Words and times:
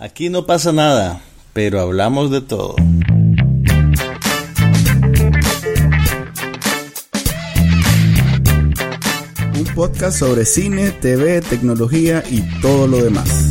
Aquí 0.00 0.30
no 0.30 0.46
pasa 0.46 0.72
nada, 0.72 1.20
pero 1.52 1.80
hablamos 1.80 2.30
de 2.30 2.40
todo. 2.40 2.76
Un 9.56 9.64
podcast 9.74 10.20
sobre 10.20 10.44
cine, 10.44 10.92
TV, 10.92 11.40
tecnología 11.40 12.22
y 12.30 12.42
todo 12.60 12.86
lo 12.86 13.02
demás. 13.02 13.48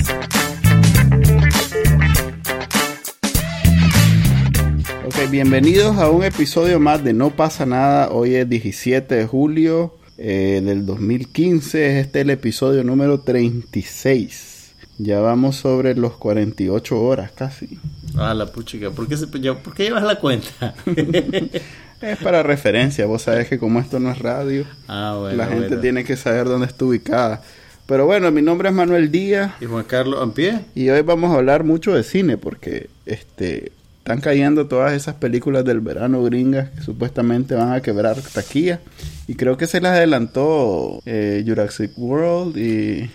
Ok, 5.06 5.30
bienvenidos 5.30 5.98
a 5.98 6.10
un 6.10 6.24
episodio 6.24 6.80
más 6.80 7.04
de 7.04 7.12
No 7.12 7.32
pasa 7.32 7.66
nada. 7.66 8.10
Hoy 8.12 8.36
es 8.36 8.48
17 8.48 9.16
de 9.16 9.26
julio 9.26 9.98
eh, 10.18 10.62
del 10.64 10.86
2015. 10.86 12.00
Este 12.00 12.20
es 12.20 12.24
el 12.24 12.30
episodio 12.30 12.86
número 12.86 13.20
36. 13.20 14.57
Ya 15.00 15.20
vamos 15.20 15.58
sobre 15.58 15.96
los 15.96 16.14
48 16.14 17.02
horas 17.02 17.32
casi. 17.32 17.80
Ah, 18.18 18.34
la 18.34 18.48
puchica. 18.48 18.90
¿Por 18.90 19.08
qué, 19.08 19.16
se, 19.16 19.28
¿por 19.28 19.74
qué 19.76 19.84
llevas 19.84 20.04
la 20.04 20.20
cuenta? 20.20 20.74
es 22.02 22.18
para 22.24 22.42
referencia. 22.42 23.06
Vos 23.06 23.24
sabés 23.24 23.48
que 23.48 23.60
como 23.60 23.80
esto 23.80 24.00
no 24.00 24.12
es 24.12 24.20
radio, 24.20 24.66
ah, 24.88 25.18
bueno, 25.20 25.38
la 25.38 25.48
gente 25.48 25.78
tiene 25.78 26.04
que 26.04 26.18
saber 26.18 26.46
dónde 26.46 26.66
está 26.66 26.86
ubicada. 26.86 27.44
Pero 27.86 28.06
bueno, 28.06 28.32
mi 28.32 28.42
nombre 28.42 28.70
es 28.70 28.76
Manuel 28.76 29.12
Díaz. 29.12 29.54
Y 29.62 29.66
Juan 29.66 29.86
Carlos 29.86 30.22
Ampie. 30.22 30.60
Y 30.76 30.90
hoy 30.90 31.02
vamos 31.02 31.32
a 31.32 31.38
hablar 31.38 31.64
mucho 31.64 31.94
de 31.94 32.04
cine 32.04 32.38
porque 32.38 32.90
este 33.06 33.72
están 34.08 34.22
cayendo 34.22 34.68
todas 34.68 34.94
esas 34.94 35.16
películas 35.16 35.66
del 35.66 35.82
verano 35.82 36.24
gringas 36.24 36.70
que 36.70 36.82
supuestamente 36.82 37.56
van 37.56 37.74
a 37.74 37.82
quebrar 37.82 38.16
taquilla. 38.22 38.80
Y 39.28 39.36
creo 39.36 39.58
que 39.58 39.68
se 39.68 39.82
las 39.82 39.98
adelantó 39.98 41.02
eh, 41.06 41.44
Jurassic 41.46 41.92
World 41.98 42.56
y, 42.58 43.12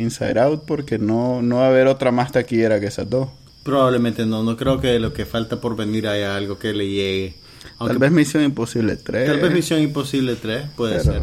Inside 0.00 0.40
Out 0.40 0.64
porque 0.66 0.98
no, 0.98 1.42
no 1.42 1.58
va 1.58 1.66
a 1.66 1.68
haber 1.68 1.86
otra 1.86 2.10
más 2.10 2.32
taquillera 2.32 2.80
que 2.80 2.86
esas 2.86 3.08
dos. 3.08 3.28
Probablemente 3.62 4.26
no, 4.26 4.42
no 4.42 4.56
creo 4.56 4.80
que 4.80 4.98
lo 4.98 5.12
que 5.12 5.26
falta 5.26 5.60
por 5.60 5.76
venir 5.76 6.08
haya 6.08 6.34
algo 6.34 6.58
que 6.58 6.72
le 6.72 6.88
llegue. 6.88 7.36
tal 7.78 7.98
vez 7.98 8.10
Misión 8.10 8.42
Imposible 8.42 8.96
3. 8.96 9.28
Tal 9.28 9.38
vez 9.38 9.52
Misión 9.52 9.80
Imposible 9.80 10.34
3, 10.34 10.70
puede 10.76 10.98
ser. 11.04 11.22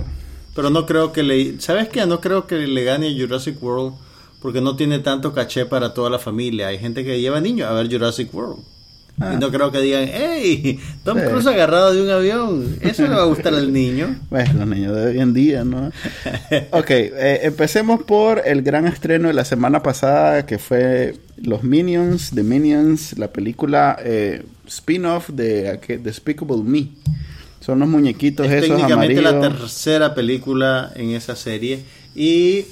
Pero 0.55 0.69
no 0.69 0.85
creo 0.85 1.11
que 1.11 1.23
le... 1.23 1.59
¿Sabes 1.59 1.89
qué? 1.89 2.05
No 2.05 2.21
creo 2.21 2.47
que 2.47 2.55
le 2.55 2.83
gane 2.85 3.19
Jurassic 3.19 3.61
World 3.61 3.95
porque 4.41 4.61
no 4.61 4.77
tiene 4.77 4.99
tanto 4.99 5.33
caché 5.33 5.65
para 5.65 5.93
toda 5.93 6.09
la 6.09 6.19
familia. 6.19 6.67
Hay 6.67 6.79
gente 6.79 7.03
que 7.03 7.19
lleva 7.19 7.41
niños 7.41 7.67
a 7.67 7.73
ver 7.73 7.91
Jurassic 7.91 8.33
World. 8.33 8.78
Y 9.19 9.37
no 9.37 9.51
creo 9.51 9.71
que 9.71 9.79
digan, 9.79 10.09
hey, 10.11 10.79
Tom 11.03 11.19
Cruise 11.19 11.47
agarrado 11.47 11.93
de 11.93 12.01
un 12.01 12.09
avión. 12.09 12.77
Eso 12.81 13.03
le 13.03 13.09
va 13.09 13.23
a 13.23 13.25
gustar 13.25 13.53
al 13.53 13.71
niño. 13.71 14.17
Bueno, 14.29 14.53
los 14.59 14.67
niños 14.67 14.95
de 14.95 15.07
hoy 15.07 15.19
en 15.19 15.33
día, 15.33 15.63
¿no? 15.63 15.87
ok, 16.71 16.89
eh, 16.89 17.39
empecemos 17.43 18.03
por 18.03 18.41
el 18.45 18.61
gran 18.61 18.85
estreno 18.85 19.27
de 19.27 19.33
la 19.33 19.43
semana 19.43 19.81
pasada 19.81 20.45
que 20.45 20.57
fue 20.57 21.17
Los 21.37 21.63
Minions, 21.63 22.31
The 22.33 22.43
Minions, 22.43 23.17
la 23.17 23.31
película 23.31 23.97
eh, 24.03 24.43
spin-off 24.67 25.29
de 25.29 25.79
Despicable 26.01 26.63
Me. 26.63 26.89
Son 27.59 27.79
los 27.79 27.89
muñequitos 27.89 28.47
es 28.47 28.63
esos 28.63 28.77
técnicamente 28.77 29.21
la 29.21 29.41
tercera 29.41 30.15
película 30.15 30.91
en 30.95 31.11
esa 31.11 31.35
serie 31.35 31.83
y... 32.15 32.65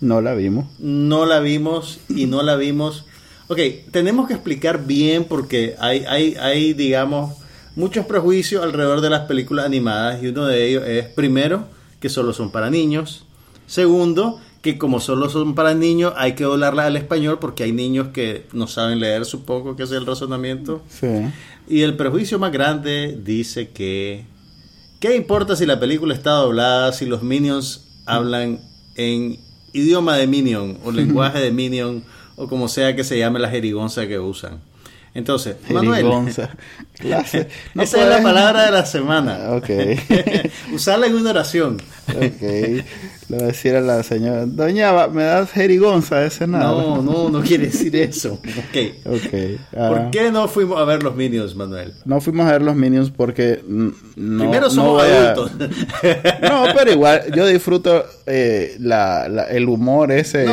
No 0.00 0.20
la 0.20 0.34
vimos. 0.34 0.66
No 0.78 1.24
la 1.24 1.40
vimos 1.40 2.00
y 2.08 2.26
no 2.26 2.42
la 2.42 2.56
vimos 2.56 3.06
Ok, 3.48 3.58
tenemos 3.90 4.26
que 4.26 4.34
explicar 4.34 4.86
bien 4.86 5.24
porque 5.24 5.76
hay, 5.78 6.04
hay, 6.08 6.34
hay, 6.34 6.72
digamos, 6.72 7.36
muchos 7.76 8.06
prejuicios 8.06 8.64
alrededor 8.64 9.00
de 9.00 9.10
las 9.10 9.22
películas 9.22 9.66
animadas 9.66 10.22
y 10.22 10.28
uno 10.28 10.46
de 10.46 10.68
ellos 10.68 10.84
es, 10.86 11.06
primero, 11.06 11.68
que 12.00 12.08
solo 12.08 12.32
son 12.32 12.50
para 12.50 12.70
niños. 12.70 13.24
Segundo, 13.66 14.40
que 14.62 14.78
como 14.78 14.98
solo 14.98 15.28
son 15.28 15.54
para 15.54 15.74
niños 15.74 16.12
hay 16.16 16.32
que 16.32 16.42
doblarla 16.42 16.86
al 16.86 16.96
español 16.96 17.38
porque 17.40 17.62
hay 17.62 17.70
niños 17.70 18.08
que 18.08 18.46
no 18.52 18.66
saben 18.66 18.98
leer, 18.98 19.24
supongo 19.24 19.76
que 19.76 19.84
es 19.84 19.92
el 19.92 20.06
razonamiento. 20.06 20.82
Sí. 20.88 21.06
Y 21.68 21.82
el 21.82 21.96
prejuicio 21.96 22.40
más 22.40 22.50
grande 22.50 23.16
dice 23.22 23.68
que, 23.68 24.24
¿qué 24.98 25.14
importa 25.14 25.54
si 25.54 25.66
la 25.66 25.78
película 25.78 26.14
está 26.14 26.32
doblada, 26.32 26.92
si 26.92 27.06
los 27.06 27.22
minions 27.22 27.86
hablan 28.06 28.60
en 28.96 29.38
idioma 29.72 30.16
de 30.16 30.26
minion 30.26 30.78
o 30.84 30.90
lenguaje 30.92 31.38
de 31.38 31.52
minion? 31.52 32.02
O 32.36 32.48
como 32.48 32.68
sea 32.68 32.94
que 32.94 33.04
se 33.04 33.18
llame 33.18 33.38
la 33.38 33.50
jerigonza 33.50 34.06
que 34.06 34.18
usan. 34.18 34.60
Entonces, 35.14 35.56
Manuel, 35.70 36.06
esa 36.28 36.52
es 37.74 38.08
la 38.08 38.22
palabra 38.22 38.66
de 38.66 38.70
la 38.70 38.84
semana. 38.84 39.38
Ah, 39.46 39.56
ok. 39.56 39.70
Usarla 40.74 41.06
en 41.06 41.14
una 41.14 41.30
oración. 41.30 41.80
Ok. 42.08 42.84
Le 43.28 43.36
voy 43.36 43.44
a 43.44 43.46
decir 43.48 43.74
a 43.74 43.80
la 43.80 44.04
señora, 44.04 44.46
doña, 44.46 45.08
¿me 45.08 45.24
das 45.24 45.50
jerigonza 45.50 46.24
ese 46.24 46.46
nada? 46.46 46.66
No, 46.66 47.02
no, 47.02 47.28
no 47.28 47.42
quiere 47.42 47.66
decir 47.66 47.96
eso. 47.96 48.34
Ok. 48.34 49.16
okay. 49.16 49.58
¿Por 49.72 49.98
ah. 49.98 50.08
qué 50.12 50.30
no 50.30 50.46
fuimos 50.46 50.78
a 50.78 50.84
ver 50.84 51.02
los 51.02 51.16
Minions, 51.16 51.56
Manuel? 51.56 51.92
No 52.04 52.20
fuimos 52.20 52.46
a 52.46 52.52
ver 52.52 52.62
los 52.62 52.76
Minions 52.76 53.10
porque 53.10 53.62
no. 53.66 53.92
Primero 54.38 54.70
somos 54.70 55.02
adultos. 55.02 55.52
no, 56.42 56.64
pero 56.76 56.92
igual, 56.92 57.22
yo 57.34 57.46
disfruto 57.46 58.04
eh, 58.26 58.76
la, 58.78 59.28
la, 59.28 59.44
el 59.44 59.68
humor 59.68 60.12
ese 60.12 60.46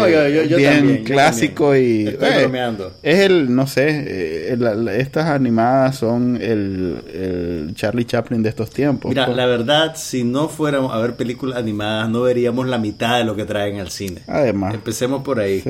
bien 0.58 1.04
clásico 1.04 1.76
y. 1.76 2.08
Estoy 2.08 2.28
eh, 2.28 2.40
bromeando. 2.40 2.92
Es 3.04 3.20
el, 3.20 3.54
no 3.54 3.68
sé. 3.68 4.04
Eh, 4.08 4.58
estas 4.98 5.28
animadas 5.28 5.98
son 5.98 6.40
el, 6.42 7.72
Charlie 7.76 8.06
Chaplin 8.06 8.42
de 8.42 8.50
estos 8.50 8.72
tiempos. 8.72 9.10
Mira, 9.10 9.26
pues. 9.26 9.38
la 9.38 9.46
verdad, 9.46 9.94
si 9.96 10.24
no 10.24 10.50
fuéramos 10.50 10.92
a 10.94 10.98
ver 10.98 11.16
películas 11.16 11.60
animadas, 11.60 12.10
no 12.10 12.22
veríamos 12.22 12.63
la 12.68 12.78
mitad 12.78 13.18
de 13.18 13.24
lo 13.24 13.36
que 13.36 13.46
traen 13.46 13.80
al 13.80 13.90
cine. 13.90 14.22
Además. 14.28 14.74
Empecemos 14.74 15.24
por 15.24 15.40
ahí. 15.40 15.64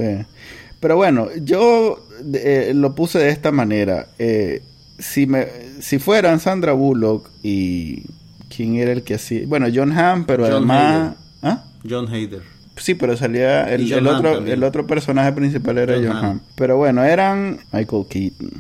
Pero 0.80 0.96
bueno, 0.96 1.30
yo 1.42 2.06
eh, 2.34 2.74
lo 2.76 2.94
puse 2.96 3.20
de 3.20 3.30
esta 3.30 3.52
manera. 3.52 4.08
Eh, 4.20 4.62
si, 5.00 5.28
me, 5.28 5.48
si 5.80 6.00
fueran 6.00 6.40
Sandra 6.40 6.74
Bullock 6.74 7.30
y... 7.42 8.04
¿Quién 8.56 8.76
era 8.76 8.92
el 8.92 9.02
que 9.02 9.16
hacía? 9.16 9.48
Bueno, 9.48 9.66
John 9.74 9.92
Hamm, 9.98 10.26
pero 10.26 10.46
además... 10.46 11.16
¿Ah? 11.42 11.64
John 11.90 12.08
Hader. 12.08 12.44
Sí, 12.78 12.94
pero 12.94 13.18
salía 13.18 13.74
el, 13.74 14.08
otro 14.08 14.46
el 14.46 14.64
otro 14.64 14.86
personaje 14.86 15.32
principal 15.32 15.78
era 15.80 15.96
John, 15.96 16.26
Hamm. 16.26 16.40
Pero 16.56 16.78
bueno, 16.78 17.04
eran 17.04 17.60
Michael 17.72 18.06
Keaton. 18.08 18.52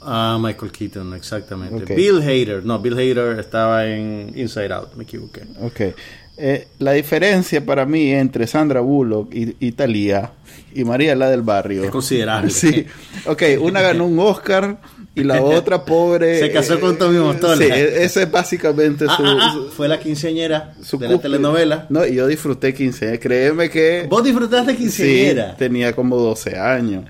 Ah, 0.00 0.38
Michael 0.40 0.72
Keaton, 0.72 1.14
exactamente. 1.14 1.94
Bill 1.94 2.20
Hader, 2.22 2.64
no, 2.64 2.78
Bill 2.78 2.94
Hader 2.94 3.38
estaba 3.38 3.86
en 3.86 4.32
Inside 4.34 4.72
Out, 4.72 4.94
me 4.94 5.04
equivoqué. 5.04 5.42
Ok. 5.60 5.94
Eh, 6.38 6.68
la 6.78 6.92
diferencia 6.92 7.64
para 7.64 7.86
mí 7.86 8.12
entre 8.12 8.46
Sandra 8.46 8.80
Bullock 8.80 9.34
y, 9.34 9.56
y 9.58 9.72
Thalía 9.72 10.32
y 10.74 10.84
María 10.84 11.16
la 11.16 11.30
del 11.30 11.42
barrio 11.42 11.84
es 11.84 11.90
considerable. 11.90 12.50
Sí. 12.50 12.84
Ok, 13.24 13.42
una 13.60 13.80
ganó 13.80 14.06
un 14.06 14.18
Oscar 14.18 14.78
y 15.14 15.24
la 15.24 15.42
otra 15.42 15.84
pobre 15.84 16.38
se 16.38 16.52
casó 16.52 16.78
con 16.78 16.98
Tommy 16.98 17.18
Mostola. 17.18 17.56
Sí, 17.56 17.64
e-, 17.64 18.04
ese 18.04 18.24
es 18.24 18.30
básicamente 18.30 19.06
ah, 19.08 19.16
su, 19.16 19.24
ah, 19.24 19.38
ah, 19.40 19.56
fue 19.74 19.88
la 19.88 19.98
quinceañera 19.98 20.74
de 20.92 21.08
la 21.08 21.18
telenovela. 21.18 21.86
No, 21.88 22.04
y 22.06 22.16
yo 22.16 22.26
disfruté 22.26 22.74
quinceañera, 22.74 23.18
créeme 23.18 23.70
que 23.70 24.06
Vos 24.08 24.22
disfrutaste 24.22 24.76
quinceañera. 24.76 25.52
Sí, 25.52 25.56
tenía 25.58 25.94
como 25.94 26.16
12 26.16 26.58
años. 26.58 27.04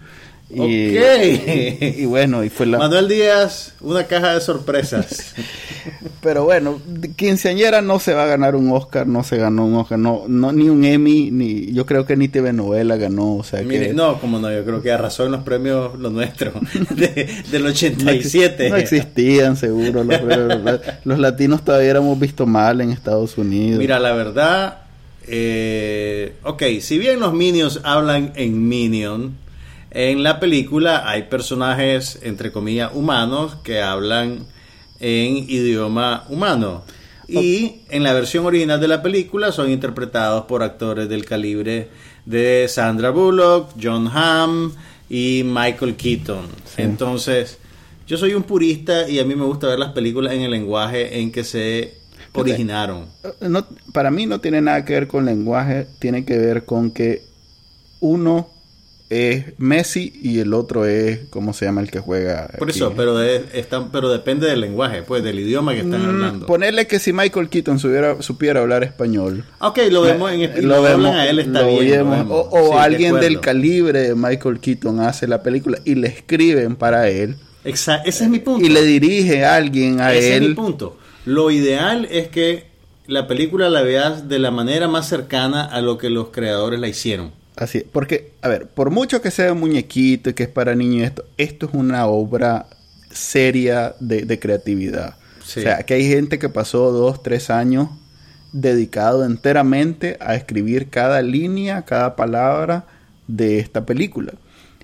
Y, 1.97 2.05
bueno, 2.05 2.45
y 2.45 2.51
fue 2.51 2.67
la... 2.67 2.79
Manuel 2.79 3.09
Díaz, 3.09 3.75
una 3.81 4.05
caja 4.05 4.35
de 4.35 4.41
sorpresas. 4.41 5.35
Pero 6.23 6.45
bueno, 6.45 6.81
quinceañera 7.17 7.83
no 7.83 7.99
se 7.99 8.15
va 8.15 8.25
a 8.25 8.27
ganar 8.27 8.55
un 8.55 8.71
Oscar, 8.71 9.07
no 9.07 9.25
se 9.25 9.37
ganó 9.37 9.67
un 9.67 9.75
Oscar, 9.75 9.99
no, 9.99 10.25
no 10.29 10.53
ni 10.53 10.69
un 10.69 10.85
Emmy, 10.85 11.31
ni 11.31 11.73
yo 11.73 11.85
creo 11.87 12.07
que 12.07 12.17
ni 12.17 12.29
TV 12.29 12.53
novela 12.53 12.97
ganó, 12.97 13.37
o 13.37 13.45
sea 13.45 13.65
que... 13.65 13.93
No, 13.93 14.21
como 14.21 14.39
no, 14.39 14.53
yo 14.53 14.65
creo 14.65 14.83
que 14.83 14.93
arrasó 14.93 15.27
en 15.27 15.33
los 15.33 15.43
premios 15.43 15.99
lo 15.99 16.11
nuestro, 16.11 16.53
del 17.51 17.67
87. 17.67 18.71
No, 18.71 18.77
existían 18.77 19.57
seguro, 19.57 20.05
los, 20.05 20.21
los, 21.05 21.19
latinos 21.19 21.65
todavía 21.65 21.91
éramos 21.91 22.19
visto 22.19 22.47
mal 22.47 22.81
en 22.81 22.91
Estados 22.91 23.37
Unidos. 23.37 23.79
Mira, 23.79 23.99
la 23.99 24.13
verdad, 24.13 24.79
eh, 25.27 26.35
ok, 26.43 26.63
si 26.81 26.99
bien 26.99 27.21
los 27.21 27.33
Minions 27.33 27.81
hablan 27.85 28.33
en 28.37 28.69
Minion, 28.69 29.46
en 29.91 30.23
la 30.23 30.41
película 30.41 31.09
hay 31.09 31.25
personajes, 31.25 32.19
entre 32.23 32.53
comillas, 32.53 32.91
humanos 32.95 33.57
que 33.63 33.81
hablan 33.81 34.47
en 35.01 35.37
idioma 35.49 36.25
humano. 36.29 36.85
Y 37.29 37.83
en 37.89 38.05
la 38.05 38.13
versión 38.13 38.47
original 38.47 38.81
de 38.81 38.89
la 38.89 39.03
película 39.03 39.51
son 39.51 39.71
interpretados 39.71 40.45
por 40.45 40.63
actores 40.63 41.09
del 41.09 41.25
calibre 41.25 41.89
de 42.25 42.67
Sandra 42.69 43.11
Bullock, 43.11 43.71
John 43.83 44.09
Hamm 44.13 44.73
y 45.09 45.43
Michael 45.45 45.97
Keaton. 45.97 46.47
Entonces, 46.77 47.59
yo 48.07 48.17
soy 48.17 48.35
un 48.35 48.45
purista 48.45 49.09
y 49.09 49.19
a 49.19 49.25
mí 49.25 49.35
me 49.35 49.45
gusta 49.45 49.67
ver 49.67 49.79
las 49.79 49.93
películas 49.93 50.35
en 50.35 50.43
el 50.43 50.53
lenguaje 50.53 51.21
en 51.21 51.33
que 51.33 51.43
se 51.43 51.95
originaron. 52.33 53.07
No, 53.41 53.67
para 53.93 54.13
mí 54.13 54.27
no 54.27 54.41
tiene 54.41 54.61
nada 54.61 54.85
que 54.85 54.93
ver 54.93 55.09
con 55.09 55.25
lenguaje, 55.25 55.89
tiene 55.99 56.25
que 56.25 56.39
ver 56.39 56.65
con 56.65 56.93
que 56.93 57.23
uno 58.01 58.51
es 59.09 59.45
Messi 59.59 60.13
y 60.21 60.41
el 60.41 60.53
otro 60.53 60.85
es, 60.85 61.21
¿cómo 61.31 61.53
se 61.53 61.65
llama 61.65 61.81
el 61.81 61.91
que 61.91 62.01
juega? 62.01 62.49
Por 62.59 62.69
aquí? 62.69 62.79
eso, 62.79 62.93
pero, 62.97 63.17
pero 63.93 64.11
depende 64.11 64.49
del 64.49 64.61
lenguaje, 64.61 65.03
pues, 65.03 65.23
del 65.23 65.39
idioma 65.39 65.75
que 65.75 65.81
están 65.83 66.03
Mm, 66.03 66.09
hablando. 66.09 66.47
Ponerle 66.47 66.87
que 66.89 66.99
si 66.99 67.13
Michael 67.13 67.49
Keaton 67.49 67.79
supiera, 67.79 68.21
supiera 68.23 68.61
hablar 68.63 68.83
español. 68.83 69.45
Ok, 69.61 69.79
lo 69.91 70.03
vemos 70.03 70.33
en 70.33 70.41
y 70.41 70.47
lo 70.63 70.83
a 70.85 71.27
él, 71.29 71.39
está 71.39 71.63
bien. 71.63 71.89
vemos. 71.91 72.19
vemos. 72.19 72.47
O, 72.51 72.59
o 72.59 72.67
Sí, 72.69 72.75
de 72.75 72.81
alguien 72.81 73.21
del 73.21 73.41
calibre 73.41 74.01
de 74.01 74.15
Michael 74.17 74.59
Keaton 74.61 74.99
hace 75.01 75.29
la 75.29 75.43
película 75.43 75.79
y 75.85 75.95
le 75.95 76.09
escriben 76.09 76.75
para 76.77 77.09
él 77.09 77.37
Exa- 77.65 78.03
ese 78.05 78.25
es 78.25 78.31
mi 78.31 78.39
punto. 78.41 78.65
y 78.65 78.69
le 78.71 78.83
dirige 78.85 79.45
a 79.45 79.55
alguien 79.57 80.01
a 80.01 80.13
Ese 80.15 80.35
es 80.35 80.41
mi 80.41 80.47
él. 80.49 80.55
punto. 80.57 80.99
Lo 81.25 81.51
ideal 81.51 82.07
es 82.11 82.29
que 82.29 82.65
la 83.07 83.29
película 83.29 83.69
la 83.69 83.83
veas 83.83 84.29
de 84.29 84.41
la 84.41 84.51
manera 84.51 84.89
más 84.89 85.09
cercana 85.09 85.65
a 85.65 85.81
lo 85.81 85.97
que 85.99 86.11
los 86.11 86.31
creadores 86.31 86.81
la 86.81 86.89
hicieron. 86.89 87.31
Así, 87.57 87.85
porque, 87.91 88.33
a 88.43 88.49
ver, 88.49 88.69
por 88.69 88.91
mucho 88.91 89.23
que 89.23 89.31
sea 89.31 89.53
un 89.53 89.61
muñequito 89.61 90.31
y 90.31 90.35
que 90.35 90.43
es 90.43 90.49
para 90.49 90.75
niños, 90.75 91.09
esto, 91.09 91.25
esto 91.39 91.67
es 91.67 91.75
una 91.75 92.07
obra 92.07 92.67
seria 93.11 93.95
de, 93.99 94.23
de 94.27 94.39
creatividad. 94.39 95.17
Sí. 95.43 95.61
O 95.61 95.63
sea, 95.63 95.83
que 95.85 95.95
hay 95.95 96.07
gente 96.07 96.39
que 96.39 96.51
pasó 96.51 96.93
dos, 96.93 97.23
tres 97.23 97.49
años 97.49 97.89
dedicado 98.53 99.25
enteramente 99.25 100.19
a 100.21 100.35
escribir 100.35 100.91
cada 100.91 101.23
línea, 101.23 101.83
cada 101.83 102.15
palabra 102.15 102.85
de 103.27 103.59
esta 103.59 103.87
película. 103.87 104.35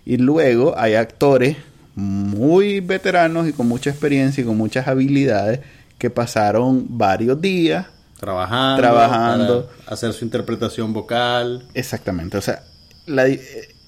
Y 0.05 0.17
luego 0.17 0.75
hay 0.79 0.95
actores 0.95 1.57
muy 1.95 2.81
veteranos 2.81 3.49
y 3.49 3.53
con 3.53 3.69
mucha 3.69 3.91
experiencia 3.91 4.43
y 4.43 4.47
con 4.47 4.57
muchas 4.57 4.89
habilidades 4.89 5.61
que 5.99 6.11
pasaron 6.11 6.87
varios 6.89 7.41
días 7.41 7.87
Trabajando, 8.23 8.81
Trabajando. 8.81 9.67
para 9.85 9.95
hacer 9.95 10.13
su 10.13 10.25
interpretación 10.25 10.93
vocal. 10.93 11.65
Exactamente, 11.75 12.37
o 12.39 12.41
sea, 12.41 12.63
la 13.07 13.27
eh, 13.27 13.41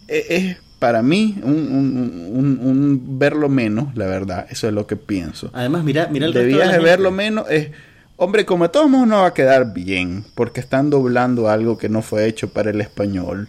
eh, 0.09 0.27
es 0.29 0.57
para 0.81 1.03
mí 1.03 1.39
un, 1.45 1.53
un- 1.55 2.29
un- 2.33 2.59
un 2.61 3.19
verlo 3.19 3.49
menos, 3.49 3.97
la 3.97 4.07
verdad, 4.07 4.47
eso 4.51 4.67
es 4.67 4.75
lo 4.75 4.89
que 4.89 4.97
pienso. 4.97 5.51
Además, 5.53 5.85
mira, 5.85 6.09
mira 6.11 6.27
el 6.27 6.33
Debías 6.33 6.73
de 6.73 6.81
verlo 6.81 7.13
menos, 7.13 7.49
es, 7.49 7.69
hombre, 8.17 8.45
como 8.45 8.65
de 8.65 8.71
todos 8.71 8.91
modos 8.91 9.07
no 9.07 9.19
va 9.21 9.29
a 9.29 9.35
quedar 9.35 9.73
bien, 9.73 10.25
porque 10.35 10.59
están 10.59 10.91
doblando 10.91 11.49
algo 11.49 11.79
que 11.79 11.89
no 11.89 12.03
fue 12.03 12.27
hecho 12.27 12.49
para 12.53 12.71
el 12.71 12.81
español. 12.81 13.49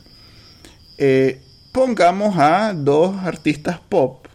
Eh, 1.00 1.42
pongamos 1.72 2.38
a 2.38 2.74
dos 2.76 3.16
artistas 3.24 3.80
pop. 3.90 4.28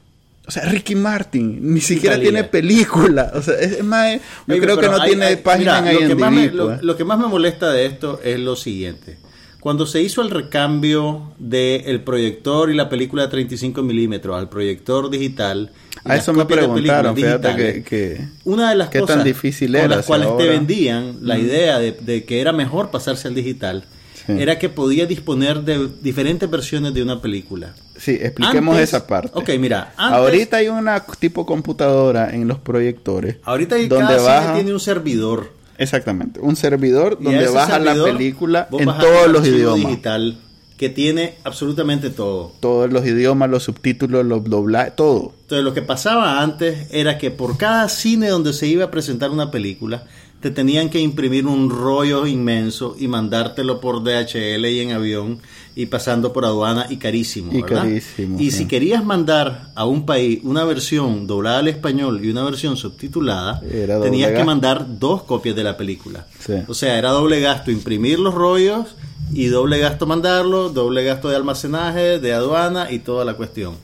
O 0.47 0.51
sea, 0.51 0.65
Ricky 0.65 0.95
Martin 0.97 1.73
ni 1.75 1.81
siquiera 1.81 2.19
tiene 2.19 2.45
película. 2.45 3.31
O 3.35 3.43
sea, 3.43 3.55
es, 3.61 3.85
más, 3.85 4.19
yo 4.47 4.59
creo 4.59 4.79
que 4.79 4.89
no 4.89 5.01
hay- 5.01 5.11
tiene 5.11 5.27
hay- 5.27 5.37
página 5.37 5.81
mira, 5.83 5.93
en 5.93 6.01
lo 6.03 6.09
que, 6.09 6.15
más 6.21 6.33
me, 6.33 6.51
lo, 6.51 6.67
pues. 6.67 6.83
lo 6.83 6.97
que 6.97 7.05
más 7.05 7.19
me 7.19 7.27
molesta 7.29 7.71
de 7.71 7.87
esto 7.87 8.21
es 8.25 8.39
lo 8.41 8.57
siguiente. 8.57 9.19
Cuando 9.61 9.85
se 9.87 10.01
hizo 10.01 10.23
el 10.23 10.31
recambio 10.31 11.35
del 11.39 12.01
proyector 12.03 12.71
y 12.71 12.75
la 12.75 12.89
película 12.89 13.25
de 13.25 13.29
35 13.29 13.83
milímetros 13.83 14.37
al 14.39 14.49
proyector 14.49 15.11
digital, 15.11 15.71
A 16.05 16.17
eso 16.17 16.33
me 16.33 16.41
de 16.45 16.47
preguntaron, 16.47 17.15
fíjate 17.15 17.83
que, 17.85 18.27
una 18.45 18.71
de 18.71 18.77
las 18.77 18.89
qué 18.89 19.01
cosas 19.01 19.17
tan 19.17 19.25
difícil 19.27 19.73
con 19.73 19.77
era 19.85 19.97
las 19.97 20.07
cuales 20.07 20.29
te 20.39 20.49
vendían 20.49 21.19
la 21.21 21.39
idea 21.39 21.79
de, 21.79 21.93
de 21.93 22.25
que 22.25 22.41
era 22.41 22.53
mejor 22.53 22.91
pasarse 22.91 23.29
al 23.29 23.35
digital 23.35 23.85
Sí. 24.27 24.33
era 24.39 24.59
que 24.59 24.69
podía 24.69 25.07
disponer 25.07 25.61
de 25.63 25.89
diferentes 26.03 26.49
versiones 26.51 26.93
de 26.95 27.03
una 27.03 27.21
película. 27.23 27.75
Sí, 28.01 28.13
expliquemos 28.21 28.75
Antes- 28.77 28.89
esa 28.89 29.07
parte. 29.07 29.31
Ok, 29.35 29.51
mira, 29.59 29.93
antes- 29.97 30.19
ahorita 30.19 30.57
hay 30.57 30.69
una 30.69 31.05
tipo 31.19 31.45
computadora 31.45 32.31
en 32.35 32.49
los 32.49 32.59
proyectores. 32.59 33.37
Ahorita 33.45 33.75
hay- 33.77 33.89
donde 33.89 34.15
cada 34.17 34.23
baja, 34.23 34.55
tiene 34.55 34.73
un 34.73 34.81
servidor. 34.81 35.53
Exactamente, 35.77 36.41
un 36.41 36.57
servidor 36.57 37.19
donde 37.21 37.47
baja 37.49 37.79
la 37.79 37.95
película 38.03 38.69
en 38.73 38.87
todos 38.87 39.29
los 39.31 39.47
idiomas. 39.47 39.77
digital 39.77 40.39
que 40.79 40.89
tiene 40.89 41.35
absolutamente 41.45 42.09
todo. 42.09 42.53
Todos 42.61 42.91
los 42.91 43.05
idiomas, 43.07 43.51
los 43.51 43.65
subtítulos, 43.65 44.25
los 44.25 44.45
doblajes, 44.45 44.97
todo. 44.97 45.35
Entonces 45.43 45.63
lo 45.63 45.75
que 45.75 45.83
pasaba 45.83 46.41
antes 46.43 46.87
era 46.91 47.19
que 47.19 47.31
por 47.31 47.59
cada 47.59 47.87
cine 47.91 48.29
donde 48.29 48.55
se 48.55 48.67
iba 48.67 48.87
a 48.87 48.91
presentar 48.91 49.31
una 49.31 49.51
película, 49.51 50.05
te 50.41 50.51
tenían 50.51 50.89
que 50.89 51.01
imprimir 51.01 51.47
un 51.47 51.69
rollo 51.69 52.27
inmenso 52.27 52.97
y 52.99 53.09
mandártelo 53.09 53.79
por 53.81 54.03
DHL 54.03 54.65
y 54.67 54.81
en 54.81 54.93
avión 54.93 55.39
y 55.77 55.87
pasando 55.87 56.33
por 56.33 56.47
aduana 56.47 56.87
y 56.89 56.97
carísimo. 56.97 57.53
Y 57.53 57.61
¿verdad? 57.61 57.83
carísimo, 57.83 58.41
Y 58.41 58.51
sí. 58.51 58.59
si 58.59 58.67
querías 58.67 59.05
mandar 59.05 59.71
a 59.75 59.85
un 59.85 60.07
país 60.07 60.41
una 60.43 60.65
versión 60.65 61.27
doblada 61.27 61.59
al 61.59 61.69
español 61.69 62.25
y 62.25 62.31
una 62.31 62.43
versión 62.43 62.77
subtitulada, 62.79 63.61
tenías 63.61 64.33
que 64.33 64.45
mandar 64.45 64.99
dos 64.99 65.23
copias 65.25 65.55
de 65.55 65.65
la 65.65 65.77
película. 65.77 66.27
Sí. 66.39 66.55
O 66.67 66.75
sea, 66.75 66.97
era 66.97 67.11
doble 67.11 67.41
gasto 67.41 67.71
imprimir 67.71 68.19
los 68.19 68.35
rollos 68.35 68.97
y 69.33 69.47
doble 69.47 69.79
gasto 69.79 70.07
mandarlo, 70.07 70.71
doble 70.71 71.05
gasto 71.05 71.29
de 71.29 71.37
almacenaje, 71.37 72.19
de 72.19 72.33
aduana 72.33 72.91
y 72.91 73.01
toda 73.01 73.25
la 73.25 73.35
cuestión. 73.35 73.75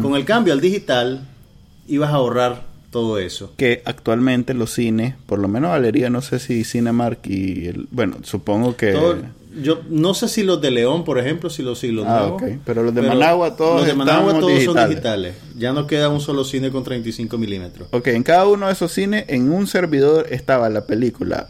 Con 0.00 0.14
el 0.14 0.24
cambio 0.24 0.54
al 0.54 0.62
digital, 0.62 1.28
ibas 1.88 2.08
a 2.10 2.14
ahorrar 2.14 2.73
todo 2.94 3.18
eso. 3.18 3.52
Que 3.56 3.82
actualmente 3.84 4.54
los 4.54 4.70
cines, 4.72 5.16
por 5.26 5.40
lo 5.40 5.48
menos 5.48 5.72
Galería, 5.72 6.10
no 6.10 6.22
sé 6.22 6.38
si 6.38 6.62
Cinemark 6.62 7.18
y 7.26 7.66
el, 7.66 7.88
bueno, 7.90 8.18
supongo 8.22 8.76
que 8.76 8.92
Todo- 8.92 9.16
yo 9.60 9.80
no 9.90 10.14
sé 10.14 10.28
si 10.28 10.44
los 10.44 10.60
de 10.60 10.70
León, 10.70 11.04
por 11.04 11.18
ejemplo, 11.18 11.50
si 11.50 11.62
los 11.64 11.80
siglos 11.80 12.06
Ah, 12.08 12.20
nuevos. 12.20 12.42
Pero 12.64 12.84
los 12.84 12.94
de 12.94 13.02
Managua 13.02 13.56
todos 13.56 13.78
los 13.80 13.86
de 13.86 13.94
Managua 13.94 14.38
todos 14.38 14.62
son 14.62 14.88
digitales. 14.88 15.34
Ya 15.58 15.72
no 15.72 15.86
queda 15.88 16.08
un 16.08 16.20
solo 16.20 16.44
cine 16.44 16.70
con 16.70 16.84
35 16.84 17.36
milímetros. 17.36 17.88
Ok, 17.90 18.06
en 18.08 18.22
cada 18.22 18.46
uno 18.46 18.66
de 18.68 18.72
esos 18.72 18.92
cines, 18.92 19.24
en 19.28 19.50
un 19.50 19.66
servidor 19.66 20.26
estaba 20.30 20.68
la 20.70 20.86
película 20.86 21.48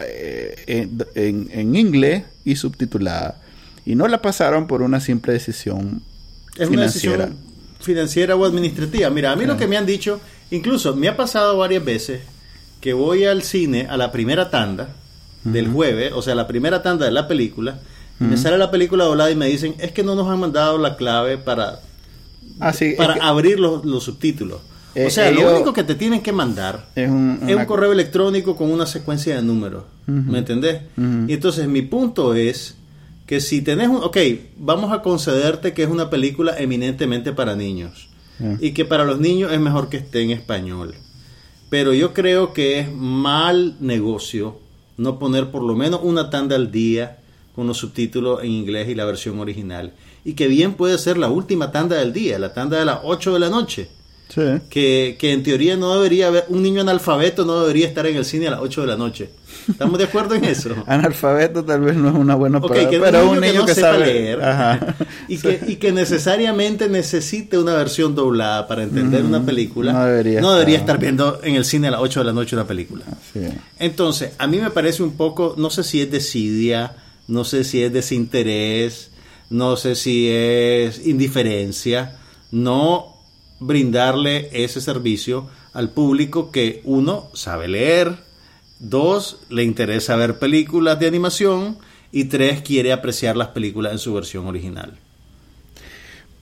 eh, 0.00 0.54
en, 0.66 0.98
en- 1.14 1.48
en 1.52 1.76
inglés 1.76 2.24
y 2.44 2.56
subtitulada. 2.56 3.40
Y 3.84 3.94
no 3.94 4.08
la 4.08 4.22
pasaron 4.22 4.66
por 4.66 4.80
una 4.80 5.00
simple 5.00 5.32
decisión 5.34 6.02
Es 6.56 6.60
una 6.68 6.70
financiera. 6.70 7.16
decisión 7.26 7.52
financiera 7.80 8.36
o 8.36 8.44
administrativa. 8.44 9.10
Mira, 9.10 9.32
a 9.32 9.36
mí 9.36 9.44
lo 9.44 9.56
que 9.56 9.66
me 9.66 9.76
han 9.76 9.86
dicho, 9.86 10.20
incluso 10.56 10.94
me 10.94 11.08
ha 11.08 11.16
pasado 11.16 11.56
varias 11.56 11.84
veces 11.84 12.20
que 12.80 12.92
voy 12.92 13.24
al 13.24 13.42
cine 13.42 13.86
a 13.90 13.96
la 13.96 14.12
primera 14.12 14.50
tanda 14.50 14.88
del 15.44 15.68
jueves, 15.68 16.12
o 16.14 16.22
sea, 16.22 16.34
la 16.36 16.46
primera 16.46 16.82
tanda 16.82 17.04
de 17.06 17.10
la 17.12 17.26
película, 17.26 17.80
y 18.20 18.24
me 18.24 18.36
sale 18.36 18.56
la 18.58 18.70
película 18.70 19.04
doblada 19.04 19.30
y 19.32 19.34
me 19.34 19.46
dicen, 19.46 19.74
es 19.80 19.90
que 19.90 20.04
no 20.04 20.14
nos 20.14 20.28
han 20.28 20.38
mandado 20.38 20.78
la 20.78 20.96
clave 20.96 21.38
para, 21.38 21.80
Ah, 22.60 22.72
sí, 22.72 22.84
es 22.86 22.94
para 22.96 23.14
que 23.14 23.20
abrir 23.20 23.58
los, 23.58 23.84
los 23.84 24.04
subtítulos. 24.04 24.60
Eh, 24.94 25.06
o 25.06 25.10
sea, 25.10 25.30
ellos- 25.30 25.42
lo 25.44 25.56
único 25.56 25.72
que 25.72 25.82
te 25.82 25.94
tienen 25.96 26.20
que 26.22 26.30
mandar 26.32 26.86
es 26.94 27.08
un, 27.10 27.38
es 27.42 27.48
un 27.48 27.54
una- 27.54 27.66
correo 27.66 27.90
electrónico 27.92 28.54
con 28.56 28.70
una 28.70 28.86
secuencia 28.86 29.34
de 29.34 29.42
números. 29.42 29.84
¿Me 30.06 30.38
entendés? 30.38 30.82
Y 31.26 31.32
entonces 31.32 31.66
mi 31.66 31.82
punto 31.82 32.34
es 32.34 32.76
que 33.26 33.40
si 33.40 33.62
tenés 33.62 33.88
un... 33.88 33.96
Ok, 33.96 34.18
vamos 34.58 34.92
a 34.92 35.00
concederte 35.02 35.72
que 35.72 35.82
es 35.84 35.88
una 35.88 36.10
película 36.10 36.56
eminentemente 36.58 37.32
para 37.32 37.56
niños. 37.56 38.08
Ya. 38.38 38.56
Y 38.60 38.72
que 38.72 38.84
para 38.84 39.04
los 39.04 39.20
niños 39.20 39.52
es 39.52 39.60
mejor 39.60 39.88
que 39.88 39.98
esté 39.98 40.22
en 40.22 40.30
español. 40.30 40.94
Pero 41.70 41.94
yo 41.94 42.12
creo 42.12 42.52
que 42.52 42.80
es 42.80 42.92
mal 42.92 43.76
negocio 43.80 44.58
no 44.96 45.18
poner 45.18 45.50
por 45.50 45.62
lo 45.62 45.74
menos 45.74 46.00
una 46.02 46.30
tanda 46.30 46.56
al 46.56 46.70
día 46.70 47.18
con 47.54 47.66
los 47.66 47.78
subtítulos 47.78 48.42
en 48.42 48.50
inglés 48.50 48.88
y 48.88 48.94
la 48.94 49.04
versión 49.04 49.38
original. 49.38 49.92
Y 50.24 50.34
que 50.34 50.48
bien 50.48 50.74
puede 50.74 50.98
ser 50.98 51.18
la 51.18 51.28
última 51.28 51.72
tanda 51.72 51.96
del 51.96 52.12
día, 52.12 52.38
la 52.38 52.54
tanda 52.54 52.78
de 52.78 52.84
las 52.84 53.00
8 53.02 53.34
de 53.34 53.40
la 53.40 53.50
noche 53.50 53.88
Sí. 54.28 54.40
que, 54.70 55.16
que 55.18 55.32
en 55.32 55.42
teoría 55.42 55.76
no 55.76 55.94
debería 55.94 56.28
haber, 56.28 56.46
un 56.48 56.62
niño 56.62 56.80
analfabeto 56.80 57.44
no 57.44 57.60
debería 57.60 57.86
estar 57.86 58.06
en 58.06 58.16
el 58.16 58.24
cine 58.24 58.48
a 58.48 58.52
las 58.52 58.60
8 58.60 58.80
de 58.80 58.86
la 58.86 58.96
noche. 58.96 59.28
¿Estamos 59.68 59.98
de 59.98 60.04
acuerdo 60.04 60.34
en 60.34 60.44
eso? 60.44 60.74
Analfabeto 60.86 61.64
tal 61.64 61.82
vez 61.82 61.96
no 61.96 62.08
es 62.08 62.14
una 62.14 62.34
buena 62.34 62.58
palabra, 62.58 62.88
pero 62.90 63.28
un 63.28 63.36
un 63.36 63.40
niño 63.42 63.60
no 63.60 63.66
que, 63.66 63.74
sabe 63.74 64.06
leer 64.06 64.42
Ajá. 64.42 64.96
y, 65.28 65.36
que, 65.36 65.60
y 65.66 65.76
que 65.76 65.92
necesariamente 65.92 66.88
necesite 66.88 67.58
una 67.58 67.74
versión 67.74 68.14
doblada 68.14 68.66
para 68.66 68.84
entender 68.84 69.22
una 69.22 69.44
película, 69.44 69.92
no 69.92 70.04
debería 70.06 70.40
no 70.40 70.52
debería 70.52 70.78
estar. 70.78 70.96
estar 70.96 71.00
viendo 71.00 71.40
en 71.42 71.56
el 71.56 71.64
cine 71.64 71.88
a 71.88 71.90
las 71.90 72.00
8 72.00 72.20
de 72.20 72.26
la 72.26 72.32
noche 72.32 72.56
una 72.56 72.66
película. 72.66 73.04
Entonces, 73.78 74.32
a 74.38 74.46
mí 74.46 74.58
me 74.58 74.70
parece 74.70 75.02
un 75.02 75.12
poco, 75.12 75.54
no 75.58 75.68
sé 75.68 75.84
si 75.84 76.00
es 76.00 76.10
desidia, 76.10 76.96
no 77.28 77.44
sé 77.44 77.64
si 77.64 77.82
es 77.82 77.92
desinterés, 77.92 79.10
no 79.50 79.76
sé 79.76 79.94
si 79.94 80.28
es 80.30 81.06
indiferencia, 81.06 82.16
no 82.50 83.11
brindarle 83.66 84.48
ese 84.52 84.80
servicio 84.80 85.48
al 85.72 85.90
público 85.90 86.50
que 86.50 86.82
uno 86.84 87.30
sabe 87.34 87.68
leer, 87.68 88.16
dos 88.78 89.40
le 89.48 89.64
interesa 89.64 90.16
ver 90.16 90.38
películas 90.38 90.98
de 90.98 91.06
animación 91.06 91.78
y 92.10 92.24
tres 92.24 92.60
quiere 92.62 92.92
apreciar 92.92 93.36
las 93.36 93.48
películas 93.48 93.92
en 93.92 93.98
su 93.98 94.12
versión 94.12 94.46
original. 94.46 94.98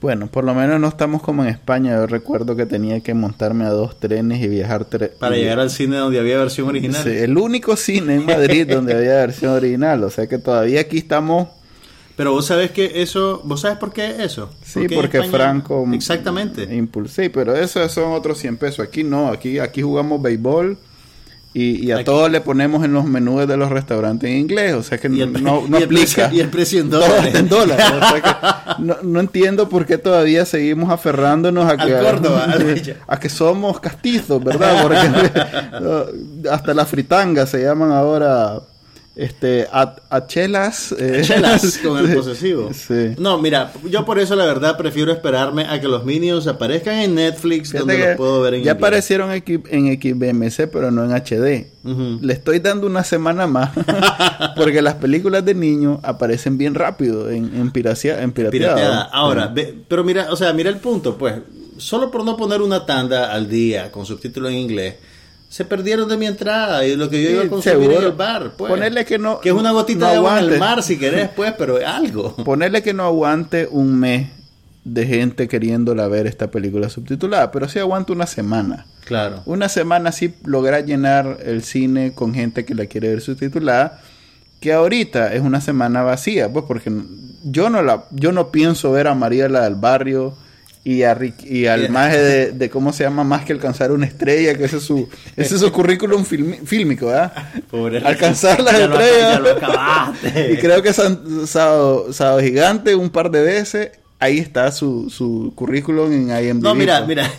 Bueno, 0.01 0.25
por 0.25 0.43
lo 0.43 0.55
menos 0.55 0.79
no 0.79 0.87
estamos 0.87 1.21
como 1.21 1.43
en 1.43 1.49
España. 1.49 1.93
Yo 1.93 2.07
recuerdo 2.07 2.55
que 2.55 2.65
tenía 2.65 3.01
que 3.01 3.13
montarme 3.13 3.65
a 3.65 3.69
dos 3.69 3.99
trenes 3.99 4.41
y 4.41 4.47
viajar 4.47 4.85
tres. 4.85 5.11
Para 5.11 5.35
llegar 5.35 5.59
al 5.59 5.69
cine 5.69 5.97
donde 5.97 6.19
había 6.19 6.39
versión 6.39 6.67
original. 6.67 7.03
Sí, 7.03 7.11
el 7.11 7.37
único 7.37 7.75
cine 7.75 8.15
en 8.15 8.25
Madrid 8.25 8.67
donde 8.67 8.95
había 8.95 9.13
versión 9.17 9.51
original. 9.55 10.03
O 10.03 10.09
sea 10.09 10.25
que 10.25 10.39
todavía 10.39 10.81
aquí 10.81 10.97
estamos. 10.97 11.49
Pero 12.21 12.33
vos 12.33 12.45
sabes 12.45 12.69
que 12.69 13.01
eso, 13.01 13.41
vos 13.43 13.61
sabes 13.61 13.79
por 13.79 13.91
qué 13.91 14.23
eso. 14.23 14.51
Sí, 14.63 14.87
porque 14.93 15.17
España- 15.17 15.31
Franco. 15.31 15.87
Exactamente. 15.91 16.69
Impul- 16.69 17.07
Sí, 17.07 17.29
pero 17.29 17.55
eso 17.55 17.89
son 17.89 18.11
otros 18.13 18.37
100 18.37 18.57
pesos. 18.57 18.85
Aquí 18.85 19.03
no. 19.03 19.29
Aquí, 19.29 19.57
aquí 19.57 19.81
jugamos 19.81 20.21
béisbol 20.21 20.77
Y, 21.53 21.83
y 21.87 21.91
a 21.91 21.95
Aquí- 21.95 22.03
todos 22.05 22.29
le 22.31 22.39
ponemos 22.41 22.85
en 22.85 22.93
los 22.93 23.05
menús 23.05 23.47
de 23.47 23.57
los 23.57 23.69
restaurantes 23.71 24.29
en 24.29 24.37
inglés, 24.37 24.73
o 24.75 24.83
sea 24.83 24.99
que 24.99 25.07
el- 25.07 25.33
no, 25.43 25.65
no 25.67 25.79
y 25.79 25.81
el 25.81 25.87
precio- 25.89 26.25
aplica. 26.25 26.33
y 26.37 26.39
el 26.41 26.49
precio 26.49 26.79
en 26.81 26.89
dólares. 26.91 27.33
en 27.35 27.49
dólares. 27.49 27.85
o 27.91 27.99
sea 27.99 28.21
que 28.77 28.81
no, 28.83 28.97
no 29.03 29.19
entiendo 29.19 29.67
por 29.67 29.85
qué 29.87 29.97
todavía 29.97 30.45
seguimos 30.45 30.91
aferrándonos 30.91 31.65
a 31.69 31.75
que, 31.75 31.91
Córdoba, 31.91 32.45
Bella. 32.57 32.97
a 33.07 33.19
que 33.19 33.29
somos 33.29 33.79
castizos, 33.79 34.41
¿verdad? 34.43 34.81
Porque 34.83 36.49
hasta 36.49 36.73
las 36.75 36.87
fritangas 36.87 37.49
se 37.49 37.63
llaman 37.63 37.91
ahora 37.91 38.61
este 39.15 39.67
a, 39.71 39.95
achelas. 40.09 40.95
eh, 40.97 41.21
Chelas 41.23 41.79
con 41.83 41.97
el 41.97 42.15
posesivo. 42.15 42.71
Sí. 42.73 43.13
No, 43.17 43.37
mira, 43.37 43.71
yo 43.89 44.05
por 44.05 44.19
eso 44.19 44.35
la 44.35 44.45
verdad 44.45 44.77
prefiero 44.77 45.11
esperarme 45.11 45.65
a 45.65 45.81
que 45.81 45.87
los 45.87 46.05
Minions 46.05 46.47
aparezcan 46.47 46.95
en 46.95 47.15
Netflix, 47.15 47.71
Fíjate 47.71 47.79
donde 47.93 48.07
los 48.07 48.17
puedo 48.17 48.41
ver 48.41 48.53
en 48.55 48.63
ya 48.63 48.71
inglés. 48.71 48.77
aparecieron 48.77 49.31
en, 49.31 49.41
XBMC, 50.01 50.69
pero 50.71 50.91
no 50.91 51.03
en 51.03 51.11
HD. 51.11 51.67
Le 52.21 52.33
estoy 52.33 52.59
dando 52.59 52.87
una 52.87 53.03
semana 53.03 53.47
más 53.47 53.71
porque 54.55 54.81
las 54.81 54.95
películas 54.95 55.43
de 55.45 55.55
niños 55.55 55.99
aparecen 56.03 56.57
bien 56.57 56.73
rápido 56.75 57.29
en, 57.29 57.53
en, 57.55 57.71
piracia- 57.71 58.21
en 58.21 58.31
pirateado. 58.31 58.75
Pirateada. 58.75 59.01
Ahora, 59.11 59.47
Sí. 59.47 59.51
ve- 59.55 59.75
pero 59.87 60.03
mira, 60.03 60.27
o 60.31 60.35
sea, 60.35 60.53
mira 60.53 60.69
el 60.69 60.77
punto, 60.77 61.17
pues, 61.17 61.35
solo 61.77 62.11
por 62.11 62.23
no 62.23 62.37
poner 62.37 62.61
una 62.61 62.85
tanda 62.85 63.31
al 63.33 63.49
día 63.49 63.91
con 63.91 64.05
subtítulo 64.05 64.47
en 64.49 64.55
inglés, 64.55 64.95
se 65.51 65.65
perdieron 65.65 66.07
de 66.07 66.15
mi 66.15 66.27
entrada 66.27 66.87
y 66.87 66.95
lo 66.95 67.09
que 67.09 67.21
yo 67.21 67.29
iba 67.29 67.43
a 67.43 67.47
consumir 67.49 67.77
seguro. 67.81 67.99
en 67.99 68.05
el 68.05 68.11
bar, 68.13 68.53
pues. 68.57 68.69
Ponerle 68.69 69.03
que 69.03 69.19
no- 69.19 69.41
Que 69.41 69.49
es 69.49 69.55
una 69.55 69.71
gotita 69.71 70.05
no 70.05 70.09
de 70.11 70.15
agua 70.15 70.39
en 70.39 70.45
el 70.53 70.59
mar 70.59 70.81
si 70.81 70.97
querés, 70.97 71.27
pues, 71.35 71.53
pero 71.57 71.77
algo. 71.85 72.37
Ponerle 72.37 72.81
que 72.81 72.93
no 72.93 73.03
aguante 73.03 73.67
un 73.69 73.99
mes 73.99 74.29
de 74.85 75.05
gente 75.05 75.49
queriéndola 75.49 76.07
ver 76.07 76.25
esta 76.25 76.49
película 76.49 76.87
subtitulada, 76.87 77.51
pero 77.51 77.67
sí 77.67 77.79
aguanta 77.79 78.13
una 78.13 78.27
semana. 78.27 78.85
Claro. 79.03 79.43
Una 79.45 79.67
semana 79.67 80.13
sí 80.13 80.33
logra 80.45 80.79
llenar 80.79 81.39
el 81.43 81.63
cine 81.63 82.13
con 82.13 82.33
gente 82.33 82.63
que 82.63 82.73
la 82.73 82.85
quiere 82.85 83.09
ver 83.09 83.19
subtitulada, 83.19 83.99
que 84.61 84.71
ahorita 84.71 85.33
es 85.33 85.41
una 85.41 85.59
semana 85.59 86.01
vacía, 86.03 86.47
pues 86.47 86.63
porque 86.65 86.89
yo 87.43 87.69
no 87.69 87.81
la, 87.83 88.05
yo 88.11 88.31
no 88.31 88.51
pienso 88.51 88.93
ver 88.93 89.07
a 89.07 89.15
María 89.15 89.49
la 89.49 89.65
del 89.65 89.75
barrio 89.75 90.33
y 90.83 91.03
a 91.03 91.13
Rick- 91.13 91.45
y 91.45 91.67
al 91.67 91.89
maje 91.89 92.17
de, 92.17 92.51
de 92.53 92.69
cómo 92.71 92.91
se 92.91 93.03
llama 93.03 93.23
más 93.23 93.45
que 93.45 93.53
alcanzar 93.53 93.91
una 93.91 94.07
estrella, 94.07 94.55
que 94.57 94.63
ese 94.65 94.77
es 94.77 94.83
su, 94.83 95.07
ese 95.37 95.55
es 95.55 95.61
su 95.61 95.71
currículum 95.71 96.25
fílmico, 96.25 97.07
¿verdad? 97.07 97.33
Pobre 97.69 97.99
Alcanzar 97.99 98.59
las 98.61 98.73
estrellas. 98.79 98.97
aca- 98.97 99.33
ya 99.33 99.39
lo 99.39 99.49
acabaste. 99.51 100.51
Y 100.53 100.57
creo 100.57 100.81
que 100.81 100.91
Sábado 100.93 102.39
Gigante 102.41 102.95
un 102.95 103.09
par 103.11 103.29
de 103.29 103.41
veces, 103.41 103.91
ahí 104.19 104.39
está 104.39 104.71
su, 104.71 105.09
su 105.11 105.51
currículum 105.55 106.11
en 106.11 106.45
IMDb. 106.45 106.63
No, 106.63 106.73
mira, 106.73 107.05
pues. 107.05 107.09
mira, 107.09 107.31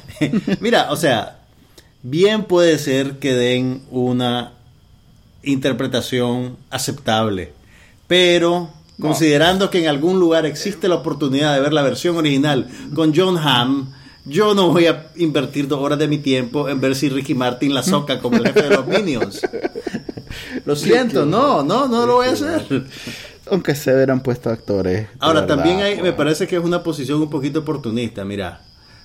mira, 0.60 0.92
o 0.92 0.96
sea, 0.96 1.38
bien 2.04 2.44
puede 2.44 2.78
ser 2.78 3.14
que 3.18 3.34
den 3.34 3.82
una 3.90 4.52
interpretación 5.42 6.56
aceptable, 6.70 7.52
pero 8.06 8.70
No. 8.98 9.08
considerando 9.08 9.70
que 9.70 9.78
en 9.80 9.88
algún 9.88 10.20
lugar 10.20 10.44
existe 10.46 10.86
la 10.88 10.96
oportunidad 10.96 11.54
de 11.54 11.60
ver 11.60 11.72
la 11.72 11.82
versión 11.82 12.16
original 12.16 12.68
con 12.94 13.12
John 13.14 13.38
Hamm, 13.38 13.88
yo 14.24 14.54
no 14.54 14.68
voy 14.70 14.86
a 14.86 15.08
invertir 15.16 15.66
dos 15.66 15.80
horas 15.80 15.98
de 15.98 16.06
mi 16.06 16.18
tiempo 16.18 16.68
en 16.68 16.80
ver 16.80 16.94
si 16.94 17.08
Ricky 17.08 17.34
Martin 17.34 17.74
la 17.74 17.82
soca 17.82 18.20
como 18.20 18.36
el 18.36 18.44
jefe 18.46 18.62
de 18.62 18.70
los 18.70 18.86
Minions. 18.86 19.40
Lo 20.64 20.76
siento, 20.76 21.26
no, 21.26 21.62
no, 21.62 21.88
no 21.88 22.06
lo 22.06 22.14
voy 22.16 22.28
a 22.28 22.32
hacer. 22.32 22.86
Aunque 23.50 23.74
se 23.74 23.92
hubieran 23.94 24.22
puesto 24.22 24.48
actores. 24.48 25.08
Ahora, 25.18 25.46
también 25.46 25.80
hay, 25.80 26.00
me 26.00 26.12
parece 26.12 26.46
que 26.46 26.56
es 26.56 26.62
una 26.62 26.82
posición 26.82 27.20
un 27.20 27.28
poquito 27.28 27.60
oportunista. 27.60 28.24
Mira, 28.24 28.60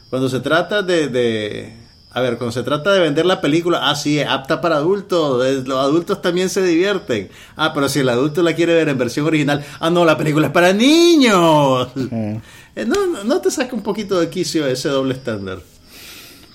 cuando 0.09 0.29
se 0.29 0.39
trata 0.39 0.81
de, 0.83 1.07
de- 1.09 1.73
A 2.17 2.19
ver, 2.19 2.39
cuando 2.39 2.51
se 2.51 2.63
trata 2.63 2.91
de 2.93 2.99
vender 2.99 3.27
la 3.27 3.41
película, 3.41 3.91
ah, 3.91 3.95
sí, 3.95 4.17
es 4.19 4.27
apta 4.27 4.59
para 4.59 4.77
adultos. 4.77 5.67
Los 5.67 5.77
adultos 5.77 6.19
también 6.19 6.49
se 6.49 6.63
divierten. 6.63 7.29
Ah, 7.55 7.73
pero 7.75 7.87
si 7.89 7.99
el 7.99 8.09
adulto 8.09 8.41
la 8.41 8.55
quiere 8.55 8.73
ver 8.73 8.89
en 8.89 8.97
versión 8.97 9.27
original, 9.27 9.63
ah, 9.79 9.91
no, 9.91 10.03
la 10.03 10.17
película 10.17 10.47
es 10.47 10.51
para 10.51 10.73
niños. 10.73 11.89
Eh, 11.95 12.85
No, 12.87 13.05
no, 13.05 13.23
no 13.23 13.39
te 13.39 13.51
saca 13.51 13.75
un 13.75 13.83
poquito 13.83 14.19
de 14.19 14.29
quicio 14.29 14.65
ese 14.65 14.89
doble 14.89 15.13
estándar. 15.13 15.59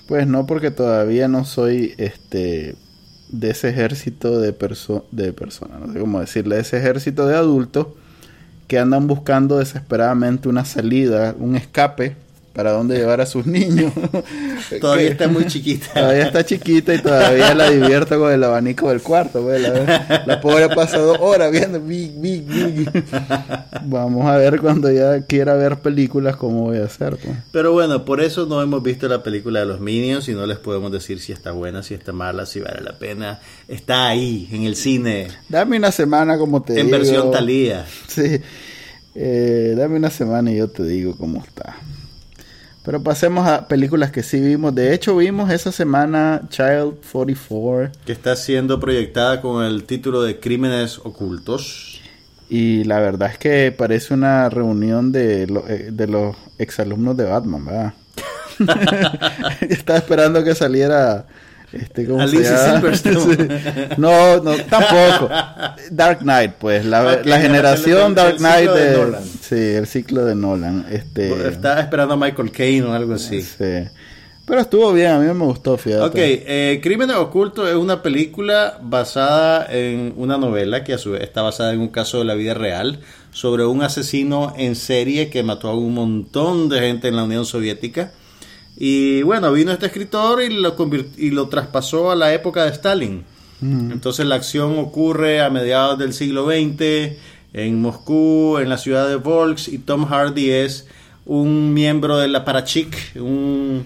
Pues 0.05 0.27
no, 0.27 0.45
porque 0.45 0.69
todavía 0.69 1.29
no 1.29 1.45
soy 1.45 1.93
este 1.97 2.75
de 3.29 3.49
ese 3.49 3.69
ejército 3.69 4.41
de 4.41 4.51
perso 4.51 5.05
de 5.11 5.31
personas, 5.31 5.79
no 5.79 5.93
sé 5.93 5.97
cómo 5.97 6.19
decirle, 6.19 6.55
de 6.55 6.61
ese 6.63 6.77
ejército 6.77 7.25
de 7.25 7.35
adultos 7.35 7.87
que 8.67 8.79
andan 8.79 9.07
buscando 9.07 9.59
desesperadamente 9.59 10.49
una 10.49 10.65
salida, 10.65 11.33
un 11.39 11.55
escape 11.55 12.17
para 12.53 12.71
dónde 12.71 12.97
llevar 12.97 13.19
a 13.19 13.25
sus 13.25 13.45
niños. 13.47 13.91
Todavía 14.79 15.09
está 15.09 15.27
muy 15.27 15.45
chiquita. 15.47 15.91
Todavía 15.93 16.23
está 16.27 16.45
chiquita 16.45 16.93
y 16.93 16.99
todavía 16.99 17.53
la 17.55 17.69
divierto 17.69 18.19
con 18.19 18.31
el 18.31 18.43
abanico 18.43 18.89
del 18.89 19.01
cuarto. 19.01 19.41
pues, 19.41 19.59
la, 19.61 20.23
la 20.25 20.39
pobre 20.39 20.69
pasa 20.69 20.99
dos 20.99 21.17
horas 21.19 21.51
viendo. 21.51 21.81
big, 21.81 22.11
big, 22.19 22.43
big. 22.45 22.91
Vamos 23.85 24.27
a 24.27 24.37
ver 24.37 24.61
cuando 24.61 24.91
ya 24.91 25.21
quiera 25.21 25.55
ver 25.55 25.77
películas 25.79 26.35
cómo 26.35 26.65
voy 26.65 26.77
a 26.77 26.85
hacer. 26.85 27.17
Pues. 27.17 27.35
Pero 27.51 27.73
bueno, 27.73 28.05
por 28.05 28.21
eso 28.21 28.45
no 28.45 28.61
hemos 28.61 28.83
visto 28.83 29.07
la 29.07 29.23
película 29.23 29.61
de 29.61 29.65
los 29.65 29.79
Minions 29.79 30.29
y 30.29 30.33
no 30.33 30.45
les 30.45 30.59
podemos 30.59 30.91
decir 30.91 31.19
si 31.19 31.31
está 31.31 31.51
buena, 31.51 31.81
si 31.81 31.95
está 31.95 32.11
mala, 32.11 32.45
si 32.45 32.59
vale 32.59 32.81
la 32.81 32.93
pena. 32.99 33.39
Está 33.67 34.07
ahí, 34.07 34.47
en 34.51 34.63
el 34.63 34.75
cine, 34.75 35.27
Dame 35.49 35.77
una 35.77 35.91
semana 35.91 36.37
como 36.37 36.61
te 36.61 36.79
en 36.79 36.85
digo. 36.85 36.97
versión 36.99 37.31
Talía. 37.31 37.85
Sí. 38.07 38.39
Eh, 39.15 39.73
dame 39.77 39.97
una 39.97 40.09
semana 40.09 40.51
y 40.51 40.57
yo 40.57 40.67
te 40.69 40.83
digo 40.83 41.15
cómo 41.17 41.43
está. 41.43 41.75
Pero 42.83 43.01
pasemos 43.01 43.47
a 43.47 43.67
películas 43.67 44.11
que 44.11 44.23
sí 44.23 44.39
vimos. 44.41 44.75
De 44.75 44.93
hecho, 44.93 45.15
vimos 45.15 45.49
esa 45.51 45.71
semana 45.71 46.41
Child 46.49 46.95
44. 47.11 47.91
que 48.05 48.11
está 48.11 48.35
siendo 48.35 48.79
proyectada 48.79 49.39
con 49.41 49.63
el 49.63 49.85
título 49.85 50.21
de 50.21 50.39
Crímenes 50.39 50.99
Ocultos. 50.99 52.01
Y 52.49 52.83
la 52.83 52.99
verdad 52.99 53.31
es 53.31 53.37
que 53.37 53.71
parece 53.71 54.13
una 54.13 54.49
reunión 54.49 55.11
de, 55.13 55.47
lo- 55.47 55.67
eh, 55.67 55.89
de 55.91 56.07
los 56.07 56.35
exalumnos 56.57 57.15
de 57.15 57.23
Batman, 57.23 57.65
¿verdad? 57.65 57.93
Estaba 59.61 59.99
esperando 59.99 60.43
que 60.43 60.53
saliera. 60.53 61.25
Este, 61.73 62.05
¿cómo 62.05 62.27
se 62.27 62.43
llama? 62.43 62.81
No, 63.97 64.41
no, 64.41 64.55
tampoco. 64.69 65.29
Dark 65.91 66.19
Knight, 66.19 66.53
pues. 66.53 66.85
La, 66.85 67.21
generación 67.39 68.13
Dark 68.13 68.37
Knight 68.37 68.69
de 68.69 68.89
de. 68.89 68.97
Nolan. 68.97 69.23
Sí, 69.23 69.55
el 69.55 69.87
ciclo 69.87 70.25
de 70.25 70.35
Nolan. 70.35 70.85
Este, 70.91 71.47
Estaba 71.47 71.81
esperando 71.81 72.13
a 72.13 72.17
Michael 72.17 72.51
Caine 72.51 72.83
o 72.83 72.93
algo 72.93 73.13
así. 73.13 73.41
sí. 73.41 73.87
Pero 74.45 74.59
estuvo 74.59 74.91
bien, 74.91 75.07
a 75.07 75.19
mí 75.19 75.33
me 75.33 75.45
gustó, 75.45 75.77
fíjate. 75.77 76.03
Ok, 76.03 76.15
eh, 76.17 76.81
Crímenes 76.83 77.15
Ocultos 77.15 77.69
es 77.69 77.75
una 77.75 78.01
película 78.01 78.77
basada 78.81 79.65
en 79.69 80.13
una 80.17 80.37
novela 80.37 80.83
que 80.83 80.91
a 80.93 80.97
su 80.97 81.11
vez 81.11 81.21
está 81.21 81.41
basada 81.41 81.71
en 81.71 81.79
un 81.79 81.87
caso 81.87 82.19
de 82.19 82.25
la 82.25 82.33
vida 82.33 82.53
real 82.53 82.99
sobre 83.31 83.65
un 83.65 83.83
asesino 83.83 84.53
en 84.57 84.75
serie 84.75 85.29
que 85.29 85.43
mató 85.43 85.69
a 85.69 85.77
un 85.77 85.93
montón 85.93 86.67
de 86.67 86.81
gente 86.81 87.07
en 87.07 87.15
la 87.15 87.23
Unión 87.23 87.45
Soviética. 87.45 88.11
Y 88.85 89.21
bueno, 89.21 89.53
vino 89.53 89.71
este 89.71 89.85
escritor 89.85 90.43
y 90.43 90.49
lo, 90.49 90.75
y 91.17 91.29
lo 91.29 91.47
traspasó 91.47 92.11
a 92.11 92.17
la 92.17 92.33
época 92.33 92.65
de 92.65 92.71
Stalin. 92.71 93.23
Entonces 93.61 94.25
la 94.25 94.35
acción 94.35 94.77
ocurre 94.77 95.39
a 95.39 95.49
mediados 95.49 95.97
del 95.97 96.11
siglo 96.11 96.45
XX 96.45 97.15
en 97.53 97.81
Moscú, 97.81 98.57
en 98.57 98.67
la 98.67 98.77
ciudad 98.77 99.07
de 99.07 99.15
Volks, 99.15 99.69
y 99.69 99.77
Tom 99.77 100.03
Hardy 100.05 100.49
es 100.49 100.85
un 101.25 101.73
miembro 101.73 102.17
de 102.17 102.27
la 102.27 102.43
Parachik, 102.43 102.93
un 103.15 103.85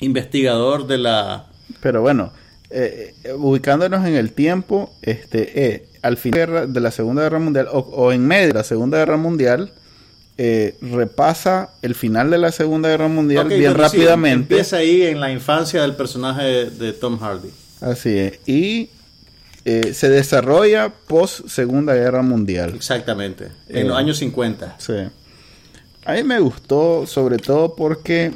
investigador 0.00 0.88
de 0.88 0.98
la... 0.98 1.46
Pero 1.80 2.00
bueno, 2.00 2.32
eh, 2.70 3.14
eh, 3.22 3.32
ubicándonos 3.34 4.04
en 4.04 4.16
el 4.16 4.32
tiempo, 4.32 4.92
este, 5.02 5.64
eh, 5.64 5.86
al 6.02 6.16
final 6.16 6.40
de 6.40 6.46
la 6.46 6.52
guerra- 6.54 6.66
de 6.66 6.80
la 6.80 6.90
Segunda 6.90 7.22
Guerra 7.22 7.38
Mundial, 7.38 7.68
o, 7.70 7.78
o 7.78 8.10
en 8.10 8.26
medio 8.26 8.48
de 8.48 8.54
la 8.54 8.64
Segunda 8.64 8.98
Guerra 8.98 9.16
Mundial, 9.16 9.70
eh, 10.38 10.76
repasa 10.80 11.70
el 11.82 11.94
final 11.94 12.30
de 12.30 12.38
la 12.38 12.52
Segunda 12.52 12.88
Guerra 12.88 13.08
Mundial 13.08 13.48
bien 13.48 13.72
sí, 13.72 13.76
rápidamente. 13.78 14.54
empieza 14.54 14.76
ahí 14.78 15.02
en 15.02 15.20
la 15.20 15.32
infancia 15.32 15.82
del 15.82 15.96
personaje 15.96 16.44
de, 16.44 16.70
de 16.70 16.92
Tom 16.92 17.18
Hardy. 17.18 17.50
Así 17.80 18.16
es. 18.16 18.38
Y 18.46 18.90
eh, 19.64 19.92
se 19.92 20.08
desarrolla 20.08 20.90
post 21.08 21.48
Segunda 21.48 21.94
Guerra 21.94 22.22
Mundial. 22.22 22.72
Exactamente. 22.74 23.48
En 23.68 23.78
Eh. 23.78 23.84
los 23.84 23.96
años 23.98 24.16
50. 24.18 24.76
Sí. 24.78 24.92
A 26.04 26.12
mí 26.14 26.22
me 26.22 26.38
gustó 26.40 27.06
sobre 27.06 27.36
todo 27.36 27.74
porque 27.76 28.32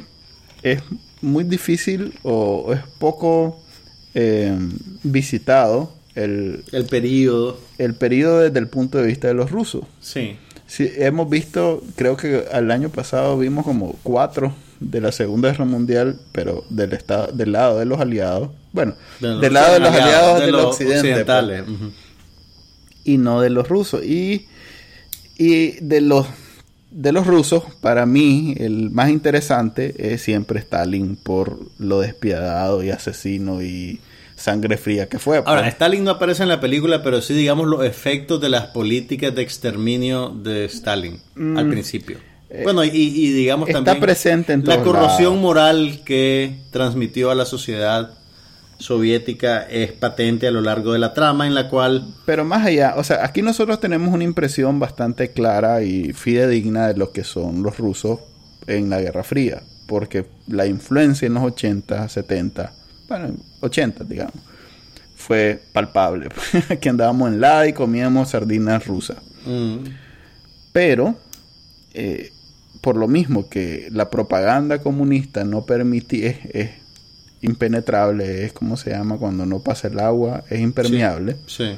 es 0.61 0.81
muy 1.21 1.43
difícil 1.45 2.13
o 2.23 2.73
es 2.73 2.81
poco 2.99 3.63
eh, 4.13 4.53
visitado 5.03 5.91
el, 6.15 6.63
El 6.71 6.85
periodo. 6.85 7.59
el 7.77 7.95
periodo 7.95 8.41
desde 8.41 8.59
el 8.59 8.67
punto 8.67 8.97
de 8.99 9.07
vista 9.07 9.27
de 9.29 9.33
los 9.33 9.49
rusos. 9.49 9.85
Sí. 9.99 10.37
Sí, 10.75 10.91
hemos 10.97 11.29
visto, 11.29 11.83
creo 11.95 12.17
que 12.17 12.45
al 12.51 12.71
año 12.71 12.89
pasado 12.89 13.37
vimos 13.37 13.63
como 13.63 13.95
cuatro 14.01 14.55
de 14.79 15.01
la 15.01 15.11
Segunda 15.11 15.51
Guerra 15.51 15.65
Mundial, 15.65 16.19
pero 16.31 16.65
del 16.71 16.93
estado, 16.93 17.31
del 17.31 17.51
lado 17.51 17.77
de 17.77 17.85
los 17.85 17.99
aliados. 17.99 18.49
Bueno, 18.71 18.95
De 19.19 19.35
del 19.35 19.53
lado 19.53 19.75
de 19.75 19.79
los 19.81 19.89
aliados, 19.91 20.39
de 20.39 20.45
del 20.47 20.55
los 20.55 20.65
occidente. 20.65 20.93
pues, 20.95 21.11
occidentales. 21.11 21.63
Y 23.03 23.19
no 23.19 23.39
de 23.39 23.51
los 23.51 23.69
rusos. 23.69 24.03
Y, 24.03 24.47
y 25.37 25.73
de 25.79 26.01
los 26.01 26.25
de 26.89 27.11
los 27.11 27.27
rusos, 27.27 27.65
para 27.79 28.07
mí, 28.07 28.55
el 28.57 28.89
más 28.89 29.11
interesante 29.11 29.93
es 30.11 30.23
siempre 30.23 30.59
Stalin 30.59 31.17
por 31.17 31.59
lo 31.77 31.99
despiadado 31.99 32.83
y 32.83 32.89
asesino 32.89 33.61
y 33.61 33.99
sangre 34.43 34.77
fría 34.77 35.07
que 35.07 35.19
fue. 35.19 35.37
Ahora, 35.37 35.61
pues. 35.61 35.73
Stalin 35.73 36.03
no 36.03 36.11
aparece 36.11 36.43
en 36.43 36.49
la 36.49 36.59
película, 36.59 37.01
pero 37.01 37.21
sí 37.21 37.33
digamos 37.33 37.67
los 37.67 37.85
efectos 37.85 38.41
de 38.41 38.49
las 38.49 38.67
políticas 38.67 39.33
de 39.33 39.41
exterminio 39.41 40.29
de 40.29 40.65
Stalin 40.65 41.19
al 41.57 41.69
principio. 41.69 42.17
Bueno, 42.63 42.83
y, 42.83 42.89
y 42.93 43.31
digamos 43.31 43.67
Mm. 43.67 43.71
está 43.71 43.83
también 43.83 44.01
presente 44.01 44.53
en 44.53 44.63
la 44.65 44.83
corrosión 44.83 45.33
lados. 45.33 45.41
moral 45.41 46.01
que 46.05 46.57
transmitió 46.71 47.31
a 47.31 47.35
la 47.35 47.45
sociedad 47.45 48.11
soviética 48.77 49.63
es 49.63 49.91
patente 49.93 50.47
a 50.47 50.51
lo 50.51 50.61
largo 50.61 50.91
de 50.93 50.99
la 50.99 51.13
trama 51.13 51.47
en 51.47 51.55
la 51.55 51.69
cual 51.69 52.05
Pero 52.25 52.43
más 52.43 52.65
allá, 52.65 52.95
o 52.97 53.03
sea, 53.03 53.23
aquí 53.23 53.41
nosotros 53.41 53.79
tenemos 53.79 54.13
una 54.13 54.23
impresión 54.25 54.77
bastante 54.79 55.31
clara 55.31 55.83
y 55.83 56.11
fidedigna 56.13 56.87
de 56.89 56.95
lo 56.95 57.11
que 57.11 57.23
son 57.23 57.63
los 57.63 57.77
rusos 57.77 58.19
en 58.67 58.89
la 58.89 58.99
Guerra 58.99 59.23
Fría, 59.23 59.63
porque 59.87 60.25
la 60.47 60.65
influencia 60.67 61.25
en 61.25 61.35
los 61.35 61.43
80, 61.43 62.09
70, 62.09 62.73
bueno, 63.19 63.35
80 63.61 64.03
digamos, 64.05 64.33
fue 65.15 65.61
palpable. 65.71 66.29
Aquí 66.69 66.89
andábamos 66.89 67.29
en 67.31 67.39
la 67.41 67.67
y 67.67 67.73
comíamos 67.73 68.29
sardinas 68.29 68.87
rusas. 68.87 69.17
mm, 69.45 69.77
Pero, 70.71 71.15
eh, 71.93 72.31
por 72.81 72.97
lo 72.97 73.07
mismo 73.07 73.49
que 73.49 73.87
la 73.91 74.09
propaganda 74.09 74.79
comunista 74.79 75.43
no 75.43 75.65
permitía, 75.65 76.29
es, 76.31 76.37
es 76.53 76.69
impenetrable, 77.41 78.45
es 78.45 78.53
como 78.53 78.77
se 78.77 78.89
llama 78.89 79.17
cuando 79.17 79.45
no 79.45 79.59
pasa 79.59 79.89
el 79.89 79.99
agua, 79.99 80.43
es 80.49 80.59
impermeable. 80.59 81.35
sí. 81.45 81.75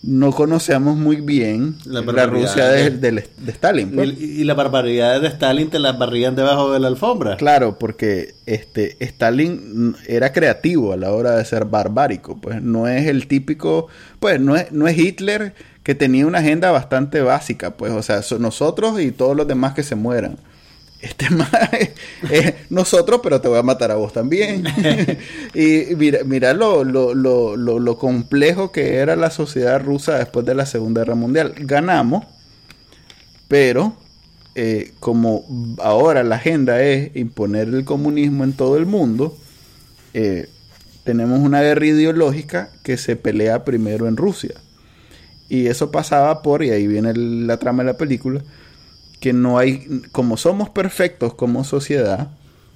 No 0.00 0.30
conocemos 0.30 0.96
muy 0.96 1.16
bien 1.16 1.74
La 1.84 2.00
la, 2.00 2.06
barbaridad 2.12 2.48
Rusia 2.48 2.68
de, 2.68 2.90
de- 2.90 3.10
de- 3.12 3.28
de 3.36 3.50
Stalin. 3.52 3.90
pues. 3.90 4.10
Y, 4.20 4.40
y 4.40 4.44
las 4.44 4.56
barbaridades 4.56 5.22
de 5.22 5.28
Stalin 5.28 5.70
te 5.70 5.80
las 5.80 5.98
barrían 5.98 6.36
debajo 6.36 6.72
de 6.72 6.78
la 6.78 6.86
alfombra. 6.86 7.36
Claro, 7.36 7.78
porque 7.80 8.34
este 8.46 8.96
Stalin 9.04 9.96
era 10.06 10.32
creativo 10.32 10.92
a 10.92 10.96
la 10.96 11.10
hora 11.12 11.32
de 11.36 11.44
ser 11.44 11.64
barbárico, 11.64 12.38
pues 12.40 12.62
no 12.62 12.86
es 12.86 13.06
el 13.08 13.26
típico, 13.26 13.88
pues 14.20 14.40
no 14.40 14.54
es, 14.56 14.70
no 14.70 14.86
es 14.86 14.96
Hitler 14.96 15.54
que 15.82 15.94
tenía 15.96 16.26
una 16.26 16.38
agenda 16.38 16.70
bastante 16.70 17.20
básica, 17.22 17.70
pues, 17.76 17.92
o 17.92 18.02
sea, 18.02 18.20
nosotros 18.38 19.00
y 19.00 19.10
todos 19.10 19.34
los 19.36 19.48
demás 19.48 19.72
que 19.74 19.82
se 19.82 19.96
mueran. 19.96 20.36
Este 21.00 21.30
más 21.34 21.50
es, 22.30 22.54
nosotros, 22.70 23.20
pero 23.22 23.40
te 23.40 23.48
voy 23.48 23.58
a 23.58 23.62
matar 23.62 23.90
a 23.90 23.96
vos 23.96 24.12
también. 24.12 24.64
y 25.54 25.94
mira, 25.96 26.20
mira 26.24 26.54
lo, 26.54 26.84
lo, 26.84 27.14
lo, 27.14 27.56
lo, 27.56 27.78
lo 27.78 27.98
complejo 27.98 28.72
que 28.72 28.96
era 28.96 29.16
la 29.16 29.30
sociedad 29.30 29.80
rusa 29.82 30.18
después 30.18 30.44
de 30.44 30.54
la 30.54 30.66
Segunda 30.66 31.02
Guerra 31.02 31.14
Mundial. 31.14 31.54
Ganamos, 31.58 32.24
pero 33.46 33.94
eh, 34.60 34.92
como 34.98 35.44
ahora 35.80 36.24
la 36.24 36.34
agenda 36.34 36.82
es 36.82 37.14
imponer 37.14 37.68
el 37.68 37.84
comunismo 37.84 38.42
en 38.42 38.54
todo 38.54 38.76
el 38.76 38.86
mundo, 38.86 39.36
eh, 40.14 40.48
tenemos 41.04 41.38
una 41.38 41.62
guerra 41.62 41.86
ideológica 41.86 42.70
que 42.82 42.96
se 42.96 43.14
pelea 43.14 43.64
primero 43.64 44.08
en 44.08 44.16
Rusia. 44.16 44.56
Y 45.48 45.66
eso 45.68 45.92
pasaba 45.92 46.42
por, 46.42 46.64
y 46.64 46.70
ahí 46.70 46.88
viene 46.88 47.14
la 47.14 47.58
trama 47.58 47.84
de 47.84 47.92
la 47.92 47.96
película, 47.96 48.42
que 49.20 49.32
no 49.32 49.58
hay, 49.58 50.02
como 50.12 50.36
somos 50.36 50.68
perfectos 50.70 51.34
como 51.34 51.64
sociedad, 51.64 52.28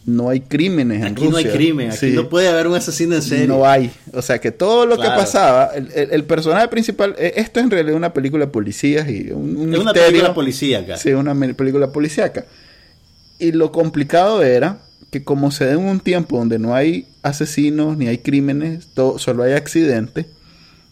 no 0.04 0.28
hay 0.30 0.40
crímenes 0.40 0.98
en 1.02 1.12
Aquí 1.12 1.28
no 1.28 1.36
hay 1.36 1.44
crimen, 1.44 1.90
aquí 1.92 2.10
Sí. 2.10 2.12
no 2.16 2.28
puede 2.28 2.48
haber 2.48 2.66
un 2.66 2.74
asesino 2.74 3.14
en 3.14 3.22
serie. 3.22 3.46
No 3.46 3.64
hay. 3.64 3.92
O 4.12 4.20
sea 4.20 4.40
que 4.40 4.50
todo 4.50 4.84
lo 4.84 4.96
Claro. 4.96 5.12
que 5.12 5.16
pasaba, 5.20 5.66
el, 5.76 5.92
el- 5.94 6.10
el 6.10 6.24
personaje 6.24 6.66
principal, 6.66 7.14
eh, 7.18 7.34
esto 7.36 7.60
es 7.60 7.64
en 7.66 7.70
realidad 7.70 7.96
una 7.96 8.12
película 8.12 8.50
policías 8.50 9.08
y 9.08 9.30
un, 9.30 9.56
un 9.56 9.72
es 9.74 9.78
una 9.80 9.92
película 9.92 10.34
policíaca. 10.34 10.96
Sí, 10.96 11.12
una 11.12 11.34
película 11.54 11.92
policíaca. 11.92 12.46
Y 13.38 13.52
lo 13.52 13.70
complicado 13.70 14.42
era 14.42 14.78
que 15.12 15.22
como 15.22 15.52
se 15.52 15.66
da 15.66 15.72
en 15.72 15.78
un 15.78 16.00
tiempo 16.00 16.36
donde 16.38 16.58
no 16.58 16.74
hay 16.74 17.06
asesinos 17.22 17.96
ni 17.96 18.08
hay 18.08 18.18
crímenes, 18.18 18.88
todo, 18.94 19.18
solo 19.20 19.44
hay 19.44 19.52
accidentes, 19.52 20.26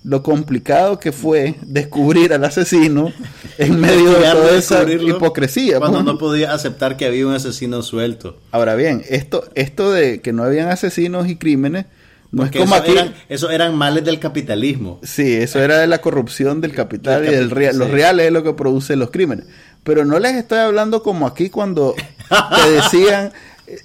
lo 0.02 0.22
complicado 0.22 0.98
que 0.98 1.12
fue 1.12 1.56
descubrir 1.62 2.32
al 2.32 2.44
asesino 2.44 3.12
en 3.58 3.78
medio 3.78 4.12
de 4.12 4.30
toda 4.30 4.56
esa 4.56 4.90
hipocresía. 4.90 5.78
Cuando 5.78 5.98
pues. 5.98 6.06
no 6.06 6.18
podía 6.18 6.52
aceptar 6.54 6.96
que 6.96 7.06
había 7.06 7.26
un 7.26 7.34
asesino 7.34 7.82
suelto. 7.82 8.38
Ahora 8.50 8.74
bien, 8.76 9.02
esto, 9.08 9.44
esto 9.54 9.92
de 9.92 10.20
que 10.20 10.32
no 10.32 10.42
habían 10.42 10.68
asesinos 10.68 11.28
y 11.28 11.36
crímenes, 11.36 11.86
no 12.32 12.42
Porque 12.42 12.58
es 12.58 12.64
como 12.64 12.76
eso 12.76 12.84
aquí. 12.84 12.92
eran, 12.92 13.14
eso 13.28 13.50
eran 13.50 13.74
males 13.74 14.04
del 14.04 14.20
capitalismo. 14.20 15.00
Sí, 15.02 15.34
eso 15.34 15.60
era 15.60 15.78
de 15.78 15.86
la 15.86 16.00
corrupción 16.00 16.60
del 16.60 16.72
capital 16.72 17.22
Del 17.22 17.32
y 17.32 17.36
del 17.36 17.50
real. 17.50 17.76
Los 17.76 17.90
reales 17.90 18.26
es 18.26 18.32
lo 18.32 18.42
que 18.42 18.52
produce 18.52 18.96
los 18.96 19.10
crímenes. 19.10 19.46
Pero 19.82 20.04
no 20.04 20.18
les 20.18 20.36
estoy 20.36 20.58
hablando 20.58 21.02
como 21.02 21.26
aquí 21.26 21.50
cuando 21.50 21.94
te 22.28 22.70
decían 22.70 23.32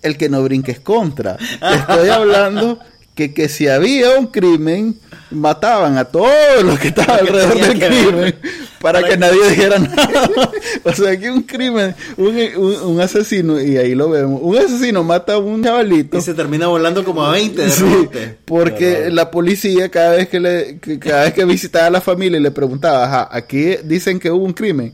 el 0.01 0.17
que 0.17 0.29
no 0.29 0.43
brinques 0.43 0.79
contra. 0.79 1.37
Te 1.37 1.75
estoy 1.75 2.09
hablando 2.09 2.79
que, 3.15 3.33
que 3.33 3.49
si 3.49 3.67
había 3.67 4.19
un 4.19 4.27
crimen, 4.27 4.99
mataban 5.31 5.97
a 5.97 6.05
todos 6.05 6.63
los 6.63 6.79
que 6.79 6.89
estaban 6.89 7.19
alrededor 7.21 7.57
del 7.59 7.79
crimen 7.79 8.35
para 8.79 8.99
Para 8.99 9.03
que 9.03 9.09
que- 9.13 9.17
nadie 9.17 9.49
dijera 9.49 9.79
nada. 9.79 10.29
o 10.83 10.93
sea, 10.93 11.17
que 11.19 11.31
un 11.31 11.41
crimen, 11.43 11.95
un, 12.17 12.37
un- 12.57 12.81
un 12.83 13.01
asesino, 13.01 13.59
y 13.59 13.77
ahí 13.77 13.95
lo 13.95 14.09
vemos, 14.09 14.39
un 14.43 14.55
asesino 14.57 15.03
mata 15.03 15.33
a 15.33 15.37
un 15.39 15.63
chavalito. 15.63 16.17
Y 16.17 16.21
se 16.21 16.33
termina 16.35 16.67
volando 16.67 17.03
como 17.03 17.23
a 17.25 17.31
20 17.31 17.61
de 17.61 17.69
Sí, 17.71 18.07
porque 18.45 18.93
Pero- 18.99 19.15
la 19.15 19.31
policía 19.31 19.89
cada 19.89 20.11
vez 20.15 20.29
que 20.29 20.39
le 20.39 20.79
que 20.79 20.99
cada 20.99 21.23
vez 21.23 21.33
que 21.33 21.45
visitaba 21.45 21.87
a 21.87 21.89
la 21.89 22.01
familia 22.01 22.39
y 22.39 22.43
le 22.43 22.51
preguntaba, 22.51 23.05
ajá, 23.05 23.29
aquí 23.31 23.77
dicen 23.83 24.19
que 24.19 24.29
hubo 24.29 24.45
un 24.45 24.53
crimen. 24.53 24.93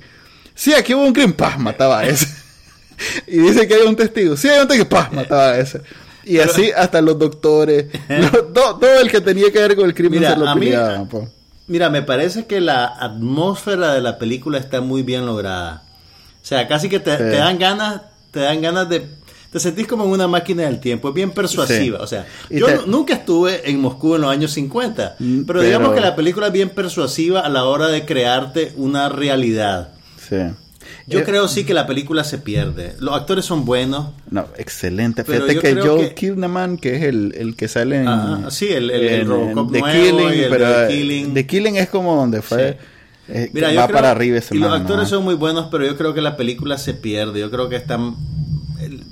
Sí, 0.56 0.74
aquí 0.74 0.94
hubo 0.94 1.04
un 1.06 1.14
crimen, 1.14 1.34
paz, 1.34 1.60
mataba 1.60 2.00
a 2.00 2.06
ese. 2.08 2.28
y 3.28 3.38
dice 3.40 3.68
que 3.68 3.74
hay 3.76 3.82
un 3.88 3.96
testigo. 3.96 4.38
Sí, 4.38 4.48
hay 4.48 4.62
un 4.62 4.68
testigo, 4.68 4.88
paz, 4.88 5.12
mataba 5.12 5.52
a 5.52 5.60
ese. 5.60 5.82
Y 6.24 6.40
así 6.40 6.72
hasta 6.76 7.02
los 7.02 7.18
doctores, 7.18 7.88
todo 8.54 9.00
el 9.02 9.10
que 9.10 9.22
tenía 9.22 9.52
que 9.52 9.60
ver 9.60 9.76
con 9.76 9.86
el 9.86 9.94
crimen 9.94 10.20
Mira, 10.20 10.34
se 10.34 10.40
lo 10.40 10.54
peleaban. 10.54 11.10
Mira, 11.68 11.90
me 11.90 12.02
parece 12.02 12.46
que 12.46 12.60
la 12.62 12.86
atmósfera 12.86 13.94
de 13.94 14.02
la 14.02 14.18
película 14.18 14.58
está 14.58 14.82
muy 14.82 15.04
bien 15.04 15.26
lograda. 15.26 15.84
O 16.42 16.46
sea, 16.46 16.68
casi 16.68 16.90
que 16.90 17.00
te, 17.00 17.12
Sí. 17.12 17.18
te 17.18 17.38
dan 17.38 17.58
ganas, 17.60 18.02
te 18.32 18.40
dan 18.42 18.62
ganas 18.62 18.90
de 18.90 19.06
te 19.52 19.60
sentís 19.60 19.86
como 19.86 20.06
en 20.06 20.12
una 20.12 20.30
máquina 20.30 20.64
del 20.64 20.80
tiempo, 20.80 21.10
es 21.10 21.14
bien 21.14 21.32
persuasiva. 21.32 21.98
Sí. 21.98 22.04
O 22.04 22.08
sea, 22.08 22.26
Y 22.50 22.60
yo 22.60 22.68
te- 22.68 22.80
nunca 22.88 23.14
estuve 23.16 23.70
en 23.70 23.82
Moscú 23.82 24.16
en 24.16 24.22
los 24.22 24.32
años 24.32 24.52
50, 24.54 25.18
Mm, 25.20 25.42
pero, 25.44 25.60
digamos 25.62 25.90
pero- 25.90 25.96
que 26.02 26.08
la 26.10 26.16
película 26.16 26.48
es 26.48 26.54
bien 26.54 26.70
persuasiva 26.70 27.42
a 27.42 27.50
la 27.50 27.66
hora 27.66 27.88
de 27.88 28.06
crearte 28.06 28.72
una 28.78 29.10
realidad. 29.10 29.90
Sí. 30.30 30.38
Yo 31.12 31.24
creo 31.24 31.48
sí 31.48 31.64
que 31.66 31.74
la 31.74 31.86
película 31.88 32.24
se 32.24 32.38
pierde. 32.38 32.96
Los 33.00 33.16
actores 33.16 33.46
son 33.46 33.66
buenos. 33.66 34.08
No, 34.30 34.46
excelente. 34.58 35.24
Pero 35.24 35.46
Fíjate 35.46 35.60
que 35.60 35.82
Joe 35.82 36.14
que- 36.16 36.78
que 36.82 36.96
es 36.96 37.04
el, 37.04 37.34
el 37.38 37.56
que 37.56 37.68
sale 37.68 38.04
en... 38.04 38.52
Sí, 38.52 38.70
el- 38.70 38.90
el- 38.92 39.28
Robocop 39.28 39.72
nuevo 39.72 39.86
Killing, 39.92 40.34
y 40.40 40.44
el 40.44 40.50
pero 40.50 40.70
de 40.70 40.86
eh, 40.86 40.88
Killing. 40.98 41.34
The 41.34 41.48
Killing 41.48 41.76
es 41.78 41.90
como 41.90 42.16
donde 42.16 42.42
fue... 42.42 42.78
eh, 43.28 43.50
Mira, 43.54 43.68
va 43.74 43.86
creo- 43.86 43.96
para 43.96 44.12
arriba 44.12 44.38
ese 44.38 44.56
Y 44.56 44.60
los 44.60 44.72
actores 44.72 45.08
son 45.10 45.24
muy 45.24 45.36
buenos, 45.36 45.68
pero 45.72 45.86
yo 45.86 45.96
creo 45.98 46.14
que 46.14 46.22
la 46.22 46.36
película 46.38 46.78
se 46.78 46.94
pierde. 46.94 47.40
Yo 47.40 47.52
creo 47.52 47.70
que 47.70 47.76
están. 47.76 48.16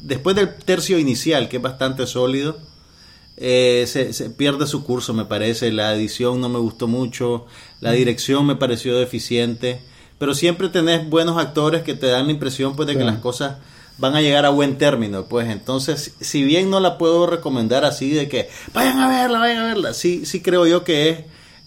Después 0.04 0.36
del 0.36 0.50
tercio 0.56 0.98
inicial, 0.98 1.48
que 1.50 1.58
es 1.58 1.64
bastante 1.64 2.08
sólido, 2.08 2.58
eh, 3.38 3.86
se, 3.88 4.12
se 4.14 4.30
pierde 4.32 4.66
su 4.68 4.84
curso, 4.84 5.14
me 5.14 5.26
parece. 5.26 5.72
La 5.72 5.94
edición 5.96 6.42
no 6.42 6.50
me 6.50 6.60
gustó 6.60 6.88
mucho. 6.88 7.46
La 7.80 7.92
dirección 7.92 8.46
me 8.46 8.56
pareció 8.56 8.98
deficiente. 8.98 9.80
Pero 10.20 10.36
siempre 10.36 10.70
tenés 10.70 11.10
buenos 11.10 11.38
actores 11.38 11.82
que 11.82 11.96
te 11.96 12.08
dan 12.08 12.28
la 12.28 12.34
impresión 12.34 12.76
pues, 12.76 12.88
de 12.88 12.96
que 12.96 13.04
las 13.04 13.18
cosas 13.18 13.56
van 13.98 14.16
a 14.16 14.22
llegar 14.22 14.46
a 14.46 14.50
buen 14.50 14.78
término. 14.78 15.26
Pues 15.26 15.50
entonces, 15.50 16.14
si 16.20 16.44
bien 16.44 16.70
no 16.70 16.80
la 16.80 16.98
puedo 16.98 17.26
recomendar 17.26 17.86
así 17.86 18.12
de 18.12 18.30
que 18.30 18.50
vayan 18.74 19.00
a 19.00 19.08
verla, 19.08 19.40
vayan 19.40 19.58
a 19.58 19.68
verla, 19.68 19.94
sí, 19.94 20.26
sí 20.26 20.42
creo 20.42 20.68
yo 20.68 20.84
que 20.84 21.10
es, 21.10 21.20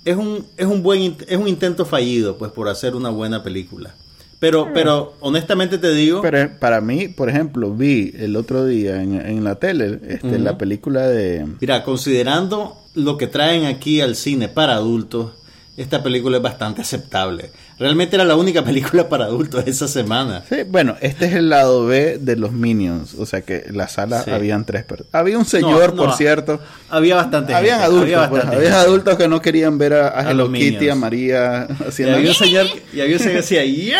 es 0.04 0.16
un, 0.16 0.46
es 0.56 0.66
un 0.66 0.82
buen 0.82 1.16
es 1.26 1.36
un 1.36 1.48
intento 1.48 1.86
fallido, 1.86 2.36
pues, 2.38 2.52
por 2.52 2.68
hacer 2.68 2.94
una 2.94 3.08
buena 3.08 3.42
película. 3.42 3.94
Pero, 4.38 4.70
pero 4.74 5.14
honestamente 5.20 5.78
te 5.78 5.94
digo, 5.94 6.20
Pero 6.20 6.40
eh, 6.40 6.48
para 6.48 6.80
mí, 6.80 7.06
por 7.06 7.28
ejemplo, 7.28 7.72
vi 7.72 8.12
el 8.18 8.34
otro 8.34 8.66
día 8.66 9.00
en, 9.00 9.14
en 9.14 9.44
la 9.44 9.54
tele 9.54 10.00
este, 10.08 10.36
la 10.40 10.58
película 10.58 11.06
de... 11.06 11.46
mira, 11.60 11.84
considerando 11.84 12.76
lo 12.94 13.16
que 13.16 13.28
traen 13.28 13.66
aquí 13.66 14.00
al 14.00 14.16
cine 14.16 14.48
para 14.48 14.74
adultos, 14.74 15.30
esta 15.76 16.02
película 16.02 16.38
es 16.38 16.42
bastante 16.42 16.82
aceptable. 16.82 17.52
Realmente 17.82 18.16
era 18.16 18.24
la 18.24 18.36
única 18.36 18.64
película 18.64 19.08
para 19.08 19.24
adultos 19.26 19.64
esa 19.66 19.88
semana. 19.88 20.44
Sí, 20.48 20.58
bueno, 20.66 20.96
este 21.00 21.26
es 21.26 21.34
el 21.34 21.48
lado 21.50 21.84
B 21.86 22.18
de 22.20 22.36
los 22.36 22.52
Minions. 22.52 23.14
O 23.18 23.26
sea 23.26 23.42
que 23.42 23.64
en 23.66 23.76
la 23.76 23.88
sala 23.88 24.22
Sí. 24.22 24.30
habían 24.30 24.64
tres 24.64 24.84
personas. 24.84 25.12
Había 25.12 25.36
un 25.36 25.44
señor, 25.44 25.90
No, 25.90 25.96
no, 25.96 26.04
por 26.04 26.16
cierto. 26.16 26.60
Había 26.88 27.16
bastante 27.16 27.54
Habían 27.54 27.80
gente, 27.80 27.86
adultos, 27.86 28.14
había 28.18 28.30
pues, 28.30 28.44
había 28.44 28.80
adultos 28.80 29.16
que 29.16 29.28
no 29.28 29.42
querían 29.42 29.76
ver 29.78 29.94
a, 29.94 30.08
a 30.08 30.20
A 30.20 30.30
Hello 30.30 30.44
los 30.48 30.52
Kitty, 30.52 30.70
Minions. 30.70 30.92
a 30.92 30.94
María 30.94 31.66
Y 31.68 31.88
haciendo... 31.88 32.14
había 32.16 32.28
un 32.30 32.34
señor, 32.36 32.66
y 32.92 33.00
había 33.00 33.16
un 33.16 33.18
señor 33.18 33.32
que 33.34 33.40
decía, 33.42 33.64
¡Yeah! 33.64 33.98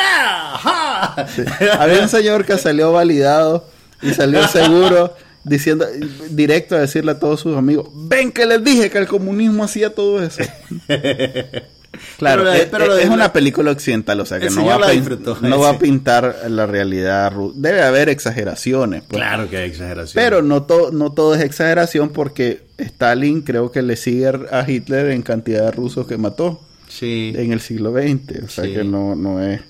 ¡Ja!". 0.59 1.27
Había 1.81 2.01
un 2.03 2.09
señor 2.09 2.45
que 2.45 2.57
salió 2.59 2.93
validado 2.93 3.67
y 4.01 4.11
salió 4.15 4.47
seguro 4.49 5.15
diciendo 5.45 5.85
directo 6.31 6.77
a 6.77 6.79
decirle 6.79 7.11
a 7.13 7.19
todos 7.19 7.41
sus 7.41 7.57
amigos, 7.57 7.89
ven 7.93 8.31
que 8.31 8.47
les 8.47 8.63
dije 8.63 8.91
que 8.91 8.99
el 8.99 9.09
comunismo 9.09 9.65
hacía 9.65 9.93
todo 9.93 10.23
eso. 10.23 10.43
Claro, 12.19 12.43
Pero 12.45 12.55
es, 12.55 12.67
pero 12.67 12.87
la- 12.87 13.01
es 13.01 13.09
la- 13.09 13.15
una 13.15 13.33
película 13.33 13.71
occidental, 13.71 14.21
o 14.21 14.27
sea 14.27 14.39
que 14.39 14.51
no 14.51 14.65
va, 14.65 14.75
a 14.87 14.91
disfrutó, 14.91 15.37
no 15.41 15.59
va 15.59 15.71
sí. 15.71 15.77
a 15.77 15.79
pintar 15.79 16.37
la 16.49 16.67
realidad. 16.67 17.33
Debe 17.55 17.83
haber 17.83 18.09
exageraciones, 18.09 19.03
pues. 19.09 19.21
Claro 19.21 19.49
que 19.51 19.57
hay 19.59 19.69
exageración. 19.71 20.23
pero 20.23 20.43
no, 20.43 20.63
to- 20.65 20.91
no 20.93 21.13
todo 21.13 21.35
es 21.35 21.43
exageración 21.43 22.11
porque 22.11 22.63
Stalin 22.79 23.43
creo 23.43 23.71
que 23.73 23.83
le 23.83 23.97
sigue 23.97 24.29
a 24.51 24.65
Hitler 24.69 25.11
en 25.11 25.23
cantidad 25.23 25.65
de 25.65 25.71
rusos 25.73 26.07
que 26.07 26.17
mató 26.19 26.61
Sí. 26.89 27.33
en 27.37 27.53
el 27.53 27.61
siglo 27.61 27.93
XX. 27.93 28.45
O 28.45 28.49
sea 28.49 28.65
Sí. 28.65 28.73
que 28.75 28.85
no, 28.85 29.15
no 29.17 29.43
es... 29.43 29.61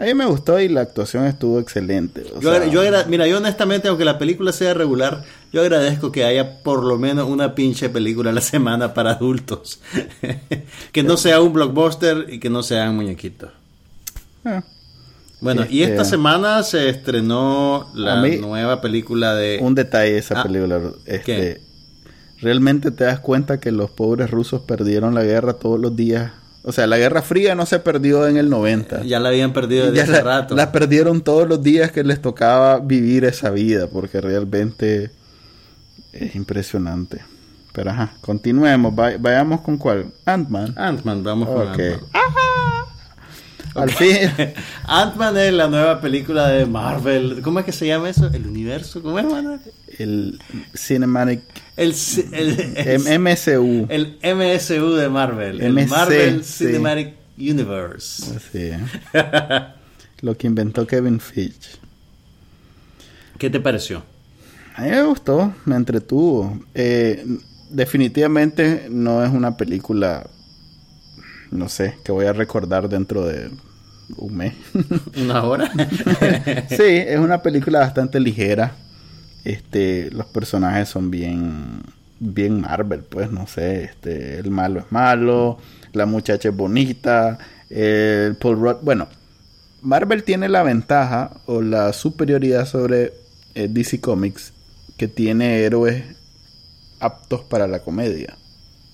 A 0.00 0.04
mí 0.04 0.14
me 0.14 0.26
gustó 0.26 0.60
y 0.60 0.68
la 0.68 0.82
actuación 0.82 1.24
estuvo 1.26 1.58
excelente. 1.58 2.22
o 2.34 2.40
Yo, 2.40 2.52
sea, 2.54 3.04
mira, 3.08 3.26
yo 3.26 3.36
honestamente, 3.38 3.88
aunque 3.88 4.04
la 4.04 4.16
película 4.16 4.52
sea 4.52 4.72
regular, 4.72 5.24
yo 5.52 5.60
agradezco 5.62 6.12
que 6.12 6.24
haya 6.24 6.62
por 6.62 6.82
lo 6.84 6.98
menos 6.98 7.28
una 7.28 7.54
pinche 7.54 7.88
película 7.88 8.30
a 8.30 8.32
la 8.32 8.40
semana 8.40 8.94
para 8.94 9.12
adultos. 9.12 9.80
que 10.92 11.02
no 11.02 11.16
sea 11.16 11.40
un 11.40 11.52
blockbuster 11.52 12.26
y 12.28 12.38
que 12.40 12.50
no 12.50 12.62
sean 12.62 12.94
muñequitos. 12.96 13.50
ah, 14.44 14.62
Bueno, 15.40 15.62
y 15.70 15.82
Este- 15.82 15.92
esta 15.94 16.04
semana 16.04 16.62
se 16.64 16.88
estrenó 16.88 17.90
la 17.94 18.16
mí- 18.22 18.36
nueva 18.38 18.80
película 18.80 19.34
de... 19.34 19.58
un 19.62 19.74
detalle 19.74 20.12
de 20.12 20.18
esa 20.18 20.40
Ah, 20.40 20.42
película. 20.44 20.80
Este, 21.06 21.22
¿qué? 21.24 21.60
Realmente 22.40 22.90
te 22.90 23.04
das 23.04 23.20
cuenta 23.20 23.58
que 23.58 23.72
los 23.72 23.90
pobres 23.90 24.30
rusos 24.30 24.62
perdieron 24.62 25.14
la 25.14 25.22
guerra 25.24 25.54
todos 25.54 25.80
los 25.80 25.96
días. 25.96 26.32
O 26.64 26.72
sea, 26.72 26.86
la 26.86 26.98
Guerra 26.98 27.22
Fría 27.22 27.54
no 27.54 27.64
se 27.66 27.78
perdió 27.78 28.26
en 28.26 28.36
el 28.36 28.50
90. 28.50 29.02
Ya 29.04 29.18
la 29.20 29.30
habían 29.30 29.52
perdido 29.52 29.86
desde 29.86 29.96
Ya 29.96 30.02
hace 30.02 30.12
la, 30.12 30.20
rato. 30.22 30.54
la 30.54 30.70
perdieron 30.70 31.22
todos 31.22 31.48
los 31.48 31.62
días 31.62 31.90
que 31.92 32.04
les 32.04 32.20
tocaba 32.20 32.78
vivir 32.80 33.24
esa 33.24 33.50
vida, 33.50 33.86
porque 33.88 34.20
realmente 34.20 35.10
es 36.24 36.34
impresionante. 36.34 37.20
Pero 37.72 37.90
ajá, 37.90 38.12
continuemos. 38.20 38.92
Va- 38.98 39.16
vayamos 39.18 39.60
con 39.60 39.76
cuál. 39.78 40.12
Ant-Man. 40.24 40.74
Ant-Man, 40.76 41.22
vamos 41.22 41.48
con 41.48 41.68
Ok. 41.68 41.78
Ant-Man. 41.78 41.98
Al 43.74 43.90
fin. 43.90 44.16
Ant-Man 44.88 45.36
es 45.36 45.52
la 45.52 45.68
nueva 45.68 46.00
película 46.00 46.48
de 46.48 46.66
Marvel. 46.66 47.40
¿Cómo 47.42 47.60
es 47.60 47.64
que 47.66 47.72
se 47.72 47.86
llama 47.86 48.08
eso? 48.10 48.26
¿El 48.32 48.46
universo? 48.46 49.02
¿Cómo 49.02 49.18
es, 49.18 49.24
Manuel? 49.26 49.60
el 49.98 50.38
Cinematic 50.76 51.40
El, 51.76 51.94
el, 52.32 52.60
el- 52.76 53.06
M- 53.06 53.18
MCU. 53.34 53.86
el 53.88 54.18
MSU 54.22 54.94
de 54.94 55.08
Marvel. 55.08 55.60
El 55.60 55.86
Marvel 55.88 56.44
sí. 56.44 56.66
Cinematic 56.66 57.14
Universe. 57.38 58.34
Así 58.36 58.58
es. 58.70 58.80
Lo 60.22 60.36
que 60.36 60.46
inventó 60.48 60.84
Kevin 60.86 61.20
Feige. 61.20 61.78
¿Qué 63.38 63.50
te 63.50 63.60
pareció? 63.60 64.02
A 64.78 64.82
mí 64.82 64.90
me 64.90 65.02
gustó, 65.02 65.52
me 65.64 65.74
entretuvo. 65.74 66.56
Eh, 66.72 67.26
definitivamente 67.68 68.86
no 68.88 69.24
es 69.24 69.32
una 69.32 69.56
película, 69.56 70.24
no 71.50 71.68
sé, 71.68 71.96
que 72.04 72.12
voy 72.12 72.26
a 72.26 72.32
recordar 72.32 72.88
dentro 72.88 73.26
de 73.26 73.50
un 74.16 74.36
mes. 74.36 74.54
¿Una 75.20 75.42
hora? 75.42 75.68
sí, 76.68 76.84
es 76.84 77.18
una 77.18 77.42
película 77.42 77.80
bastante 77.80 78.20
ligera. 78.20 78.70
Este, 79.42 80.12
los 80.12 80.26
personajes 80.26 80.88
son 80.88 81.10
bien, 81.10 81.82
bien 82.20 82.60
Marvel, 82.60 83.00
pues, 83.00 83.32
no 83.32 83.48
sé. 83.48 83.82
Este, 83.82 84.38
el 84.38 84.52
malo 84.52 84.78
es 84.78 84.92
malo, 84.92 85.58
la 85.92 86.06
muchacha 86.06 86.50
es 86.50 86.56
bonita, 86.56 87.36
el 87.68 88.36
Paul 88.36 88.60
Rudd, 88.60 88.76
bueno, 88.82 89.08
Marvel 89.82 90.22
tiene 90.22 90.48
la 90.48 90.62
ventaja 90.62 91.32
o 91.46 91.62
la 91.62 91.92
superioridad 91.92 92.64
sobre 92.64 93.12
eh, 93.56 93.66
DC 93.68 94.00
Comics 94.00 94.52
que 94.98 95.08
tiene 95.08 95.60
héroes 95.60 96.04
aptos 97.00 97.42
para 97.42 97.66
la 97.66 97.78
comedia. 97.80 98.36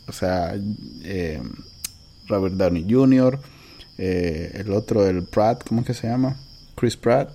O 0.06 0.12
sea, 0.12 0.54
eh, 1.02 1.42
Robert 2.28 2.54
Downey 2.54 2.86
Jr., 2.88 3.38
eh, 3.98 4.52
el 4.60 4.72
otro, 4.72 5.06
el 5.08 5.22
Pratt, 5.24 5.66
¿cómo 5.66 5.80
es 5.80 5.86
que 5.86 5.94
se 5.94 6.06
llama? 6.08 6.36
Chris 6.76 6.96
Pratt. 6.96 7.30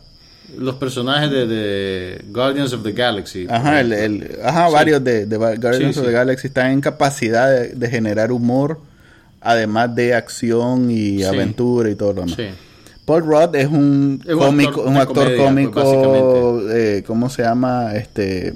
Los 0.58 0.76
personajes 0.76 1.30
de, 1.32 1.46
de 1.48 2.26
Guardians 2.32 2.74
of 2.74 2.84
the 2.84 2.92
Galaxy. 2.92 3.46
Ajá, 3.50 3.82
el, 3.82 3.94
el- 3.94 4.40
ajá 4.44 4.68
Sí. 4.68 4.74
varios 4.74 5.04
de, 5.04 5.26
de 5.26 5.38
Guardians 5.38 5.78
Sí, 5.78 5.86
of 5.86 5.96
sí. 5.96 6.02
the 6.06 6.12
Galaxy 6.12 6.48
están 6.48 6.72
en 6.72 6.82
capacidad 6.82 7.50
de, 7.52 7.70
de 7.70 7.90
generar 7.90 8.32
humor, 8.32 8.80
además 9.42 9.94
de 9.96 10.14
acción 10.16 10.90
y 10.92 11.24
aventura 11.24 11.90
y 11.90 11.96
todo 11.96 12.14
lo 12.14 12.22
demás. 12.22 12.36
Sí. 12.36 12.48
Paul 13.10 13.26
Rudd 13.26 13.56
es 13.56 13.68
un 13.68 14.22
Es 14.24 14.34
un 14.34 14.40
cómico, 14.40 14.70
actor 14.70 14.88
un 14.88 14.98
actor 14.98 15.36
comedia, 15.36 15.72
pues, 15.72 15.84
cómico, 15.84 16.62
eh, 16.70 17.04
¿cómo 17.08 17.28
se 17.32 17.42
llama? 17.42 17.96
Este 17.96 18.54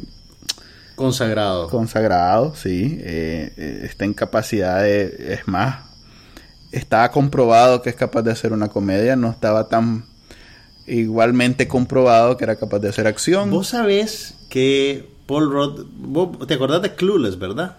Consagrado. 0.93 1.69
consagrado, 1.69 2.53
sí, 2.53 2.99
eh, 3.01 3.51
eh, 3.57 3.79
está 3.85 4.05
en 4.05 4.13
capacidad 4.13 4.83
de, 4.83 5.33
es 5.33 5.47
más, 5.47 5.85
estaba 6.71 7.09
comprobado 7.09 7.81
que 7.81 7.89
es 7.89 7.95
capaz 7.95 8.21
de 8.21 8.31
hacer 8.31 8.53
una 8.53 8.67
comedia, 8.67 9.15
no 9.15 9.31
estaba 9.31 9.69
tan 9.69 10.05
igualmente 10.85 11.67
comprobado 11.67 12.37
que 12.37 12.43
era 12.43 12.55
capaz 12.55 12.77
de 12.77 12.89
hacer 12.89 13.07
acción. 13.07 13.49
Vos 13.49 13.69
sabés 13.69 14.35
que 14.49 15.09
Paul 15.25 15.51
Rudd... 15.51 15.85
vos 15.95 16.47
¿Te 16.47 16.53
acordás 16.53 16.83
de 16.83 16.93
Clueless, 16.93 17.39
verdad? 17.39 17.77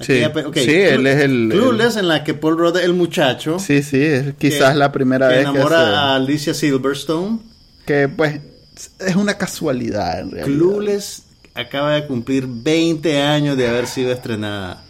Sí. 0.00 0.22
Pe- 0.32 0.44
Sí, 0.64 0.72
él 0.74 1.06
es 1.06 1.22
el- 1.22 1.48
Clueless 1.52 1.96
en 1.96 2.08
la 2.08 2.24
que 2.24 2.34
Paul 2.34 2.58
Rudd 2.58 2.76
es 2.78 2.84
el 2.84 2.94
muchacho. 2.94 3.58
Sí, 3.58 3.82
sí, 3.82 4.02
es 4.02 4.34
quizás 4.34 4.72
que- 4.72 4.78
la 4.78 4.90
primera 4.92 5.28
que 5.28 5.34
vez 5.36 5.44
que 5.44 5.50
enamora 5.50 6.00
a 6.00 6.16
Alicia 6.16 6.52
Silverstone. 6.54 7.38
que 7.86 8.08
pues 8.08 8.40
es 8.98 9.14
una 9.16 9.34
casualidad 9.38 10.18
en 10.20 10.32
realidad. 10.32 10.46
Clueless 10.58 11.22
acaba 11.54 11.94
de 11.94 12.06
cumplir 12.06 12.46
20 12.48 13.20
años 13.22 13.56
de 13.56 13.68
haber 13.68 13.86
sido 13.86 14.10
estrenada. 14.12 14.82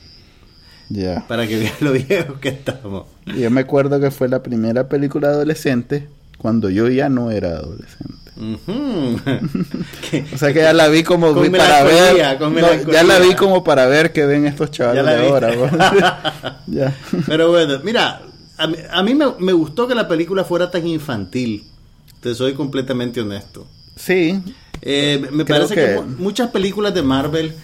Ya. 0.88 1.27
Para 1.29 1.47
que 1.47 1.59
veas 1.59 1.81
lo 1.83 1.93
viejo 1.93 2.38
que 2.40 2.49
estamos. 2.51 3.05
Yo 3.27 3.51
me 3.51 3.61
acuerdo 3.62 4.01
que 4.01 4.11
fue 4.11 4.29
la 4.29 4.43
primera 4.43 4.88
película 4.88 5.29
adolescente 5.29 6.09
cuando 6.38 6.71
yo 6.71 6.88
ya 6.88 7.09
no 7.09 7.31
era 7.31 7.51
adolescente. 7.51 8.13
O 10.35 10.38
sea 10.38 10.53
que 10.53 10.61
ya 10.61 10.73
la 10.73 10.88
vi 10.88 11.03
como 11.03 11.33
vi 11.35 11.51
para 11.51 11.83
ver. 11.85 12.38
no, 12.40 12.92
ya 12.92 13.03
la 13.05 13.18
vi 13.18 13.35
como 13.35 13.62
para 13.64 13.87
ver 13.87 14.12
qué 14.12 14.27
ven 14.27 14.47
estos 14.47 14.70
chavales 14.70 15.05
de 15.05 15.27
ahora. 15.29 16.61
ya. 16.66 16.97
Pero 17.27 17.51
bueno, 17.51 17.81
mira, 17.85 18.23
a 18.59 18.66
mí, 18.66 18.77
a 18.90 19.03
mí 19.03 19.14
me, 19.14 19.27
me 19.38 19.53
gustó 19.53 19.87
que 19.88 19.94
la 19.94 20.07
película 20.09 20.44
fuera 20.44 20.70
tan 20.70 20.87
infantil. 20.87 21.64
Te 22.20 22.35
soy 22.35 22.55
completamente 22.55 23.20
honesto. 23.20 23.66
Sí. 23.97 24.40
Eh, 24.83 25.27
me 25.31 25.44
parece 25.44 25.75
que, 25.75 25.81
que- 25.87 25.94
mu- 26.01 26.16
muchas 26.25 26.51
películas 26.51 26.92
de 26.94 27.03
Marvel 27.03 27.55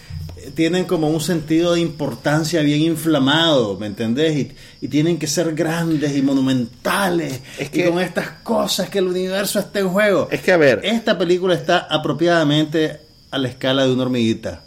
tienen 0.51 0.85
como 0.85 1.09
un 1.09 1.21
sentido 1.21 1.75
de 1.75 1.81
importancia 1.81 2.61
bien 2.63 2.81
inflamado, 2.83 3.79
¿me 3.79 3.87
entendés? 3.87 4.37
Y, 4.37 4.53
y 4.81 4.89
tienen 4.89 5.19
que 5.19 5.27
ser 5.27 5.55
grandes 5.55 6.17
y 6.17 6.23
monumentales. 6.23 7.41
Es 7.59 7.69
y 7.69 7.71
que- 7.71 7.91
con 7.91 8.01
estas 8.01 8.31
cosas 8.43 8.89
que 8.91 8.99
el 8.99 9.07
universo 9.09 9.59
está 9.59 9.81
en 9.81 9.89
juego. 9.89 10.29
Es 10.31 10.41
que 10.43 10.53
a 10.53 10.57
ver. 10.57 10.81
Esta 10.85 11.17
película 11.19 11.55
está 11.55 11.79
apropiadamente 11.79 13.01
a 13.31 13.39
la 13.39 13.49
escala 13.49 13.87
de 13.87 13.93
una 13.93 14.03
hormiguita. 14.05 14.63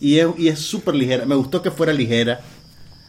Y 0.00 0.18
es 0.18 0.26
y 0.38 0.48
es 0.48 0.58
súper 0.58 0.94
ligera. 0.94 1.24
Me 1.26 1.34
gustó 1.34 1.62
que 1.62 1.70
fuera 1.70 1.92
ligera. 1.92 2.40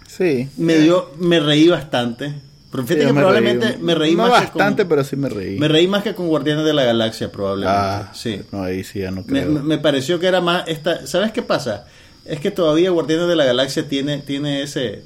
Sí. 0.07 0.47
Me 0.57 0.77
dio, 0.77 1.11
me 1.19 1.39
reí 1.39 1.67
bastante. 1.67 2.33
Pero 2.71 2.83
fíjate 2.85 3.05
que 3.07 3.13
me 3.13 3.19
probablemente 3.21 3.67
reí. 3.69 3.77
me 3.81 3.95
reí 3.95 4.15
No 4.15 4.27
más 4.27 4.39
que 4.41 4.45
bastante, 4.47 4.83
con, 4.83 4.89
pero 4.89 5.03
sí 5.05 5.15
me 5.15 5.29
reí. 5.29 5.57
me 5.57 5.67
reí 5.69 5.87
más 5.87 6.03
que 6.03 6.13
con 6.13 6.27
Guardianes 6.27 6.65
de 6.65 6.73
la 6.73 6.83
Galaxia, 6.83 7.31
probablemente. 7.31 7.79
Ah, 7.81 8.11
sí. 8.13 8.41
No, 8.51 8.63
ahí 8.63 8.83
sí 8.83 8.99
ya 8.99 9.11
no 9.11 9.23
creo. 9.25 9.49
me- 9.49 9.61
me 9.61 9.77
pareció 9.77 10.19
que 10.19 10.27
era 10.27 10.41
más 10.41 10.63
esta, 10.67 11.07
¿sabes 11.07 11.31
qué 11.31 11.41
pasa? 11.41 11.85
Es 12.25 12.39
que 12.39 12.51
todavía 12.51 12.89
Guardianes 12.89 13.27
de 13.27 13.35
la 13.35 13.45
Galaxia 13.45 13.87
tiene 13.87 14.19
tiene 14.19 14.63
ese 14.63 15.03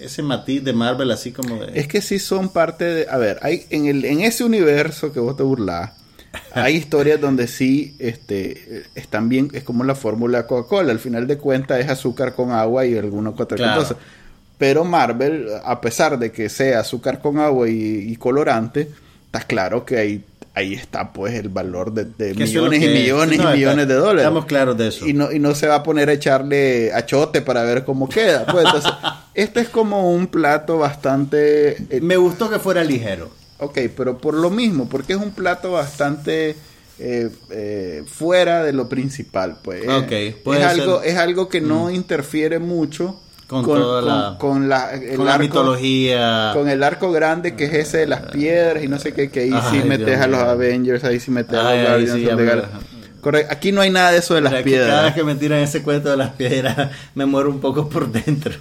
ese 0.00 0.22
matiz 0.22 0.62
de 0.62 0.72
Marvel 0.72 1.10
así 1.10 1.32
como 1.32 1.56
de 1.56 1.78
Es 1.78 1.88
que 1.88 2.02
sí 2.02 2.18
son 2.18 2.50
parte 2.50 2.84
de... 2.84 3.06
A 3.10 3.16
ver, 3.16 3.38
hay 3.42 3.64
en, 3.70 3.86
el, 3.86 4.04
en 4.04 4.20
ese 4.20 4.44
universo 4.44 5.10
que 5.12 5.20
vos 5.20 5.36
te 5.36 5.42
burlás, 5.42 5.92
hay 6.52 6.76
historias 6.76 7.18
donde 7.20 7.46
sí 7.46 7.96
este, 7.98 8.84
están 8.94 9.28
bien... 9.30 9.50
Es 9.54 9.64
como 9.64 9.84
la 9.84 9.94
fórmula 9.94 10.46
Coca-Cola. 10.46 10.92
Al 10.92 10.98
final 10.98 11.26
de 11.26 11.38
cuentas 11.38 11.80
es 11.80 11.88
azúcar 11.88 12.34
con 12.34 12.50
agua 12.52 12.84
y 12.84 12.96
alguna 12.96 13.30
otra 13.30 13.56
Claro. 13.56 13.80
cosa. 13.80 13.96
Pero 14.58 14.84
Marvel, 14.84 15.48
a 15.64 15.80
pesar 15.80 16.18
de 16.18 16.30
que 16.30 16.48
sea 16.50 16.80
azúcar 16.80 17.20
con 17.22 17.38
agua 17.38 17.68
y, 17.68 18.10
y 18.10 18.16
colorante, 18.16 18.90
está 19.26 19.40
claro 19.42 19.84
que 19.86 19.96
ahí, 19.98 20.24
ahí 20.56 20.72
está 20.74 21.12
pues 21.12 21.34
el 21.34 21.50
valor 21.50 21.92
de, 21.92 22.32
millones 22.34 22.82
y 22.82 22.88
millones 22.88 23.28
no, 23.38 23.44
y 23.44 23.46
está- 23.46 23.52
millones 23.52 23.86
de 23.88 23.94
dólares. 23.94 24.22
Estamos 24.22 24.46
claros 24.46 24.76
de 24.76 24.88
eso. 24.88 25.06
Y 25.06 25.12
no, 25.12 25.30
y 25.30 25.38
no 25.38 25.54
se 25.54 25.66
va 25.68 25.76
a 25.76 25.82
poner 25.82 26.08
a 26.08 26.14
echarle 26.14 26.92
achote 26.92 27.42
para 27.42 27.62
ver 27.62 27.84
cómo 27.84 28.08
queda. 28.08 28.46
Pues 28.46 28.64
entonces, 28.64 28.90
este 29.34 29.60
es 29.60 29.68
como 29.68 30.12
un 30.12 30.26
plato 30.28 30.78
bastante... 30.78 31.76
eh, 31.90 32.00
Me 32.00 32.16
gustó 32.16 32.48
que 32.50 32.58
fuera 32.58 32.82
ligero. 32.82 33.30
ok, 33.58 33.78
pero 33.96 34.18
por 34.18 34.34
lo 34.34 34.50
mismo, 34.50 34.88
porque 34.88 35.12
es 35.12 35.18
un 35.18 35.30
plato 35.32 35.72
bastante 35.72 36.56
eh, 36.98 37.28
eh, 37.50 38.02
fuera 38.06 38.64
de 38.64 38.72
lo 38.72 38.88
principal. 38.88 39.58
Pues 39.62 39.86
Ok, 39.86 40.10
es, 40.12 40.34
puede 40.36 40.64
algo, 40.64 41.00
ser. 41.02 41.10
es 41.10 41.18
algo 41.18 41.48
que 41.50 41.60
no 41.60 41.90
interfiere 41.90 42.58
mucho 42.58 43.20
Con 43.46 43.64
toda 43.64 44.02
la- 44.02 44.38
con 44.38 44.68
la, 44.68 44.92
el 44.92 45.16
Con 45.16 45.26
la 45.26 45.38
mitología. 45.38 46.50
Con 46.52 46.68
el 46.68 46.82
arco 46.82 47.12
grande 47.12 47.54
que 47.54 47.66
es 47.66 47.72
ese 47.74 47.98
de 47.98 48.06
las 48.06 48.22
piedras 48.22 48.82
y 48.82 48.88
no 48.88 48.98
sé 48.98 49.12
qué, 49.12 49.30
que 49.30 49.40
ahí 49.40 49.54
sí 49.70 49.82
metes 49.86 50.06
Dios 50.06 50.20
a 50.20 50.26
los. 50.26 50.40
Avengers, 50.40 51.04
ahí 51.04 51.20
sí 51.20 51.30
metes 51.30 51.56
a 51.56 51.62
los 51.74 51.88
Guardians 51.88 52.12
sí, 52.12 52.26
of 52.26 52.36
the 52.36 52.62
Correcto, 53.20 53.52
aquí 53.52 53.72
no 53.72 53.80
hay 53.80 53.90
nada 53.90 54.12
de 54.12 54.18
eso 54.18 54.34
de 54.34 54.40
las 54.40 54.52
Mira, 54.52 54.62
que 54.64 54.70
Cada 54.70 54.84
piedras. 54.84 55.04
vez 55.04 55.14
que 55.14 55.24
me 55.24 55.34
tiran 55.34 55.58
ese 55.60 55.82
cuento 55.82 56.10
de 56.10 56.16
las 56.16 56.30
piedras, 56.30 56.90
me 57.14 57.26
muero 57.26 57.50
un 57.50 57.60
poco 57.60 57.88
por 57.88 58.10
dentro. 58.10 58.52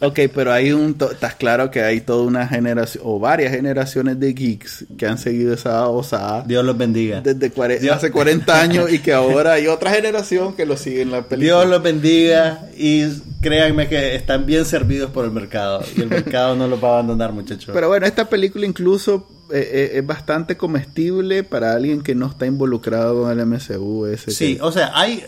Ok, 0.00 0.20
pero 0.34 0.52
hay 0.52 0.72
un... 0.72 0.96
Estás 1.10 1.34
claro 1.36 1.70
que 1.70 1.82
hay 1.82 2.00
toda 2.00 2.24
una 2.24 2.46
generación, 2.46 3.02
o 3.06 3.18
varias 3.18 3.52
generaciones 3.52 4.18
de 4.20 4.32
geeks 4.34 4.84
que 4.98 5.06
han 5.06 5.18
seguido 5.18 5.54
esa 5.54 5.88
osada 5.88 6.42
Dios 6.46 6.64
los 6.64 6.76
bendiga. 6.76 7.20
desde 7.22 7.50
Dios- 7.78 7.96
hace 7.96 8.10
40 8.10 8.60
años 8.60 8.92
y 8.92 8.98
que 8.98 9.12
ahora 9.12 9.52
hay 9.54 9.66
otra 9.66 9.90
generación 9.90 10.54
que 10.54 10.66
lo 10.66 10.76
sigue 10.76 11.02
en 11.02 11.10
la 11.10 11.22
película. 11.22 11.60
Dios 11.60 11.68
los 11.70 11.82
bendiga 11.82 12.62
y 12.76 13.04
créanme 13.40 13.88
que 13.88 14.14
están 14.14 14.44
bien 14.46 14.64
servidos 14.64 15.10
por 15.10 15.24
el 15.24 15.30
mercado. 15.30 15.82
Y 15.96 16.02
el 16.02 16.08
mercado 16.08 16.54
no 16.56 16.66
los 16.68 16.82
va 16.82 16.88
a 16.88 16.92
abandonar, 16.94 17.32
muchachos. 17.32 17.70
Pero 17.72 17.88
bueno, 17.88 18.06
esta 18.06 18.28
película 18.28 18.66
incluso 18.66 19.26
eh, 19.52 19.68
eh, 19.72 19.90
es 19.94 20.06
bastante 20.06 20.56
comestible 20.56 21.44
para 21.44 21.72
alguien 21.72 22.02
que 22.02 22.14
no 22.14 22.26
está 22.26 22.46
involucrado 22.46 23.22
con 23.22 23.30
el 23.30 23.46
MCU. 23.46 24.06
Ese 24.06 24.30
Sí, 24.30 24.56
que- 24.56 24.62
o 24.62 24.72
sea, 24.72 24.90
hay, 24.94 25.24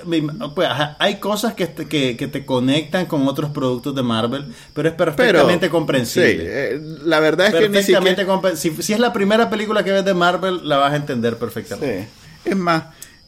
pues, 0.55 0.69
hay 0.99 1.17
cosas 1.21 1.55
que 1.55 1.67
te, 1.67 1.87
que, 1.87 2.17
que 2.17 2.29
te 2.29 2.45
conectan 2.45 3.07
con 3.07 3.27
otros 3.29 3.51
productos 3.51 3.95
de 3.95 4.03
Marvel, 4.03 4.47
pero 4.75 4.89
es 4.89 4.95
perfectamente 4.95 5.69
comprensible. 5.71 6.37
sí, 6.37 6.49
eh, 6.49 6.81
la 7.05 7.21
verdad 7.21 7.49
es 7.49 7.55
que 7.55 7.69
ni 7.69 7.75
perfectamente 7.75 8.25
siquiera... 8.25 8.57
si, 8.57 8.83
si 8.83 8.93
es 8.93 8.99
la 8.99 9.13
primera 9.13 9.51
película 9.51 9.83
que 9.85 9.93
ves 9.93 10.05
de 10.05 10.15
Marvel, 10.15 10.69
la 10.69 10.77
vas 10.79 10.93
a 10.93 10.97
entender 10.97 11.37
perfectamente. 11.37 12.09
Sí. 12.45 12.51
Es 12.51 12.57
más, 12.57 12.85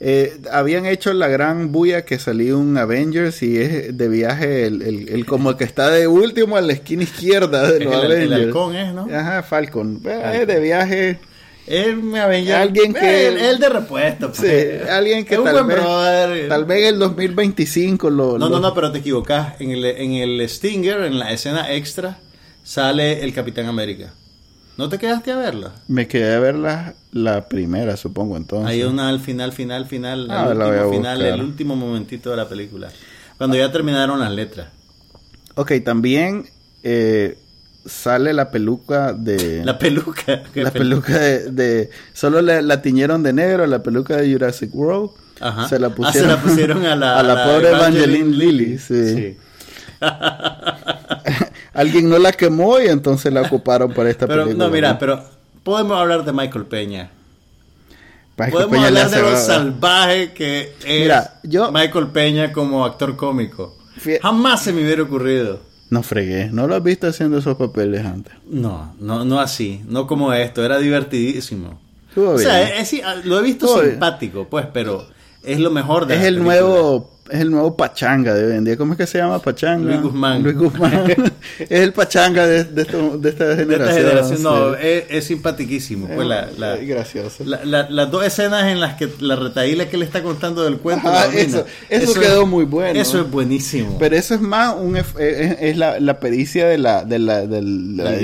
eh, 0.06 0.36
habían 0.52 0.84
hecho 0.84 1.12
la 1.14 1.28
gran 1.28 1.72
bulla 1.72 2.04
que 2.04 2.18
salió 2.18 2.58
un 2.58 2.76
Avengers 2.76 3.42
y 3.42 3.56
es 3.58 3.96
de 3.96 4.08
viaje 4.08 4.66
el, 4.66 4.82
el, 4.82 5.08
el 5.08 5.24
como 5.24 5.50
el 5.50 5.56
que 5.56 5.64
está 5.64 5.88
de 5.90 6.06
último 6.06 6.56
a 6.56 6.60
la 6.60 6.74
esquina 6.74 7.04
izquierda 7.04 7.70
de 7.70 7.78
El- 7.78 7.84
los 7.84 7.94
el 8.04 8.12
Avengers. 8.12 8.32
halcón 8.44 8.76
es, 8.76 8.92
¿no? 8.92 9.08
Ajá, 9.10 9.42
Falcon. 9.42 10.00
Eh, 10.04 10.20
Falcon. 10.22 10.46
de 10.46 10.60
viaje... 10.60 11.18
Él 11.66 11.96
me 11.96 12.20
Avenger, 12.20 12.56
Alguien 12.56 12.92
que- 12.92 13.26
él, 13.28 13.38
él 13.38 13.58
de 13.58 13.70
repuesto. 13.70 14.34
Sí, 14.34 14.42
pues. 14.42 14.86
alguien 14.90 15.24
que 15.24 15.32
es 15.32 15.38
un 15.40 15.46
tal 15.46 15.54
buen 15.54 15.66
vez, 15.68 15.76
brother. 15.78 16.48
tal 16.50 16.64
vez 16.66 16.88
el 16.90 16.98
2025 16.98 18.10
lo... 18.10 18.32
No, 18.38 18.50
lo- 18.50 18.50
no, 18.50 18.60
no, 18.60 18.74
pero 18.74 18.92
te 18.92 18.98
equivocas. 18.98 19.58
En 19.60 19.70
el, 19.70 19.82
en 19.86 20.12
el 20.12 20.46
Stinger, 20.46 21.00
en 21.04 21.18
la 21.18 21.32
escena 21.32 21.72
extra, 21.72 22.18
sale 22.62 23.24
el 23.24 23.32
Capitán 23.32 23.64
América. 23.64 24.12
¿No 24.76 24.88
te 24.88 24.98
quedaste 24.98 25.30
a 25.32 25.36
verla? 25.36 25.72
Me 25.86 26.08
quedé 26.08 26.34
a 26.34 26.40
ver 26.40 26.56
la, 26.56 27.48
primera, 27.48 27.96
supongo, 27.96 28.36
entonces. 28.36 28.68
Hay 28.70 28.82
una 28.82 29.08
al 29.08 29.20
final, 29.20 29.52
final, 29.52 29.86
final, 29.86 30.28
Ah, 30.30 30.48
el 30.50 30.58
último 30.58 30.90
final, 30.92 31.22
el 31.22 31.40
último 31.40 31.76
momentito 31.76 32.30
de 32.30 32.36
la 32.36 32.48
película. 32.48 32.88
Cuando 33.38 33.56
ya 33.56 33.70
terminaron 33.70 34.18
las 34.18 34.32
letras. 34.32 34.68
Ok, 35.54 35.72
también 35.84 36.46
eh, 36.82 37.38
sale 37.86 38.32
la 38.32 38.50
peluca 38.50 39.12
de... 39.12 39.64
La 39.64 39.78
peluca. 39.78 40.42
la 40.54 40.70
pel- 40.70 40.72
peluca 40.72 41.18
de... 41.18 41.50
de- 41.52 41.90
solo 42.12 42.42
la, 42.42 42.60
la 42.60 42.82
tiñeron 42.82 43.22
de 43.22 43.32
negro, 43.32 43.66
la 43.66 43.82
peluca 43.82 44.16
de 44.16 44.32
Jurassic 44.32 44.74
World. 44.74 45.10
Ajá. 45.40 45.68
Se 45.68 45.78
la 45.78 45.88
Ah, 45.88 45.94
pusieron, 45.94 46.30
se 46.30 46.36
la 46.36 46.42
pusieron 46.42 46.84
a 46.86 46.96
la, 46.96 47.18
a 47.20 47.22
la 47.22 47.44
pobre 47.44 47.68
Evangeline 47.70 48.32
Lilly. 48.36 48.78
Sí. 48.78 49.14
Sí. 49.14 49.36
Alguien 51.74 52.08
no 52.08 52.18
la 52.18 52.32
quemó 52.32 52.80
y 52.80 52.86
entonces 52.86 53.32
la 53.32 53.42
ocuparon 53.42 53.92
para 53.92 54.08
esta 54.10 54.26
Pero 54.26 54.44
película. 54.44 54.66
no, 54.66 54.70
mira, 54.72 54.98
pero 54.98 55.22
podemos 55.62 55.98
hablar 55.98 56.24
de 56.24 56.32
Michael 56.32 56.66
Peña. 56.66 57.10
Michael 58.36 58.52
Podemos 58.52 58.72
Peña 58.72 58.86
hablar 58.88 59.10
de 59.10 59.22
lo 59.22 59.36
salvaje 59.36 60.32
que 60.32 60.72
es 60.84 61.00
Mira, 61.02 61.40
yo- 61.44 61.70
Michael 61.70 62.08
Peña 62.08 62.52
como 62.52 62.84
actor 62.84 63.16
cómico. 63.16 63.76
Fie- 64.00 64.18
Jamás 64.20 64.62
se 64.62 64.72
me 64.72 64.82
hubiera 64.82 65.02
ocurrido. 65.02 65.60
No 65.90 66.02
fregué, 66.02 66.48
no 66.50 66.66
lo 66.66 66.74
has 66.74 66.82
visto 66.82 67.06
haciendo 67.06 67.38
esos 67.38 67.56
papeles 67.56 68.04
antes. 68.04 68.32
No, 68.48 68.94
no, 68.98 69.24
no 69.24 69.38
así, 69.38 69.82
no 69.86 70.06
como 70.08 70.32
esto, 70.32 70.64
era 70.64 70.78
divertidísimo. 70.78 71.78
Estuvo 72.08 72.30
o 72.30 72.38
sea, 72.38 72.56
bien. 72.64 72.72
es- 72.78 72.92
es- 72.92 73.24
lo 73.24 73.38
he 73.38 73.42
visto 73.42 73.66
Estuvo 73.66 73.80
bien. 73.82 73.92
simpático, 73.92 74.48
pues, 74.48 74.66
pero 74.72 75.06
es 75.44 75.60
lo 75.60 75.70
mejor 75.70 76.06
de 76.06 76.14
Es 76.16 76.22
el 76.24 76.34
película. 76.36 76.54
nuevo, 76.60 77.10
es 77.30 77.40
el 77.40 77.50
nuevo 77.50 77.76
pachanga 77.76 78.34
de 78.34 78.46
hoy 78.46 78.56
en 78.58 78.64
día. 78.64 78.76
¿Cómo 78.76 78.92
es 78.92 78.98
que 78.98 79.06
se 79.06 79.18
llama 79.18 79.38
pachanga? 79.40 79.86
Luis 79.90 80.02
Guzmán. 80.02 80.42
Luis 80.42 80.56
Guzmán. 80.56 81.04
es 81.58 81.70
el 81.70 81.92
pachanga 81.92 82.46
de, 82.46 82.64
de, 82.64 82.82
esto- 82.82 83.16
de 83.18 83.28
esta 83.30 83.46
De 83.48 83.56
generación. 83.56 83.88
esta 83.98 84.10
generación, 84.10 84.42
no, 84.42 84.70
sí. 84.74 84.78
es, 84.82 85.04
es 85.08 85.24
simpatiquísimo. 85.24 86.06
Pues 86.08 86.26
la, 86.28 86.48
la- 86.58 86.74
Es 86.76 86.86
gracioso. 86.88 87.44
la- 87.44 87.64
la- 87.64 87.88
las 87.88 88.10
dos 88.10 88.24
escenas 88.26 88.64
en 88.70 88.80
las 88.80 88.94
que 88.94 89.08
la 89.20 89.36
retaíla 89.36 89.88
que 89.88 89.96
le 89.96 90.04
está 90.04 90.22
contando 90.22 90.64
del 90.64 90.76
cuento. 90.78 91.08
Ajá, 91.08 91.26
domina. 91.26 91.42
eso- 91.42 91.66
eso 91.88 92.20
quedó 92.20 92.46
muy 92.46 92.64
bueno. 92.64 93.00
Eso 93.00 93.20
es 93.20 93.30
buenísimo. 93.30 93.96
Pero 93.98 94.16
eso 94.16 94.34
es 94.34 94.40
más 94.40 94.74
un 94.78 94.94
ef- 94.96 95.18
es, 95.18 95.56
es 95.60 95.76
la, 95.76 95.98
la 96.00 96.20
pericia 96.20 96.66
de 96.68 96.78
la, 96.78 97.04
de 97.04 97.18
la, 97.18 97.46
de 97.46 97.58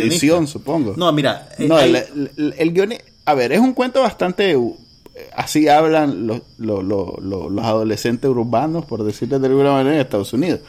edición, 0.03 0.47
supongo. 0.47 0.95
no, 0.97 1.11
mira, 1.13 1.49
eh, 1.59 1.67
No, 1.67 1.77
hay- 1.77 1.97
el, 1.97 2.31
el- 2.37 2.55
el 2.59 2.73
guion... 2.75 2.95
A 3.27 3.35
ver, 3.35 3.53
es 3.53 3.61
un 3.61 3.75
cuento 3.75 4.01
bastante... 4.03 4.57
Así 5.37 5.68
hablan 5.68 6.27
los, 6.27 6.40
los, 6.59 6.83
los, 6.85 7.18
los- 7.23 7.64
adolescentes 7.64 8.31
urbanos, 8.31 8.85
por 8.87 9.03
decirlo 9.05 9.38
de 9.38 9.46
alguna 9.49 9.73
manera, 9.73 9.94
en 9.96 10.01
Estados 10.01 10.33
Unidos. 10.33 10.61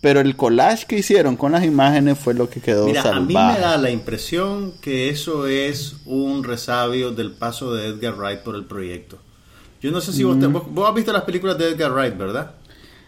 Pero 0.00 0.20
el 0.20 0.34
collage 0.36 0.86
que 0.86 0.98
hicieron 0.98 1.36
con 1.36 1.52
las 1.52 1.64
imágenes 1.64 2.18
fue 2.18 2.34
lo 2.34 2.50
que 2.50 2.60
quedó 2.60 2.86
Mira, 2.86 3.02
a 3.02 3.20
mí 3.20 3.34
me 3.34 3.58
da 3.60 3.76
la 3.76 3.90
impresión 3.90 4.72
que 4.80 5.08
eso 5.10 5.46
es 5.46 5.94
un 6.06 6.42
resabio 6.42 7.12
del 7.12 7.30
paso 7.30 7.72
de 7.72 7.86
Edgar 7.86 8.16
Wright 8.16 8.40
por 8.40 8.56
el 8.56 8.64
proyecto. 8.64 9.18
Yo 9.80 9.90
no 9.92 10.00
sé 10.00 10.12
si 10.12 10.24
vos, 10.24 10.38
te- 10.40 10.48
Mm. 10.48 10.52
vos, 10.52 10.62
vos 10.70 10.88
has 10.88 10.94
visto 10.94 11.12
las 11.12 11.22
películas 11.22 11.56
de 11.56 11.68
Edgar 11.70 11.92
Wright, 11.92 12.16
¿verdad? 12.18 12.52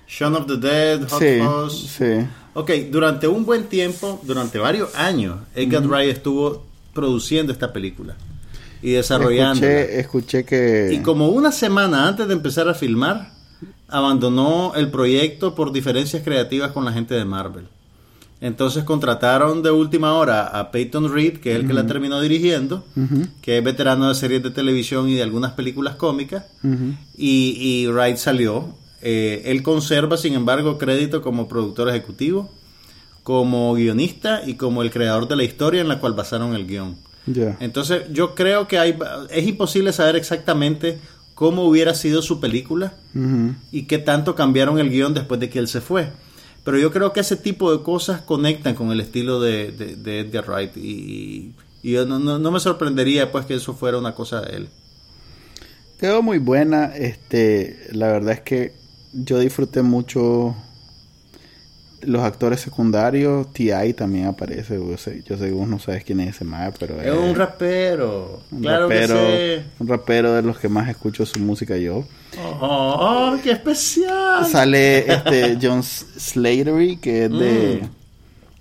Shaun 0.09 0.35
of 0.37 0.47
the 0.47 0.57
Dead, 0.57 1.01
Hot 1.09 1.19
Sí, 1.21 1.41
Fuzz. 1.41 1.91
sí. 1.99 2.27
Ok, 2.55 2.71
durante 2.91 3.27
un 3.27 3.45
buen 3.45 3.65
tiempo, 3.65 4.21
durante 4.23 4.59
varios 4.59 4.95
años, 4.95 5.39
Edgar 5.57 5.85
Wright 5.89 6.11
estuvo 6.17 6.65
produciendo 6.93 7.53
esta 7.53 7.73
película 7.73 8.15
y 8.85 8.93
desarrollando. 8.93 9.67
Escuché, 9.67 9.99
escuché 9.99 10.45
que... 10.45 10.91
Y 10.93 10.99
como 10.99 11.29
una 11.29 11.53
semana 11.53 12.07
antes 12.07 12.29
de 12.29 12.35
empezar 12.35 12.69
a 12.69 12.75
filmar, 12.75 13.31
abandonó 13.89 14.75
el 14.77 14.91
proyecto 14.91 15.55
por 15.55 15.73
diferencias 15.73 16.23
creativas 16.23 16.73
con 16.73 16.85
la 16.85 16.93
gente 16.93 17.15
de 17.15 17.25
Marvel. 17.25 17.67
Entonces 18.43 18.85
contrataron 18.85 19.63
de 19.63 19.71
última 19.71 20.13
hora 20.13 20.49
a 20.49 20.71
Peyton 20.71 21.11
Reed, 21.11 21.39
que 21.39 21.53
es 21.53 21.61
el 21.61 21.67
que 21.67 21.73
la 21.73 21.87
terminó 21.87 22.21
dirigiendo, 22.21 22.85
que 23.41 23.57
es 23.57 23.65
veterano 23.65 24.09
de 24.09 24.15
series 24.15 24.43
de 24.43 24.51
televisión 24.51 25.09
y 25.09 25.15
de 25.15 25.23
algunas 25.23 25.53
películas 25.53 25.95
cómicas, 25.95 26.45
y, 27.17 27.57
y 27.59 27.87
Wright 27.87 28.19
salió. 28.19 28.75
Eh, 29.01 29.45
él 29.47 29.63
conserva, 29.63 30.19
sin 30.19 30.35
embargo, 30.35 30.77
crédito 30.77 31.23
como 31.23 31.49
productor 31.49 31.89
ejecutivo, 31.89 32.51
como 33.23 33.73
guionista 33.73 34.43
y 34.47 34.57
como 34.57 34.83
el 34.83 34.91
creador 34.91 35.27
de 35.27 35.37
la 35.37 35.45
historia 35.45 35.81
en 35.81 35.89
la 35.89 35.99
cual 36.01 36.13
basaron 36.13 36.55
el 36.55 36.67
guion. 36.67 36.97
Entonces, 37.61 38.05
yo 38.13 38.35
creo 38.35 38.69
que 38.69 38.79
hay, 38.79 38.99
es 39.31 39.47
imposible 39.47 39.93
saber 39.93 40.17
exactamente 40.17 40.99
cómo 41.35 41.65
hubiera 41.65 41.95
sido 41.95 42.23
su 42.23 42.41
película 42.41 42.95
y 43.73 43.85
qué 43.85 43.99
tanto 43.99 44.35
cambiaron 44.35 44.79
el 44.79 44.91
guion 44.91 45.15
después 45.15 45.41
de 45.41 45.51
que 45.51 45.59
él 45.59 45.69
se 45.69 45.81
fue. 45.81 46.11
Pero 46.65 46.79
yo 46.79 46.91
creo 46.91 47.13
que 47.13 47.21
ese 47.21 47.37
tipo 47.37 47.77
de 47.77 47.83
cosas 47.83 48.23
conectan 48.23 48.75
con 48.75 48.91
el 48.91 49.01
estilo 49.01 49.41
de, 49.41 49.71
de, 49.73 49.97
de 49.97 50.21
Edgar 50.21 50.49
Wright 50.49 50.77
y, 50.77 51.55
y 51.83 51.93
yo 51.93 52.07
no, 52.07 52.19
no, 52.19 52.39
no 52.39 52.51
me 52.51 52.61
sorprendería 52.61 53.31
pues 53.31 53.45
que 53.45 53.55
eso 53.55 53.75
fuera 53.75 53.99
una 53.99 54.15
cosa 54.15 54.41
de 54.41 54.57
él. 54.57 54.69
Quedó 55.99 56.23
muy 56.23 56.39
buena. 56.39 56.87
Este, 56.97 57.89
la 57.93 58.09
verdad 58.09 58.33
es 58.33 58.41
que 58.41 58.75
yo 59.13 59.39
disfruté 59.39 59.83
mucho 59.83 60.57
los 62.07 62.23
actores 62.23 62.61
secundarios. 62.61 63.53
T.I. 63.53 63.93
también 63.95 64.27
aparece. 64.27 64.75
Yo 64.77 64.97
sé, 64.97 65.23
yo 65.27 65.37
sé 65.37 65.47
que 65.47 65.53
vos 65.53 65.69
no 65.69 65.79
sabes 65.79 66.05
quién 66.05 66.21
es 66.21 66.37
ese 66.37 66.45
más, 66.45 66.73
pero 66.79 67.01
Es 67.01 67.13
un 67.17 67.35
rapero. 67.35 68.41
un 68.51 68.61
claro 68.61 68.89
rapero, 68.89 69.15
que 69.17 69.63
sí. 69.65 69.71
un 69.81 69.89
rapero 69.89 70.33
de 70.35 70.43
los 70.43 70.59
que 70.59 70.69
más 70.69 70.89
escucho 70.89 71.25
su 71.27 71.39
música 71.41 71.77
yo. 71.77 72.05
Oh, 72.61 72.97
oh, 73.31 73.37
qué 73.43 73.53
especial. 73.53 74.45
Sale 74.47 75.11
este 75.13 75.59
John 75.63 75.83
Slatery, 75.83 76.97
que 76.97 77.25
es 77.27 77.31
de 77.31 77.81
Mm. 77.83 77.89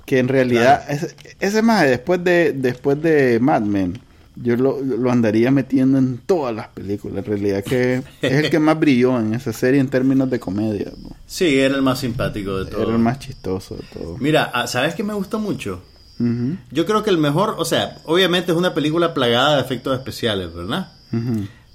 que 0.05 0.19
en 0.19 0.27
realidad 0.27 0.83
ese, 0.89 1.15
ese 1.39 1.61
más 1.61 1.83
después 1.83 2.23
de 2.23 2.53
después 2.53 3.01
de 3.01 3.39
Mad 3.39 3.61
Men 3.61 3.99
yo 4.35 4.55
lo, 4.55 4.81
lo 4.81 5.11
andaría 5.11 5.51
metiendo 5.51 5.97
en 5.97 6.17
todas 6.19 6.55
las 6.55 6.69
películas. 6.69 7.19
En 7.19 7.25
realidad 7.25 7.63
que 7.63 8.03
es 8.21 8.31
el 8.31 8.49
que 8.49 8.59
más 8.59 8.79
brilló 8.79 9.19
en 9.19 9.33
esa 9.33 9.53
serie 9.53 9.79
en 9.79 9.89
términos 9.89 10.29
de 10.29 10.39
comedia. 10.39 10.91
¿no? 11.01 11.15
Sí, 11.25 11.59
era 11.59 11.75
el 11.75 11.81
más 11.81 11.99
simpático 11.99 12.57
de 12.57 12.69
todos. 12.69 12.83
Era 12.83 12.93
el 12.93 12.99
más 12.99 13.19
chistoso 13.19 13.75
de 13.75 13.83
todo. 13.93 14.17
Mira, 14.19 14.51
ah, 14.53 14.67
¿sabes 14.67 14.95
qué 14.95 15.03
me 15.03 15.13
gustó 15.13 15.39
mucho? 15.39 15.81
Yo 16.71 16.85
creo 16.85 17.03
que 17.03 17.09
el 17.09 17.17
mejor, 17.17 17.55
o 17.57 17.65
sea, 17.65 17.97
obviamente 18.05 18.53
es 18.53 18.57
una 18.57 18.73
película 18.73 19.13
plagada 19.13 19.55
de 19.55 19.61
efectos 19.61 19.97
especiales, 19.97 20.53
¿verdad? 20.53 20.93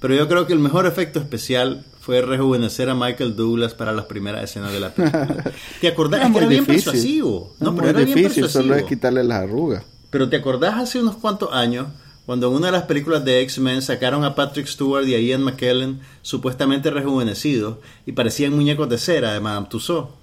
Pero 0.01 0.15
yo 0.15 0.29
creo 0.29 0.47
que 0.47 0.53
el 0.53 0.59
mejor 0.59 0.87
efecto 0.87 1.19
especial 1.19 1.85
fue 2.01 2.23
rejuvenecer 2.23 2.89
a 2.89 2.95
Michael 2.95 3.37
Douglas 3.37 3.75
para 3.75 3.93
las 3.93 4.07
primeras 4.07 4.45
escenas 4.45 4.73
de 4.73 4.81
la 4.81 4.91
película. 4.91 5.45
¿Te 5.81 5.89
acordás? 5.89 6.25
Es 6.25 6.33
que 6.33 6.39
era 6.39 6.47
bien 6.47 6.65
persuasivo. 6.65 7.55
No, 7.61 7.75
pero 7.75 7.89
muy 7.89 7.91
era 7.91 8.05
bien 8.05 8.23
persuasivo. 8.23 8.49
solo 8.49 8.75
es 8.77 8.85
quitarle 8.85 9.25
las 9.25 9.43
arrugas. 9.43 9.83
Pero 10.09 10.29
¿te 10.31 10.37
acordás 10.37 10.77
hace 10.77 11.01
unos 11.01 11.17
cuantos 11.17 11.53
años 11.53 11.89
cuando 12.29 12.49
en 12.49 12.57
una 12.57 12.67
de 12.67 12.73
las 12.73 12.83
películas 12.83 13.25
de 13.25 13.41
X-Men 13.41 13.81
sacaron 13.81 14.23
a 14.23 14.35
Patrick 14.35 14.67
Stewart 14.67 15.09
y 15.09 15.15
a 15.15 15.19
Ian 15.19 15.43
McKellen 15.43 16.01
supuestamente 16.21 16.91
rejuvenecidos 16.91 17.79
y 18.05 18.13
parecían 18.13 18.55
muñecos 18.55 18.87
de 18.91 18.99
cera 18.99 19.33
de 19.33 19.41
Madame 19.41 19.69
Tussauds? 19.71 20.18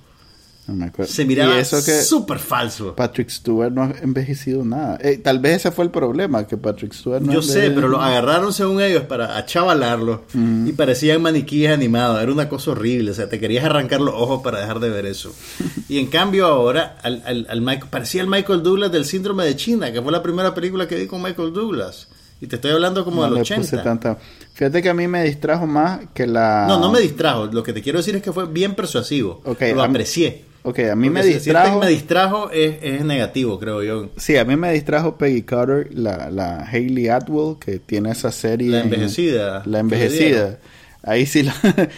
No 0.67 0.73
me 0.73 0.85
acuerdo. 0.85 1.11
Se 1.11 1.25
miraba 1.25 1.63
súper 1.63 2.39
falso. 2.39 2.95
Patrick 2.95 3.29
Stewart 3.29 3.71
no 3.71 3.83
ha 3.83 3.93
envejecido 4.01 4.65
nada. 4.65 4.97
Eh, 4.99 5.17
tal 5.17 5.37
vez 5.39 5.57
ese 5.57 5.71
fue 5.71 5.85
el 5.85 5.91
problema, 5.91 6.47
que 6.47 6.57
Patrick 6.57 6.91
Stewart 6.93 7.21
no 7.21 7.33
Yo 7.33 7.41
sé, 7.43 7.69
pero 7.69 7.87
lo 7.87 8.01
agarraron 8.01 8.51
según 8.51 8.81
ellos 8.81 9.03
para 9.03 9.37
achavalarlo 9.37 10.23
y 10.33 10.71
parecían 10.71 11.21
maniquíes 11.21 11.71
animados. 11.71 12.19
Era 12.21 12.31
una 12.31 12.49
cosa 12.49 12.71
horrible. 12.71 13.11
O 13.11 13.13
sea, 13.13 13.29
te 13.29 13.39
querías 13.39 13.63
arrancar 13.63 14.01
los 14.01 14.15
ojos 14.15 14.41
para 14.41 14.59
dejar 14.59 14.79
de 14.79 14.89
ver 14.89 15.05
eso. 15.05 15.31
Y 15.87 15.99
en 15.99 16.07
cambio 16.07 16.47
ahora, 16.47 16.97
al, 17.03 17.21
al- 17.27 17.45
al 17.47 17.61
Michael- 17.61 17.89
parecía 17.91 18.21
el 18.23 18.27
Michael 18.27 18.63
Douglas 18.63 18.91
del 18.91 19.05
síndrome 19.05 19.45
de 19.45 19.55
China, 19.55 19.91
que 19.91 20.01
fue 20.01 20.11
la 20.11 20.23
primera 20.23 20.55
película 20.55 20.87
que 20.87 20.95
vi 20.95 21.05
con 21.05 21.21
Michael 21.21 21.53
Douglas. 21.53 22.07
Y 22.41 22.47
te 22.47 22.55
estoy 22.55 22.71
hablando 22.71 23.05
como 23.05 23.17
No 23.17 23.23
del 23.27 23.35
le 23.35 23.41
80. 23.41 23.61
puse 23.61 23.77
tanta... 23.77 24.17
Fíjate 24.55 24.81
que 24.81 24.89
a 24.89 24.93
mí 24.95 25.07
me 25.07 25.23
distrajo 25.23 25.67
más 25.67 25.99
que 26.13 26.25
la... 26.25 26.65
No, 26.67 26.79
no 26.79 26.91
me 26.91 26.99
distrajo. 27.01 27.45
Lo 27.45 27.61
que 27.61 27.71
te 27.71 27.81
quiero 27.83 27.99
decir 27.99 28.15
es 28.15 28.23
que 28.23 28.33
fue 28.33 28.47
bien 28.47 28.73
persuasivo. 28.73 29.41
Lo 29.45 29.83
aprecié. 29.83 30.43
Ok, 30.67 30.79
a 30.79 30.95
mí 30.95 31.07
Porque 31.09 31.21
me 31.21 31.23
si 31.23 31.33
distrajo... 31.35 31.79
me 31.79 31.87
distrajo 31.89 32.49
es, 32.51 32.77
es 32.81 33.05
negativo, 33.05 33.59
creo 33.59 33.83
yo. 33.83 34.09
Sí, 34.17 34.35
a 34.35 34.43
mí 34.45 34.55
me 34.55 34.73
distrajo 34.73 35.15
Peggy 35.15 35.43
Carter, 35.43 35.89
la, 35.93 36.31
la 36.31 36.67
Hayley 36.67 37.07
Atwell, 37.07 37.57
que 37.59 37.77
tiene 37.79 38.09
esa 38.11 38.31
serie. 38.31 38.69
La 38.71 38.79
en- 38.79 38.85
envejecida, 38.85 39.61
La 39.67 39.79
envejecida. 39.79 40.57
Ahí 41.03 41.27
sí, 41.27 41.43
la- 41.43 41.53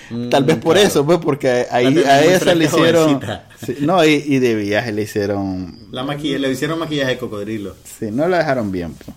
Mm, 0.10 0.27
tal 0.30 0.43
vez 0.43 0.58
por 0.58 0.73
claro. 0.73 0.88
eso, 0.89 1.06
pues, 1.06 1.17
porque 1.19 1.65
ahí 1.71 1.97
a 1.99 2.25
esa 2.25 2.53
le 2.53 2.65
hicieron. 2.65 3.21
Sí, 3.65 3.77
no, 3.80 4.03
y, 4.03 4.21
y 4.27 4.39
de 4.39 4.53
viaje 4.56 4.91
le 4.91 5.03
hicieron. 5.03 5.73
La 5.91 6.03
maquilla, 6.03 6.38
le 6.38 6.51
hicieron 6.51 6.77
maquillaje 6.77 7.12
de 7.12 7.17
cocodrilo. 7.17 7.73
Sí, 7.86 8.08
no 8.12 8.27
la 8.27 8.39
dejaron 8.39 8.69
bien, 8.69 8.93
pues. 8.93 9.15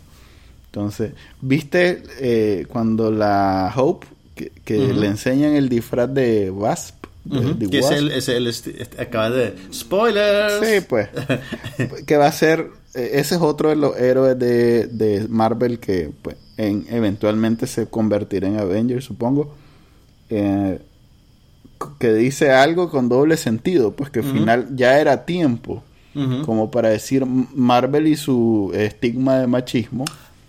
Entonces, 0.66 1.10
¿viste 1.40 2.04
eh, 2.20 2.66
cuando 2.68 3.10
la 3.10 3.72
Hope, 3.74 4.06
que, 4.64 4.78
le 4.78 5.06
enseñan 5.08 5.56
el 5.56 5.68
disfraz 5.68 6.14
de 6.14 6.50
Wasp? 6.52 6.99
De- 7.30 7.38
Ujú, 7.38 7.54
de 7.58 7.70
que 7.70 7.78
es 7.78 7.90
el, 7.90 8.10
es 8.12 8.28
el 8.28 8.46
este- 8.46 8.82
este- 8.82 9.00
acaba 9.02 9.30
de 9.30 9.54
spoilers 9.72 10.54
Sí, 10.66 10.84
pues. 10.88 11.08
que 12.06 12.16
va 12.16 12.26
a 12.26 12.32
ser. 12.32 12.66
eh, 12.94 13.10
Ese 13.14 13.36
es 13.36 13.40
otro 13.40 13.68
de 13.70 13.76
los 13.76 13.96
héroes 13.96 14.38
de, 14.38 14.86
de 14.86 15.26
Marvel 15.28 15.78
que 15.78 16.10
pues, 16.22 16.36
en- 16.56 16.86
eventualmente 16.90 17.66
se 17.66 17.86
convertirá 17.86 18.48
en 18.48 18.58
Avengers, 18.58 19.04
supongo. 19.04 19.54
Eh, 20.28 20.78
que 21.98 22.12
dice 22.12 22.50
algo 22.52 22.90
con 22.90 23.08
doble 23.08 23.36
sentido, 23.36 23.92
pues 23.92 24.10
que 24.10 24.18
al 24.20 24.26
Ujú. 24.26 24.34
final 24.34 24.66
ya 24.76 24.98
era 25.00 25.24
tiempo. 25.24 25.82
Ujú. 26.14 26.42
Como 26.44 26.70
para 26.70 26.88
decir 26.90 27.24
Marvel 27.26 28.06
y 28.08 28.16
su 28.16 28.72
estigma 28.74 29.38
de 29.38 29.46
machismo. 29.46 30.04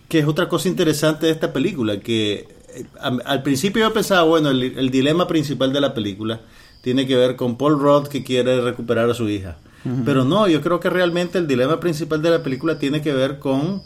que 0.10 0.20
es 0.20 0.26
otra 0.28 0.50
cosa 0.50 0.67
interesante 0.67 1.28
de 1.28 1.32
esta 1.32 1.54
película 1.54 2.00
que 2.02 2.48
eh, 2.76 2.86
a- 3.00 3.17
al 3.26 3.44
principio 3.44 3.82
yo 3.88 3.94
pensaba 3.94 4.24
bueno 4.24 4.50
el, 4.50 4.62
el 4.63 4.89
dilema 4.91 5.26
principal 5.28 5.72
de 5.72 5.80
la 5.80 5.94
película 5.94 6.41
tiene 6.82 7.06
que 7.08 7.15
ver 7.15 7.36
con 7.36 7.58
Paul 7.58 7.80
Rudd 7.80 8.08
que 8.08 8.24
quiere 8.24 8.62
recuperar 8.62 9.10
a 9.10 9.13
su 9.13 9.30
hija 9.30 9.58
pero 10.06 10.24
no 10.26 10.48
yo 10.48 10.62
creo 10.62 10.80
que 10.80 10.91
realmente 10.91 11.39
el 11.39 11.48
dilema 11.48 11.80
principal 11.80 12.22
de 12.22 12.30
la 12.30 12.44
película 12.44 12.78
tiene 12.78 13.02
que 13.02 13.13
ver 13.13 13.39
con 13.39 13.82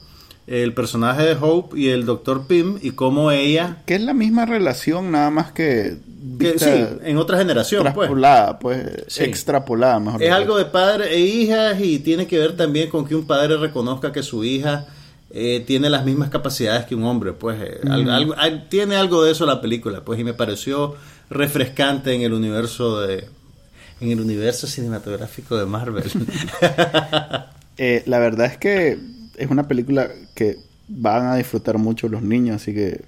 el 0.45 0.73
personaje 0.73 1.23
de 1.23 1.37
Hope 1.39 1.79
y 1.79 1.87
el 1.89 2.05
Dr. 2.05 2.47
Pym 2.47 2.77
y 2.81 2.91
cómo 2.91 3.31
ella 3.31 3.77
Que 3.85 3.95
es 3.95 4.01
la 4.01 4.13
misma 4.13 4.45
relación, 4.45 5.09
nada 5.11 5.29
más 5.29 5.51
que. 5.53 5.95
sí 6.57 6.69
en 7.03 7.17
otra 7.17 7.37
generación 7.37 7.81
pues 7.81 7.93
Traspolada, 7.95 8.59
pues. 8.59 9.05
Sí. 9.07 9.23
Extrapolada, 9.23 9.99
mejor 10.01 10.21
Es 10.21 10.31
algo 10.31 10.57
de 10.57 10.65
padre 10.65 11.13
e 11.15 11.19
hijas 11.21 11.79
y 11.81 11.99
tiene 11.99 12.27
que 12.27 12.37
ver 12.39 12.57
también 12.57 12.89
con 12.89 13.05
que 13.07 13.15
un 13.15 13.25
padre 13.25 13.55
reconozca 13.57 14.11
que 14.11 14.21
su 14.21 14.43
hija 14.43 14.85
eh, 15.31 15.63
tiene 15.65 15.89
las 15.89 16.05
mismas 16.05 16.29
capacidades 16.29 16.85
que 16.85 16.93
un 16.95 17.03
hombre, 17.05 17.31
pues 17.33 17.57
eh, 17.61 17.79
algo- 17.89 18.35
al- 18.37 18.67
tiene 18.69 18.95
algo 18.97 19.23
de 19.23 19.31
eso 19.31 19.45
la 19.45 19.61
película, 19.61 20.01
pues 20.05 20.19
y 20.19 20.23
me 20.23 20.33
pareció 20.33 20.95
refrescante 21.29 22.13
en 22.13 22.21
el 22.21 22.33
universo 22.33 23.01
de 23.01 23.25
en 24.01 24.11
el 24.11 24.19
universo 24.19 24.67
cinematográfico 24.67 25.57
de 25.57 25.65
Marvel. 25.65 26.03
Eh, 27.77 28.03
la 28.05 28.19
verdad 28.19 28.45
es 28.45 28.57
que 28.57 28.97
es 29.35 29.49
una 29.49 29.67
película 29.67 30.09
que 30.33 30.57
van 30.87 31.25
a 31.25 31.35
disfrutar 31.35 31.77
mucho 31.77 32.07
los 32.07 32.21
niños, 32.21 32.61
así 32.61 32.73
que 32.73 33.03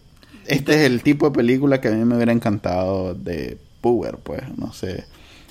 este 0.46 0.74
es 0.74 0.82
el 0.82 1.04
tipo 1.04 1.30
de 1.30 1.36
película 1.36 1.80
que 1.80 1.88
a 1.88 1.92
mí 1.92 2.04
me 2.04 2.16
hubiera 2.16 2.34
encantado 2.34 3.14
de 3.14 3.58
Power, 3.80 4.18
pues, 4.18 4.42
no 4.58 4.74
sé. 4.74 5.06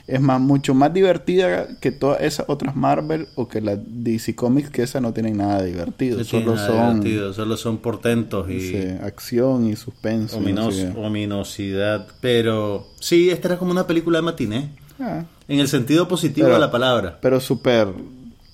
Es 0.09 0.21
más, 0.21 0.41
mucho 0.41 0.73
más 0.73 0.95
divertida 0.95 1.67
que 1.81 1.91
todas 1.91 2.21
esas 2.21 2.47
otras 2.49 2.77
Marvel 2.77 3.27
o 3.35 3.49
que 3.49 3.61
las 3.61 3.79
DC 3.85 4.37
Comics, 4.37 4.71
que 4.71 4.83
esas 4.85 5.03
no 5.03 5.13
tienen 5.13 5.37
nada 5.39 5.63
divertido. 5.65 6.19
No 6.19 6.25
solo 6.25 6.55
nada 6.55 6.67
son 6.69 7.01
divertido, 7.01 7.33
solo 7.33 7.57
son 7.57 7.79
portentos 7.79 8.49
y 8.49 8.61
sí, 8.61 8.77
acción 9.03 9.67
y 9.67 9.75
suspenso. 9.75 10.41
no 10.41 10.71
sé 10.71 10.93
ominosidad, 10.97 12.07
pero 12.21 12.87
sí, 13.01 13.31
esta 13.31 13.49
era 13.49 13.59
como 13.59 13.71
una 13.73 13.87
película 13.87 14.19
de 14.19 14.23
matiné, 14.23 14.71
Ah, 15.01 15.25
en 15.49 15.61
el 15.61 15.69
sentido 15.69 16.09
positivo 16.09 16.47
Pero- 16.47 16.55
de 16.55 16.61
la 16.61 16.71
palabra. 16.71 17.19
pero 17.21 17.39
súper 17.41 17.89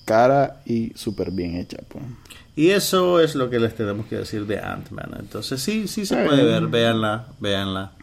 cara 0.05 0.61
y 0.65 0.91
súper 0.95 1.31
bien 1.31 1.55
hecha, 1.55 1.77
pues. 1.87 2.03
Y 2.55 2.69
eso 2.69 3.19
es 3.19 3.33
lo 3.35 3.49
que 3.49 3.59
les 3.59 3.73
tenemos 3.75 4.05
que 4.07 4.17
decir 4.17 4.45
de 4.45 4.59
Ant-Man. 4.59 5.11
Entonces 5.19 5.61
sí, 5.61 5.87
sí 5.87 6.05
se 6.05 6.15
puede 6.17 6.43
ver, 6.43 6.67
véanla, 6.67 7.27
véanla. 7.39 7.93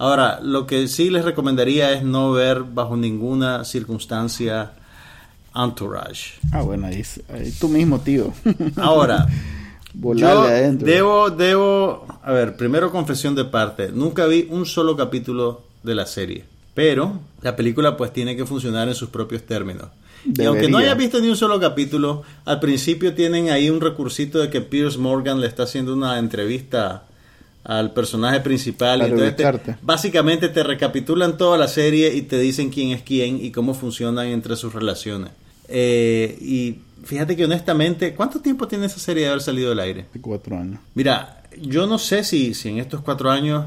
Ahora, 0.00 0.40
lo 0.42 0.66
que 0.66 0.88
sí 0.88 1.10
les 1.10 1.26
recomendaría 1.26 1.92
es 1.92 2.02
no 2.02 2.32
ver 2.32 2.62
bajo 2.62 2.96
ninguna 2.96 3.66
circunstancia 3.66 4.72
Entourage. 5.54 6.38
Ah, 6.52 6.62
bueno, 6.62 6.86
ahí, 6.86 7.02
ahí 7.28 7.52
tú 7.60 7.68
mismo, 7.68 8.00
tío. 8.00 8.32
Ahora, 8.76 9.26
yo 9.92 10.40
adentro. 10.40 10.86
debo, 10.86 11.28
debo, 11.28 12.06
a 12.22 12.32
ver, 12.32 12.56
primero 12.56 12.90
confesión 12.90 13.34
de 13.34 13.44
parte, 13.44 13.90
nunca 13.92 14.24
vi 14.24 14.48
un 14.48 14.64
solo 14.64 14.96
capítulo 14.96 15.64
de 15.82 15.94
la 15.94 16.06
serie, 16.06 16.46
pero 16.72 17.20
la 17.42 17.54
película 17.54 17.98
pues 17.98 18.10
tiene 18.10 18.34
que 18.36 18.46
funcionar 18.46 18.88
en 18.88 18.94
sus 18.94 19.10
propios 19.10 19.42
términos. 19.42 19.88
Y 20.24 20.44
aunque 20.46 20.62
no 20.62 20.78
Debería. 20.78 20.92
haya 20.92 20.94
visto 20.94 21.20
ni 21.20 21.28
un 21.28 21.36
solo 21.36 21.60
capítulo, 21.60 22.22
al 22.46 22.58
principio 22.58 23.12
tienen 23.12 23.50
ahí 23.50 23.68
un 23.68 23.82
recursito 23.82 24.38
de 24.38 24.48
que 24.48 24.62
Pierce 24.62 24.96
Morgan 24.96 25.42
le 25.42 25.46
está 25.46 25.64
haciendo 25.64 25.92
una 25.92 26.18
entrevista 26.18 27.04
al 27.64 27.92
personaje 27.92 28.40
principal. 28.40 29.00
Para 29.00 29.08
y 29.08 29.12
entonces 29.12 29.62
te- 29.62 29.76
básicamente 29.82 30.48
te 30.48 30.62
recapitulan 30.62 31.36
toda 31.36 31.58
la 31.58 31.68
serie 31.68 32.14
y 32.14 32.22
te 32.22 32.38
dicen 32.38 32.70
quién 32.70 32.90
es 32.90 33.02
quién 33.02 33.44
y 33.44 33.50
cómo 33.50 33.74
funcionan 33.74 34.26
entre 34.28 34.56
sus 34.56 34.72
relaciones. 34.72 35.30
Eh, 35.68 36.36
y 36.40 36.78
fíjate 37.04 37.36
que 37.36 37.44
honestamente, 37.44 38.14
¿cuánto 38.14 38.40
tiempo 38.40 38.66
tiene 38.66 38.86
esa 38.86 38.98
serie 38.98 39.24
de 39.24 39.28
haber 39.30 39.42
salido 39.42 39.68
del 39.70 39.80
aire? 39.80 40.06
Cuatro 40.20 40.56
años. 40.56 40.80
Mira, 40.94 41.42
yo 41.60 41.86
no 41.86 41.98
sé 41.98 42.24
si, 42.24 42.54
si 42.54 42.68
en 42.70 42.78
estos 42.78 43.02
cuatro 43.02 43.30
años 43.30 43.66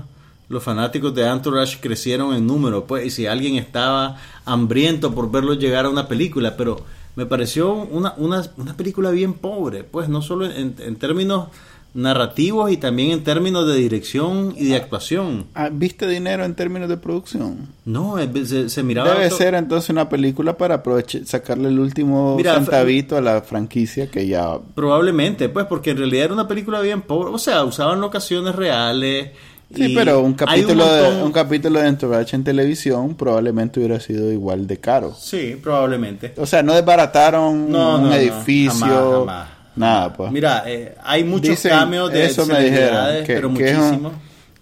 los 0.50 0.62
fanáticos 0.64 1.16
de 1.16 1.26
Entourage 1.26 1.80
crecieron 1.80 2.36
en 2.36 2.46
número, 2.46 2.86
pues, 2.86 3.06
y 3.06 3.10
si 3.10 3.26
alguien 3.26 3.56
estaba 3.56 4.18
hambriento 4.46 5.14
por 5.16 5.32
verlo 5.32 5.54
llegar 5.54 5.86
a 5.86 5.90
una 5.90 6.08
película, 6.08 6.58
pero 6.58 6.84
me 7.16 7.26
pareció 7.26 7.74
una, 7.74 8.14
una, 8.18 8.44
una 8.58 8.76
película 8.76 9.10
bien 9.12 9.34
pobre, 9.34 9.84
pues, 9.84 10.10
no 10.10 10.22
solo 10.22 10.46
en, 10.46 10.76
en 10.80 10.96
términos 10.98 11.48
narrativos 11.94 12.72
y 12.72 12.78
también 12.78 13.12
en 13.12 13.24
términos 13.24 13.68
de 13.68 13.76
dirección 13.76 14.54
y 14.58 14.66
de 14.70 14.76
actuación. 14.76 15.46
Ah, 15.54 15.70
¿Viste 15.72 16.08
dinero 16.08 16.44
en 16.44 16.56
términos 16.56 16.90
de 16.90 16.98
producción? 16.98 17.70
No, 17.86 18.18
eh, 18.18 18.30
se, 18.46 18.70
se 18.70 18.84
miraba... 18.84 19.12
Debe 19.14 19.30
ser 19.30 19.54
entonces 19.54 19.90
una 19.92 20.10
película 20.10 20.58
para 20.58 20.76
aprovechar, 20.76 21.26
sacarle 21.26 21.70
el 21.70 21.80
último 21.80 22.36
Mira, 22.36 22.56
centavito 22.56 23.16
a 23.18 23.22
la 23.22 23.42
franquicia 23.42 24.10
que 24.10 24.28
ya... 24.28 24.58
Probablemente, 24.74 25.50
pues, 25.50 25.66
porque 25.68 25.92
en 25.92 25.98
realidad 25.98 26.26
era 26.26 26.34
una 26.34 26.48
película 26.48 26.82
bien 26.82 27.02
pobre. 27.04 27.30
O 27.34 27.38
sea, 27.40 27.64
usaban 27.64 28.02
locaciones 28.02 28.56
reales. 28.56 29.30
Sí, 29.76 29.94
pero 29.96 30.20
un 30.22 30.34
capítulo, 30.36 30.86
montón- 30.86 31.18
de, 31.18 31.24
un 31.24 31.32
capítulo 31.32 31.80
de 31.80 31.88
Entourage 31.88 32.36
en 32.36 32.44
televisión 32.44 33.16
probablemente 33.16 33.80
hubiera 33.80 34.00
sido 34.00 34.32
igual 34.32 34.68
de 34.68 34.78
caro. 34.80 35.16
Sí, 35.18 35.58
probablemente. 35.62 36.34
O 36.38 36.46
sea, 36.46 36.62
no 36.62 36.74
desbarataron 36.74 37.72
No, 37.72 37.96
un 37.96 38.04
no, 38.04 38.10
no, 38.10 38.14
edificio, 38.14 38.72
jamás, 38.86 39.14
jamás. 39.20 39.48
Nada, 39.76 40.14
pues. 40.14 40.32
Mira, 40.32 40.64
eh, 40.68 40.96
hay 41.04 41.24
muchos 41.24 41.50
Dicen- 41.50 41.72
cameos 41.72 42.12
de 42.12 42.26
eso 42.26 42.46
me 42.46 42.62
dijeron, 42.64 43.26
que, 43.26 43.34
pero 43.36 43.50
muchísimos. 43.50 44.14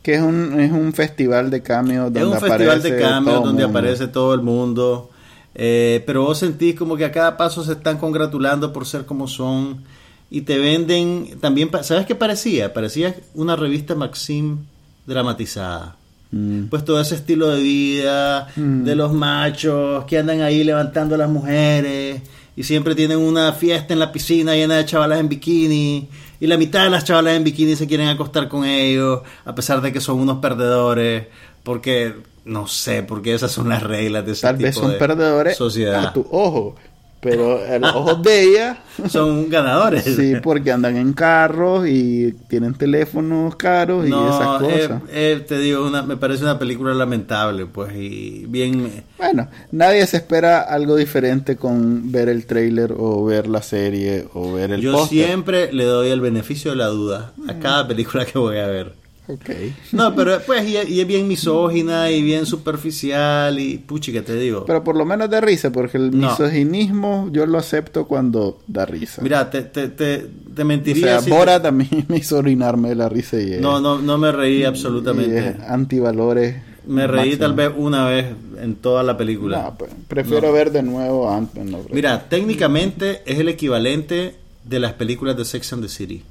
que 0.02 0.16
es 0.16 0.22
un, 0.22 0.60
es 0.60 0.72
un 0.72 0.94
festival 0.94 1.50
de 1.50 1.62
cameos 1.62 2.06
donde 2.06 2.20
Es 2.22 2.26
un 2.26 2.34
festival 2.34 2.62
aparece 2.64 2.92
de 2.94 3.02
cameos 3.02 3.36
todo 3.36 3.46
donde 3.48 3.64
mundo. 3.64 3.80
aparece 3.80 4.08
todo 4.08 4.34
el 4.34 4.42
mundo. 4.42 5.10
Eh, 5.54 6.02
pero 6.06 6.24
vos 6.24 6.38
sentís 6.40 6.76
como 6.76 6.96
que 6.96 7.04
a 7.06 7.12
cada 7.12 7.36
paso 7.36 7.64
se 7.64 7.74
están 7.74 7.98
congratulando 7.98 8.72
por 8.72 8.86
ser 8.86 9.06
como 9.06 9.28
son. 9.28 9.84
Y 10.30 10.42
te 10.42 10.58
venden 10.60 11.38
también. 11.42 11.70
¿Sabes 11.82 12.06
qué 12.06 12.16
parecía? 12.16 12.74
Parecía 12.74 13.14
una 13.36 13.58
revista 13.58 13.96
Maxim 13.96 14.60
dramatizada. 15.06 15.98
Mm. 16.32 16.68
Pues 16.70 16.86
todo 16.86 17.02
ese 17.02 17.16
estilo 17.16 17.50
de 17.50 17.62
vida 17.62 18.48
Mm. 18.56 18.84
de 18.86 18.96
los 18.96 19.12
machos 19.12 20.06
que 20.06 20.18
andan 20.18 20.40
ahí 20.42 20.64
levantando 20.64 21.16
a 21.16 21.18
las 21.18 21.30
mujeres 21.30 22.22
y 22.56 22.64
siempre 22.64 22.96
tienen 22.96 23.18
una 23.18 23.54
fiesta 23.54 23.94
en 23.94 24.00
la 24.00 24.12
piscina 24.12 24.54
llena 24.56 24.76
de 24.78 24.86
chavalas 24.86 25.20
en 25.20 25.30
bikini 25.30 26.08
y 26.40 26.48
la 26.48 26.58
mitad 26.58 26.84
de 26.84 26.90
las 26.90 27.04
chavalas 27.06 27.36
en 27.36 27.44
bikini 27.44 27.76
se 27.76 27.88
quieren 27.88 28.08
acostar 28.10 28.48
con 28.50 28.66
ellos 28.66 29.22
a 29.46 29.56
pesar 29.56 29.82
de 29.82 29.94
que 29.94 30.02
son 30.02 30.20
unos 30.20 30.40
perdedores 30.40 31.28
porque 31.64 32.16
no 32.44 32.68
sé 32.68 33.04
porque 33.04 33.34
esas 33.34 33.52
son 33.52 33.70
las 33.70 33.84
reglas 33.84 34.26
de 34.26 34.32
ese 34.34 34.42
Tal 34.42 34.58
tipo 34.58 34.66
vez 34.68 34.76
son 34.76 34.92
de 34.92 34.98
perdedores 34.98 35.56
sociedad. 35.58 36.08
a 36.08 36.14
tu 36.14 36.26
ojo, 36.32 36.76
Pero 37.22 37.60
a 37.70 37.78
los 37.80 37.96
ojos 37.96 38.24
de 38.24 38.42
ella, 38.44 38.78
Son 39.08 39.48
ganadores. 39.50 40.04
sí, 40.04 40.34
porque 40.42 40.72
andan 40.72 40.98
en 40.98 41.14
carros 41.14 41.88
y 41.88 42.34
tienen 42.50 42.74
teléfonos 42.74 43.56
caros 43.56 44.06
y 44.08 44.10
esas 44.10 44.62
eh, 44.64 44.88
cosas. 44.88 45.02
eh, 45.12 45.46
te 45.48 45.60
digo, 45.60 45.86
una, 45.88 46.02
me 46.02 46.18
parece 46.18 46.44
una 46.44 46.58
película 46.58 46.94
lamentable, 46.96 47.68
pues, 47.68 47.94
y 47.96 48.46
bien... 48.50 49.04
Bueno, 49.20 49.48
nadie 49.72 50.06
se 50.08 50.18
espera 50.18 50.62
algo 50.62 50.96
diferente 50.96 51.58
con 51.58 52.12
ver 52.12 52.28
el 52.28 52.46
trailer 52.48 52.94
o 52.98 53.24
ver 53.24 53.48
la 53.48 53.62
serie 53.62 54.28
o 54.34 54.54
ver 54.54 54.72
el 54.72 54.82
Yo 54.82 54.94
póster. 54.94 55.26
siempre 55.28 55.72
le 55.72 55.86
doy 55.86 56.10
el 56.10 56.22
beneficio 56.22 56.72
de 56.72 56.78
la 56.78 56.88
duda 56.88 57.34
a 57.48 57.54
cada 57.60 57.88
película 57.88 58.26
que 58.26 58.40
voy 58.40 58.58
a 58.58 58.66
ver. 58.68 59.01
Ok. 59.34 59.50
No, 59.94 60.16
pero 60.16 60.40
pues, 60.46 60.68
y, 60.68 60.78
y 60.94 61.02
es 61.02 61.08
bien 61.08 61.28
misógina 61.28 62.10
y 62.12 62.22
bien 62.22 62.46
superficial 62.46 63.60
y 63.60 63.78
puchi 63.78 64.12
que 64.12 64.22
te 64.22 64.36
digo. 64.36 64.66
Pero 64.66 64.84
por 64.84 64.96
lo 64.96 65.06
menos 65.06 65.30
da 65.30 65.42
risa, 65.42 65.72
porque 65.72 65.98
el 65.98 66.12
No. 66.18 66.30
misoginismo 66.30 67.30
yo 67.32 67.46
lo 67.46 67.58
acepto 67.58 68.08
cuando 68.08 68.60
da 68.68 68.86
risa. 68.86 69.22
Mira, 69.22 69.50
te, 69.50 69.62
te, 69.64 69.90
te, 69.90 70.26
te 70.56 70.62
o 70.62 70.66
mentiría 70.66 71.06
sea, 71.08 71.20
si 71.22 71.30
te- 71.30 71.36
Bora 71.38 71.62
también 71.62 72.06
me 72.08 72.18
hizo 72.18 72.38
orinarme 72.38 72.90
de 72.90 72.96
la 72.96 73.10
risa 73.10 73.40
y 73.42 73.54
es- 73.54 73.62
No, 73.62 73.80
no, 73.80 74.00
no 74.02 74.18
me 74.18 74.32
reí 74.32 74.60
y 74.60 74.64
absolutamente. 74.64 75.38
es 75.50 75.60
antivalores. 75.68 76.56
Me 76.88 77.06
reí 77.06 77.18
máximo. 77.32 77.40
tal 77.40 77.54
vez 77.54 77.72
una 77.78 78.06
vez 78.08 78.26
en 78.60 78.76
toda 78.76 79.04
la 79.04 79.16
película. 79.16 79.62
No, 79.64 79.76
pues, 79.78 79.92
prefiero 80.08 80.48
No. 80.48 80.54
ver 80.54 80.72
de 80.72 80.82
nuevo 80.82 81.30
Ant-Man. 81.32 81.76
Mira, 81.92 82.28
técnicamente 82.28 83.22
es 83.26 83.38
el 83.40 83.50
equivalente 83.50 84.36
de 84.66 84.80
las 84.80 84.94
películas 84.94 85.38
de 85.38 85.46
Sex 85.46 85.74
and 85.74 85.84
the 85.84 85.90
City. 85.90 86.24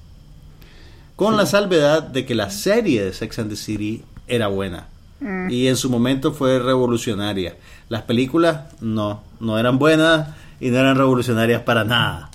Con 1.20 1.36
la 1.36 1.44
salvedad 1.44 2.02
de 2.02 2.24
que 2.24 2.34
la 2.34 2.48
serie 2.48 3.04
de 3.04 3.12
Sex 3.12 3.40
and 3.40 3.50
the 3.50 3.56
City 3.56 4.02
era 4.26 4.48
buena. 4.48 4.88
Mm. 5.20 5.50
Y 5.50 5.66
en 5.66 5.76
su 5.76 5.90
momento 5.90 6.32
fue 6.32 6.58
revolucionaria. 6.58 7.56
Las 7.90 8.04
películas 8.04 8.72
no, 8.80 9.22
no 9.38 9.58
eran 9.58 9.78
buenas 9.78 10.28
y 10.60 10.70
no 10.70 10.78
eran 10.78 10.96
revolucionarias 10.96 11.60
para 11.60 11.84
nada. 11.84 12.30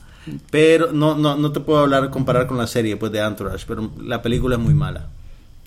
Pero 0.52 0.92
no, 0.92 1.16
no, 1.16 1.36
no 1.36 1.52
te 1.52 1.62
puedo 1.62 1.80
hablar, 1.80 2.12
comparar 2.12 2.46
con 2.46 2.60
la 2.60 2.68
serie 2.68 2.96
pues, 2.96 3.12
de 3.12 3.22
Entourage, 3.22 3.66
pero 3.68 3.90
la 4.04 4.22
película 4.22 4.56
es 4.56 4.62
muy 4.62 4.76
mala. 4.76 5.08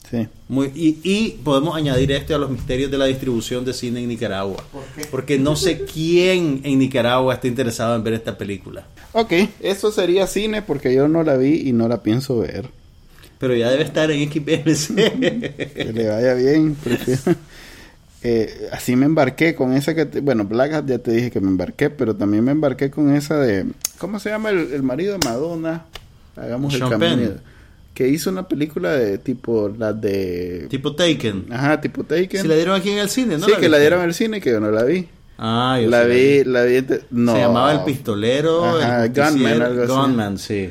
Sí. 0.08 0.28
Muy, 0.48 0.70
y, 0.76 1.00
y 1.02 1.30
podemos 1.42 1.74
añadir 1.74 2.12
esto 2.12 2.36
a 2.36 2.38
los 2.38 2.50
misterios 2.50 2.88
de 2.88 2.98
la 2.98 3.06
distribución 3.06 3.64
de 3.64 3.74
cine 3.74 4.00
en 4.00 4.10
Nicaragua. 4.10 4.62
Porque 5.10 5.40
no 5.40 5.56
sé 5.56 5.84
quién 5.84 6.60
en 6.62 6.78
Nicaragua 6.78 7.34
está 7.34 7.48
interesado 7.48 7.96
en 7.96 8.04
ver 8.04 8.14
esta 8.14 8.38
película. 8.38 8.86
Ok, 9.12 9.32
eso 9.58 9.90
sería 9.90 10.28
cine 10.28 10.62
porque 10.62 10.94
yo 10.94 11.08
no 11.08 11.24
la 11.24 11.36
vi 11.36 11.68
y 11.68 11.72
no 11.72 11.88
la 11.88 12.00
pienso 12.00 12.38
ver. 12.38 12.77
Pero 13.38 13.54
ya 13.54 13.70
debe 13.70 13.84
estar 13.84 14.10
en 14.10 14.28
XPMC. 14.30 14.94
Que 15.74 15.92
le 15.94 16.08
vaya 16.08 16.34
bien. 16.34 16.76
Eh, 18.22 18.68
así 18.72 18.96
me 18.96 19.06
embarqué 19.06 19.54
con 19.54 19.72
esa 19.72 19.94
que... 19.94 20.04
te- 20.06 20.20
bueno, 20.20 20.44
Black 20.44 20.72
Hat 20.72 20.86
ya 20.86 20.98
te 20.98 21.12
dije 21.12 21.30
que 21.30 21.40
me 21.40 21.46
embarqué, 21.48 21.88
pero 21.88 22.16
también 22.16 22.42
me 22.42 22.50
embarqué 22.50 22.90
con 22.90 23.14
esa 23.14 23.38
de... 23.38 23.66
¿Cómo 23.98 24.18
se 24.18 24.30
llama 24.30 24.50
el, 24.50 24.72
el 24.72 24.82
marido 24.82 25.16
de 25.16 25.24
Madonna? 25.24 25.84
Hagamos 26.34 26.74
el 26.74 26.80
camino. 26.80 26.98
Penn. 26.98 27.40
Que 27.94 28.08
hizo 28.08 28.30
una 28.30 28.46
película 28.48 28.92
de 28.92 29.18
tipo... 29.18 29.72
La 29.78 29.92
de... 29.92 30.66
tipo 30.68 30.96
Taken. 30.96 31.46
Ajá, 31.50 31.80
tipo 31.80 32.02
Taken. 32.02 32.42
Si 32.42 32.48
la 32.48 32.56
dieron 32.56 32.74
aquí 32.74 32.90
en 32.90 32.98
el 32.98 33.08
cine, 33.08 33.38
¿no? 33.38 33.46
sí, 33.46 33.52
que 33.60 33.68
la 33.68 33.78
dieron 33.78 34.00
al 34.00 34.14
cine 34.14 34.40
que 34.40 34.50
yo 34.50 34.58
no 34.60 34.70
la 34.72 34.82
vi. 34.82 35.06
Ah, 35.38 35.78
yo 35.80 35.88
la 35.88 36.02
vi, 36.02 36.42
la 36.42 36.64
vi... 36.64 36.84
No. 37.12 37.32
Se 37.34 37.38
llamaba 37.38 37.72
El 37.72 37.84
Pistolero. 37.84 38.64
Ajá, 38.64 39.04
el 39.04 39.12
Gunman, 39.12 39.62
algo 39.62 39.82
así. 39.84 39.92
Gunman, 39.92 40.38
sí. 40.38 40.70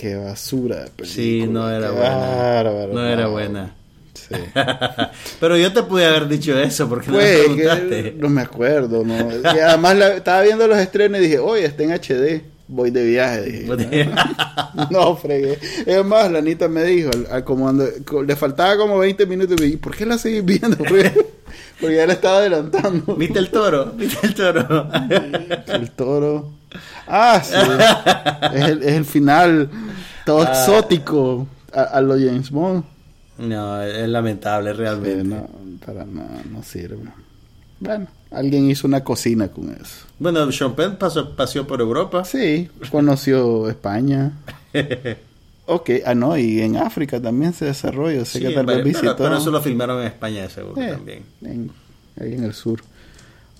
Qué 0.00 0.14
basura 0.14 0.76
de 0.84 0.90
película. 0.90 1.08
Sí, 1.08 1.44
no 1.48 1.68
era 1.68 1.88
qué 1.88 1.92
buena. 1.94 2.16
bárbaro, 2.16 2.92
no 2.92 3.04
era 3.04 3.26
buena. 3.26 3.74
Sí. 4.14 4.34
Pero 5.40 5.56
yo 5.56 5.72
te 5.72 5.82
pude 5.82 6.06
haber 6.06 6.28
dicho 6.28 6.56
eso 6.56 6.88
porque 6.88 7.10
no 7.10 7.16
me 7.18 7.24
preguntaste. 7.36 8.14
no 8.16 8.28
me 8.28 8.42
acuerdo, 8.42 9.04
¿no? 9.04 9.16
Y 9.16 9.58
además 9.58 9.96
la- 9.96 10.14
estaba 10.14 10.42
viendo 10.42 10.68
los 10.68 10.78
estrenos 10.78 11.18
y 11.18 11.24
dije, 11.24 11.38
oye, 11.40 11.64
está 11.64 11.82
en 11.82 11.90
HD, 11.92 12.42
voy 12.68 12.92
de 12.92 13.04
viaje. 13.06 13.42
Dije, 13.76 14.08
no, 14.90 15.16
fregué. 15.16 15.58
Es 15.84 16.04
más, 16.04 16.30
la 16.30 16.38
Anita 16.38 16.68
me 16.68 16.84
dijo, 16.84 17.10
al, 17.12 17.26
al 17.32 17.42
comando, 17.44 17.84
co- 18.06 18.22
le 18.22 18.36
faltaba 18.36 18.76
como 18.76 18.98
20 18.98 19.26
minutos 19.26 19.56
y 19.58 19.60
me 19.60 19.66
dije, 19.66 19.78
¿por 19.78 19.96
qué 19.96 20.06
la 20.06 20.16
seguís 20.16 20.44
viendo? 20.44 20.76
Porque, 20.76 21.10
porque 21.80 21.96
ya 21.96 22.06
la 22.06 22.12
estaba 22.12 22.36
adelantando. 22.38 23.16
¿Viste 23.16 23.40
el 23.40 23.50
toro? 23.50 23.86
¿Viste 23.96 24.26
el 24.28 24.34
toro? 24.34 24.88
El 25.66 25.90
toro. 25.90 26.52
Ah, 27.06 27.40
sí. 27.42 27.54
es, 28.54 28.64
el, 28.68 28.82
es 28.82 28.92
el 28.94 29.04
final 29.06 29.70
todo 30.28 30.42
Ah. 30.46 30.50
exótico 30.52 31.46
a, 31.72 31.82
a 31.82 32.00
lo 32.00 32.14
James 32.14 32.50
Bond. 32.50 32.84
no, 33.38 33.82
es 33.82 34.08
lamentable 34.08 34.72
Sí, 34.72 34.76
realmente. 34.76 35.24
no, 35.24 35.48
para 35.84 36.04
nada, 36.04 36.42
no 36.50 36.62
sirve. 36.62 36.98
Bueno, 37.80 38.06
alguien 38.30 38.68
hizo 38.70 38.86
una 38.86 39.02
cocina 39.04 39.48
con 39.48 39.70
eso. 39.70 40.06
Bueno, 40.18 40.50
Sean 40.52 40.74
Penn 40.74 40.96
pasó, 40.96 41.34
paseó 41.36 41.66
por 41.66 41.80
Europa. 41.80 42.24
Sí, 42.24 42.68
conoció 42.90 43.68
España. 43.68 44.32
Ok, 45.70 45.90
ah 46.06 46.14
no, 46.14 46.34
y 46.38 46.62
en 46.62 46.78
África 46.78 47.20
también 47.20 47.52
se 47.52 47.66
desarrolla, 47.66 48.24
sé 48.24 48.38
Sí, 48.38 48.46
que 48.46 48.54
tal 48.54 48.64
pero, 48.64 48.78
vez 48.78 48.86
visitó. 48.86 49.16
pero 49.16 49.36
eso 49.36 49.50
lo 49.50 49.60
filmaron 49.60 50.00
en 50.00 50.06
España, 50.06 50.40
de 50.42 50.48
seguro 50.48 50.74
también. 50.80 51.24
en- 51.42 51.70
ahí 52.18 52.32
en 52.32 52.44
el 52.44 52.54
sur. 52.54 52.80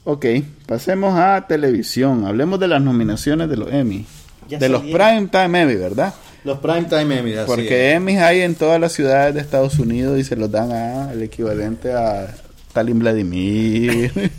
Ok, 0.05 0.25
pasemos 0.65 1.15
a 1.19 1.47
televisión. 1.47 2.25
Hablemos 2.25 2.59
de 2.61 2.69
las 2.69 2.81
nominaciones 2.81 3.51
de 3.51 3.57
los 3.59 3.71
Emmy. 3.71 4.07
Ya 4.49 4.59
de 4.59 4.71
los 4.71 4.81
salieron. 4.81 5.07
Prime 5.07 5.29
Time 5.29 5.61
Emmy, 5.61 5.75
¿verdad? 5.75 6.15
Los 6.45 6.59
Primetime 6.59 7.19
Emmy, 7.19 7.33
así 7.35 7.47
Porque 7.47 7.91
es. 7.91 7.97
Emmys 7.97 8.19
hay 8.19 8.41
en 8.43 8.55
todas 8.55 8.81
las 8.81 8.93
ciudades 8.93 9.35
de 9.35 9.41
Estados 9.41 9.79
Unidos 9.79 10.19
y 10.19 10.25
se 10.25 10.37
los 10.37 10.51
dan 10.51 10.73
a 10.73 11.13
el 11.13 11.23
equivalente 11.23 11.93
a 11.93 12.35
Stalin 12.69 12.99
Vladimir. 12.99 14.31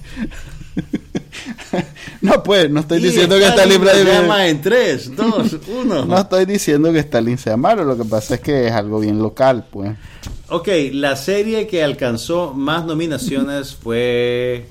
no, 2.21 2.41
pues, 2.43 2.69
no 2.69 2.81
estoy 2.81 3.01
diciendo 3.01 3.37
que 3.37 3.45
Stalin 3.45 3.73
Stalin 3.73 3.77
se 3.77 4.03
Vladimir. 4.03 4.21
llama 4.21 4.47
en 4.47 4.61
3, 4.61 5.15
2, 5.15 5.57
1. 5.83 6.05
No 6.05 6.17
estoy 6.19 6.45
diciendo 6.45 6.91
que 6.91 6.99
Stalin 6.99 7.37
sea 7.37 7.57
malo, 7.57 7.83
lo 7.83 7.97
que 7.97 8.05
pasa 8.05 8.35
es 8.35 8.41
que 8.41 8.67
es 8.67 8.71
algo 8.73 8.99
bien 8.99 9.19
local, 9.19 9.65
pues. 9.69 9.91
Ok, 10.49 10.67
la 10.93 11.15
serie 11.15 11.67
que 11.67 11.83
alcanzó 11.83 12.53
más 12.53 12.85
nominaciones 12.85 13.75
fue. 13.81 14.65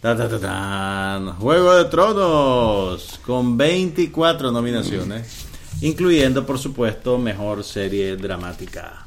ta, 0.00 0.16
ta, 0.16 0.28
ta, 0.38 1.36
Juego 1.38 1.74
de 1.76 1.84
Tronos, 1.86 3.20
con 3.24 3.56
24 3.56 4.50
nominaciones, 4.52 5.46
incluyendo, 5.82 6.46
por 6.46 6.58
supuesto, 6.58 7.18
mejor 7.18 7.62
serie 7.64 8.16
dramática. 8.16 9.06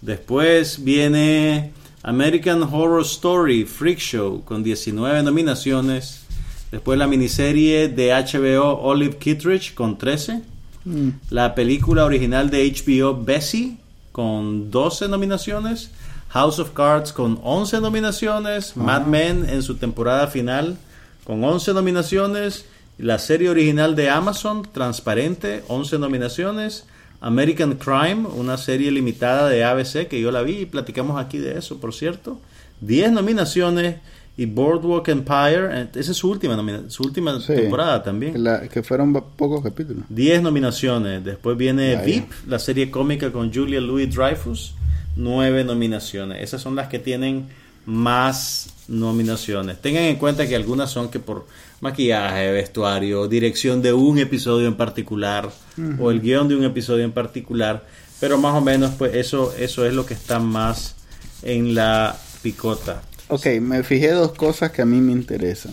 Después 0.00 0.82
viene 0.82 1.72
American 2.02 2.62
Horror 2.62 3.02
Story 3.02 3.64
Freak 3.64 3.98
Show, 3.98 4.42
con 4.44 4.62
19 4.62 5.22
nominaciones. 5.22 6.22
Después 6.70 6.98
la 6.98 7.06
miniserie 7.06 7.88
de 7.88 8.12
HBO 8.12 8.80
Olive 8.80 9.18
Kittredge, 9.18 9.74
con 9.74 9.98
13. 9.98 10.42
Mm. 10.84 11.08
La 11.30 11.54
película 11.54 12.04
original 12.04 12.50
de 12.50 12.72
HBO 12.72 13.22
Bessie 13.22 13.76
con 14.10 14.70
12 14.70 15.08
nominaciones. 15.08 15.90
House 16.30 16.58
of 16.58 16.70
Cards 16.70 17.12
con 17.12 17.38
11 17.42 17.80
nominaciones. 17.80 18.76
Mad 18.76 19.06
Men 19.06 19.48
en 19.48 19.62
su 19.62 19.76
temporada 19.76 20.28
final 20.28 20.78
con 21.24 21.44
11 21.44 21.74
nominaciones. 21.74 22.64
La 23.02 23.18
serie 23.18 23.50
original 23.50 23.94
de 23.96 24.08
Amazon, 24.08 24.62
Transparente, 24.72 25.62
11 25.68 25.98
nominaciones. 25.98 26.86
American 27.20 27.74
Crime, 27.74 28.26
una 28.36 28.56
serie 28.56 28.90
limitada 28.90 29.48
de 29.48 29.62
ABC 29.64 30.08
que 30.08 30.20
yo 30.20 30.32
la 30.32 30.42
vi 30.42 30.58
y 30.60 30.66
platicamos 30.66 31.20
aquí 31.20 31.38
de 31.38 31.58
eso, 31.58 31.78
por 31.80 31.92
cierto. 31.94 32.38
10 32.80 33.12
nominaciones. 33.12 33.96
Y 34.36 34.46
Boardwalk 34.46 35.06
Empire, 35.08 35.68
eh, 35.82 35.88
esa 35.94 36.10
es 36.12 36.16
su 36.16 36.30
última, 36.30 36.56
su 36.88 37.02
última 37.02 37.38
Sí. 37.38 37.54
temporada 37.54 38.02
también. 38.02 38.42
La- 38.42 38.66
que 38.66 38.82
fueron 38.82 39.12
pocos 39.12 39.62
capítulos. 39.62 40.04
10 40.08 40.40
nominaciones. 40.40 41.22
Después 41.22 41.56
viene. 41.56 41.96
VIP, 41.96 42.30
la 42.48 42.58
serie 42.58 42.90
cómica 42.90 43.30
con 43.30 43.52
Julia 43.52 43.80
Louis 43.80 44.12
Dreyfus. 44.14 44.74
9 45.16 45.64
nominaciones. 45.64 46.40
Esas 46.42 46.62
son 46.62 46.74
las 46.76 46.88
que 46.88 46.98
tienen 46.98 47.46
más 47.84 48.70
nominaciones. 48.88 49.80
Tengan 49.82 50.04
en 50.04 50.16
cuenta 50.16 50.46
que 50.48 50.56
algunas 50.56 50.90
son 50.90 51.10
que 51.10 51.18
por 51.18 51.46
maquillaje, 51.82 52.52
vestuario, 52.52 53.26
dirección 53.26 53.82
de 53.82 53.92
un 53.92 54.18
episodio 54.18 54.68
en 54.68 54.76
particular 54.76 55.50
o 55.98 56.10
el 56.12 56.20
guion 56.20 56.48
de 56.48 56.54
un 56.56 56.64
episodio 56.64 57.04
en 57.04 57.10
particular. 57.12 57.84
Pero 58.20 58.38
más 58.38 58.54
o 58.54 58.60
menos, 58.60 58.92
pues 58.96 59.16
eso, 59.16 59.52
eso 59.58 59.84
es 59.84 59.92
lo 59.92 60.06
que 60.06 60.14
está 60.14 60.38
más 60.38 60.94
en 61.42 61.74
la 61.74 62.16
picota. 62.40 63.02
Ok, 63.26 63.46
me 63.60 63.82
fijé 63.82 64.12
dos 64.12 64.32
cosas 64.32 64.70
que 64.70 64.80
a 64.82 64.84
mí 64.86 65.00
me 65.00 65.10
interesan. 65.10 65.72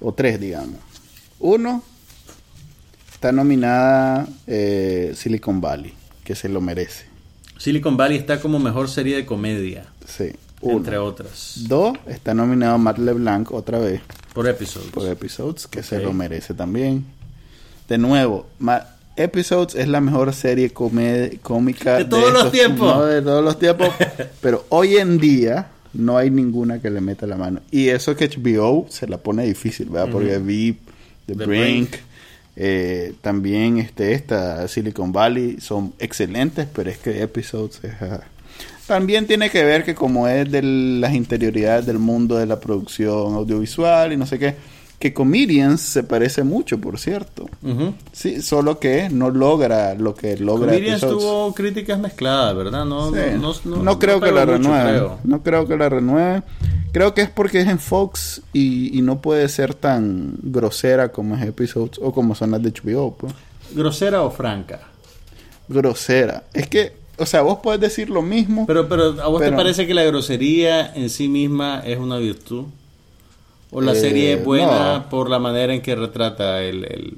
O 0.00 0.14
tres, 0.14 0.40
digamos. 0.40 0.80
Uno, 1.38 1.82
está 3.12 3.30
nominada 3.30 4.26
eh, 4.46 5.12
Silicon 5.14 5.60
Valley, 5.60 5.92
que 6.24 6.34
se 6.34 6.48
lo 6.48 6.62
merece. 6.62 7.04
Silicon 7.58 7.98
Valley 7.98 8.16
está 8.16 8.40
como 8.40 8.58
mejor 8.58 8.88
serie 8.88 9.16
de 9.16 9.26
comedia, 9.26 9.84
Sí. 10.06 10.32
Uno. 10.62 10.78
entre 10.78 10.96
otras, 10.96 11.64
Dos, 11.68 11.92
está 12.06 12.32
nominado 12.32 12.78
Matt 12.78 12.96
LeBlanc 12.98 13.52
otra 13.52 13.78
vez 13.78 14.00
por 14.36 14.46
episodios. 14.46 14.90
por 14.92 15.08
Episodes, 15.08 15.66
que 15.66 15.82
se 15.82 15.98
lo 15.98 16.12
merece 16.12 16.54
también. 16.54 17.04
De 17.88 17.98
nuevo, 17.98 18.46
Ma- 18.58 18.86
Episodes 19.16 19.74
es 19.74 19.88
la 19.88 20.02
mejor 20.02 20.34
serie 20.34 20.70
cómica 20.72 21.96
De 21.96 22.04
todos 22.04 22.32
los 22.32 22.52
tiempos. 22.52 22.94
no, 22.96 23.04
de 23.06 23.22
todos 23.22 23.42
los 23.42 23.58
tiempos. 23.58 23.88
pero 24.42 24.66
hoy 24.68 24.96
en 24.98 25.18
día 25.18 25.68
no 25.94 26.18
hay 26.18 26.28
ninguna 26.30 26.80
que 26.82 26.90
le 26.90 27.00
meta 27.00 27.26
la 27.26 27.36
mano. 27.36 27.60
Y 27.70 27.88
eso 27.88 28.14
que 28.14 28.28
HBO 28.28 28.86
se 28.90 29.06
la 29.08 29.16
pone 29.16 29.46
difícil, 29.46 29.88
¿verdad? 29.88 30.10
Porque 30.12 30.36
VIP, 30.38 30.80
The, 31.26 31.34
The 31.34 31.46
Brink, 31.46 31.90
Brink. 31.90 31.96
Eh, 32.56 33.14
también 33.22 33.78
este, 33.78 34.12
esta 34.12 34.68
Silicon 34.68 35.12
Valley 35.12 35.60
son 35.60 35.94
excelentes, 35.98 36.66
pero 36.74 36.90
es 36.90 36.98
que 36.98 37.22
Episodes 37.22 37.80
es, 37.82 37.92
ah, 38.02 38.20
también 38.86 39.26
tiene 39.26 39.50
que 39.50 39.64
ver 39.64 39.84
que 39.84 39.94
como 39.94 40.28
es 40.28 40.50
de 40.50 40.62
las 40.62 41.14
interioridades 41.14 41.86
del 41.86 41.98
mundo 41.98 42.36
de 42.36 42.46
la 42.46 42.60
producción 42.60 43.34
audiovisual 43.34 44.12
y 44.12 44.16
no 44.16 44.26
sé 44.26 44.38
qué, 44.38 44.54
que 44.98 45.12
Comedians 45.12 45.80
se 45.82 46.02
parece 46.04 46.42
mucho, 46.42 46.80
por 46.80 46.98
cierto. 46.98 47.46
Sí, 48.12 48.40
solo 48.40 48.78
que 48.78 49.08
no 49.10 49.30
logra 49.30 49.94
lo 49.94 50.14
que 50.14 50.38
logra 50.38 50.72
Comedians 50.72 51.02
Episodes. 51.02 51.22
tuvo 51.24 51.54
críticas 51.54 51.98
mezcladas, 51.98 52.56
¿verdad? 52.56 52.84
No, 52.86 53.10
Sí. 53.12 53.18
no, 53.38 53.52
no, 53.64 53.82
No 53.82 53.98
creo 53.98 54.20
que 54.20 54.32
la 54.32 54.46
renueve. 54.46 55.08
No 55.24 55.42
creo 55.42 55.66
que 55.66 55.76
la 55.76 55.88
renueve. 55.90 56.42
Creo 56.92 57.12
que 57.12 57.20
es 57.22 57.28
porque 57.28 57.60
es 57.60 57.68
en 57.68 57.78
Fox 57.78 58.40
y, 58.54 58.96
y 58.98 59.02
no 59.02 59.20
puede 59.20 59.46
ser 59.50 59.74
tan 59.74 60.32
grosera 60.42 61.12
como 61.12 61.36
es 61.36 61.42
Episodes 61.44 61.98
o 62.00 62.10
como 62.12 62.34
son 62.34 62.52
las 62.52 62.62
de 62.62 62.70
HBO. 62.72 63.14
Pues. 63.18 63.34
¿Grosera 63.74 64.22
o 64.22 64.30
franca? 64.30 64.80
Grosera. 65.68 66.44
Es 66.54 66.68
que, 66.68 66.94
o 67.18 67.26
sea, 67.26 67.42
vos 67.42 67.58
puedes 67.62 67.80
decir 67.80 68.10
lo 68.10 68.22
mismo. 68.22 68.66
Pero, 68.66 68.88
pero 68.88 69.20
¿a 69.22 69.28
vos 69.28 69.42
te 69.42 69.52
parece 69.52 69.86
que 69.86 69.94
la 69.94 70.04
grosería 70.04 70.92
en 70.94 71.08
sí 71.10 71.28
misma 71.28 71.82
es 71.84 71.98
una 71.98 72.18
virtud? 72.18 72.64
¿O 73.70 73.80
la 73.80 73.92
Eh, 73.92 73.96
serie 73.96 74.32
es 74.34 74.44
buena 74.44 74.98
no. 74.98 75.08
por 75.08 75.28
la 75.28 75.38
manera 75.38 75.74
en 75.74 75.82
que 75.82 75.94
retrata 75.96 76.62
el, 76.62 76.84
el, 76.84 77.14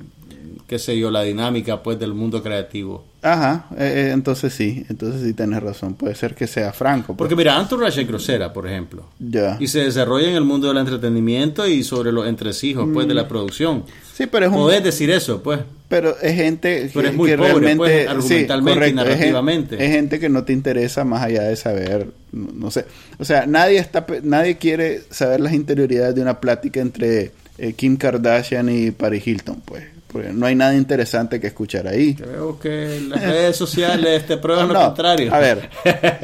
qué 0.66 0.78
sé 0.78 0.98
yo, 0.98 1.10
la 1.10 1.22
dinámica 1.22 1.82
pues 1.82 1.98
del 1.98 2.14
mundo 2.14 2.42
creativo? 2.42 3.04
Ajá, 3.20 3.66
eh, 3.76 3.92
eh, 4.06 4.10
entonces 4.12 4.52
sí, 4.54 4.84
entonces 4.88 5.22
sí 5.22 5.34
tenés 5.34 5.62
razón. 5.62 5.94
Puede 5.94 6.14
ser 6.14 6.34
que 6.34 6.46
sea 6.46 6.72
franco. 6.72 7.08
pues. 7.08 7.18
Porque 7.18 7.34
mira, 7.36 7.60
Entourage 7.60 8.00
es 8.02 8.08
grosera, 8.08 8.52
por 8.52 8.66
ejemplo. 8.66 9.04
Ya. 9.18 9.56
Y 9.60 9.66
se 9.66 9.80
desarrolla 9.84 10.28
en 10.28 10.36
el 10.36 10.44
mundo 10.44 10.68
del 10.68 10.78
entretenimiento 10.78 11.66
y 11.66 11.82
sobre 11.82 12.12
los 12.12 12.26
entresijos 12.26 12.88
pues 12.94 13.08
de 13.08 13.14
la 13.14 13.26
producción. 13.28 13.84
Sí, 14.18 14.26
pero 14.26 14.46
es 14.46 14.50
un... 14.50 14.58
Podés 14.58 14.82
decir 14.82 15.12
eso, 15.12 15.40
pues. 15.44 15.60
Pero 15.88 16.18
es 16.20 16.34
gente 16.34 16.90
Pero 16.92 17.02
que, 17.02 17.08
es 17.10 17.14
muy 17.14 17.30
que 17.30 17.36
pobre, 17.36 17.52
realmente 17.52 17.76
pues, 17.76 17.92
sí, 17.92 18.08
argumentalmente 18.08 18.70
y 18.70 18.74
correcto, 18.74 18.96
narrativamente. 18.96 19.84
Es, 19.84 19.92
gente 19.92 20.18
que 20.18 20.28
no 20.28 20.42
te 20.42 20.52
interesa 20.52 21.04
más 21.04 21.22
allá 21.22 21.44
de 21.44 21.54
saber, 21.54 22.08
no, 22.32 22.48
no 22.52 22.70
sé, 22.72 22.84
o 23.20 23.24
sea, 23.24 23.46
nadie 23.46 23.78
está 23.78 24.04
nadie 24.24 24.56
quiere 24.56 25.02
saber 25.10 25.38
las 25.38 25.52
interioridades 25.52 26.16
de 26.16 26.20
una 26.22 26.40
plática 26.40 26.80
entre 26.80 27.30
eh, 27.58 27.74
Kim 27.74 27.96
Kardashian 27.96 28.68
y 28.68 28.90
Paris 28.90 29.24
Hilton, 29.24 29.62
pues, 29.64 29.84
porque 30.08 30.32
no 30.32 30.46
hay 30.46 30.56
nada 30.56 30.74
interesante 30.74 31.38
que 31.38 31.46
escuchar 31.46 31.86
ahí. 31.86 32.14
Creo 32.14 32.58
que 32.58 33.00
las 33.08 33.22
redes 33.22 33.56
sociales 33.56 34.26
te 34.26 34.36
prueban 34.36 34.66
lo 34.72 34.80
contrario. 34.80 35.32
A 35.32 35.38
ver, 35.38 35.70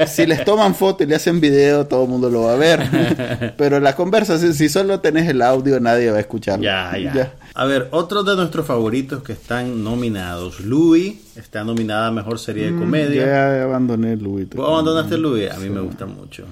si 0.05 0.25
les 0.25 0.43
toman 0.43 0.75
foto 0.75 1.05
y 1.05 1.07
le 1.07 1.15
hacen 1.15 1.39
video, 1.39 1.87
todo 1.87 2.03
el 2.03 2.09
mundo 2.09 2.29
lo 2.29 2.41
va 2.41 2.55
a 2.55 2.57
ver. 2.57 3.53
Pero 3.57 3.79
la 3.79 3.95
conversación, 3.95 4.53
si 4.53 4.67
solo 4.67 4.99
tenés 4.99 5.29
el 5.29 5.41
audio, 5.41 5.79
nadie 5.79 6.11
va 6.11 6.17
a 6.17 6.19
escucharlo. 6.19 6.65
Ya, 6.65 6.93
ya, 6.97 7.33
A 7.57 7.65
ver, 7.65 7.87
otros 7.91 8.25
de 8.25 8.35
nuestros 8.35 8.65
favoritos 8.65 9.23
que 9.23 9.31
están 9.33 9.81
nominados. 9.83 10.59
Louis 10.59 11.15
está 11.37 11.63
nominada 11.63 12.07
a 12.07 12.11
Mejor 12.11 12.37
Serie 12.37 12.71
de 12.71 12.77
Comedia. 12.77 13.23
Mm, 13.23 13.27
Ya 13.29 13.63
abandoné 13.63 14.17
Louis. 14.17 14.49
¿Vos 14.49 14.67
abandonaste 14.67 15.17
Louis? 15.17 15.49
A 15.49 15.57
mí 15.59 15.69
me 15.69 15.79
gusta 15.79 16.05
mucho. 16.05 16.45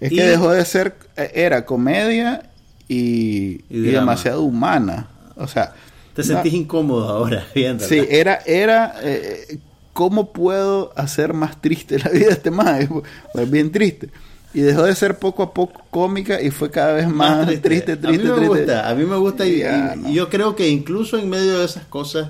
Es 0.00 0.10
Y- 0.10 0.16
que 0.16 0.22
dejó 0.24 0.50
de 0.50 0.64
ser, 0.64 0.96
eh, 1.16 1.30
era 1.34 1.64
comedia 1.64 2.50
y, 2.88 2.96
Y 2.96 3.64
y 3.70 3.80
drama. 3.82 4.00
demasiado 4.00 4.42
humana. 4.42 5.06
O 5.36 5.46
sea, 5.46 5.74
Te 6.14 6.22
no- 6.22 6.26
sentís 6.26 6.54
incómodo 6.54 7.08
ahora 7.08 7.44
viéndola. 7.54 7.88
sí, 7.88 8.00
era, 8.10 8.40
era, 8.44 8.94
eh, 9.02 9.58
¿cómo 9.92 10.32
puedo 10.32 10.92
hacer 10.96 11.34
más 11.34 11.60
triste 11.60 12.00
la 12.00 12.10
vida 12.10 12.26
de 12.26 12.32
este 12.32 12.50
más? 12.50 12.84
Pues 13.32 13.48
bien 13.48 13.70
triste. 13.70 14.08
Y 14.54 14.60
dejó 14.60 14.84
de 14.84 14.94
ser 14.94 15.18
poco 15.18 15.42
a 15.42 15.52
poco 15.52 15.82
cómica 15.90 16.40
y 16.40 16.50
fue 16.50 16.70
cada 16.70 16.94
vez 16.94 17.08
más, 17.08 17.46
triste, 17.60 17.96
triste, 17.96 18.06
a 18.06 18.10
mí 18.10 18.16
me 18.18 18.24
triste. 18.24 18.46
gusta, 18.48 18.88
a 18.88 18.94
mí 18.94 19.04
me 19.04 19.16
gusta 19.16 19.46
y, 19.46 19.58
Ya, 19.58 19.94
y- 19.94 19.98
no. 20.00 20.08
y 20.10 20.14
yo 20.14 20.28
creo 20.30 20.56
que 20.56 20.68
incluso 20.68 21.18
en 21.18 21.28
medio 21.28 21.58
de 21.58 21.64
esas 21.66 21.84
cosas 21.84 22.28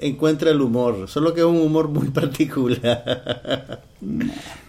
encuentra 0.00 0.50
el 0.50 0.60
humor, 0.62 1.08
solo 1.08 1.34
que 1.34 1.40
es 1.40 1.46
un 1.46 1.60
humor 1.60 1.88
muy 1.88 2.08
particular. 2.10 3.82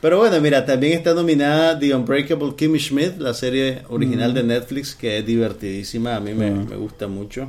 Pero 0.01 0.17
bueno, 0.17 0.41
mira, 0.41 0.65
también 0.65 0.93
está 0.93 1.13
nominada 1.13 1.77
The 1.79 1.93
Unbreakable 1.95 2.55
Kimmy 2.55 2.79
Schmidt, 2.79 3.17
la 3.19 3.33
serie 3.33 3.83
original 3.89 4.31
Mm. 4.31 4.35
de 4.35 4.43
Netflix, 4.43 4.95
que 4.95 5.19
es 5.19 5.25
divertidísima, 5.25 6.15
a 6.15 6.19
mí 6.19 6.33
me, 6.33 6.51
me 6.51 6.75
gusta 6.75 7.07
mucho. 7.07 7.47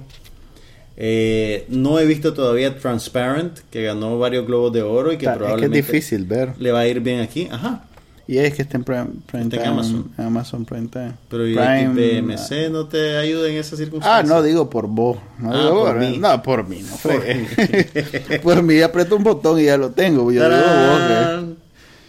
Eh, 0.96 1.64
no 1.68 1.98
he 1.98 2.04
visto 2.04 2.34
todavía 2.34 2.76
Transparent, 2.78 3.58
que 3.70 3.82
ganó 3.84 4.18
varios 4.18 4.46
globos 4.46 4.72
de 4.72 4.82
oro 4.82 5.12
y 5.12 5.16
que 5.16 5.24
Ta- 5.24 5.32
es 5.32 5.38
que 5.38 5.44
es 5.44 5.48
probablemente 5.48 5.76
difícil 5.92 6.24
ver. 6.26 6.52
le 6.58 6.72
va 6.72 6.80
a 6.80 6.86
ir 6.86 7.00
bien 7.00 7.20
aquí. 7.20 7.48
Ajá. 7.50 7.84
Y 8.30 8.38
es 8.38 8.54
que 8.54 8.62
está 8.62 8.76
en 8.76 8.84
Prime, 8.84 9.06
Prime 9.26 9.42
Está 9.42 9.56
en 9.56 9.62
Time, 9.62 9.66
Amazon. 9.66 10.10
Amazon 10.16 10.64
Prime 10.64 10.86
Time. 10.86 11.12
Pero 11.28 11.48
¿y 11.48 11.54
Prime, 11.56 12.22
no 12.70 12.86
te 12.86 13.16
ayuda 13.16 13.48
en 13.48 13.56
esas 13.56 13.72
Ah, 13.72 13.76
circunstancias? 13.82 14.28
no, 14.28 14.40
digo 14.44 14.70
por 14.70 14.86
vos. 14.86 15.18
No, 15.40 15.52
Ah, 15.52 15.56
digo 15.58 15.70
por 15.80 15.88
por, 15.88 15.98
mí. 15.98 16.18
no, 16.18 16.42
por 16.44 16.68
mí, 16.68 16.80
no 16.80 18.38
Por 18.42 18.62
mí, 18.62 18.80
aprieto 18.82 19.16
un 19.16 19.24
botón 19.24 19.58
y 19.58 19.64
ya 19.64 19.76
lo 19.76 19.90
tengo. 19.90 20.30
Yo 20.30 20.44
digo 20.44 20.56
vos, 20.56 20.98
¡Tarán! 21.00 21.56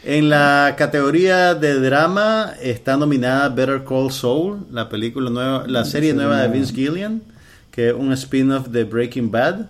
En 0.04 0.30
la 0.30 0.76
categoría 0.78 1.56
de 1.56 1.80
drama 1.80 2.54
está 2.62 2.98
nominada 2.98 3.50
Better 3.50 3.84
Call 3.84 4.12
Saul, 4.12 4.68
la 4.72 4.90
película 4.90 5.32
nueva, 5.32 5.66
la 5.66 5.86
serie 5.86 6.14
nueva 6.14 6.42
de 6.44 6.50
Vince 6.50 6.72
Gillian, 6.76 7.24
que 7.72 7.88
es 7.90 7.94
un 7.96 8.14
spin-off 8.14 8.68
de 8.68 8.84
Breaking 8.84 9.32
Bad. 9.32 9.68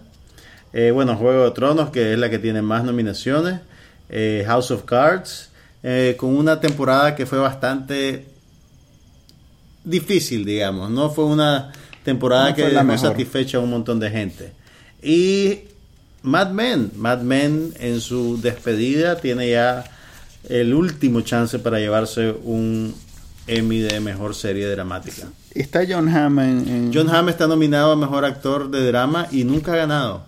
Eh, 0.74 0.91
bueno, 0.91 1.16
Juego 1.16 1.45
de 1.45 1.52
Tronos, 1.52 1.91
que 1.91 2.12
es 2.12 2.20
la 2.20 2.30
que 2.30 2.39
tiene 2.39 2.62
más 2.62 2.84
nominaciones. 2.84 3.62
Eh, 4.10 4.43
House 4.47 4.70
of 4.72 4.84
Cards, 4.84 5.49
eh, 5.84 6.16
con 6.18 6.36
una 6.36 6.60
temporada 6.60 7.16
que 7.16 7.26
fue 7.26 7.40
bastante 7.40 8.26
difícil, 9.84 10.46
digamos. 10.46 10.90
No 10.90 11.10
fue 11.10 11.26
una 11.26 11.72
temporada 12.04 12.50
No 12.50 12.56
que 12.56 12.64
dejó 12.64 12.98
satisfecha 12.98 13.58
a 13.58 13.62
un 13.62 13.70
montón 13.70 14.00
de 14.00 14.10
gente. 14.10 14.52
Y 15.02 15.60
Mad 16.24 16.52
Men, 16.52 16.92
Mad 16.96 17.22
Men 17.22 17.74
en 17.80 18.02
su 18.02 18.40
despedida 18.42 19.18
tiene 19.20 19.50
ya 19.50 19.84
el 20.50 20.74
último 20.74 21.22
chance 21.22 21.60
para 21.60 21.80
llevarse 21.80 22.32
un 22.44 22.94
Emmy 23.48 23.80
de 23.80 24.00
mejor 24.00 24.36
serie 24.36 24.68
dramática. 24.68 25.28
Está 25.54 25.82
John 25.88 26.08
Hamm 26.10 26.40
en... 26.40 26.68
en- 26.68 26.92
John 26.94 27.10
Hamm 27.10 27.30
está 27.30 27.48
nominado 27.48 27.92
a 27.92 27.96
mejor 27.96 28.24
actor 28.24 28.70
de 28.70 28.86
drama 28.86 29.28
y 29.32 29.44
nunca 29.44 29.74
ha 29.74 29.78
ganado. 29.78 30.26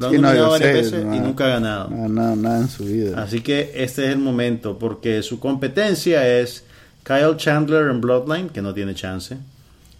Lo 0.00 0.06
han 0.06 0.12
Sí, 0.12 0.18
no, 0.18 0.28
nominado 0.28 0.46
yo 0.46 0.50
varias 0.50 0.70
sé, 0.70 0.82
veces 0.82 1.04
no 1.04 1.14
y 1.14 1.20
nunca 1.20 1.44
ha 1.44 1.48
ganado. 1.48 1.90
No, 1.90 2.08
no, 2.08 2.34
nada 2.34 2.60
en 2.60 2.68
su 2.68 2.84
vida. 2.84 3.22
Así 3.22 3.42
que 3.42 3.70
este 3.74 4.06
es 4.06 4.12
el 4.12 4.18
momento, 4.18 4.78
porque 4.78 5.22
su 5.22 5.38
competencia 5.38 6.26
es 6.40 6.64
Kyle 7.04 7.36
Chandler 7.36 7.90
en 7.90 8.00
Bloodline, 8.00 8.48
que 8.48 8.62
no 8.62 8.72
tiene 8.72 8.94
chance. 8.94 9.36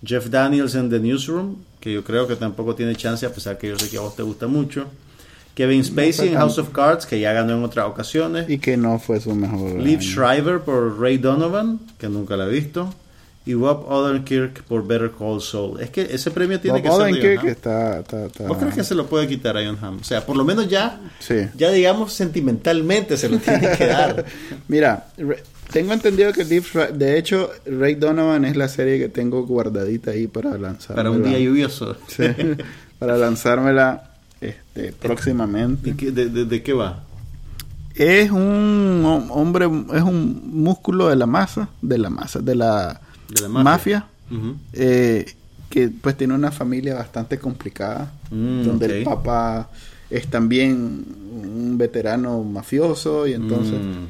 Jeff 0.03 0.29
Daniels 0.31 0.75
en 0.75 0.89
The 0.89 0.99
Newsroom, 0.99 1.57
que 1.79 1.93
yo 1.93 2.03
creo 2.03 2.27
que 2.27 2.37
tampoco 2.37 2.75
tiene 2.75 2.97
chance, 2.97 3.27
a 3.27 3.33
pesar 3.33 3.59
que 3.59 3.69
yo 3.69 3.79
sé 3.79 3.91
que 3.91 3.99
a 3.99 4.01
vos 4.01 4.17
te 4.17 4.23
gusta 4.23 4.47
mucho. 4.47 4.87
Kevin 5.55 5.85
Spacey 5.85 6.29
en 6.29 6.35
House 6.37 6.57
of 6.59 6.71
Cards, 6.71 7.05
que 7.05 7.21
ya 7.21 7.35
ganó 7.35 7.55
en 7.59 7.65
otras 7.65 7.87
ocasiones. 7.87 8.49
Y 8.49 8.59
que 8.59 8.79
no 8.79 8.99
fue 8.99 9.21
su 9.21 9.35
mejor... 9.35 9.79
Liv 9.79 9.99
año. 9.99 10.09
Shriver 10.09 10.61
por 10.61 10.99
Ray 10.99 11.19
Donovan, 11.19 11.81
que 11.99 12.09
nunca 12.09 12.37
la 12.37 12.47
he 12.47 12.51
visto. 12.51 12.95
Y 13.47 13.55
Rob 13.55 13.87
Odenkirk 13.91 14.63
por 14.65 14.87
Better 14.87 15.11
Call 15.19 15.41
Saul. 15.41 15.81
Es 15.81 15.89
que 15.91 16.03
ese 16.03 16.31
premio 16.31 16.61
tiene 16.61 16.79
Bob 16.81 16.83
que 16.83 16.89
ser 16.91 16.99
de 16.99 17.05
Odenkirk 17.05 17.37
John 17.39 17.47
Hamm. 17.47 17.53
está, 17.53 17.99
está, 18.01 18.27
está- 18.27 18.47
¿Vos 18.47 18.59
crees 18.59 18.75
que 18.75 18.85
se 18.85 18.95
lo 18.95 19.07
puede 19.07 19.27
quitar 19.27 19.57
a 19.57 19.65
John 19.65 19.79
Hamm? 19.81 19.99
O 20.01 20.05
sea, 20.05 20.25
por 20.27 20.37
lo 20.37 20.45
menos 20.45 20.69
ya, 20.69 21.01
Sí. 21.21 21.37
ya 21.57 21.71
digamos 21.71 22.13
sentimentalmente 22.13 23.17
se 23.17 23.29
lo 23.31 23.39
tiene 23.41 23.77
que 23.79 23.87
dar. 23.87 24.25
Mira, 24.69 25.07
tengo 25.73 25.93
entendido 25.95 26.33
que 26.35 26.45
Shri- 26.45 26.91
De 26.93 27.19
hecho, 27.19 27.51
Ray 27.65 27.95
Donovan 27.95 28.45
es 28.45 28.57
la 28.57 28.69
serie 28.69 28.99
que 28.99 29.09
tengo 29.09 29.47
guardadita 29.47 30.11
ahí 30.11 30.27
para 30.27 30.59
lanzar. 30.59 30.95
Para 30.97 31.11
un 31.11 31.23
día 31.23 31.39
lluvioso. 31.39 31.97
Sí, 32.09 32.25
para 32.99 33.17
lanzármela 33.17 34.11
este, 34.43 34.93
próximamente. 34.93 35.91
¿Y 35.91 35.93
qué- 35.95 36.11
de, 36.13 36.27
de- 36.29 36.45
de 36.45 36.63
qué 36.63 36.75
va? 36.75 37.05
Es 37.95 38.31
un 38.31 39.03
hom- 39.05 39.29
hombre, 39.31 39.65
es 39.95 40.03
un 40.03 40.43
músculo 40.63 41.09
de 41.09 41.17
la 41.17 41.27
masa, 41.27 41.69
de 41.83 41.99
la 41.99 42.09
masa, 42.11 42.39
de 42.41 42.55
la, 42.55 43.01
De 43.35 43.41
la 43.43 43.49
mafia, 43.49 44.07
eh, 44.73 45.25
que 45.69 45.89
pues 45.89 46.17
tiene 46.17 46.35
una 46.35 46.51
familia 46.51 46.95
bastante 46.95 47.39
complicada, 47.39 48.13
Mm, 48.31 48.63
donde 48.65 48.87
el 48.99 49.05
papá 49.05 49.71
es 50.09 50.27
también 50.29 51.05
un 51.43 51.77
veterano 51.79 52.43
mafioso 52.45 53.27
y 53.27 53.33
entonces 53.35 53.75
Mm. 53.81 54.07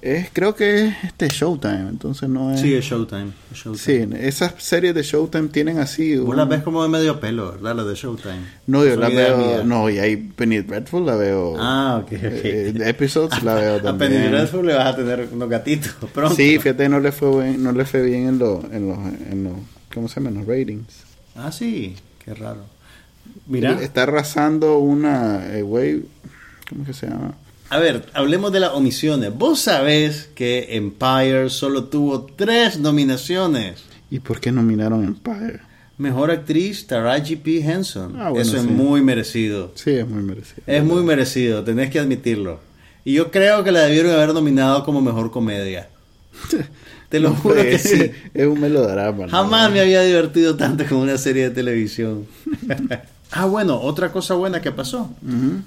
Es 0.00 0.28
creo 0.32 0.54
que 0.54 0.86
es 0.86 0.94
este 1.04 1.28
Showtime, 1.28 1.88
entonces 1.88 2.28
no 2.28 2.52
es 2.52 2.60
Sí, 2.60 2.72
es 2.74 2.84
Showtime. 2.84 3.32
es 3.50 3.58
Showtime. 3.58 4.16
Sí, 4.16 4.26
esas 4.26 4.54
series 4.58 4.94
de 4.94 5.02
Showtime 5.02 5.48
tienen 5.48 5.78
así 5.78 6.16
Vos 6.16 6.28
un- 6.30 6.36
las 6.36 6.48
ves 6.48 6.62
como 6.62 6.82
de 6.84 6.88
medio 6.88 7.18
pelo, 7.18 7.50
¿verdad? 7.52 7.74
La 7.76 7.84
de 7.84 7.94
Showtime. 7.96 8.40
No, 8.68 8.84
yo 8.84 8.92
Son 8.92 9.00
la 9.00 9.10
idea 9.10 9.34
veo, 9.34 9.38
mía. 9.38 9.62
no, 9.64 9.90
y 9.90 9.98
ahí 9.98 10.16
Penny 10.16 10.58
Dreadful 10.60 11.04
la 11.04 11.16
veo. 11.16 11.56
Ah, 11.58 11.98
ok, 12.02 12.12
ok. 12.12 12.18
eh, 12.22 12.72
de 12.74 12.88
episodes 12.90 13.42
la 13.42 13.54
veo 13.54 13.74
A 13.78 13.82
también. 13.82 14.12
Penny 14.12 14.26
Dreadful 14.28 14.66
le 14.66 14.74
vas 14.74 14.86
a 14.94 14.96
tener 14.96 15.28
unos 15.32 15.48
gatitos 15.48 15.94
pronto. 16.14 16.36
Sí, 16.36 16.58
fíjate, 16.58 16.88
no 16.88 17.00
le 17.00 17.10
fue 17.10 17.42
bien, 17.44 17.62
no 17.62 17.72
le 17.72 17.84
fue 17.84 18.02
bien 18.02 18.28
en 18.28 18.38
los, 18.38 18.64
en 18.72 18.88
los, 18.88 18.98
en 19.30 19.44
los, 19.44 19.52
¿cómo 19.92 20.06
se 20.08 20.20
llama? 20.20 20.30
En 20.30 20.36
los 20.38 20.46
ratings. 20.46 20.94
Ah, 21.34 21.50
sí. 21.50 21.96
Qué 22.24 22.34
raro. 22.34 22.60
Mira. 23.46 23.80
Está 23.82 24.04
arrasando 24.04 24.78
una, 24.78 25.44
eh, 25.56 25.62
¿cómo 26.68 26.84
que 26.84 26.92
se 26.92 27.06
llama? 27.08 27.34
A 27.70 27.78
ver, 27.78 28.06
hablemos 28.14 28.50
de 28.50 28.60
las 28.60 28.72
omisiones. 28.72 29.36
Vos 29.36 29.60
sabés 29.60 30.30
que 30.34 30.76
Empire 30.76 31.50
solo 31.50 31.84
tuvo 31.84 32.24
tres 32.24 32.78
nominaciones. 32.78 33.84
¿Y 34.10 34.20
por 34.20 34.40
qué 34.40 34.50
nominaron 34.50 35.04
Empire? 35.04 35.60
Mejor 35.98 36.30
actriz, 36.30 36.86
Taraji 36.86 37.36
P. 37.36 37.58
Henson. 37.58 38.14
Ah, 38.18 38.30
bueno, 38.30 38.40
Eso 38.40 38.56
es 38.56 38.62
sí. 38.62 38.68
muy 38.68 39.02
merecido. 39.02 39.72
Sí, 39.74 39.90
es 39.90 40.08
muy 40.08 40.22
merecido. 40.22 40.62
Es 40.66 40.82
muy 40.82 41.02
merecido, 41.02 41.62
tenés 41.62 41.90
que 41.90 41.98
admitirlo. 41.98 42.60
Y 43.04 43.14
yo 43.14 43.30
creo 43.30 43.62
que 43.64 43.72
la 43.72 43.80
debieron 43.80 44.12
haber 44.12 44.32
nominado 44.32 44.82
como 44.84 45.02
mejor 45.02 45.30
comedia. 45.30 45.90
Te 47.10 47.20
lo 47.20 47.34
juro 47.34 47.56
que 47.56 47.78
sí. 47.78 48.10
Es 48.32 48.46
un 48.46 48.60
melodrama. 48.60 49.26
¿no? 49.26 49.30
Jamás 49.30 49.70
me 49.70 49.80
había 49.80 50.02
divertido 50.02 50.56
tanto 50.56 50.86
con 50.86 50.98
una 50.98 51.18
serie 51.18 51.48
de 51.48 51.54
televisión. 51.54 52.26
ah, 53.32 53.46
bueno, 53.46 53.80
otra 53.80 54.12
cosa 54.12 54.34
buena 54.34 54.62
que 54.62 54.72
pasó. 54.72 55.10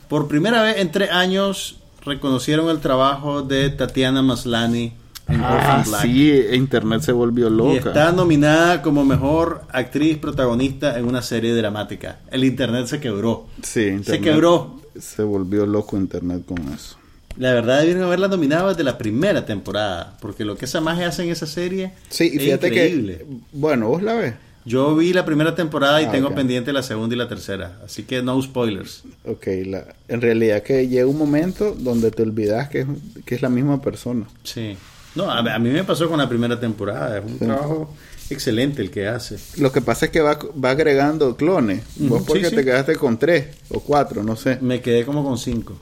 Por 0.08 0.28
primera 0.28 0.64
vez 0.64 0.78
en 0.78 0.92
tres 0.92 1.12
años 1.12 1.81
reconocieron 2.04 2.70
el 2.70 2.80
trabajo 2.80 3.42
de 3.42 3.70
Tatiana 3.70 4.22
Maslany 4.22 4.94
en 5.28 5.42
Ah, 5.42 5.54
Orphan 5.56 5.84
Black. 5.88 6.02
sí, 6.04 6.34
internet 6.54 7.02
se 7.02 7.12
volvió 7.12 7.48
Y 7.48 7.52
loca. 7.52 7.90
está 7.90 8.12
nominada 8.12 8.82
como 8.82 9.06
mejor 9.06 9.62
actriz 9.72 10.18
protagonista 10.18 10.98
en 10.98 11.06
una 11.06 11.22
serie 11.22 11.54
dramática. 11.54 12.20
El 12.32 12.44
internet 12.44 12.88
se 12.88 13.00
quebró. 13.00 13.48
Sí, 13.62 13.82
internet 13.82 14.06
Se 14.06 14.20
quebró. 14.22 14.82
Se 15.00 15.24
volvió 15.24 15.66
loco 15.66 15.96
internet 15.98 16.44
con 16.46 16.58
eso. 16.74 16.98
La 17.38 17.54
verdad 17.54 17.80
debieron 17.80 18.04
haberla 18.04 18.28
nominado 18.28 18.70
desde 18.70 18.84
la 18.84 18.98
primera 18.98 19.46
temporada, 19.46 20.18
porque 20.20 20.44
lo 20.44 20.58
que 20.58 20.66
esa 20.66 20.82
magia 20.82 21.08
hace 21.08 21.24
en 21.24 21.30
esa 21.30 21.46
serie 21.46 21.94
Sí, 22.10 22.26
y 22.34 22.38
es 22.38 22.44
fíjate 22.44 22.68
increíble. 22.68 23.18
que, 23.20 23.26
bueno, 23.54 23.88
vos 23.88 24.02
la 24.04 24.16
ves. 24.16 24.34
Yo 24.66 24.96
vi 24.96 25.12
la 25.14 25.26
primera 25.26 25.56
temporada 25.56 26.02
y 26.02 26.06
Ah, 26.06 26.12
tengo 26.12 26.34
pendiente 26.36 26.72
la 26.72 26.84
segunda 26.84 27.16
y 27.16 27.18
la 27.18 27.28
tercera, 27.28 27.80
así 27.86 28.04
que 28.04 28.22
no 28.22 28.40
spoilers. 28.42 29.04
Ok, 29.26 29.48
la, 29.66 29.86
en 30.08 30.22
realidad 30.22 30.62
que 30.64 30.88
llega 30.88 31.08
un 31.08 31.18
momento 31.18 31.76
donde 31.78 32.12
te 32.12 32.22
olvidas 32.22 32.70
que 32.70 32.82
es, 32.82 32.88
que 33.26 33.36
es 33.36 33.42
la 33.42 33.50
misma 33.50 33.82
persona. 33.82 34.28
Sí. 34.44 34.78
No, 35.16 35.30
a, 35.30 35.40
a 35.40 35.60
mí 35.60 35.70
me 35.70 35.84
pasó 35.84 36.08
con 36.10 36.20
la 36.20 36.30
primera 36.30 36.60
temporada, 36.60 37.18
es 37.18 37.26
un 37.26 37.32
Sí. 37.40 37.46
trabajo 37.46 37.94
excelente 38.30 38.82
el 38.82 38.92
que 38.92 39.08
hace. 39.08 39.38
Lo 39.58 39.72
que 39.72 39.82
pasa 39.82 40.06
es 40.06 40.12
que 40.12 40.22
va, 40.22 40.38
va 40.64 40.70
agregando 40.70 41.36
clones. 41.36 41.82
Vos 41.98 42.24
porque 42.26 42.50
sí, 42.50 42.56
te 42.56 42.64
quedaste 42.64 42.96
con 42.96 43.18
tres 43.20 43.48
o 43.72 43.80
cuatro, 43.82 44.24
no 44.24 44.36
sé. 44.38 44.58
Me 44.62 44.80
quedé 44.80 45.04
como 45.06 45.24
con 45.24 45.38
cinco. 45.38 45.78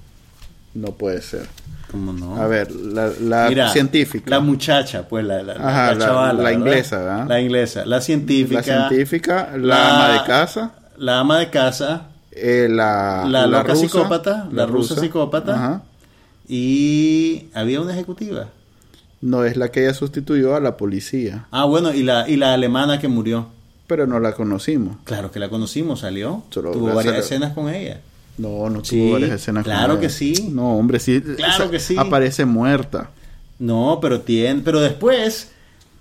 No 0.74 0.92
puede 0.92 1.22
ser. 1.22 1.48
¿Cómo 1.92 2.14
no? 2.14 2.36
A 2.36 2.46
ver, 2.48 2.72
la, 2.72 3.12
la 3.20 3.50
Mira, 3.50 3.70
científica. 3.72 4.30
La 4.30 4.40
muchacha, 4.40 5.08
pues 5.08 5.26
la, 5.26 5.42
la, 5.42 5.54
Ajá, 5.54 5.96
la- 5.96 6.06
chavala, 6.06 6.44
la 6.44 6.54
inglesa, 6.54 6.98
¿verdad? 7.00 7.28
La 7.28 7.42
inglesa, 7.42 7.86
la 7.86 8.00
científica. 8.02 8.56
La 8.62 8.64
científica, 8.90 9.50
la, 9.58 9.90
ama 9.96 10.14
de 10.22 10.28
casa, 10.28 10.72
La 10.98 11.20
ama 11.20 11.40
de 11.40 11.50
casa, 11.50 12.08
eh, 12.32 12.68
la, 12.70 13.26
La 13.28 13.48
loca 13.48 13.74
rusa, 13.74 13.82
psicópata, 13.88 14.48
la 14.52 14.66
rusa 14.68 14.96
psicópata. 15.00 15.56
Ajá. 15.56 15.82
y 16.48 17.48
había 17.54 17.82
una 17.82 17.94
ejecutiva. 17.94 18.48
No 19.22 19.44
es 19.44 19.58
la 19.58 19.70
que 19.70 19.84
ella 19.84 19.94
sustituyó 19.94 20.56
a 20.56 20.60
la 20.60 20.78
policía, 20.78 21.48
Ah, 21.52 21.66
bueno, 21.66 21.94
y 21.94 22.04
la, 22.04 22.30
y 22.30 22.38
la 22.38 22.54
alemana 22.54 23.00
que 23.00 23.08
murió. 23.08 23.48
pero 23.88 24.06
no 24.08 24.20
la 24.20 24.34
conocimos. 24.34 24.98
Claro 25.04 25.32
que 25.32 25.40
la 25.40 25.50
conocimos, 25.50 26.02
salió. 26.02 26.44
Solo 26.52 26.72
Tuvo 26.72 26.94
varias 26.94 27.16
escenas 27.18 27.54
con 27.54 27.68
ella. 27.74 28.00
No, 28.40 28.70
no 28.70 28.84
Sí, 28.84 28.98
tuvo 28.98 29.14
varias 29.14 29.32
escenas 29.32 29.64
claro 29.64 30.00
que 30.00 30.10
sí. 30.10 30.50
No, 30.52 30.78
hombre, 30.78 31.00
sí. 31.00 31.22
Claro 31.22 31.64
esa- 31.66 31.70
que 31.72 31.80
sí. 31.80 31.96
Aparece 31.98 32.46
muerta. 32.46 33.12
No, 33.60 34.00
pero 34.02 34.22
tiene, 34.22 34.62
pero 34.64 34.80
después, 34.80 35.50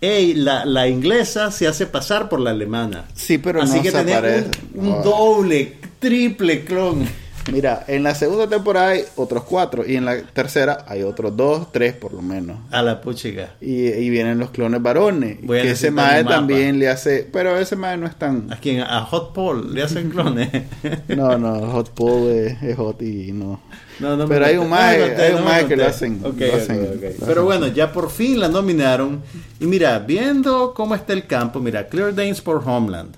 ey, 0.00 0.34
la, 0.34 0.64
la 0.64 0.86
inglesa 0.88 1.50
se 1.50 1.66
hace 1.66 1.86
pasar 1.86 2.28
por 2.28 2.38
la 2.40 2.50
alemana. 2.50 3.06
Sí, 3.14 3.38
pero 3.38 3.60
Así 3.62 3.76
no 3.78 3.82
que 3.82 3.90
se 3.90 3.98
tenés 3.98 4.14
aparece. 4.16 4.50
un, 4.74 4.86
un 4.86 5.02
doble, 5.02 5.76
triple 5.98 6.64
clon. 6.64 7.04
Mira, 7.52 7.84
en 7.88 8.02
la 8.02 8.14
segunda 8.14 8.46
temporada 8.46 8.88
hay 8.88 9.02
otros 9.16 9.44
cuatro 9.44 9.84
y 9.86 9.96
en 9.96 10.04
la 10.04 10.20
tercera 10.22 10.84
hay 10.86 11.02
otros 11.02 11.36
dos, 11.36 11.72
tres 11.72 11.94
por 11.94 12.12
lo 12.12 12.20
menos. 12.20 12.58
A 12.70 12.82
la 12.82 13.00
puchica. 13.00 13.54
Y, 13.60 13.86
y 13.88 14.10
vienen 14.10 14.38
los 14.38 14.50
clones 14.50 14.82
varones. 14.82 15.38
Voy 15.42 15.62
que 15.62 15.70
ese 15.70 15.90
mae 15.90 16.24
también 16.24 16.78
le 16.78 16.88
hace... 16.88 17.26
Pero 17.32 17.56
ese 17.56 17.74
mae 17.76 17.96
no 17.96 18.06
es 18.06 18.16
tan... 18.16 18.52
¿A 18.52 18.56
quién? 18.56 18.80
A 18.82 19.02
Hot 19.04 19.32
Paul 19.32 19.72
le 19.74 19.82
hacen 19.82 20.10
clones. 20.10 20.48
No, 21.08 21.36
no, 21.38 21.58
Hot 21.72 21.90
Paul 21.94 22.28
es, 22.30 22.62
es 22.62 22.76
hot 22.76 23.00
y 23.02 23.32
no... 23.32 23.60
No, 23.98 24.16
no 24.16 24.28
Pero 24.28 24.44
hay 24.46 24.56
un 24.56 24.64
no 24.64 24.76
mae- 24.76 25.00
conté, 25.00 25.22
hay 25.22 25.34
un 25.34 25.44
mae 25.44 25.66
que 25.66 25.76
lo 25.76 25.84
hacen- 25.86 26.20
Ok, 26.24 26.38
lo 26.38 26.46
ok, 26.46 26.54
hacen- 26.54 26.82
ok. 26.82 27.02
lo 27.02 27.26
Pero 27.26 27.30
hacen. 27.32 27.44
bueno, 27.44 27.66
ya 27.68 27.92
por 27.92 28.10
fin 28.10 28.38
la 28.38 28.48
nominaron. 28.48 29.22
Y 29.58 29.66
mira, 29.66 29.98
viendo 29.98 30.72
cómo 30.74 30.94
está 30.94 31.14
el 31.14 31.26
campo, 31.26 31.58
mira, 31.58 31.88
Claire 31.88 32.12
Danes 32.12 32.40
por 32.40 32.62
Homeland. 32.64 33.16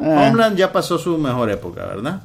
Ah. 0.00 0.26
Homeland 0.28 0.56
ya 0.56 0.72
pasó 0.72 0.98
su 0.98 1.16
mejor 1.18 1.50
época, 1.50 1.86
¿verdad? 1.86 2.22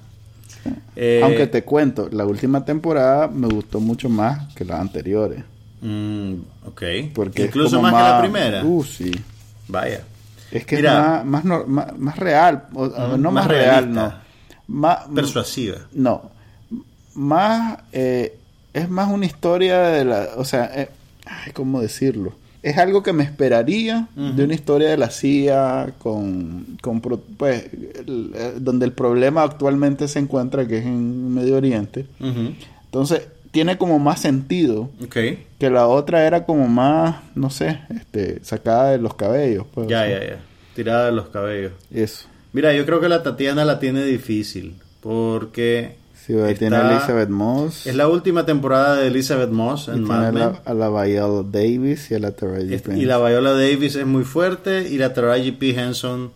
Eh, 0.96 1.22
Aunque 1.24 1.48
te 1.48 1.64
cuento, 1.64 2.08
la 2.12 2.26
última 2.26 2.64
temporada 2.66 3.28
me 3.28 3.48
gustó 3.48 3.80
mucho 3.80 4.10
más 4.10 4.54
que 4.54 4.64
las 4.66 4.80
anteriores. 4.80 5.44
mm, 5.82 6.34
ok. 6.66 6.84
Porque 7.14 7.46
Incluso 7.46 7.82
más, 7.82 7.94
que 7.94 8.00
la 8.00 8.20
primera. 8.22 8.64
Uh, 8.64 8.84
sí. 8.84 9.12
Vaya. 9.68 10.04
Es 10.52 10.66
que 10.66 10.76
Mira. 10.78 11.20
es 11.20 11.26
más, 11.26 11.44
más, 11.46 11.68
más, 11.68 11.98
más 12.00 12.18
real. 12.18 12.66
o- 12.74 13.18
no 13.18 13.32
más 13.32 13.48
real, 13.48 13.92
no. 13.92 14.14
Más, 14.68 15.00
Persuasiva. 15.14 15.78
no. 15.94 16.32
Más. 17.16 17.80
eh, 17.92 18.38
es 18.74 18.90
más 18.90 19.10
una 19.12 19.26
historia 19.26 19.80
de 19.82 20.06
la. 20.06 20.28
O 20.38 20.46
sea, 20.46 20.72
eh, 20.76 20.90
ay, 21.26 21.52
¿cómo 21.54 21.82
decirlo? 21.82 22.34
Es 22.64 22.78
algo 22.78 23.04
que 23.04 23.12
me 23.14 23.24
esperaría 23.24 24.08
de 24.16 24.44
una 24.46 24.54
historia 24.56 24.90
de 24.90 24.98
la 24.98 25.10
CIA 25.12 25.94
con, 26.00 26.78
con 26.82 27.02
pues, 27.02 27.66
el- 27.74 28.32
eh, 28.34 28.54
donde 28.60 28.86
el 28.86 28.94
problema 28.94 29.44
actualmente 29.44 30.08
se 30.08 30.20
encuentra, 30.20 30.66
que 30.66 30.78
es 30.80 30.86
en 30.86 31.34
Medio 31.34 31.58
Oriente. 31.58 32.06
Entonces, 32.86 33.28
tiene 33.52 33.78
como 33.78 34.00
más 34.00 34.22
sentido 34.22 34.90
Ok. 35.04 35.18
que 35.60 35.70
la 35.70 35.88
otra 35.88 36.26
era 36.26 36.46
como 36.46 36.68
más, 36.68 37.18
no 37.36 37.50
sé, 37.50 37.80
este, 37.96 38.44
sacada 38.44 38.92
de 38.92 38.98
los 38.98 39.14
cabellos. 39.14 39.66
Pues, 39.74 39.88
Ya, 39.90 40.08
ya, 40.08 40.20
ya. 40.26 40.40
Tirada 40.74 41.08
de 41.08 41.12
los 41.12 41.28
cabellos. 41.30 41.74
Eso. 41.94 42.28
Mira, 42.54 42.74
yo 42.74 42.86
creo 42.86 43.00
que 43.02 43.10
la 43.10 43.22
Tatiana 43.24 43.66
la 43.66 43.80
tiene 43.80 44.04
difícil. 44.06 44.76
Porque. 45.02 45.96
Sí, 46.26 46.34
tiene 46.58 46.76
a 46.78 46.92
Elizabeth 46.92 47.30
Moss. 47.30 47.86
Es 47.86 47.96
la 47.96 48.08
última 48.08 48.46
temporada 48.46 48.96
de 48.96 49.08
Elizabeth 49.08 49.50
Moss 49.50 49.88
y 49.88 49.92
en 49.92 49.96
tiene 50.06 50.08
Mad 50.10 50.26
a 50.28 50.32
Men. 50.32 50.40
la, 50.42 50.62
a 50.66 50.74
la 50.74 51.04
Viola 51.04 51.44
Davis 51.52 52.12
y 52.12 52.16
a 52.16 52.20
la 52.20 52.32
Taraji 52.32 52.74
Es- 52.74 52.82
Prince. 52.82 53.02
Y 53.02 53.06
la 53.06 53.18
Viola 53.18 53.52
Davis 53.52 53.96
es 53.96 54.06
muy 54.06 54.24
fuerte 54.24 54.88
y 54.90 54.98
la 54.98 55.14
Taraji 55.14 55.52
P. 55.52 55.72
Henson 55.72 56.32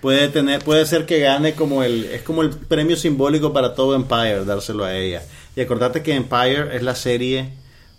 puede 0.00 0.28
tener 0.28 0.62
puede 0.62 0.84
ser 0.86 1.06
que 1.06 1.18
gane 1.20 1.54
como 1.54 1.82
el 1.82 2.04
es 2.04 2.22
como 2.22 2.42
el 2.42 2.50
premio 2.50 2.94
simbólico 2.96 3.52
para 3.52 3.74
todo 3.74 3.94
Empire 3.94 4.44
dárselo 4.44 4.84
a 4.84 4.94
ella. 4.94 5.22
Y 5.56 5.60
acordate 5.60 6.02
que 6.02 6.14
Empire 6.14 6.76
es 6.76 6.82
la 6.82 6.94
serie 6.94 7.48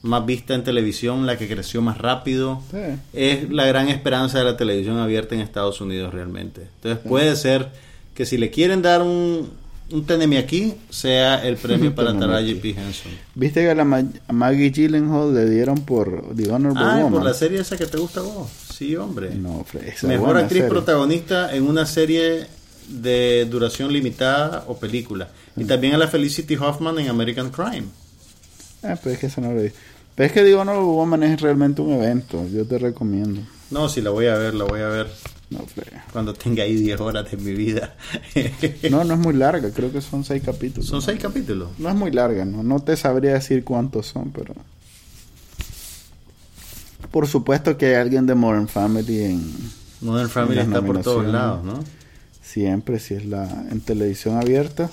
más 0.03 0.23
vista 0.25 0.53
en 0.53 0.63
televisión, 0.63 1.25
la 1.25 1.36
que 1.38 1.47
creció 1.47 1.81
más 1.81 1.97
rápido. 1.97 2.61
Sí. 2.69 2.77
Es 3.13 3.49
la 3.49 3.65
gran 3.65 3.89
esperanza 3.89 4.38
de 4.38 4.43
la 4.45 4.55
televisión 4.55 4.99
abierta 4.99 5.33
en 5.36 5.41
Estados 5.41 5.81
Unidos 5.81 6.13
realmente. 6.13 6.61
Entonces 6.75 6.99
puede 7.07 7.36
ser 7.36 7.69
que 8.13 8.25
si 8.25 8.38
le 8.38 8.51
quieren 8.51 8.81
dar 8.83 9.01
un 9.01 9.49
un 9.91 10.05
teneme 10.05 10.38
aquí 10.38 10.73
sea 10.89 11.45
el 11.47 11.57
premio 11.57 11.93
para 11.95 12.17
Taraji. 12.17 12.55
P. 12.55 12.69
Henson. 12.71 13.11
¿Viste 13.36 13.61
que 13.61 13.69
a, 13.69 13.75
la 13.75 13.86
Ma- 13.86 14.03
a 14.27 14.33
Maggie 14.33 14.71
Gyllenhaal 14.71 15.33
le 15.33 15.49
dieron 15.49 15.79
por 15.86 16.36
The 16.36 16.51
Honorable 16.51 16.83
Ah, 16.83 16.95
Woman? 16.97 17.11
por 17.13 17.23
la 17.23 17.33
serie 17.33 17.59
esa 17.61 17.77
que 17.77 17.86
te 17.86 17.97
gusta 17.97 18.19
a 18.21 18.23
vos. 18.23 18.49
Sí, 18.73 18.95
hombre. 18.95 19.33
No, 19.36 19.65
esa 19.86 20.07
Mejor 20.07 20.38
actriz 20.38 20.61
serie. 20.63 20.69
protagonista 20.69 21.55
en 21.55 21.63
una 21.63 21.86
serie 21.86 22.47
de 22.89 23.45
duración 23.49 23.91
limitada 23.93 24.65
o 24.67 24.77
película. 24.77 25.29
Y 25.57 25.63
también 25.65 25.93
a 25.93 25.97
la 25.97 26.07
Felicity 26.07 26.55
Hoffman 26.55 26.99
en 26.99 27.07
American 27.09 27.49
Crime. 27.49 27.86
Ah, 28.83 28.95
pero 29.01 29.13
es 29.13 29.19
que 29.19 29.27
esa 29.27 29.41
no 29.41 29.53
lo 29.53 29.61
vi. 29.61 29.69
Pero 30.15 30.27
es 30.27 30.31
que 30.33 30.43
The 30.43 30.55
Honorable 30.55 30.86
Woman 30.86 31.23
es 31.23 31.41
realmente 31.41 31.81
un 31.81 31.93
evento. 31.93 32.45
Yo 32.51 32.65
te 32.65 32.77
recomiendo. 32.77 33.41
No, 33.71 33.89
sí, 33.89 34.01
la 34.01 34.09
voy 34.11 34.27
a 34.27 34.36
ver, 34.36 34.53
la 34.53 34.65
voy 34.65 34.81
a 34.81 34.88
ver 34.88 35.07
No, 35.49 35.59
cuando 36.11 36.33
tenga 36.33 36.63
ahí 36.63 36.75
10 36.75 36.99
horas 37.01 37.29
de 37.29 37.37
mi 37.37 37.53
vida. 37.53 37.95
no, 38.89 39.03
no 39.03 39.13
es 39.13 39.19
muy 39.19 39.33
larga. 39.33 39.69
Creo 39.71 39.91
que 39.91 40.01
son 40.01 40.23
seis 40.23 40.41
capítulos. 40.43 40.87
Son 40.89 41.01
seis 41.01 41.19
capítulos. 41.21 41.69
No 41.77 41.87
es 41.89 41.95
muy 41.95 42.11
larga, 42.11 42.45
¿no? 42.45 42.63
No 42.63 42.79
te 42.79 42.97
sabría 42.97 43.33
decir 43.33 43.63
cuántos 43.63 44.07
son, 44.07 44.31
pero... 44.31 44.53
Por 47.11 47.27
supuesto 47.27 47.77
que 47.77 47.87
hay 47.87 47.93
alguien 47.95 48.25
de 48.25 48.35
Modern 48.35 48.67
Family 48.67 49.23
en... 49.23 49.53
Modern 50.01 50.29
Family 50.29 50.55
Las 50.57 50.67
está 50.67 50.81
por 50.81 51.01
todos 51.01 51.25
lados, 51.25 51.63
¿no? 51.63 51.79
Siempre, 52.41 52.99
si 52.99 53.13
es 53.13 53.25
la 53.25 53.47
en 53.71 53.79
televisión 53.81 54.37
abierta. 54.37 54.89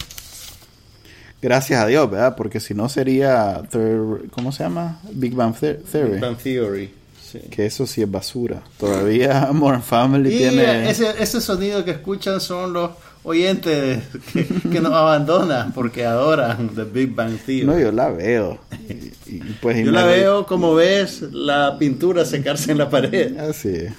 Gracias 1.41 1.83
a 1.83 1.87
Dios, 1.87 2.09
¿verdad? 2.11 2.37
Porque 2.37 2.61
si 2.61 2.75
no 2.75 2.89
sería... 2.89 3.63
Third- 3.71 4.31
¿Cómo 4.31 4.53
se 4.53 4.63
llama? 4.63 5.01
Big 5.13 5.35
Bang 5.35 5.55
The- 5.59 5.75
Theory. 5.75 6.13
Big 6.13 6.21
Bang 6.21 6.37
Theory. 6.37 6.95
Sí. 7.33 7.41
Que 7.51 7.67
eso 7.67 7.87
sí 7.87 8.03
es 8.03 8.11
basura. 8.11 8.63
Todavía 8.79 9.51
Modern 9.53 9.83
Family 9.83 10.35
Y 10.35 10.39
tiene... 10.39 10.91
ese, 10.91 11.11
ese 11.19 11.41
sonido 11.41 11.85
que 11.85 11.93
escuchan 11.93 12.41
son 12.41 12.73
los 12.73 12.91
oyentes 13.25 14.03
que, 14.33 14.47
que 14.47 14.81
nos 14.81 14.93
abandonan 14.93 15.73
porque 15.73 16.05
adoran 16.05 16.71
The 16.75 16.85
Big 16.85 17.15
Bang 17.15 17.39
Theory. 17.39 17.67
No, 17.67 17.79
yo 17.79 17.93
la 17.93 18.11
veo. 18.11 18.61
Y, 18.89 19.37
y, 19.37 19.59
pues, 19.61 19.85
Yo 19.85 19.93
la 19.93 20.05
veo 20.05 20.47
como 20.47 20.75
ves 20.75 21.23
la 21.33 21.79
pintura 21.79 22.25
secarse 22.25 22.73
en 22.73 22.79
la 22.79 22.91
pared. 22.91 23.37
Así 23.39 23.69
es. 23.69 23.93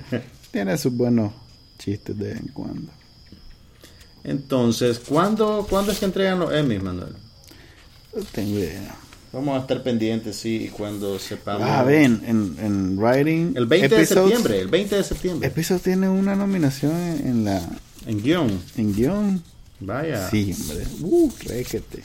tiene 0.50 0.76
sus 0.78 0.92
buenos 0.92 1.32
chistes 1.78 2.16
de 2.18 2.28
vez 2.28 2.40
en 2.40 2.48
cuando. 2.48 2.92
Entonces, 4.24 5.00
¿cuándo, 5.00 5.66
¿cuándo 5.68 5.92
es 5.92 5.98
que 5.98 6.06
entregan 6.06 6.38
los 6.38 6.52
Emmys, 6.52 6.82
Manuel? 6.82 7.14
No 8.16 8.22
tengo 8.32 8.58
idea. 8.58 8.94
Vamos 9.34 9.56
a 9.56 9.60
estar 9.62 9.82
pendientes, 9.82 10.36
sí, 10.36 10.70
cuando 10.76 11.18
sepamos. 11.18 11.66
Ah, 11.68 11.82
ven, 11.82 12.22
en, 12.26 12.56
en 12.64 12.98
Writing... 12.98 13.54
El 13.56 13.66
20 13.66 13.88
de 13.88 14.02
Episodes- 14.02 14.06
septiembre, 14.30 14.60
el 14.60 14.68
20 14.68 14.96
de 14.96 15.04
septiembre. 15.04 15.48
Episodes 15.48 15.82
tiene 15.82 16.08
una 16.08 16.36
nominación 16.36 16.92
en, 16.92 17.26
en 17.26 17.44
la 17.44 17.60
En 18.06 18.22
guion. 18.22 18.60
En 18.76 18.94
guion. 18.94 19.42
Vaya. 19.80 20.30
Sí, 20.30 20.54
hombre. 20.58 20.86
Uh, 21.02 21.30
réquete. 21.46 22.02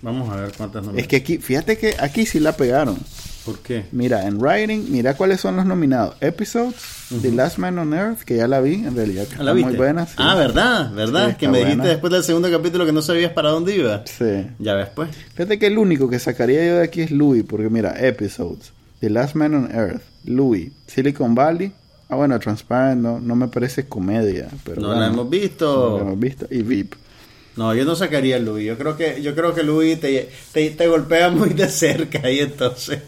Vamos 0.00 0.30
a 0.30 0.36
ver 0.36 0.52
cuántas 0.56 0.82
Es 0.82 0.86
nominaciones. 0.86 1.06
que 1.08 1.16
aquí, 1.16 1.38
fíjate 1.38 1.76
que 1.78 1.96
aquí 1.98 2.24
sí 2.26 2.38
la 2.38 2.56
pegaron. 2.56 2.98
¿Por 3.44 3.58
qué? 3.58 3.84
Mira, 3.92 4.26
en 4.26 4.40
Writing, 4.40 4.90
mira 4.90 5.14
cuáles 5.16 5.40
son 5.40 5.56
los 5.56 5.66
nominados. 5.66 6.16
Episodes, 6.22 6.76
The 7.20 7.30
Last 7.30 7.58
Man 7.58 7.78
on 7.78 7.92
Earth, 7.92 8.20
que 8.20 8.36
ya 8.36 8.48
la 8.48 8.60
vi, 8.60 8.74
en 8.76 8.96
realidad. 8.96 9.26
que 9.26 9.42
¿La 9.42 9.52
viste? 9.52 9.68
muy 9.70 9.76
buena. 9.76 10.06
sí. 10.06 10.14
Ah, 10.16 10.34
¿verdad? 10.34 10.90
¿Verdad? 10.94 11.30
Sí, 11.30 11.36
que 11.36 11.48
me 11.48 11.58
dijiste 11.58 11.76
buena. 11.76 11.90
después 11.92 12.12
del 12.12 12.24
segundo 12.24 12.50
capítulo 12.50 12.86
que 12.86 12.92
no 12.92 13.02
sabías 13.02 13.32
para 13.32 13.50
dónde 13.50 13.76
iba. 13.76 14.02
Sí. 14.06 14.46
Ya 14.58 14.74
ves, 14.74 14.88
pues. 14.94 15.10
Fíjate 15.34 15.58
que 15.58 15.66
el 15.66 15.76
único 15.76 16.08
que 16.08 16.18
sacaría 16.18 16.64
yo 16.66 16.76
de 16.76 16.84
aquí 16.84 17.02
es 17.02 17.10
Louis, 17.10 17.44
porque 17.46 17.68
mira, 17.68 17.94
Episodes, 18.06 18.72
The 19.00 19.10
Last 19.10 19.34
Man 19.34 19.54
on 19.54 19.70
Earth, 19.74 20.02
Louis, 20.24 20.72
Silicon 20.86 21.34
Valley. 21.34 21.72
Ah, 22.08 22.16
bueno, 22.16 22.38
Transparent 22.38 23.02
no, 23.02 23.20
no 23.20 23.36
me 23.36 23.48
parece 23.48 23.86
comedia, 23.86 24.48
pero 24.64 24.80
no 24.80 24.86
bueno, 24.88 25.02
la 25.02 25.08
hemos 25.08 25.28
visto. 25.28 25.90
no 25.90 25.96
la 25.98 26.02
hemos 26.04 26.20
visto. 26.20 26.46
Y 26.50 26.62
VIP. 26.62 26.94
No, 27.56 27.74
yo 27.74 27.84
no 27.84 27.94
sacaría 27.94 28.36
a 28.36 28.38
Louis. 28.38 28.66
Yo 28.66 28.76
creo 28.78 28.96
que, 28.96 29.22
yo 29.22 29.34
creo 29.34 29.54
que 29.54 29.62
Louis 29.62 30.00
te, 30.00 30.28
te, 30.52 30.70
te 30.70 30.86
golpea 30.88 31.30
muy 31.30 31.50
de 31.50 31.68
cerca 31.68 32.28
y 32.30 32.40
entonces. 32.40 33.00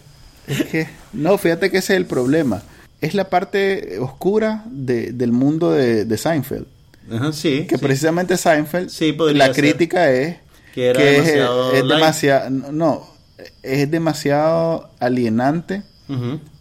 Es 0.46 0.64
que, 0.64 0.88
no, 1.12 1.36
fíjate 1.38 1.70
que 1.70 1.78
ese 1.78 1.94
es 1.94 1.96
el 1.98 2.06
problema. 2.06 2.62
Es 3.00 3.14
la 3.14 3.28
parte 3.28 3.98
oscura 4.00 4.64
de- 4.70 5.12
del 5.12 5.32
mundo 5.32 5.70
de, 5.72 6.04
de 6.04 6.16
Seinfeld. 6.18 6.66
Ajá, 7.10 7.32
sí. 7.32 7.66
Que 7.68 7.76
sí. 7.78 7.84
precisamente 7.84 8.36
Seinfeld, 8.36 8.88
Sí, 8.90 9.14
la 9.34 9.52
crítica 9.52 10.10
es 10.10 10.36
Que 10.74 10.86
era 10.88 11.02
es- 11.02 11.16
demasiado 11.24 11.72
es, 11.72 11.84
light. 11.84 11.94
demasiado, 12.00 12.50
no, 12.50 13.08
es 13.62 13.90
demasiado 13.90 14.90
alienante 14.98 15.82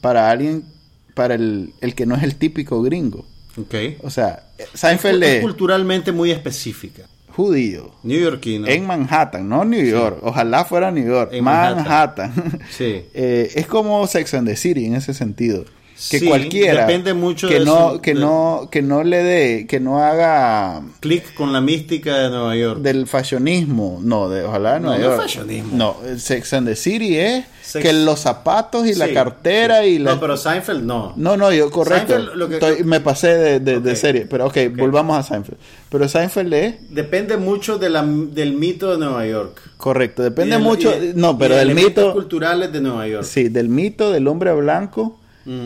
para 0.01 0.29
alguien, 0.29 0.65
para 1.13 1.35
el, 1.35 1.73
el 1.81 1.95
que 1.95 2.05
no 2.05 2.15
es 2.15 2.23
el 2.23 2.35
típico 2.35 2.81
gringo. 2.81 3.25
Ok. 3.57 3.75
O 4.03 4.09
sea, 4.09 4.47
Seinfeld 4.73 5.23
es 5.23 5.29
es 5.35 5.41
culturalmente 5.41 6.11
muy 6.11 6.31
específica. 6.31 7.03
Judío. 7.35 7.91
Neoyorquino. 8.03 8.67
En 8.67 8.87
Manhattan, 8.87 9.49
no 9.49 9.65
New 9.65 9.83
York. 9.83 10.19
Ojalá 10.21 10.63
fuera 10.63 10.89
New 10.91 11.05
York. 11.05 11.31
En 11.33 11.43
Manhattan. 11.43 12.33
Sí. 12.69 13.03
Eh, 13.13 13.51
es 13.55 13.67
como 13.67 14.05
Sex 14.07 14.33
and 14.33 14.47
the 14.47 14.55
City 14.55 14.85
en 14.85 14.95
ese 14.95 15.13
sentido. 15.13 15.65
Que 16.09 16.19
Sí, 16.19 16.27
cualquiera 16.27 16.81
depende 16.81 17.13
mucho 17.13 17.47
que 17.47 17.59
de 17.59 17.65
no 17.65 17.93
su- 17.93 18.01
que 18.01 18.13
de- 18.13 18.19
no 18.19 18.67
que 18.69 18.81
no 18.81 19.01
le 19.05 19.23
dé 19.23 19.65
que 19.65 19.79
no 19.79 20.03
haga 20.03 20.81
Click 20.99 21.33
con 21.35 21.53
la 21.53 21.61
mística 21.61 22.17
de 22.17 22.29
Nueva 22.29 22.53
York. 22.57 22.81
del 22.81 23.07
fashionismo, 23.07 23.99
no, 24.03 24.27
de 24.27 24.43
ojalá 24.43 24.73
de 24.73 24.79
Nueva 24.81 24.97
no 24.97 25.03
York. 25.05 25.21
fashionismo. 25.21 25.69
No, 25.77 25.95
el 26.05 26.19
Sex 26.19 26.51
and 26.51 26.67
the 26.67 26.75
City 26.75 27.17
es 27.17 27.45
Sex- 27.63 27.81
que 27.81 27.93
los 27.93 28.19
zapatos 28.19 28.85
y 28.87 28.93
la 28.95 29.11
cartera 29.13 29.83
sí. 29.83 29.91
y 29.91 29.99
la 29.99 30.15
No, 30.15 30.19
pero 30.19 30.35
Seinfeld 30.35 30.83
no. 30.83 31.13
No, 31.15 31.37
no, 31.37 31.51
yo 31.53 31.71
correcto. 31.71 32.17
Lo 32.19 32.49
que- 32.49 32.55
Estoy- 32.55 32.83
me 32.83 32.99
pasé 32.99 33.29
de, 33.29 33.59
de- 33.61 33.79
de 33.79 33.91
Ok. 33.91 33.95
serie, 33.97 34.25
pero 34.29 34.47
ok, 34.47 34.57
volvamos 34.75 35.17
a 35.17 35.23
Seinfeld. 35.23 35.57
Pero 35.89 36.09
Seinfeld 36.09 36.53
es 36.53 36.75
Depende 36.93 37.37
mucho 37.37 37.77
de 37.77 37.89
la, 37.89 38.03
del 38.05 38.53
mito 38.53 38.91
de 38.91 38.97
Nueva 38.97 39.25
York. 39.25 39.61
correcto, 39.77 40.23
depende 40.23 40.57
Y 40.57 40.59
mucho, 40.59 40.93
y 40.93 41.13
no, 41.15 41.37
pero 41.37 41.55
de 41.55 41.65
del 41.65 41.73
mito 41.73 42.11
culturales 42.11 42.73
de 42.73 42.81
Nueva 42.81 43.07
York. 43.07 43.23
Sí, 43.23 43.47
del 43.47 43.69
mito 43.69 44.11
del 44.11 44.27
hombre 44.27 44.51
blanco, 44.53 45.19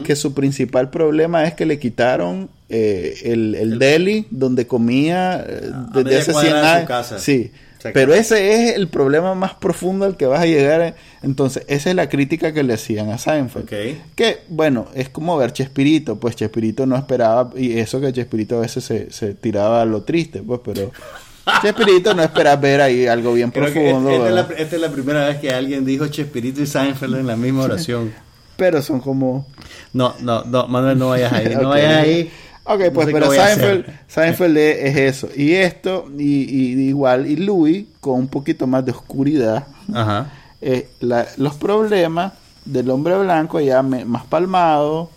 Que 0.03 0.15
su 0.17 0.33
principal 0.33 0.89
problema 0.89 1.45
es 1.45 1.53
que 1.53 1.65
le 1.65 1.79
quitaron 1.79 2.49
eh, 2.67 3.15
el, 3.23 3.55
el 3.55 3.79
deli 3.79 4.27
donde 4.29 4.67
comía 4.67 5.43
eh, 5.47 5.71
A 5.73 5.89
desde 6.03 6.17
hace 6.17 6.31
100 6.33 6.33
cuadra 6.33 6.55
de 6.57 6.61
su 6.61 6.67
años. 6.75 6.87
casa. 6.87 7.19
Sí, 7.19 7.51
pero 7.93 8.13
ese 8.13 8.53
es 8.71 8.75
el 8.75 8.89
problema 8.89 9.35
más 9.35 9.53
profundo 9.53 10.03
al 10.05 10.17
que 10.17 10.25
vas 10.25 10.41
a 10.41 10.45
llegar. 10.45 10.81
eh. 10.81 10.93
Entonces, 11.23 11.63
esa 11.69 11.89
es 11.91 11.95
la 11.95 12.09
crítica 12.09 12.51
que 12.53 12.63
le 12.63 12.73
hacían 12.73 13.09
a 13.09 13.17
Seinfeld. 13.17 13.69
Que, 14.15 14.39
bueno, 14.49 14.87
es 14.95 15.07
como 15.07 15.37
ver 15.37 15.53
Chespirito, 15.53 16.19
pues 16.19 16.35
Chespirito 16.35 16.85
no 16.85 16.97
esperaba, 16.97 17.51
y 17.55 17.77
eso 17.79 18.01
que 18.01 18.11
Chespirito 18.11 18.57
a 18.57 18.61
veces 18.61 18.83
se, 18.83 19.09
se 19.11 19.33
tiraba 19.33 19.81
a 19.81 19.85
lo 19.85 20.01
triste, 20.01 20.41
pues, 20.45 20.59
pero 20.65 20.91
Chespirito 21.61 22.13
no 22.13 22.21
esperaba 22.21 22.57
ver 22.61 22.81
ahí 22.81 23.07
algo 23.07 23.33
bien 23.33 23.49
Creo 23.51 23.67
que 23.71 23.79
profundo. 23.79 24.09
esta 24.11 24.27
es, 24.27 24.33
la, 24.33 24.41
¿verdad? 24.43 24.59
esta 24.61 24.75
es 24.75 24.81
la 24.81 24.89
primera 24.91 25.27
vez 25.29 25.37
que 25.37 25.49
alguien 25.51 25.85
dijo 25.85 26.05
Chespirito 26.07 26.61
y 26.61 26.67
Seinfeld 26.67 27.15
en 27.15 27.27
la 27.27 27.37
misma 27.37 27.63
oración. 27.63 28.13
Pero 28.59 28.81
son 28.83 28.99
como... 28.99 29.47
No, 29.93 30.13
no, 30.21 30.43
no, 30.43 30.67
Manuel, 30.67 30.99
no 30.99 31.09
vayas 31.09 31.33
ahí. 31.33 31.47
No 31.55 31.61
Ok. 31.61 31.65
vayas 31.69 31.93
ahí. 32.03 32.31
Ok, 32.65 32.79
No 32.81 32.91
pues, 32.93 33.07
sé 33.07 33.13
pero 33.13 33.31
Seinfeld. 33.31 33.85
Seinfeld 34.07 34.57
es, 34.57 34.77
es 34.85 34.95
eso. 34.97 35.29
Y 35.35 35.53
esto, 35.53 36.05
y, 36.15 36.23
y 36.43 36.87
igual, 36.89 37.25
y 37.25 37.37
Louis, 37.37 37.85
con 37.99 38.19
un 38.19 38.27
poquito 38.27 38.67
más 38.67 38.85
de 38.85 38.91
oscuridad, 38.91 39.65
Ajá. 39.91 40.31
eh, 40.61 40.87
la- 40.99 41.25
los 41.37 41.55
problemas 41.55 42.33
del 42.65 42.91
hombre 42.91 43.17
blanco 43.17 43.59
ya 43.59 43.81
me- 43.81 44.05
más 44.05 44.25
palmado, 44.25 45.09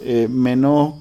eh, 0.00 0.28
menos 0.30 0.94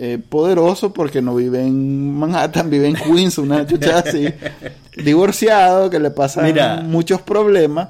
eh, 0.00 0.18
poderoso, 0.28 0.92
porque 0.92 1.20
no 1.22 1.34
vive 1.34 1.60
en 1.62 2.16
Manhattan, 2.16 2.70
vive 2.70 2.86
en 2.86 2.94
Queens, 2.94 3.36
una 3.38 3.66
chucha 3.66 3.98
así, 3.98 4.28
divorciado, 4.96 5.90
que 5.90 5.98
le 5.98 6.10
pasan 6.12 6.44
Mira. 6.44 6.76
muchos 6.82 7.20
problemas, 7.22 7.88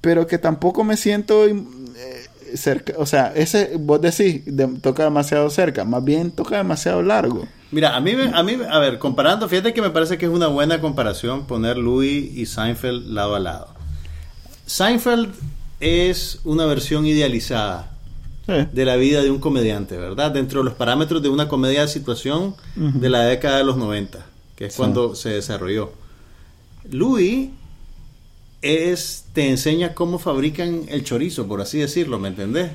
pero 0.00 0.26
que 0.28 0.38
tampoco 0.38 0.84
me 0.84 0.96
siento 0.96 1.46
cerca, 2.56 2.94
o 2.98 3.06
sea, 3.06 3.32
ese, 3.34 3.72
vos 3.78 4.00
decís, 4.00 4.42
de- 4.46 4.66
toca 4.80 5.04
demasiado 5.04 5.48
cerca, 5.50 5.84
más 5.84 6.04
bien 6.04 6.30
toca 6.30 6.56
demasiado 6.56 7.02
largo. 7.02 7.46
Mira, 7.72 7.94
a 7.96 8.00
mí, 8.00 8.12
a 8.32 8.42
mí, 8.42 8.56
a 8.68 8.78
ver, 8.78 8.98
comparando, 8.98 9.48
fíjate 9.48 9.72
que 9.72 9.80
me 9.82 9.90
parece 9.90 10.18
que 10.18 10.26
es 10.26 10.32
una 10.32 10.48
buena 10.48 10.80
comparación 10.80 11.46
poner 11.46 11.78
Louis 11.78 12.36
y 12.36 12.46
Seinfeld 12.46 13.06
lado 13.08 13.34
a 13.36 13.38
lado. 13.40 13.68
Seinfeld 14.66 15.30
es 15.80 16.40
una 16.44 16.66
versión 16.66 17.06
idealizada 17.06 17.86
Sí. 18.46 18.54
de 18.72 18.84
la 18.84 18.96
vida 18.96 19.22
de 19.22 19.30
un 19.30 19.38
comediante, 19.38 19.96
¿verdad? 19.96 20.32
Dentro 20.32 20.60
de 20.60 20.64
los 20.64 20.74
parámetros 20.74 21.22
de 21.22 21.28
una 21.28 21.46
comedia 21.46 21.82
de 21.82 21.88
situación 21.88 22.54
de 22.74 23.08
la 23.08 23.20
década 23.24 23.58
de 23.58 23.64
los 23.64 23.76
90, 23.76 24.26
que 24.56 24.66
es 24.66 24.72
Sí. 24.72 24.78
cuando 24.78 25.14
se 25.14 25.28
desarrolló. 25.30 25.92
Louis 26.90 27.50
es 28.62 29.24
te 29.32 29.48
enseña 29.48 29.94
cómo 29.94 30.18
fabrican 30.18 30.82
el 30.88 31.04
chorizo, 31.04 31.46
por 31.46 31.60
así 31.60 31.78
decirlo, 31.78 32.18
¿me 32.18 32.28
entendés? 32.28 32.70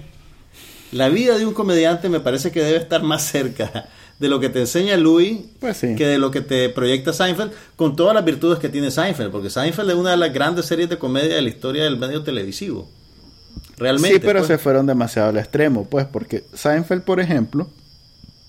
La 0.91 1.09
vida 1.09 1.37
de 1.37 1.45
un 1.45 1.53
comediante 1.53 2.09
me 2.09 2.19
parece 2.19 2.51
que 2.51 2.61
debe 2.61 2.77
estar 2.77 3.03
más 3.03 3.23
cerca 3.23 3.89
de 4.19 4.29
lo 4.29 4.39
que 4.39 4.49
te 4.49 4.59
enseña 4.61 4.95
Louis 4.97 5.39
Pues 5.59 5.77
sí. 5.77 5.95
que 5.95 6.07
de 6.07 6.17
lo 6.17 6.31
que 6.31 6.41
te 6.41 6.69
proyecta 6.69 7.11
Seinfeld, 7.11 7.51
con 7.75 7.95
todas 7.95 8.15
las 8.15 8.23
virtudes 8.23 8.59
que 8.59 8.69
tiene 8.69 8.91
Seinfeld, 8.91 9.31
porque 9.31 9.49
Seinfeld 9.49 9.89
es 9.89 9.95
una 9.95 10.11
de 10.11 10.17
las 10.17 10.33
grandes 10.33 10.65
series 10.65 10.89
de 10.89 10.97
comedia 10.97 11.35
de 11.35 11.41
la 11.41 11.49
historia 11.49 11.83
del 11.83 11.97
medio 11.97 12.23
televisivo. 12.23 12.87
Realmente. 13.77 14.13
sí, 14.19 14.23
pero 14.25 14.39
pues. 14.39 14.47
se 14.47 14.57
fueron 14.57 14.85
demasiado 14.85 15.29
al 15.29 15.37
extremo, 15.37 15.85
pues, 15.85 16.05
porque 16.05 16.45
Seinfeld, 16.53 17.03
por 17.03 17.19
ejemplo, 17.19 17.67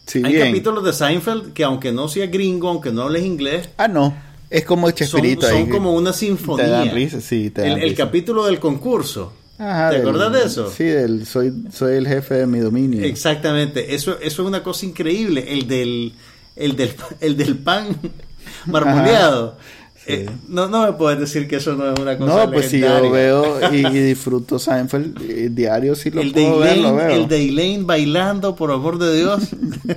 si 0.06 0.24
Hay 0.24 0.34
bien... 0.34 0.46
capítulos 0.48 0.84
de 0.84 0.92
Seinfeld 0.92 1.52
que 1.52 1.64
aunque 1.64 1.90
no 1.90 2.06
sea 2.06 2.28
gringo, 2.28 2.68
aunque 2.68 2.92
no 2.92 3.02
hables 3.02 3.24
inglés, 3.24 3.68
Ah, 3.76 3.88
no, 3.88 4.14
es 4.50 4.64
como 4.64 4.86
son, 4.88 4.94
Chespirito 4.94 5.46
son 5.48 5.56
ahí. 5.56 5.68
como 5.68 5.92
una 5.94 6.12
sinfonía. 6.12 6.64
Te 6.64 6.70
dan 6.70 6.90
risa, 6.94 7.20
sí, 7.20 7.50
te 7.50 7.62
dan 7.62 7.72
el, 7.72 7.76
el 7.78 7.90
risa. 7.90 8.04
capítulo 8.04 8.44
del 8.46 8.58
concurso. 8.60 9.32
Ajá, 9.58 9.90
¿Te 9.90 9.96
acuerdas 9.96 10.32
de 10.32 10.42
eso? 10.44 10.70
Sí, 10.70 10.84
del 10.84 11.26
soy, 11.26 11.52
soy 11.72 11.94
el 11.96 12.06
jefe 12.06 12.34
de 12.34 12.46
mi 12.46 12.58
dominio. 12.58 13.02
Exactamente. 13.04 13.94
Eso, 13.94 14.18
eso 14.20 14.42
es 14.42 14.48
una 14.48 14.62
cosa 14.62 14.84
increíble. 14.84 15.46
El 15.52 15.66
del, 15.66 16.12
el 16.56 16.76
del, 16.76 16.90
el 17.20 17.36
del 17.36 17.56
pan 17.56 17.88
marmoleado. 18.66 19.56
Sí. 19.96 20.12
Eh, 20.12 20.30
no, 20.48 20.68
no 20.68 20.84
me 20.84 20.92
puedes 20.92 21.18
decir 21.18 21.48
que 21.48 21.56
eso 21.56 21.74
no 21.74 21.92
es 21.92 21.98
una 21.98 22.16
cosa 22.16 22.44
No, 22.46 22.52
pues 22.52 22.66
si 22.70 22.78
yo 22.78 22.86
legendaria. 22.86 23.10
veo 23.10 23.72
y, 23.72 23.86
y 23.86 24.00
disfruto 24.02 24.58
Seinfeld 24.58 25.20
eh, 25.28 25.48
diario, 25.50 25.96
sí 25.96 26.10
lo 26.10 26.20
el 26.20 26.32
de, 26.32 26.42
puedo 26.42 26.58
ver, 26.60 26.76
lo 26.78 26.90
Elaine, 26.90 26.96
veo. 27.08 27.16
el 27.22 27.28
de 27.28 27.48
Elaine 27.48 27.84
bailando, 27.84 28.54
por 28.54 28.70
amor 28.70 28.98
de 28.98 29.16
Dios. 29.16 29.42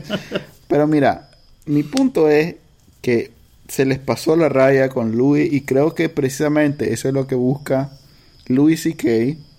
Pero 0.68 0.88
mira, 0.88 1.30
mi 1.66 1.84
punto 1.84 2.28
es 2.30 2.56
que 3.02 3.32
se 3.70 3.86
les 3.86 4.00
pasó 4.00 4.36
la 4.36 4.50
raya 4.50 4.90
con 4.90 5.16
Louis 5.16 5.52
y 5.54 5.62
creo 5.62 5.96
que 5.96 6.10
precisamente 6.10 6.92
eso 6.94 7.08
es 7.08 7.14
lo 7.14 7.26
que 7.28 7.36
busca 7.36 7.92
Louis 8.48 8.82
C.K. 8.84 9.08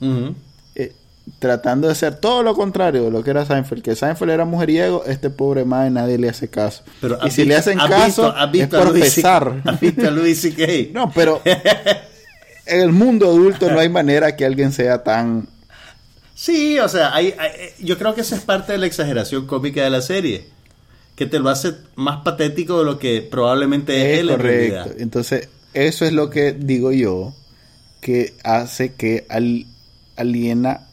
Ujú. 0.04 0.34
eh, 0.74 0.92
tratando 1.38 1.86
de 1.86 1.92
hacer 1.92 2.16
todo 2.16 2.42
lo 2.42 2.54
contrario 2.54 3.04
de 3.04 3.10
lo 3.12 3.22
que 3.24 3.30
era 3.30 3.46
Seinfeld. 3.46 3.82
Que 3.82 3.94
Seinfeld 3.96 4.30
era 4.32 4.44
mujeriego, 4.44 5.04
este 5.06 5.30
pobre 5.30 5.64
madre 5.64 5.90
nadie 5.90 6.18
le 6.18 6.28
hace 6.28 6.48
caso. 6.48 6.82
Pero 7.00 7.18
y 7.22 7.28
¿has 7.28 7.32
si 7.34 7.44
le 7.44 7.54
hacen 7.56 7.78
caso, 7.78 8.34
visto- 8.50 8.78
es 8.78 8.84
por 8.84 8.88
Louis 8.90 9.04
C- 9.12 9.14
pesar. 9.22 9.62
¿Has 9.64 9.80
visto 9.80 10.06
a 10.06 10.10
Louis 10.10 10.40
C.K.? 10.40 10.92
No, 10.92 11.10
pero 11.14 11.40
en 12.66 12.80
el 12.80 12.92
mundo 12.92 13.26
adulto 13.28 13.70
no 13.70 13.78
hay 13.78 13.88
manera 13.88 14.34
que 14.36 14.44
alguien 14.44 14.72
sea 14.72 15.02
tan... 15.04 15.48
Sí, 16.34 16.78
o 16.78 16.88
sea, 16.88 17.14
hay, 17.14 17.34
hay- 17.38 17.50
yo 17.84 17.98
creo 17.98 18.14
que 18.14 18.22
esa 18.22 18.34
es 18.34 18.42
parte 18.42 18.72
de 18.72 18.78
la 18.78 18.86
exageración 18.86 19.46
cómica 19.46 19.82
de 19.84 19.90
la 19.90 20.00
serie. 20.02 20.46
Que 21.20 21.26
te 21.26 21.38
lo 21.38 21.50
hace 21.50 21.74
más 21.96 22.22
patético 22.22 22.78
de 22.78 22.86
lo 22.86 22.98
que 22.98 23.20
probablemente 23.20 24.14
es, 24.14 24.20
él 24.20 24.30
en 24.30 24.36
correcto. 24.38 24.74
realidad. 24.76 24.96
Entonces, 25.00 25.50
eso 25.74 26.06
es 26.06 26.12
lo 26.14 26.30
que 26.30 26.54
digo 26.54 26.92
yo, 26.92 27.34
que 28.00 28.32
hace 28.42 28.94
que 28.94 29.26
al- 29.28 29.66
aliena 30.16 30.86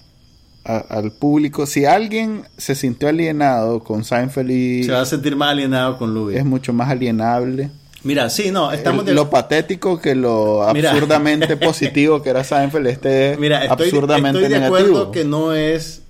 a- 0.65 0.80
al 0.80 1.13
público. 1.13 1.65
Si 1.65 1.86
alguien 1.86 2.43
se 2.57 2.75
sintió 2.75 3.07
alienado 3.07 3.86
con 3.86 4.03
Seinfeld 4.03 4.51
y 4.51 4.84
Se 4.84 4.91
va 4.91 4.99
a 4.99 5.05
sentir 5.05 5.38
más 5.38 5.51
alienado 5.51 5.97
con 5.97 6.13
Louis. 6.13 6.36
es 6.38 6.43
mucho 6.43 6.73
más 6.73 6.89
alienable. 6.89 7.69
Mira, 8.03 8.30
sí, 8.30 8.51
no, 8.51 8.73
estamos 8.73 8.99
El- 9.03 9.05
de- 9.05 9.13
Lo 9.13 9.30
patético 9.30 9.97
que 10.01 10.13
lo 10.13 10.67
Mira. 10.73 10.91
absurdamente 10.91 11.55
positivo 11.57 12.21
que 12.21 12.32
era 12.32 12.43
Seinfeld, 12.43 12.88
este 12.88 13.32
es 13.32 13.39
Mira, 13.39 13.63
estoy, 13.63 13.86
absurdamente 13.88 14.39
estoy 14.39 14.53
de 14.53 14.59
negativo. 14.59 14.75
acuerdo 14.78 15.11
que 15.13 15.23
no 15.23 15.53
es 15.53 16.01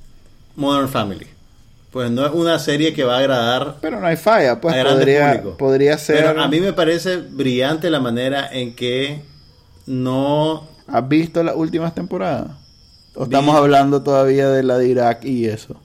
Modern 0.56 0.90
Family. 0.90 1.28
Pues 1.92 2.12
no 2.12 2.26
es 2.26 2.32
una 2.34 2.60
serie 2.60 2.94
que 2.94 3.04
va 3.04 3.16
a 3.16 3.20
agradar 3.20 3.78
Pero 3.82 4.00
no 4.00 4.08
hay 4.08 4.18
falla, 4.18 4.60
pues 4.62 4.76
podría, 4.84 5.42
podría 5.58 5.98
ser... 5.98 6.18
Pero 6.18 6.42
a 6.42 6.48
mí 6.48 6.60
me 6.60 6.74
parece 6.74 7.18
brillante 7.18 7.90
la 7.90 8.00
manera 8.00 8.50
en 8.52 8.76
que 8.76 9.22
no 9.86 10.68
¿Has 10.88 11.08
visto 11.08 11.44
las 11.44 11.56
últimas 11.56 11.94
temporadas? 11.96 12.52
¿O 13.16 13.22
Vi- 13.26 13.34
estamos 13.34 13.56
hablando 13.56 14.04
todavía 14.04 14.50
de 14.50 14.64
la 14.64 14.78
de 14.78 14.88
Irak 14.90 15.24
y 15.26 15.46
eso? 15.46 15.80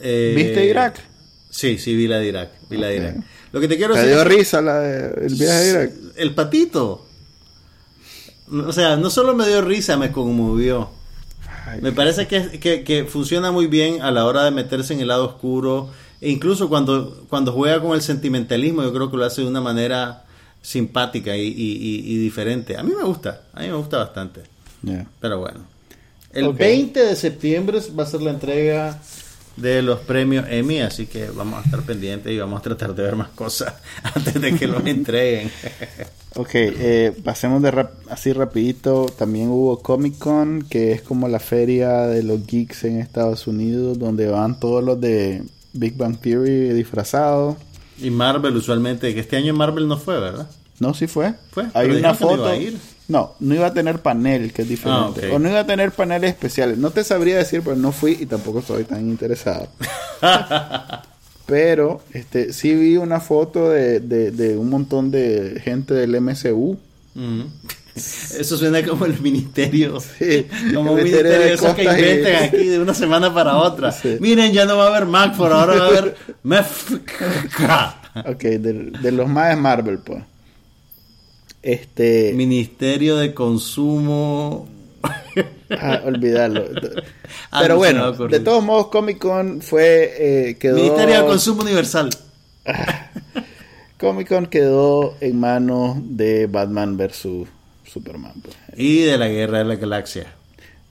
eh, 0.00 0.32
¿Viste 0.36 0.64
Irak? 0.64 1.00
Sí, 1.50 1.78
sí 1.78 1.94
vi 1.94 2.06
la 2.08 2.18
de 2.18 2.26
Irak, 2.28 2.50
vi 2.70 2.76
la 2.76 2.86
de. 2.88 2.96
Irak. 2.96 3.16
Lo 3.52 3.60
que 3.60 3.68
te 3.68 3.76
quiero 3.76 3.94
¿Te 3.94 4.00
decir 4.00 4.14
dio 4.14 4.22
es 4.22 4.28
que- 4.28 4.34
risa 4.36 4.60
la 4.62 4.78
de- 4.80 5.26
el 5.26 5.34
viaje 5.34 5.58
de 5.64 5.70
Irak? 5.70 5.92
El 6.16 6.34
patito. 6.34 7.06
O 8.50 8.72
sea, 8.72 8.96
no 8.96 9.10
solo 9.10 9.34
me 9.34 9.46
dio 9.46 9.60
risa, 9.62 9.96
me 9.96 10.10
conmovió. 10.12 10.90
Me 11.82 11.92
parece 11.92 12.26
que, 12.26 12.58
que- 12.60 12.84
que 12.84 13.04
funciona 13.04 13.50
muy 13.52 13.66
bien 13.66 14.02
a 14.02 14.10
la 14.10 14.24
hora 14.24 14.44
de 14.44 14.50
meterse 14.50 14.94
en 14.94 15.00
el 15.00 15.08
lado 15.08 15.26
oscuro. 15.26 15.90
E 16.20 16.30
incluso 16.30 16.68
cuando, 16.68 17.24
cuando 17.28 17.52
juega 17.52 17.80
con 17.80 17.92
el 17.94 18.02
sentimentalismo, 18.02 18.82
yo 18.82 18.92
creo 18.92 19.10
que 19.10 19.16
lo 19.16 19.24
hace 19.24 19.42
de 19.42 19.46
una 19.48 19.60
manera 19.60 20.24
simpática 20.62 21.36
y, 21.36 21.42
y- 21.46 21.52
y- 21.52 22.12
y 22.14 22.18
diferente. 22.18 22.76
A 22.76 22.82
mí 22.82 22.92
me 22.96 23.04
gusta, 23.04 23.42
a 23.54 23.60
mí 23.60 23.68
me 23.68 23.74
gusta 23.74 23.98
bastante. 23.98 24.42
Pero 25.20 25.38
bueno. 25.38 25.60
El 26.32 26.44
Ok. 26.48 26.58
20 26.58 27.00
de 27.04 27.16
septiembre 27.16 27.80
va 27.98 28.02
a 28.02 28.06
ser 28.06 28.20
la 28.22 28.30
entrega 28.30 29.00
de 29.56 29.82
los 29.82 30.00
premios 30.00 30.44
Emmy, 30.48 30.80
así 30.80 31.06
que 31.06 31.30
vamos 31.30 31.60
a 31.60 31.64
estar 31.64 31.82
pendientes 31.82 32.30
y 32.32 32.38
vamos 32.38 32.60
a 32.60 32.62
tratar 32.62 32.94
de 32.94 33.02
ver 33.02 33.16
más 33.16 33.28
cosas 33.30 33.74
antes 34.14 34.40
de 34.40 34.54
que 34.54 34.66
los 34.66 34.84
entreguen. 34.86 35.50
Ok, 36.36 36.50
eh, 36.54 37.12
pasemos 37.24 37.62
de 37.62 37.70
rap- 37.70 37.94
así 38.10 38.32
rapidito. 38.32 39.06
También 39.18 39.48
hubo 39.48 39.80
Comic 39.80 40.18
Con, 40.18 40.62
que 40.68 40.92
es 40.92 41.02
como 41.02 41.26
la 41.28 41.40
feria 41.40 42.06
de 42.06 42.22
los 42.22 42.46
geeks 42.46 42.84
en 42.84 43.00
Estados 43.00 43.46
Unidos, 43.46 43.98
donde 43.98 44.28
van 44.28 44.60
todos 44.60 44.84
los 44.84 45.00
de 45.00 45.42
Big 45.72 45.96
Bang 45.96 46.18
Theory 46.20 46.70
disfrazados. 46.74 47.56
y 48.00 48.10
Marvel 48.10 48.54
usualmente, 48.56 49.12
que 49.14 49.20
este 49.20 49.36
año 49.36 49.52
Marvel 49.54 49.88
no 49.88 49.96
fue, 49.98 50.20
¿verdad? 50.20 50.48
No, 50.78 50.94
sí 50.94 51.08
fue. 51.08 51.34
Fue, 51.50 51.66
Hay 51.74 51.90
una 51.90 52.10
no 52.10 52.14
foto. 52.14 52.34
iba 52.36 52.50
a 52.50 52.56
ir. 52.56 52.78
No, 53.08 53.34
no 53.40 53.54
iba 53.54 53.66
a 53.66 53.72
tener 53.74 54.00
panel, 54.00 54.52
que 54.52 54.62
es 54.62 54.68
diferente. 54.68 55.28
Ah. 55.32 55.34
O 55.34 55.38
no 55.40 55.48
iba 55.48 55.60
a 55.60 55.66
tener 55.66 55.90
paneles 55.92 56.30
especiales. 56.30 56.76
No 56.78 56.90
te 56.90 57.02
sabría 57.02 57.38
decir, 57.38 57.62
pero 57.64 57.74
no 57.74 57.90
fui 57.90 58.16
y 58.20 58.26
tampoco 58.26 58.58
estoy 58.60 58.84
tan 58.84 59.08
interesado. 59.08 59.66
pero 61.48 62.02
este 62.12 62.52
sí 62.52 62.74
vi 62.74 62.96
una 62.98 63.18
foto 63.20 63.70
de, 63.70 63.98
de, 64.00 64.30
de 64.30 64.56
un 64.56 64.68
montón 64.70 65.10
de 65.10 65.60
gente 65.64 65.94
del 65.94 66.20
MCU. 66.20 66.76
Eso 68.38 68.56
suena 68.56 68.86
como 68.86 69.06
el 69.06 69.18
ministerio. 69.20 69.98
Sí, 70.00 70.46
como 70.74 70.92
un 70.92 70.98
ministerio 70.98 71.32
ministerio 71.32 71.38
de 71.40 71.52
esos 71.54 71.74
que 71.74 71.82
y- 71.82 71.86
inventan 71.88 72.44
aquí 72.44 72.66
de 72.68 72.78
una 72.78 72.94
semana 72.94 73.34
para 73.34 73.56
otra. 73.56 73.90
Sí. 73.90 74.18
Miren, 74.20 74.52
ya 74.52 74.66
no 74.66 74.76
va 74.76 74.84
a 74.84 74.88
haber 74.94 75.06
Mac, 75.06 75.36
por 75.36 75.52
ahora 75.52 75.74
va 75.74 75.84
a 75.84 75.88
haber 75.88 76.14
MEFK. 76.44 77.10
Ok, 78.26 78.42
de, 78.42 78.92
de 79.02 79.12
los 79.12 79.28
más 79.28 79.48
de 79.50 79.56
Marvel, 79.56 79.98
pues. 79.98 80.22
Este. 81.62 82.32
Ministerio 82.36 83.16
de 83.16 83.34
Consumo. 83.34 84.68
ah, 85.70 86.02
olvidarlo. 86.04 86.64
Pero 87.60 87.76
bueno, 87.76 88.12
de 88.12 88.40
todos 88.40 88.62
modos, 88.62 88.88
Comic 88.88 89.18
Con 89.18 89.62
fue. 89.62 90.14
eh, 90.18 90.56
quedó. 90.58 90.76
Ministerio 90.76 91.22
de 91.22 91.26
Consumo 91.26 91.62
Universal. 91.62 92.10
Comic 93.98 94.28
Con 94.28 94.46
quedó 94.46 95.16
en 95.20 95.40
manos 95.40 95.96
de 96.00 96.46
Batman 96.46 96.96
versus 96.96 97.48
Superman. 97.84 98.34
pues. 98.42 98.56
Y 98.76 99.02
de 99.02 99.18
la 99.18 99.28
Guerra 99.28 99.58
de 99.58 99.64
la 99.64 99.76
Galaxia. 99.76 100.34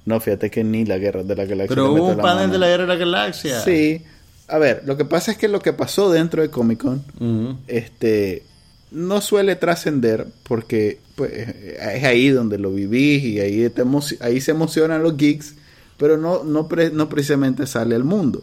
No, 0.05 0.21
fíjate 0.21 0.49
que 0.49 0.63
ni 0.63 0.85
la 0.85 0.97
guerra 0.97 1.23
de 1.23 1.35
la 1.35 1.43
galaxia. 1.43 1.75
Pero 1.75 1.91
hubo 1.91 2.07
un 2.07 2.17
panel 2.17 2.49
de 2.49 2.57
la 2.57 2.67
Guerra 2.67 2.83
de 2.83 2.87
la 2.87 2.95
Galaxia. 2.95 3.59
Sí. 3.59 4.01
A 4.47 4.57
ver, 4.57 4.83
lo 4.85 4.95
que 4.95 5.03
pasa 5.03 5.31
es 5.31 5.37
que 5.37 5.49
lo 5.49 5.59
que 5.59 5.73
pasó 5.73 6.09
dentro 6.09 6.41
de 6.41 6.49
Comic 6.49 6.81
Con 6.81 7.03
este 7.67 8.43
no 8.91 9.19
suele 9.19 9.57
trascender 9.57 10.27
porque 10.43 10.99
pues, 11.17 11.31
es 11.33 12.03
ahí 12.05 12.29
donde 12.29 12.57
lo 12.57 12.71
vivís 12.71 13.21
y 13.25 13.39
ahí, 13.41 13.67
te 13.69 13.83
ahí 14.21 14.39
se 14.39 14.51
emocionan 14.51 15.03
los 15.03 15.17
geeks, 15.17 15.55
pero 15.97 16.15
no, 16.15 16.43
no, 16.45 16.69
pre- 16.69 16.91
no 16.91 17.09
precisamente 17.09 17.67
sale 17.67 17.95
al 17.95 18.05
mundo. 18.05 18.41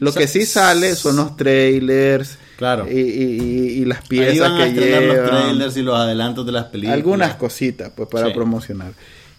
Lo 0.00 0.12
que 0.12 0.26
sí 0.26 0.46
sale 0.46 0.96
son 0.96 1.14
los 1.16 1.36
trailers 1.36 2.36
Claro. 2.56 2.90
y, 2.90 2.98
y- 2.98 3.84
las 3.84 4.00
Ahí 4.00 4.06
piezas 4.08 4.50
van 4.50 4.60
a 4.60 4.64
que 4.64 4.80
los 4.80 4.84
llevan. 4.84 5.26
trailers 5.28 5.76
y 5.76 5.82
los 5.82 5.96
adelantos 5.96 6.44
de 6.46 6.52
las 6.52 6.64
películas. 6.66 6.94
algunas 6.96 7.34
cositas 7.36 7.92
pues 7.94 8.08
para 8.08 8.26
Sí. 8.28 8.32
promocionar. 8.34 8.92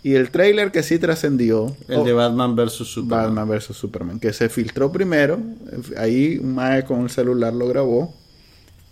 Y 0.03 0.13
el 0.15 0.29
trailer 0.31 0.71
que 0.71 0.83
sí 0.83 0.99
trascendió, 0.99 1.75
El 1.87 1.99
oh, 1.99 2.03
de 2.03 2.13
Batman 2.13 2.55
vs 2.55 2.71
Superman. 2.73 3.35
Batman 3.35 3.49
vs 3.49 3.75
Superman, 3.75 4.19
que 4.19 4.31
se 4.33 4.47
filtró 4.49 4.91
primero, 4.91 5.39
ahí 5.97 6.37
un 6.41 6.55
mae 6.55 6.83
con 6.85 7.01
el 7.01 7.09
celular 7.09 7.53
lo 7.53 7.67
grabó 7.67 8.13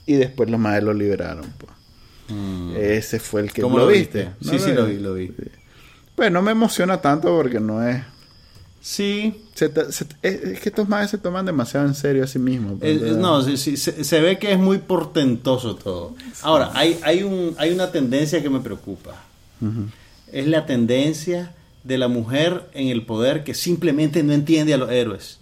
y 0.06 0.14
después 0.16 0.50
los 0.50 0.60
maes 0.60 0.84
lo 0.84 0.94
liberaron. 0.94 1.46
pues. 1.58 1.72
Mm. 2.32 2.76
Ese 2.78 3.20
fue 3.20 3.42
el 3.42 3.52
que 3.54 3.62
¿Cómo 3.62 3.78
lo 3.78 3.86
lo 3.86 3.92
viste. 3.92 4.30
viste? 4.40 4.58
Sí, 4.58 4.64
sí, 4.64 4.72
lo 4.74 4.86
vi, 4.86 4.98
lo 4.98 5.14
vi. 5.16 5.32
Pues 6.16 6.32
no 6.32 6.42
me 6.42 6.52
emociona 6.52 7.02
tanto 7.02 7.36
porque 7.36 7.60
no 7.60 7.86
es. 7.88 8.02
Sí. 8.84 9.44
se 9.54 9.70
ta- 9.70 9.92
se- 9.92 10.06
es, 10.24 10.60
que 10.60 10.70
estos 10.70 10.90
maes 10.90 11.12
se 11.12 11.20
toman 11.20 11.46
demasiado 11.46 11.86
en 11.86 11.94
serio 11.94 12.24
a 12.24 12.28
sí 12.28 12.40
mismos. 12.40 12.82
Es- 12.82 13.00
no, 13.18 13.44
sí, 13.44 13.58
sí, 13.58 13.78
se, 13.78 14.04
se 14.04 14.22
ve 14.22 14.40
que 14.40 14.52
es 14.52 14.58
muy 14.58 14.80
portentoso 14.80 15.76
todo. 15.76 16.16
Ahora, 16.42 16.72
hay, 16.74 17.00
hay, 17.04 17.22
un, 17.22 17.54
hay 17.60 17.72
una 17.72 17.92
tendencia 17.92 18.42
que 18.42 18.50
me 18.50 18.60
preocupa. 18.60 19.24
Es 20.32 20.48
la 20.48 20.66
tendencia 20.66 21.54
de 21.84 21.98
la 22.00 22.08
mujer 22.08 22.70
en 22.74 22.88
el 22.88 23.06
poder 23.06 23.44
que 23.44 23.54
simplemente 23.54 24.24
no 24.24 24.34
entiende 24.34 24.74
a 24.74 24.78
los 24.78 24.90
héroes. 24.90 25.40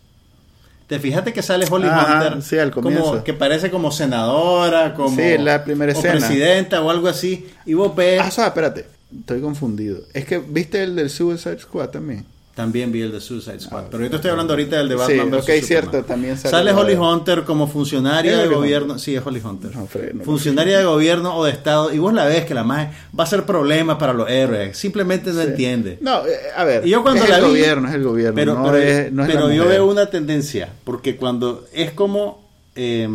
Te 0.89 0.97
fijaste 0.99 1.31
que 1.33 1.43
sale 1.43 1.67
Holly 1.69 1.87
Ajá, 1.87 2.15
Hunter 2.15 2.41
sí, 2.41 2.57
al 2.57 2.71
como 2.71 3.23
que 3.23 3.35
parece 3.35 3.69
como 3.69 3.91
senadora, 3.91 4.95
como 4.95 5.15
Sí, 5.15 5.37
la 5.37 5.63
primera 5.63 5.93
o 5.95 6.01
presidenta 6.01 6.81
o 6.81 6.89
algo 6.89 7.07
así. 7.07 7.47
Y 7.67 7.75
vos 7.75 7.95
ves, 7.95 8.19
Ah, 8.19 8.31
suave, 8.31 8.47
espérate. 8.47 8.85
Estoy 9.15 9.39
confundido. 9.39 9.99
Es 10.15 10.25
que 10.25 10.39
viste 10.39 10.81
el 10.81 10.95
del 10.95 11.11
Suicide 11.11 11.59
Squad 11.59 11.89
también. 11.89 12.25
También 12.59 12.91
vi 12.91 13.01
el 13.03 13.13
de 13.13 13.21
Suicide 13.21 13.61
Squad. 13.61 13.83
Ah, 13.85 13.87
pero 13.89 14.03
yo 14.03 14.09
te 14.09 14.17
estoy 14.17 14.31
hablando 14.31 14.51
ahorita 14.51 14.79
del 14.79 14.89
de 14.89 14.95
Batman 14.95 15.17
Sí, 15.17 15.21
ok, 15.33 15.39
Superman. 15.39 15.63
cierto, 15.63 16.03
también 16.03 16.37
sale 16.37 16.73
Holly 16.73 16.95
de- 16.95 16.99
Hunter 16.99 17.43
como 17.45 17.67
funcionaria 17.67 18.33
¿Es 18.43 18.49
de 18.49 18.53
gobierno. 18.53 18.93
Hunter? 18.95 18.99
Sí, 18.99 19.15
es 19.15 19.25
Holly 19.25 19.41
Hunter. 19.41 19.73
No, 19.77 19.85
Fred, 19.87 20.13
no. 20.15 20.23
funcionaria 20.25 20.79
de 20.79 20.83
gobierno 20.83 21.37
o 21.37 21.45
de 21.45 21.51
estado. 21.51 21.93
Y 21.93 21.99
vos 21.99 22.13
la 22.13 22.25
ves 22.25 22.43
que 22.43 22.53
la 22.53 22.65
más 22.65 22.89
va 23.17 23.23
a 23.23 23.27
ser 23.27 23.45
problema 23.45 23.97
para 23.97 24.11
los 24.11 24.29
héroes. 24.29 24.77
Simplemente 24.77 25.31
no 25.31 25.41
Sí. 25.41 25.47
entiende. 25.47 25.97
No, 26.01 26.25
eh, 26.25 26.31
a 26.53 26.65
ver. 26.65 26.85
Y 26.85 26.89
yo 26.89 27.01
cuando 27.01 27.23
es 27.23 27.29
la 27.29 27.37
el 27.37 27.43
vi- 27.45 27.49
gobierno, 27.51 27.87
es 27.87 27.95
el 27.95 28.03
gobierno. 28.03 28.35
Pero, 28.35 28.61
pero, 28.61 28.75
es, 28.75 29.11
no 29.13 29.23
es 29.23 29.29
la 29.29 29.33
pero 29.35 29.53
yo 29.53 29.65
veo 29.65 29.85
una 29.87 30.07
tendencia. 30.07 30.67
Porque 30.83 31.15
cuando 31.15 31.63
es 31.71 31.91
como 31.91 32.45
eh. 32.75 33.07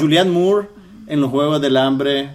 Julianne 0.00 0.30
Moore 0.30 0.66
en 1.08 1.20
los 1.20 1.30
Juegos 1.30 1.60
del 1.60 1.76
Hambre. 1.76 2.30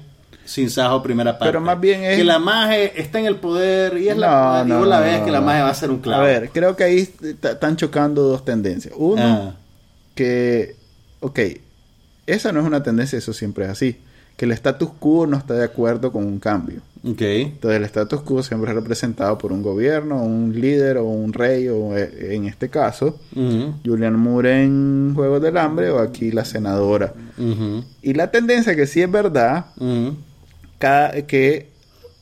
Sin 0.45 0.69
Sajo, 0.69 1.01
primera 1.01 1.33
parte. 1.37 1.45
Pero 1.51 1.61
más 1.61 1.79
bien 1.79 2.03
es- 2.03 2.17
Que 2.17 2.23
la 2.23 2.39
maje 2.39 2.99
está 3.01 3.19
en 3.19 3.25
el 3.27 3.37
poder 3.37 3.97
y 3.97 4.09
es 4.09 4.17
la. 4.17 4.63
No, 4.67 4.75
y 4.75 4.77
vos 4.79 4.81
no, 4.81 4.89
la 4.89 4.99
ves 4.99 5.19
no, 5.19 5.25
que 5.25 5.31
la 5.31 5.41
maje 5.41 5.61
va 5.61 5.69
a 5.69 5.73
ser 5.73 5.89
un 5.89 5.99
clavo. 5.99 6.23
A 6.23 6.25
ver, 6.25 6.49
creo 6.53 6.75
que 6.75 6.83
ahí 6.83 7.09
están 7.41 7.75
chocando 7.77 8.23
dos 8.23 8.43
tendencias. 8.45 8.93
Uno, 8.97 9.21
Ah. 9.23 9.55
que, 10.15 10.75
ok, 11.21 11.39
esa 12.27 12.51
no 12.51 12.59
es 12.59 12.65
una 12.65 12.83
tendencia, 12.83 13.17
eso 13.17 13.33
siempre 13.33 13.65
es 13.65 13.71
así. 13.71 13.97
Que 14.37 14.45
el 14.45 14.51
status 14.51 14.89
quo 14.99 15.27
no 15.27 15.37
está 15.37 15.53
de 15.53 15.63
acuerdo 15.63 16.11
con 16.11 16.25
un 16.25 16.39
cambio. 16.39 16.81
Ok. 17.07 17.21
Entonces 17.21 17.77
el 17.77 17.83
status 17.85 18.21
quo 18.21 18.41
siempre 18.41 18.71
es 18.71 18.75
representado 18.75 19.37
por 19.37 19.51
un 19.51 19.61
gobierno, 19.61 20.23
un 20.23 20.59
líder 20.59 20.97
o 20.97 21.03
un 21.03 21.33
rey, 21.33 21.67
o 21.67 21.95
eh, 21.95 22.33
en 22.35 22.45
este 22.45 22.69
caso, 22.69 23.19
Julian 23.85 24.17
Moore 24.17 24.63
en 24.63 25.11
Juegos 25.13 25.41
del 25.41 25.57
Hambre 25.57 25.89
o 25.91 25.99
aquí 25.99 26.31
la 26.31 26.45
senadora. 26.45 27.13
Y 28.01 28.13
la 28.13 28.31
tendencia 28.31 28.75
que 28.75 28.87
sí 28.87 29.01
es 29.01 29.11
verdad. 29.11 29.65
Cada, 30.83 31.21
que 31.21 31.67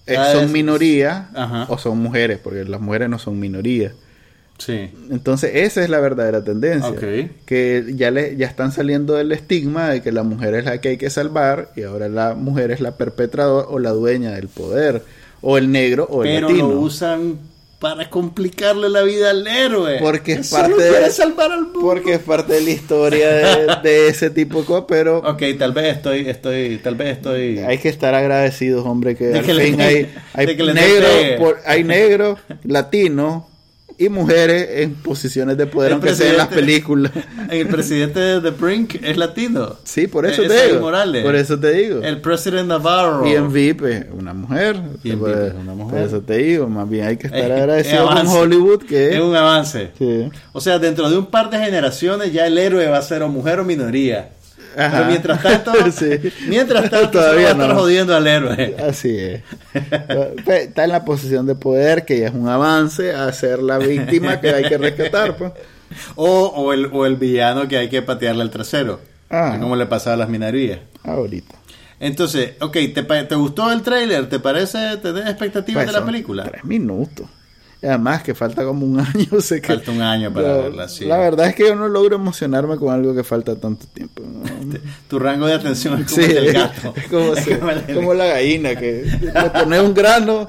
eh, 0.05 0.13
Cada 0.13 0.33
son 0.33 0.51
Ajá. 1.33 1.65
o 1.67 1.79
son 1.79 1.97
mujeres, 1.97 2.37
porque 2.37 2.63
las 2.63 2.79
mujeres 2.79 3.09
no 3.09 3.17
son 3.17 3.39
minorías. 3.39 3.93
Sí. 4.59 4.91
Entonces 5.09 5.49
esa 5.55 5.83
es 5.83 5.89
la 5.89 5.99
verdadera 5.99 6.43
tendencia. 6.43 6.93
Que 7.47 7.83
ya, 7.95 8.11
le, 8.11 8.35
ya 8.37 8.45
están 8.45 8.71
saliendo 8.71 9.15
del 9.15 9.31
estigma 9.31 9.89
de 9.89 10.03
que 10.03 10.11
la 10.11 10.21
mujer 10.21 10.53
es 10.53 10.65
la 10.65 10.79
que 10.79 10.89
hay 10.89 10.97
que 10.97 11.09
salvar 11.09 11.71
y 11.75 11.81
ahora 11.81 12.07
la 12.07 12.35
mujer 12.35 12.69
es 12.69 12.81
la 12.81 12.91
perpetradora 12.97 13.67
o 13.67 13.79
la 13.79 13.89
dueña 13.89 14.29
del 14.31 14.47
poder. 14.47 15.01
O 15.41 15.57
el 15.57 15.71
negro 15.71 16.05
o 16.07 16.23
el 16.23 16.29
Pero 16.35 16.49
latino. 16.49 16.67
lo 16.69 16.79
usan 16.81 17.39
para 17.81 18.09
complicarle 18.11 18.87
la 18.89 19.01
vida 19.01 19.31
al 19.31 19.45
héroe. 19.47 19.97
Porque 19.99 20.33
es 20.33 20.47
solo 20.49 20.67
parte 20.69 20.83
de- 20.83 20.89
quiere 20.91 21.09
salvar 21.09 21.51
al 21.51 21.63
mundo. 21.63 21.79
Porque 21.81 22.13
es 22.13 22.19
parte 22.19 22.53
de 22.53 22.61
la 22.61 22.69
historia 22.69 23.27
de, 23.29 23.67
de 23.81 24.07
ese 24.07 24.29
tipo 24.29 24.59
de 24.59 24.65
cosas, 24.65 24.85
pero 24.87 25.17
Ok, 25.17 25.41
tal 25.57 25.73
vez 25.73 25.95
estoy, 25.97 26.29
estoy, 26.29 26.77
tal 26.77 26.93
vez 26.95 27.17
estoy. 27.17 27.57
hay 27.57 27.79
que 27.79 27.89
estar 27.89 28.13
agradecidos, 28.13 28.85
hombre, 28.85 29.15
que 29.15 29.25
De 29.25 29.39
al 29.39 29.45
que 29.45 29.53
le- 29.55 29.83
hay, 29.83 30.13
hay 30.35 30.45
negro, 30.55 31.07
por- 31.39 31.59
hay 31.65 31.83
negro, 31.83 32.37
latino 32.63 33.49
y 34.05 34.09
mujeres 34.09 34.67
en 34.81 34.95
posiciones 34.95 35.57
de 35.57 35.65
poder, 35.67 35.89
El 35.91 35.93
aunque 35.95 36.15
sea 36.15 36.31
en 36.31 36.37
las 36.37 36.47
películas. 36.47 37.11
El 37.49 37.67
presidente 37.67 38.19
de 38.19 38.41
The 38.41 38.49
Brink 38.51 38.95
es 39.03 39.17
latino. 39.17 39.75
Sí, 39.83 40.07
por 40.07 40.25
eso 40.25 40.41
Es 40.43 40.47
te 40.47 40.67
digo. 40.67 40.79
Morales. 40.81 41.23
Por 41.23 41.35
eso 41.35 41.59
te 41.59 41.71
digo. 41.73 42.01
El 42.01 42.21
presidente 42.21 42.63
Navarro. 42.67 43.27
Y 43.27 43.33
en 43.35 43.51
VIP 43.51 43.83
es 43.85 44.05
una 44.11 44.33
mujer. 44.33 44.77
Y 45.03 45.11
en 45.11 45.19
Por- 45.19 45.29
VIP 45.29 45.47
es 45.47 45.53
una 45.55 45.73
mujer. 45.73 45.99
Por 45.99 46.07
eso 46.07 46.21
te 46.21 46.37
digo, 46.37 46.67
más 46.67 46.89
bien 46.89 47.05
hay 47.07 47.17
que 47.17 47.27
estar 47.27 47.39
Es- 47.39 47.51
agradecido 47.51 48.09
es 48.09 48.15
con. 48.21 48.27
Hollywood 48.27 48.83
que 48.83 49.15
Es 49.15 49.21
un 49.21 49.35
avance. 49.35 49.91
Sí. 49.97 50.29
O 50.53 50.61
sea, 50.61 50.79
dentro 50.79 51.09
de 51.09 51.17
un 51.17 51.27
par 51.27 51.49
de 51.49 51.57
generaciones 51.59 52.31
ya 52.33 52.47
el 52.47 52.57
héroe 52.57 52.87
va 52.87 52.97
a 52.97 53.01
ser 53.01 53.21
o 53.23 53.29
mujer 53.29 53.59
o 53.59 53.65
minoría. 53.65 54.29
Ajá. 54.77 54.91
Pero 54.97 55.05
mientras 55.05 55.41
tanto, 55.43 55.71
Sí. 55.91 56.31
mientras 56.47 56.89
tanto 56.89 57.11
Todavía 57.11 57.49
se 57.49 57.53
va 57.55 57.59
a 57.59 57.63
estar 57.63 57.69
no. 57.69 57.75
jodiendo 57.81 58.15
al 58.15 58.27
héroe. 58.27 58.75
Así 58.87 59.17
es. 59.17 59.41
Pues, 60.45 60.61
Está 60.67 60.83
en 60.85 60.91
la 60.91 61.05
posición 61.05 61.45
de 61.45 61.55
poder, 61.55 62.05
que 62.05 62.19
ya 62.19 62.27
es 62.27 62.33
un 62.33 62.47
avance 62.47 63.13
a 63.13 63.31
ser 63.33 63.59
la 63.61 63.77
víctima 63.77 64.39
que 64.39 64.49
hay 64.49 64.63
que 64.69 64.77
rescatar. 64.77 65.35
Pues. 65.37 65.51
O, 66.15 66.45
o, 66.45 66.71
el, 66.71 66.85
o 66.93 67.05
el 67.05 67.17
villano 67.17 67.67
que 67.67 67.75
hay 67.77 67.89
que 67.89 68.01
patearle 68.01 68.43
al 68.43 68.49
trasero. 68.49 69.01
Ah. 69.29 69.57
Como 69.59 69.75
le 69.75 69.85
pasaba 69.87 70.13
a 70.13 70.17
las 70.19 70.29
minorías. 70.29 70.79
Ahorita. 71.03 71.53
Entonces, 71.99 72.51
ok, 72.61 72.71
¿te, 72.93 73.03
te 73.03 73.35
gustó 73.35 73.69
el 73.73 73.81
tráiler? 73.81 74.29
¿Te 74.29 74.39
parece 74.39 74.95
tener 75.03 75.27
expectativas 75.27 75.83
Pues 75.83 75.93
de 75.93 75.99
la 75.99 76.05
película? 76.05 76.43
Tres 76.45 76.63
minutos. 76.63 77.27
Además 77.83 78.21
que 78.21 78.35
falta 78.35 78.63
como 78.63 78.85
un 78.85 78.99
año. 78.99 79.41
Sé 79.41 79.59
que, 79.59 79.67
Falta 79.69 79.91
un 79.91 80.01
año 80.01 80.31
para 80.31 80.47
la, 80.49 80.57
verla, 80.57 80.87
sí. 80.87 81.05
La 81.05 81.17
verdad 81.17 81.47
es 81.47 81.55
que 81.55 81.63
yo 81.67 81.75
no 81.75 81.87
logro 81.87 82.15
emocionarme 82.15 82.77
con 82.77 82.93
algo 82.93 83.15
que 83.15 83.23
falta 83.23 83.55
tanto 83.55 83.87
tiempo. 83.87 84.21
¿no? 84.23 84.43
Tu 85.07 85.17
rango 85.17 85.47
de 85.47 85.53
atención 85.53 85.99
es 85.99 86.11
como 86.11 86.23
Sí, 86.27 86.31
el 86.31 86.53
gato. 86.53 86.93
es 86.95 87.07
como, 87.07 87.33
Es 87.33 87.43
se- 87.43 87.57
como 87.57 87.71
el 87.71 87.87
del- 87.87 87.95
como 87.95 88.13
la 88.13 88.25
gallina 88.27 88.75
que 88.75 89.03
le 89.21 89.49
pone 89.49 89.81
un 89.81 89.93
grano, 89.95 90.45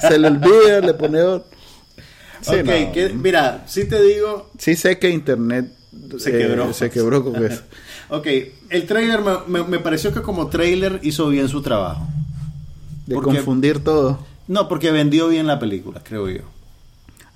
se 0.00 0.18
le 0.18 0.28
olvida, 0.28 0.80
le 0.80 0.92
pone 0.94 1.22
otro. 1.22 1.48
Sí, 2.42 2.54
ok, 2.56 2.66
no. 2.66 2.92
que- 2.92 3.12
mira, 3.14 3.64
si 3.66 3.86
te 3.86 4.00
digo, 4.02 4.50
Sí 4.58 4.76
sé 4.76 4.98
que 4.98 5.08
internet 5.10 5.72
Se 6.18 6.28
eh, 6.30 6.38
quebró. 6.46 6.72
se 6.74 6.90
quebró 6.90 7.24
con 7.24 7.42
eso. 7.44 7.62
ok, 8.10 8.26
el 8.68 8.86
trailer 8.86 9.20
me, 9.22 9.32
me- 9.62 9.64
me 9.66 9.78
pareció 9.78 10.12
que 10.12 10.20
como 10.22 10.48
trailer 10.48 11.00
hizo 11.02 11.28
bien 11.30 11.48
su 11.48 11.62
trabajo. 11.62 12.06
De 13.06 13.14
Porque- 13.14 13.36
confundir 13.36 13.82
todo. 13.82 14.18
No, 14.48 14.68
porque 14.68 14.90
vendió 14.92 15.28
bien 15.28 15.46
la 15.46 15.58
película, 15.58 16.00
creo 16.04 16.28
yo. 16.28 16.42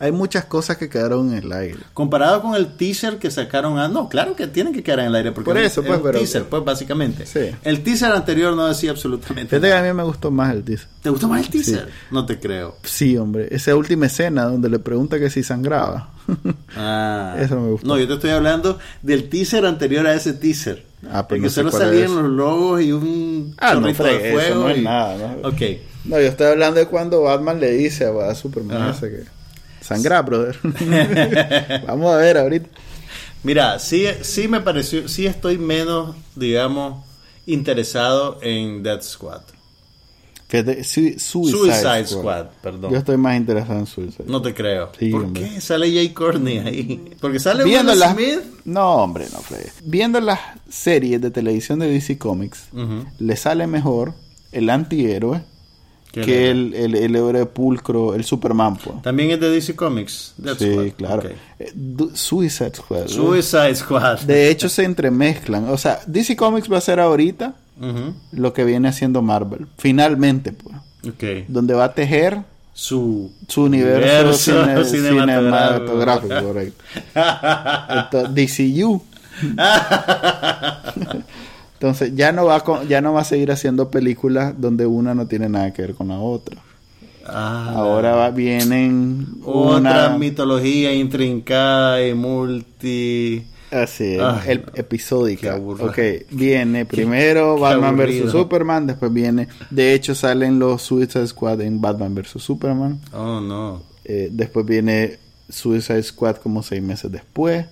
Hay 0.03 0.11
muchas 0.11 0.46
cosas 0.46 0.76
que 0.78 0.88
quedaron 0.88 1.32
en 1.32 1.44
el 1.44 1.53
aire. 1.53 1.78
Comparado 1.94 2.42
con 2.42 2.57
el 2.57 2.74
teaser 2.74 3.18
que 3.18 3.30
sacaron 3.30 3.78
a... 3.78 3.86
No, 3.86 4.09
claro 4.09 4.34
que 4.34 4.48
tienen 4.48 4.72
que 4.74 4.82
quedar 4.82 4.98
en 5.00 5.07
el 5.07 5.14
aire 5.14 5.30
porque 5.30 5.48
Por 5.50 5.59
es- 5.59 5.70
eso, 5.72 5.80
es 5.80 5.86
pues, 5.86 6.00
pero- 6.03 6.18
teaser, 6.18 6.42
pues, 6.44 6.64
básicamente. 6.64 7.24
Sí. 7.24 7.50
El 7.62 7.82
teaser 7.84 8.11
anterior 8.11 8.55
no 8.57 8.66
decía 8.66 8.90
absolutamente 8.90 9.50
Fíjate 9.50 9.68
que 9.68 9.72
a 9.72 9.76
nada. 9.80 9.92
mí 9.92 9.96
me 9.96 10.03
gustó 10.03 10.30
más 10.32 10.53
el 10.55 10.64
teaser. 10.64 10.88
¿Te 11.03 11.09
gustó 11.11 11.28
más 11.28 11.42
el 11.42 11.48
teaser? 11.50 11.88
No 12.11 12.26
te 12.26 12.40
creo. 12.40 12.76
Sí, 12.82 13.16
hombre. 13.16 13.46
Esa 13.53 13.76
última 13.76 14.07
escena 14.07 14.42
donde 14.44 14.68
le 14.68 14.80
pregunta 14.80 15.20
que 15.20 15.30
si 15.30 15.44
sangraba. 15.44 16.11
Ah. 16.76 17.36
Eso 17.38 17.61
me 17.61 17.70
gustó. 17.70 17.86
No, 17.86 17.96
yo 17.98 18.09
te 18.09 18.14
estoy 18.14 18.30
hablando 18.30 18.78
del 19.03 19.28
teaser 19.28 19.64
anterior 19.66 20.07
a 20.07 20.14
ese 20.14 20.32
teaser. 20.32 20.84
Ah, 21.11 21.26
pero 21.28 21.36
En 21.36 21.42
no 21.44 21.50
solo 21.50 21.70
salían 21.70 22.14
los 22.14 22.24
logos 22.30 22.82
y 22.82 22.92
un 22.92 23.55
Ah, 23.59 23.74
no, 23.74 23.80
chorrito 23.82 24.05
de 24.05 24.11
fregue, 24.11 24.28
eso 24.30 24.36
fuego. 24.38 24.62
no 24.62 24.68
es 24.70 24.82
nada, 24.82 25.16
¿no? 25.42 25.48
Ok. 25.48 25.61
no, 26.05 26.16
yo 26.20 26.26
estoy 26.28 26.46
hablando 26.46 26.78
de 26.80 26.86
cuando 26.86 27.22
Batman 27.22 27.59
le 27.61 27.70
dice 27.72 28.05
a, 28.07 28.34
Superman 28.34 28.90
ese 28.90 29.09
que... 29.11 29.41
Sangra, 29.95 30.22
brother. 30.22 30.59
Vamos 31.86 32.12
a 32.12 32.16
ver 32.16 32.38
ahorita. 32.38 32.68
Mira, 33.43 33.78
sí, 33.78 34.07
sí 34.22 34.47
me 34.47 34.61
pareció, 34.61 35.09
sí 35.09 35.26
estoy 35.26 35.59
menos, 35.59 36.14
digamos, 36.36 37.05
interesado 37.47 38.38
en 38.43 38.82
Death 38.82 39.03
Squad. 39.03 39.43
Fíjate, 40.49 40.84
Suicide, 40.84 41.18
Suicide 41.18 42.07
Squad. 42.07 42.07
Squad, 42.07 42.47
perdón. 42.62 42.93
Yo 42.93 42.99
estoy 42.99 43.16
más 43.16 43.36
interesado 43.36 43.78
en 43.78 43.86
Suicide. 43.86 44.24
No 44.26 44.43
te 44.43 44.53
creo. 44.53 44.93
Sí, 44.99 45.11
¿Por 45.11 45.24
hombre. 45.24 45.49
qué 45.49 45.61
sale 45.62 45.90
Jay 45.90 46.11
Courtney 46.11 46.59
ahí? 46.59 47.14
Porque 47.20 47.40
sale 47.40 47.64
Viendo 47.64 47.95
las... 47.95 48.12
Smith. 48.12 48.40
No, 48.66 48.97
hombre, 48.97 49.26
no, 49.32 49.38
Fred. 49.38 49.70
Viendo 49.82 50.20
las 50.20 50.38
series 50.68 51.22
de 51.22 51.30
televisión 51.30 51.78
de 51.78 51.88
DC 51.90 52.18
Comics, 52.18 52.64
le 53.18 53.36
sale 53.36 53.66
mejor 53.66 54.12
el 54.53 54.68
antihéroe 54.68 55.38
¿Qué 55.38 55.51
que 56.12 56.50
el, 56.50 56.74
el, 56.74 56.94
el 56.94 57.16
héroe 57.16 57.46
pulcro, 57.46 58.14
el 58.14 58.24
Superman. 58.24 58.76
pues. 58.76 59.00
También 59.02 59.30
es 59.30 59.40
de 59.40 59.48
DC 59.50 59.74
Comics. 59.74 60.34
Sí, 60.58 60.72
Squad. 60.72 60.90
claro. 60.96 61.30
Eh, 61.58 61.72
Suicide 62.14 62.74
Squad. 62.74 63.06
Suicide 63.08 63.74
Squad. 63.74 64.20
De 64.20 64.50
hecho, 64.50 64.68
se 64.68 64.84
entremezclan. 64.84 65.68
O 65.70 65.78
sea, 65.78 66.00
DC 66.06 66.36
Comics 66.36 66.70
va 66.70 66.78
a 66.78 66.82
ser 66.82 67.00
ahorita 67.00 67.54
lo 68.32 68.52
que 68.52 68.64
viene 68.64 68.88
haciendo 68.88 69.22
Marvel. 69.22 69.66
Finalmente, 69.78 70.52
pues. 70.52 70.76
Donde 71.48 71.74
va 71.74 71.84
a 71.84 71.94
tejer 71.94 72.42
Su 72.74 73.32
su 73.48 73.62
universo, 73.64 74.32
cine- 74.52 74.84
cinematográfico. 74.84 76.26
cinematográfico, 76.26 76.42
correcto. 76.46 76.84
Entonces, 78.14 78.56
DCU. 78.74 79.02
Entonces, 81.83 82.14
ya 82.14 82.30
no 82.30 82.45
va 82.45 82.55
a 82.55 82.61
con- 82.61 82.87
ya 82.87 83.01
no 83.01 83.12
va 83.12 83.22
a 83.22 83.24
seguir 83.24 83.51
haciendo 83.51 83.91
películas 83.91 84.55
donde 84.57 84.87
una 84.87 85.16
no 85.16 85.26
tiene 85.26 85.49
nada 85.49 85.72
que 85.72 85.83
ver 85.83 85.95
con 85.97 86.07
la 86.09 86.18
otra. 86.20 86.57
Ah, 87.26 87.72
Ahora 87.74 88.14
va- 88.14 88.30
vienen 88.30 89.26
otra 89.45 89.78
una 90.11 90.16
mitología 90.16 90.95
intrincada 90.95 92.07
y 92.07 92.14
multi. 92.14 93.45
así 93.72 94.14
es, 94.14 94.20
Ay, 94.22 94.41
el 94.53 94.64
episódica. 94.74 95.57
Ok, 95.57 95.99
viene 96.30 96.85
primero 96.87 97.57
qué 97.57 97.61
Batman 97.62 97.97
vs 97.97 98.30
Superman, 98.30 98.87
después 98.87 99.12
viene, 99.12 99.49
de 99.70 99.93
hecho 99.95 100.14
salen 100.14 100.61
los 100.61 100.83
Suicide 100.83 101.26
Squad 101.26 101.62
en 101.62 101.80
Batman 101.80 102.14
vs 102.14 102.41
Superman. 102.41 103.01
Oh, 103.12 103.41
no. 103.41 103.83
Eh, 104.05 104.28
después 104.30 104.64
viene 104.64 105.18
Suicide 105.49 106.05
Squad 106.05 106.37
como 106.37 106.62
seis 106.62 106.80
meses 106.80 107.11
después. 107.11 107.66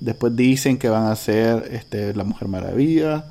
Después 0.00 0.34
dicen 0.34 0.78
que 0.78 0.88
van 0.88 1.02
a 1.04 1.12
hacer 1.12 1.68
este, 1.72 2.14
La 2.14 2.24
Mujer 2.24 2.48
Maravilla 2.48 3.26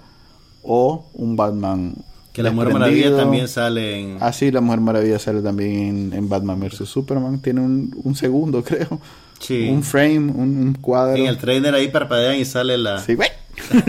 o 0.71 1.03
un 1.15 1.35
Batman. 1.35 1.95
Que 2.31 2.43
la 2.43 2.51
Mujer. 2.51 2.71
Maravilla 2.73 3.17
también 3.17 3.47
sale 3.47 3.99
en. 3.99 4.17
Ah, 4.21 4.31
sí, 4.31 4.51
La 4.51 4.61
Mujer 4.61 4.81
Maravilla 4.81 5.17
sale 5.17 5.41
también 5.41 5.71
en, 5.71 6.13
en 6.13 6.29
Batman 6.29 6.59
vs 6.59 6.87
Superman. 6.87 7.39
Tiene 7.41 7.61
un, 7.61 7.99
un 8.03 8.15
segundo, 8.15 8.63
creo. 8.67 8.99
Sí. 9.39 9.67
Un 9.67 9.81
frame, 9.81 10.31
un, 10.31 10.57
un 10.59 10.73
cuadro. 10.75 11.17
En 11.17 11.25
el 11.25 11.39
trailer 11.39 11.73
ahí 11.73 11.87
parpadean 11.87 12.35
y 12.35 12.45
sale 12.45 12.77
la. 12.77 12.99
Sí, 12.99 13.15
güey. 13.15 13.29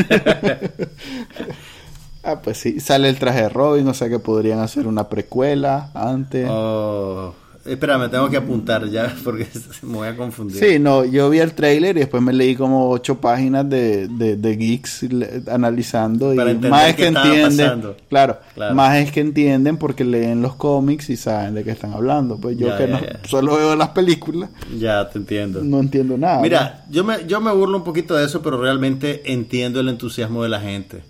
ah, 2.25 2.41
pues 2.41 2.57
sí. 2.57 2.81
Sale 2.81 3.11
el 3.11 3.19
traje 3.19 3.43
de 3.43 3.49
Robin, 3.51 3.87
o 3.87 3.93
sea 3.95 4.09
que 4.09 4.19
podrían 4.19 4.61
hacer 4.61 4.87
una 4.87 5.11
precuela 5.11 5.91
antes. 5.93 6.49
Oh. 6.51 7.35
Espérame, 7.71 8.11
tengo 8.11 8.29
que 8.29 8.37
apuntar 8.37 8.89
ya 8.89 9.15
porque 9.25 9.47
me 9.83 9.95
voy 9.99 10.09
a 10.09 10.17
confundir. 10.17 10.57
Sí, 10.59 10.79
no, 10.79 11.05
yo 11.05 11.31
vi 11.31 11.39
el 11.39 11.53
trailer 11.55 11.97
y 11.97 12.01
después 12.01 12.23
me 12.23 12.33
leí 12.33 12.57
como 12.57 12.91
ocho 12.91 13.21
páginas 13.21 13.69
de, 13.71 14.09
de, 14.09 14.37
de 14.37 14.57
geeks 14.57 15.05
analizando 15.49 16.35
Para 16.35 16.51
y 16.53 16.55
más 16.57 16.89
es 16.89 16.97
que 16.97 17.07
entienden, 17.07 17.83
claro, 18.09 18.39
Claro. 18.55 18.75
más 18.75 18.97
es 18.99 19.13
que 19.13 19.21
entienden 19.21 19.77
porque 19.77 20.05
leen 20.05 20.43
los 20.43 20.55
cómics 20.57 21.11
y 21.11 21.17
saben 21.17 21.55
de 21.55 21.65
qué 21.65 21.71
están 21.71 21.93
hablando. 21.93 22.37
Pues 22.39 22.57
yo 22.57 22.69
Ya, 22.69 22.79
que 22.79 22.87
ya, 22.89 22.93
no 22.93 23.01
ya. 23.01 23.21
solo 23.29 23.57
veo 23.57 23.77
las 23.77 23.91
películas, 23.91 24.51
Ya 24.79 25.09
te 25.09 25.19
entiendo. 25.19 25.61
no 25.63 25.81
entiendo 25.81 26.17
nada. 26.19 26.41
Mira, 26.43 26.85
yo 26.91 27.05
me, 27.05 27.27
yo 27.27 27.41
me 27.41 27.53
burlo 27.53 27.79
un 27.79 27.85
poquito 27.85 28.15
de 28.17 28.25
eso, 28.27 28.43
pero 28.43 28.61
realmente 28.61 29.33
entiendo 29.33 29.81
el 29.81 29.89
entusiasmo 29.89 30.43
de 30.43 30.49
la 30.49 30.61
gente. 30.61 31.03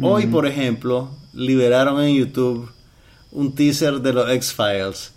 Hoy, 0.00 0.26
por 0.26 0.46
ejemplo, 0.46 1.10
liberaron 1.34 2.00
en 2.02 2.14
YouTube 2.16 2.70
un 3.32 3.52
teaser 3.54 4.00
de 4.00 4.12
los 4.12 4.30
X-Files. 4.30 5.12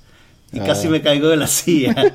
Y 0.53 0.59
Ah. 0.59 0.63
casi 0.65 0.87
me 0.89 1.01
caigo 1.01 1.27
de 1.29 1.37
la 1.37 1.47
silla. 1.47 1.95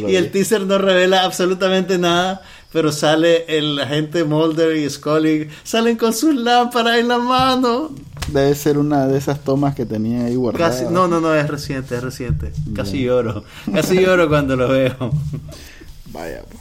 No 0.00 0.08
y 0.08 0.16
el 0.16 0.24
vi. 0.24 0.30
teaser 0.30 0.60
no 0.66 0.76
revela 0.78 1.24
absolutamente 1.24 1.98
nada, 1.98 2.42
pero 2.72 2.92
sale 2.92 3.44
el 3.48 3.78
agente 3.80 4.22
Mulder 4.22 4.76
y 4.76 4.88
Scully, 4.88 5.48
salen 5.64 5.96
con 5.96 6.12
sus 6.12 6.34
lámparas 6.34 6.98
en 6.98 7.08
la 7.08 7.18
mano. 7.18 7.90
Debe 8.30 8.54
ser 8.54 8.76
una 8.78 9.06
de 9.08 9.16
esas 9.18 9.42
tomas 9.42 9.74
que 9.74 9.86
tenía 9.86 10.26
ahí 10.26 10.34
guardadas. 10.36 10.76
Casi, 10.82 10.92
no, 10.92 11.08
no, 11.08 11.20
no, 11.20 11.34
es 11.34 11.48
reciente, 11.48 11.96
es 11.96 12.02
reciente. 12.02 12.52
Casi 12.74 13.02
lloro. 13.02 13.44
Casi 13.72 13.98
lloro 14.00 14.28
cuando 14.28 14.54
lo 14.56 14.68
veo. 14.68 15.10
Vaya. 16.12 16.42
pues. 16.48 16.60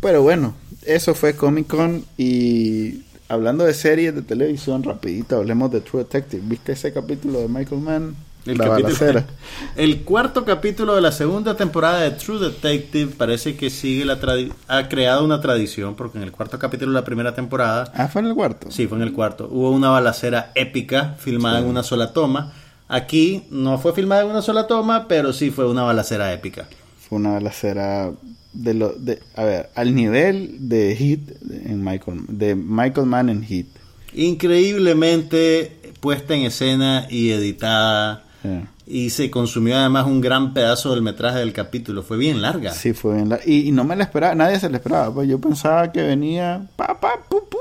Pero 0.00 0.22
bueno, 0.22 0.54
eso 0.86 1.14
fue 1.14 1.34
Comic 1.34 1.66
Con 1.66 2.04
y 2.16 3.02
hablando 3.28 3.64
de 3.64 3.74
series 3.74 4.14
de 4.14 4.22
televisión, 4.22 4.82
rapidito, 4.84 5.36
hablemos 5.36 5.70
de 5.72 5.80
True 5.80 6.04
Detective. 6.04 6.42
¿Viste 6.46 6.72
ese 6.72 6.92
capítulo 6.92 7.40
de 7.40 7.48
Michael 7.48 7.80
Mann? 7.82 8.16
El, 8.46 8.56
la 8.58 8.64
capítulo- 8.68 8.82
balacera. 8.84 9.26
el 9.76 10.02
cuarto 10.02 10.44
capítulo 10.44 10.94
de 10.94 11.00
la 11.02 11.12
segunda 11.12 11.56
temporada 11.56 12.00
de 12.00 12.12
True 12.12 12.38
Detective 12.38 13.12
parece 13.16 13.54
que 13.56 13.68
sigue 13.70 14.04
la 14.04 14.18
tradi- 14.20 14.52
ha 14.66 14.88
creado 14.88 15.24
una 15.24 15.40
tradición 15.40 15.94
porque 15.94 16.18
en 16.18 16.24
el 16.24 16.32
cuarto 16.32 16.58
capítulo 16.58 16.90
de 16.92 16.94
la 17.00 17.04
primera 17.04 17.34
temporada, 17.34 17.92
Ah, 17.94 18.08
fue 18.08 18.22
en 18.22 18.28
el 18.28 18.34
cuarto. 18.34 18.70
sí, 18.70 18.86
fue 18.86 18.96
en 18.98 19.02
el 19.02 19.12
cuarto, 19.12 19.48
hubo 19.50 19.70
una 19.70 19.90
balacera 19.90 20.52
épica 20.54 21.16
filmada 21.18 21.58
en 21.58 21.66
una 21.66 21.82
sola 21.82 22.12
toma. 22.12 22.52
Aquí 22.88 23.44
no 23.50 23.78
fue 23.78 23.92
filmada 23.92 24.22
en 24.22 24.28
una 24.30 24.42
sola 24.42 24.66
toma, 24.66 25.06
pero 25.06 25.32
sí 25.32 25.50
fue 25.50 25.68
una 25.70 25.82
balacera 25.82 26.32
épica. 26.32 26.66
Fue 27.08 27.18
una 27.18 27.32
balacera 27.34 28.10
de 28.52 28.74
lo 28.74 28.88
de 28.94 29.20
a 29.36 29.44
ver, 29.44 29.70
al 29.76 29.94
nivel 29.94 30.68
de 30.68 30.96
Hit 30.96 31.30
en 31.66 31.84
Michael 31.84 32.22
de 32.28 32.56
Michael 32.56 33.06
Mann 33.06 33.28
en 33.28 33.44
Hit. 33.44 33.68
Increíblemente 34.14 35.78
puesta 36.00 36.34
en 36.34 36.42
escena 36.42 37.06
y 37.10 37.30
editada. 37.30 38.24
Yeah. 38.42 38.68
y 38.86 39.10
se 39.10 39.30
consumió 39.30 39.76
además 39.76 40.06
un 40.06 40.20
gran 40.20 40.54
pedazo 40.54 40.92
del 40.94 41.02
metraje 41.02 41.38
del 41.40 41.52
capítulo. 41.52 42.02
Fue 42.02 42.16
bien 42.16 42.40
larga. 42.40 42.72
Sí, 42.72 42.92
fue 42.94 43.16
bien 43.16 43.28
larga. 43.28 43.44
Y, 43.46 43.68
y 43.68 43.72
no 43.72 43.84
me 43.84 43.96
la 43.96 44.04
esperaba, 44.04 44.34
nadie 44.34 44.58
se 44.58 44.70
la 44.70 44.78
esperaba. 44.78 45.12
Pues 45.12 45.28
yo 45.28 45.38
pensaba 45.38 45.92
que 45.92 46.02
venía 46.02 46.66
pa, 46.76 46.98
pa, 47.00 47.20
pu, 47.28 47.48
pu. 47.48 47.58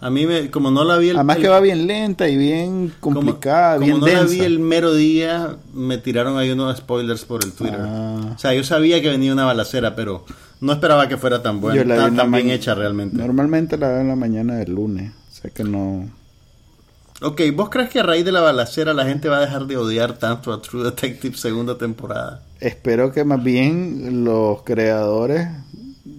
A 0.00 0.08
mí, 0.08 0.26
me, 0.26 0.50
como 0.50 0.70
no 0.70 0.82
la 0.84 0.96
vi 0.96 1.10
el, 1.10 1.16
Además 1.16 1.36
el- 1.36 1.42
que 1.42 1.48
va 1.48 1.60
bien 1.60 1.86
lenta 1.86 2.26
y 2.28 2.36
bien 2.38 2.92
como- 3.00 3.16
complicada, 3.16 3.74
como, 3.74 3.84
bien 3.86 4.00
no 4.00 4.06
densa. 4.06 4.22
la 4.24 4.28
vi 4.30 4.40
el 4.40 4.58
mero 4.60 4.94
día, 4.94 5.56
me 5.74 5.98
tiraron 5.98 6.38
ahí 6.38 6.50
unos 6.50 6.76
spoilers 6.78 7.24
por 7.26 7.44
el 7.44 7.52
Twitter. 7.52 7.80
Ah. 7.80 8.32
O 8.34 8.38
sea, 8.38 8.54
yo 8.54 8.64
sabía 8.64 9.02
que 9.02 9.10
venía 9.10 9.30
una 9.32 9.44
balacera, 9.44 9.94
pero 9.94 10.24
no 10.60 10.72
esperaba 10.72 11.06
que 11.08 11.18
fuera 11.18 11.42
tan 11.42 11.60
buena, 11.60 11.96
tan, 11.96 12.16
tan 12.16 12.32
bien 12.32 12.48
hecha 12.50 12.74
realmente. 12.74 13.16
Normalmente 13.18 13.76
la 13.76 13.88
veo 13.88 14.00
en 14.00 14.08
la 14.08 14.16
mañana 14.16 14.54
del 14.56 14.72
lunes. 14.74 15.12
O 15.30 15.34
sea 15.42 15.50
que 15.50 15.64
no... 15.64 16.08
Ok, 17.20 17.40
¿vos 17.54 17.68
crees 17.68 17.90
que 17.90 17.98
a 17.98 18.04
raíz 18.04 18.24
de 18.24 18.30
la 18.32 18.40
balacera 18.40 18.94
la 18.94 19.04
gente 19.04 19.28
va 19.28 19.38
a 19.38 19.40
dejar 19.40 19.66
de 19.66 19.76
odiar 19.76 20.18
tanto 20.18 20.52
a 20.52 20.62
True 20.62 20.84
Detective 20.84 21.36
segunda 21.36 21.76
temporada? 21.76 22.42
Espero 22.60 23.10
que 23.12 23.24
más 23.24 23.42
bien 23.42 24.24
los 24.24 24.62
creadores 24.62 25.48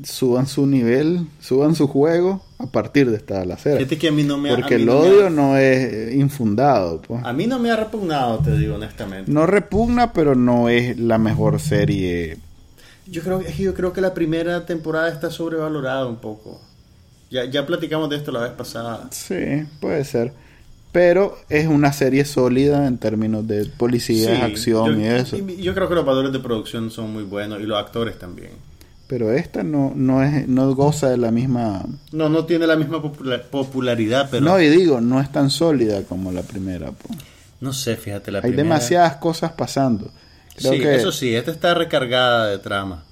suban 0.04 0.46
su 0.46 0.68
nivel, 0.68 1.26
suban 1.40 1.74
su 1.76 1.88
juego 1.88 2.44
a 2.58 2.68
partir 2.68 3.10
de 3.10 3.16
esta 3.18 3.40
balacera. 3.40 3.86
Que 3.86 4.08
a 4.10 4.12
mí 4.12 4.24
no 4.24 4.38
me 4.38 4.50
ha- 4.52 4.56
Porque 4.56 4.76
el 4.76 4.86
no 4.86 5.00
odio 5.00 5.28
ha- 5.28 5.30
no 5.30 5.56
es 5.58 6.14
infundado. 6.16 7.02
pues. 7.02 7.24
A 7.24 7.32
mí 7.32 7.48
no 7.48 7.60
me 7.60 7.72
ha 7.72 7.78
repugnado, 7.78 8.40
te 8.40 8.58
digo 8.58 8.76
honestamente. 8.76 9.32
No 9.32 9.46
repugna, 9.46 10.12
pero 10.12 10.36
no 10.36 10.68
es 10.68 11.00
la 11.00 11.18
mejor 11.18 11.62
serie. 11.62 12.38
Yo 13.08 13.22
creo, 13.24 13.40
que 13.40 13.54
yo 13.54 13.74
creo 13.74 13.94
que 13.94 14.02
la 14.02 14.14
primera 14.14 14.66
temporada 14.66 15.08
está 15.10 15.32
sobrevalorada 15.32 16.06
un 16.06 16.18
poco. 16.18 16.60
Ya, 17.32 17.46
ya 17.46 17.66
platicamos 17.66 18.10
de 18.10 18.18
esto 18.18 18.32
la 18.34 18.42
vez 18.42 18.52
pasada. 18.52 19.08
Sí, 19.12 19.64
puede 19.80 20.04
ser. 20.04 20.34
Pero 20.92 21.38
es 21.50 21.68
una 21.68 21.94
serie 21.94 22.26
sólida 22.26 22.88
en 22.88 22.98
términos 22.98 23.48
de 23.48 23.66
policías, 23.66 24.36
Sí, 24.38 24.42
acción 24.42 24.96
yo, 24.96 25.00
y 25.02 25.06
eso. 25.06 25.38
yo 25.38 25.76
creo 25.76 25.88
que 25.88 25.96
los 25.96 26.06
valores 26.06 26.32
de 26.34 26.40
producción 26.40 26.90
son 26.90 27.14
muy 27.14 27.24
buenos 27.24 27.60
y 27.62 27.64
los 27.64 27.78
actores 27.78 28.18
también. 28.18 28.52
Pero 29.08 29.32
esta 29.32 29.64
no, 29.64 29.92
no, 29.96 30.24
es, 30.24 30.48
no 30.48 30.74
goza 30.76 31.10
de 31.10 31.18
la 31.18 31.32
misma... 31.32 31.84
No, 32.12 32.30
no 32.30 32.46
tiene 32.46 32.66
la 32.68 32.76
misma 32.76 33.02
popula- 33.02 33.42
popularidad, 33.42 34.28
pero 34.32 34.46
No, 34.46 34.60
y 34.60 34.68
digo, 34.70 35.00
no 35.02 35.20
es 35.22 35.32
tan 35.32 35.50
sólida 35.50 36.04
como 36.04 36.32
la 36.32 36.42
primera. 36.44 36.92
no 37.62 37.74
sé, 37.74 37.96
fíjate 37.96 38.32
la 38.32 38.40
Hay 38.40 38.44
primera. 38.52 38.64
demasiadas 38.64 39.16
cosas 39.18 39.52
pasando. 39.54 40.12
Creo 40.56 40.74
sí, 40.74 40.80
que... 40.80 40.96
eso 40.96 41.12
sí, 41.12 41.36
esta 41.36 41.52
está 41.52 41.74
recargada 41.74 42.48
de 42.50 42.58
trama. 42.60 43.04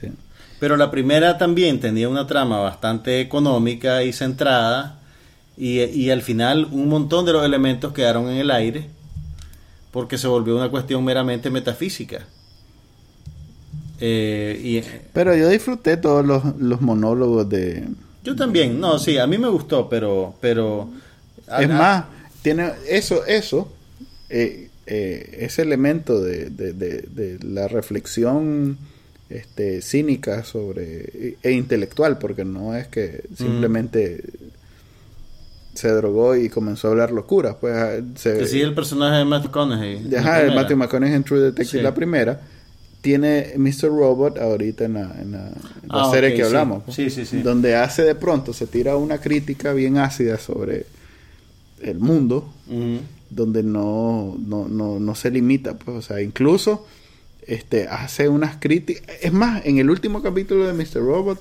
sí. 0.00 0.08
Pero 0.60 0.76
la 0.76 0.90
primera 0.90 1.36
también 1.38 1.80
tenía 1.80 2.08
una 2.08 2.26
trama 2.26 2.58
bastante 2.60 3.20
económica 3.20 4.04
y 4.04 4.12
centrada. 4.12 5.00
Y, 5.56 5.80
y 5.82 6.10
al 6.10 6.22
final 6.22 6.68
un 6.72 6.88
montón 6.88 7.24
de 7.26 7.32
los 7.32 7.44
elementos 7.44 7.92
quedaron 7.92 8.28
en 8.28 8.38
el 8.38 8.50
aire 8.50 8.86
porque 9.90 10.16
se 10.16 10.26
volvió 10.26 10.56
una 10.56 10.70
cuestión 10.70 11.04
meramente 11.04 11.50
metafísica. 11.50 12.26
Eh, 14.00 14.60
y 14.62 14.82
Pero 15.12 15.36
yo 15.36 15.48
disfruté 15.48 15.96
todos 15.96 16.24
los, 16.24 16.56
los 16.58 16.80
monólogos 16.80 17.48
de... 17.48 17.84
yo 18.24 18.34
también, 18.34 18.80
no, 18.80 18.98
sí, 18.98 19.18
a 19.18 19.26
mí 19.26 19.38
me 19.38 19.48
gustó, 19.48 19.88
pero... 19.88 20.34
pero 20.40 20.88
Es 21.60 21.68
más, 21.68 22.06
tiene 22.42 22.72
eso, 22.88 23.24
eso, 23.26 23.70
eh, 24.30 24.70
eh, 24.86 25.36
ese 25.40 25.62
elemento 25.62 26.20
de, 26.20 26.50
de- 26.50 26.72
de- 26.72 27.02
de 27.02 27.38
la 27.44 27.68
reflexión 27.68 28.76
este, 29.28 29.80
cínica 29.82 30.42
sobre 30.42 31.36
e 31.42 31.52
intelectual, 31.52 32.18
porque 32.18 32.44
no 32.44 32.74
es 32.74 32.88
que 32.88 33.22
simplemente 33.36 34.22
se 35.74 35.88
drogó 35.88 36.36
y 36.36 36.48
comenzó 36.48 36.88
a 36.88 36.90
hablar 36.90 37.10
locuras, 37.12 37.56
pues 37.60 37.74
ah, 37.76 38.00
se, 38.14 38.38
Que 38.38 38.46
sí, 38.46 38.60
el 38.60 38.74
personaje 38.74 39.18
de 39.18 39.24
Matt 39.24 39.44
McConaughey. 39.46 40.14
Ajá, 40.16 40.42
el. 40.42 40.54
Matthew 40.54 40.76
McConaughey 40.76 41.14
en 41.16 41.24
True 41.24 41.40
Detective, 41.40 41.78
Sí. 41.80 41.82
la 41.82 41.94
primera, 41.94 42.40
tiene 43.00 43.54
Mr. 43.56 43.88
Robot 43.88 44.38
ahorita 44.38 44.84
en 44.84 44.94
la, 44.94 45.00
en 45.20 45.32
la- 45.32 45.48
en 45.48 45.88
la 45.88 46.04
Ah, 46.04 46.10
serie 46.12 46.30
que 46.30 46.36
sí. 46.36 46.42
hablamos. 46.42 46.84
pues, 46.84 46.94
Sí, 46.96 47.10
sí, 47.10 47.24
sí. 47.26 47.42
Donde 47.42 47.74
hace 47.74 48.02
de 48.02 48.14
pronto, 48.14 48.52
se 48.52 48.66
tira 48.66 48.96
una 48.96 49.18
crítica 49.18 49.72
bien 49.72 49.98
ácida 49.98 50.38
sobre 50.38 50.86
el 51.80 51.98
mundo, 51.98 52.52
donde 53.30 53.62
no, 53.62 54.36
no, 54.38 54.68
no, 54.68 55.00
no 55.00 55.14
se 55.14 55.30
limita, 55.30 55.74
pues, 55.78 55.96
o 55.96 56.02
sea, 56.02 56.20
incluso 56.20 56.86
este, 57.46 57.88
hace 57.88 58.28
unas 58.28 58.56
críticas. 58.60 59.02
Es 59.20 59.32
más, 59.32 59.64
en 59.66 59.78
el 59.78 59.90
último 59.90 60.22
capítulo 60.22 60.66
de 60.66 60.74
Mr. 60.74 61.00
Robot, 61.04 61.40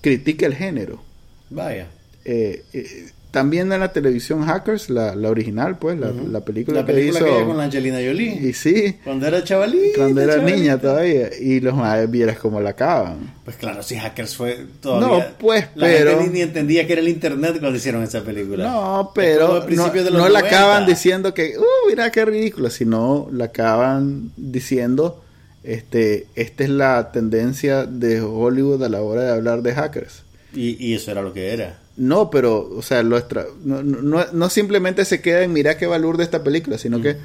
critica 0.00 0.46
el 0.46 0.54
género. 0.54 1.02
Vaya. 1.50 1.88
Eh, 2.24 2.62
eh, 2.72 3.10
también 3.34 3.70
en 3.72 3.80
la 3.80 3.92
televisión 3.92 4.46
Hackers, 4.46 4.88
la, 4.88 5.14
la 5.14 5.28
original, 5.28 5.76
pues, 5.76 5.98
la, 5.98 6.10
Ujú. 6.10 6.28
la 6.28 6.40
película, 6.40 6.80
La 6.80 6.86
película 6.86 7.18
que 7.18 7.24
que 7.24 7.28
hizo 7.28 7.38
hizo. 7.40 7.46
con 7.48 7.56
la 7.58 7.64
Angelina 7.64 7.96
Jolie. 7.96 8.48
Y 8.48 8.52
sí, 8.54 8.96
Cuando 9.04 9.26
era 9.26 9.42
chavalita. 9.44 9.98
cuando 9.98 10.20
era 10.22 10.34
chavalita. 10.36 10.56
niña 10.58 10.78
todavía. 10.80 11.28
Y 11.38 11.60
los 11.60 11.74
madres 11.74 12.10
vieras 12.10 12.38
cómo 12.38 12.60
la 12.60 12.70
acaban. 12.70 13.34
Pues 13.44 13.56
claro, 13.56 13.82
si 13.82 13.96
Hackers 13.96 14.36
fue 14.36 14.66
todavía... 14.80 15.08
No, 15.30 15.36
pues, 15.38 15.66
la 15.74 15.86
pero- 15.86 16.10
gente 16.20 16.32
ni, 16.32 16.40
entendía 16.40 16.86
que 16.86 16.92
era 16.94 17.02
el 17.02 17.08
internet 17.08 17.56
cuando 17.60 17.76
hicieron 17.76 18.02
esa 18.04 18.22
película. 18.22 18.64
No, 18.70 19.10
pero 19.14 19.66
no, 19.68 19.90
de 19.90 20.10
la 20.10 20.18
90. 20.18 20.38
acaban 20.38 20.86
diciendo 20.86 21.34
que, 21.34 21.58
uh, 21.58 21.88
mira 21.90 22.10
qué 22.12 22.24
ridículo, 22.24 22.70
sino 22.70 23.28
la 23.32 23.46
acaban 23.46 24.30
diciendo, 24.36 25.22
este, 25.62 26.26
esta 26.36 26.64
es 26.64 26.70
la 26.70 27.10
tendencia 27.12 27.84
de 27.84 28.20
Hollywood 28.20 28.82
a 28.84 28.88
la 28.88 29.02
hora 29.02 29.22
de 29.24 29.30
hablar 29.32 29.62
de 29.62 29.74
hackers. 29.74 30.22
Y, 30.54 30.76
y 30.84 30.94
eso 30.94 31.10
era 31.10 31.20
lo 31.20 31.32
que 31.32 31.52
era. 31.52 31.80
No, 31.96 32.30
pero, 32.30 32.68
o 32.76 32.82
sea, 32.82 33.02
lo 33.02 33.16
extra- 33.16 33.46
no, 33.64 33.82
no, 33.82 34.24
no 34.32 34.50
simplemente 34.50 35.04
se 35.04 35.20
queda 35.20 35.42
en 35.42 35.52
mira 35.52 35.76
qué 35.78 35.86
valor 35.86 36.16
de 36.16 36.24
esta 36.24 36.42
película, 36.42 36.76
sino 36.78 37.00
que 37.00 37.16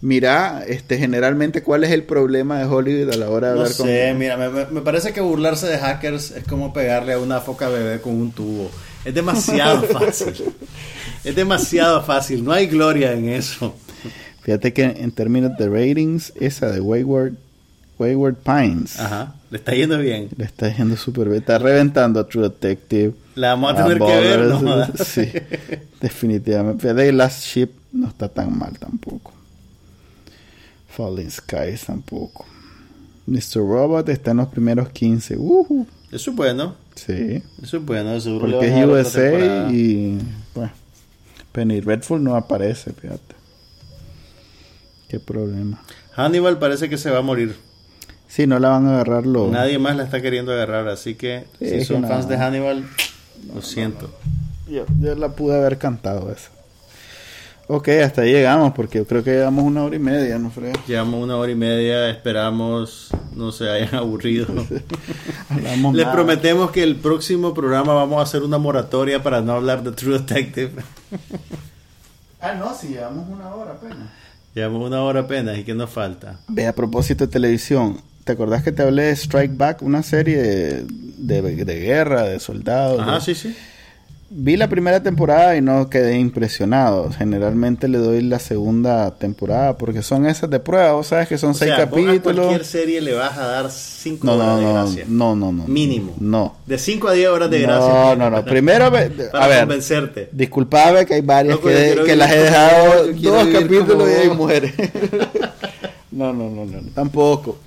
mira, 0.00 0.62
este, 0.66 0.98
generalmente 0.98 1.62
cuál 1.62 1.82
es 1.84 1.90
el 1.90 2.02
problema 2.04 2.58
de 2.58 2.66
Hollywood 2.66 3.12
a 3.12 3.16
la 3.16 3.30
hora 3.30 3.48
de 3.48 3.54
No 3.54 3.60
hablar 3.62 3.74
sé, 3.74 4.08
con... 4.10 4.18
mira, 4.18 4.36
me, 4.36 4.50
me- 4.50 4.66
me 4.66 4.80
parece 4.82 5.12
que 5.12 5.20
burlarse 5.20 5.66
de 5.66 5.78
hackers 5.78 6.30
es 6.32 6.44
como 6.44 6.72
pegarle 6.72 7.14
a 7.14 7.18
una 7.18 7.40
foca 7.40 7.68
bebé 7.68 8.00
con 8.00 8.14
un 8.14 8.30
tubo. 8.32 8.70
Es 9.04 9.14
demasiado 9.14 9.82
fácil. 9.92 10.34
Es 11.24 11.34
demasiado 11.34 12.02
fácil. 12.04 12.44
No 12.44 12.52
hay 12.52 12.66
gloria 12.66 13.12
en 13.12 13.28
eso. 13.30 13.74
Fíjate 14.42 14.72
que 14.74 14.84
en 14.84 15.10
términos 15.10 15.52
de 15.58 15.68
ratings, 15.68 16.32
esa 16.38 16.70
de 16.70 16.80
Wayward, 16.80 17.32
Wayward 17.98 18.36
Pines 18.36 18.98
Ajá. 18.98 19.34
Le 19.50 19.58
está 19.58 19.72
yendo 19.72 19.98
bien. 19.98 20.28
le 20.36 20.44
está 20.44 20.74
yendo 20.74 20.96
súper 20.96 21.28
bien, 21.28 21.40
está 21.40 21.58
reventando 21.58 22.20
a 22.20 22.26
True 22.26 22.44
Detective. 22.48 23.14
La 23.36 23.50
vamos 23.50 23.74
a 23.76 23.84
a 23.84 23.88
tener 23.88 23.98
que 23.98 24.04
ver, 24.04 24.40
¿no? 24.46 24.86
Sí, 25.04 25.30
definitivamente. 26.00 26.94
Que 26.94 27.12
Last 27.12 27.44
Ship 27.44 27.70
no 27.92 28.08
está 28.08 28.28
tan 28.28 28.56
mal 28.58 28.78
tampoco. 28.78 29.32
Falling 30.88 31.30
Skies 31.30 31.84
tampoco. 31.86 32.46
Mr. 33.26 33.56
Robot 33.56 34.08
está 34.08 34.32
en 34.32 34.38
los 34.38 34.48
primeros 34.48 34.90
15. 34.90 35.36
Ujú. 35.36 35.86
Eso 36.12 36.30
es 36.30 36.36
bueno. 36.36 36.74
Sí. 36.94 37.42
Eso 37.62 37.78
es 37.78 37.84
bueno. 37.84 38.20
Seguro 38.20 38.50
Porque 38.50 38.68
es 38.68 38.86
USA 38.86 39.70
y. 39.72 40.18
Bueno, 40.54 40.72
Penny 41.52 41.80
Redful 41.80 42.22
no 42.22 42.36
aparece, 42.36 42.92
fíjate. 42.92 43.34
Qué 45.08 45.18
problema. 45.18 45.82
Hannibal 46.16 46.58
parece 46.58 46.88
que 46.88 46.98
se 46.98 47.10
va 47.10 47.18
a 47.18 47.22
morir. 47.22 47.56
Sí, 48.34 48.48
no 48.48 48.58
la 48.58 48.70
van 48.70 48.88
a 48.88 48.94
agarrar 48.94 49.26
los. 49.26 49.48
Nadie 49.48 49.78
más 49.78 49.94
la 49.94 50.02
está 50.02 50.20
queriendo 50.20 50.50
agarrar. 50.50 50.88
Así 50.88 51.14
que 51.14 51.44
Sí, 51.60 51.66
si 51.66 51.78
que 51.78 51.84
son 51.84 52.04
fans 52.04 52.26
de 52.26 52.36
Hannibal, 52.36 52.84
lo 53.54 53.62
siento. 53.62 54.10
Yo, 54.68 54.86
yo 55.00 55.14
la 55.14 55.28
pude 55.28 55.56
haber 55.56 55.78
cantado 55.78 56.32
esa. 56.32 56.50
Ok, 57.68 57.90
hasta 58.02 58.22
ahí 58.22 58.32
llegamos 58.32 58.74
porque 58.74 58.98
yo 58.98 59.06
creo 59.06 59.22
que 59.22 59.30
llevamos 59.30 59.64
una 59.64 59.84
hora 59.84 59.94
y 59.94 60.00
media, 60.00 60.36
¿no, 60.40 60.50
Fred? 60.50 60.74
Llevamos 60.88 61.22
una 61.22 61.36
hora 61.36 61.52
y 61.52 61.54
media. 61.54 62.10
Esperamos 62.10 63.10
no 63.36 63.52
se 63.52 63.70
hayan 63.70 63.94
aburrido. 64.00 64.48
Les 65.56 65.78
nada. 65.78 66.12
prometemos 66.12 66.72
que 66.72 66.82
el 66.82 66.96
próximo 66.96 67.54
programa 67.54 67.94
vamos 67.94 68.18
a 68.18 68.22
hacer 68.22 68.42
una 68.42 68.58
moratoria 68.58 69.22
para 69.22 69.42
no 69.42 69.52
hablar 69.52 69.84
de 69.84 69.92
True 69.92 70.18
Detective. 70.18 70.72
Ah, 72.40 72.54
no, 72.54 72.74
si 72.74 72.88
llevamos 72.88 73.28
una 73.28 73.54
hora 73.54 73.74
apenas. 73.74 74.08
Llevamos 74.56 74.88
una 74.88 75.04
hora 75.04 75.20
apenas 75.20 75.56
y 75.56 75.62
que 75.62 75.74
nos 75.74 75.90
falta. 75.90 76.40
Ve, 76.48 76.66
a 76.66 76.74
propósito 76.74 77.26
de 77.26 77.32
televisión, 77.32 78.00
¿te 78.24 78.32
acordás 78.32 78.62
que 78.62 78.72
te 78.72 78.82
hablé 78.82 79.04
de 79.04 79.12
Strike 79.12 79.56
Back? 79.56 79.82
Una 79.82 80.02
serie 80.02 80.36
de, 80.42 80.84
de- 81.18 81.64
de 81.64 81.80
guerra, 81.80 82.24
de 82.24 82.40
soldados. 82.40 83.00
Ajá, 83.00 83.20
sí, 83.20 83.34
sí. 83.34 83.54
Vi 84.36 84.56
la 84.56 84.68
primera 84.68 85.00
temporada 85.00 85.54
y 85.54 85.60
no 85.60 85.88
quedé 85.88 86.18
impresionado. 86.18 87.12
Generalmente 87.12 87.86
le 87.86 87.98
doy 87.98 88.20
la 88.22 88.40
segunda 88.40 89.12
temporada 89.16 89.76
porque 89.78 90.02
son 90.02 90.26
esas 90.26 90.50
de 90.50 90.58
prueba. 90.58 90.92
Vos 90.94 91.08
sabes 91.08 91.28
que 91.28 91.38
son 91.38 91.50
O 91.50 91.54
seis 91.54 91.72
sea, 91.76 91.84
vos 91.84 91.98
a 92.00 92.04
capítulos. 92.04 92.36
cualquier 92.46 92.64
serie 92.64 93.00
le 93.00 93.12
vas 93.14 93.38
a 93.38 93.46
dar 93.46 93.70
5 93.70 94.26
No, 94.26 94.32
horas 94.32 94.46
no, 94.48 94.56
de 94.58 94.64
no, 94.64 94.72
gracia. 94.74 95.04
no, 95.06 95.36
no, 95.36 95.52
no. 95.52 95.64
Mínimo. 95.68 96.16
No. 96.18 96.56
De 96.66 96.78
5 96.78 97.08
a 97.08 97.12
10 97.12 97.28
horas 97.28 97.50
de 97.50 97.60
No, 97.60 97.66
gracia. 97.68 98.16
no, 98.16 98.30
no. 98.30 98.44
Primero, 98.44 98.90
ve- 98.90 99.10
Para 99.32 99.44
a 99.44 99.48
ver, 99.48 99.60
convencerte. 99.60 100.28
disculpame 100.32 101.06
que 101.06 101.14
hay 101.14 101.20
varias 101.20 101.58
que, 101.58 102.16
las 102.16 102.32
he 102.32 102.38
dejado 102.38 103.12
dos 103.12 103.46
capítulos 103.48 103.88
como 103.88 104.08
y 104.08 104.12
ahí 104.14 104.30
muere. 104.30 104.74
no, 106.10 106.32
no, 106.32 106.50
no, 106.50 106.64
no, 106.64 106.80
tampoco. 106.94 107.58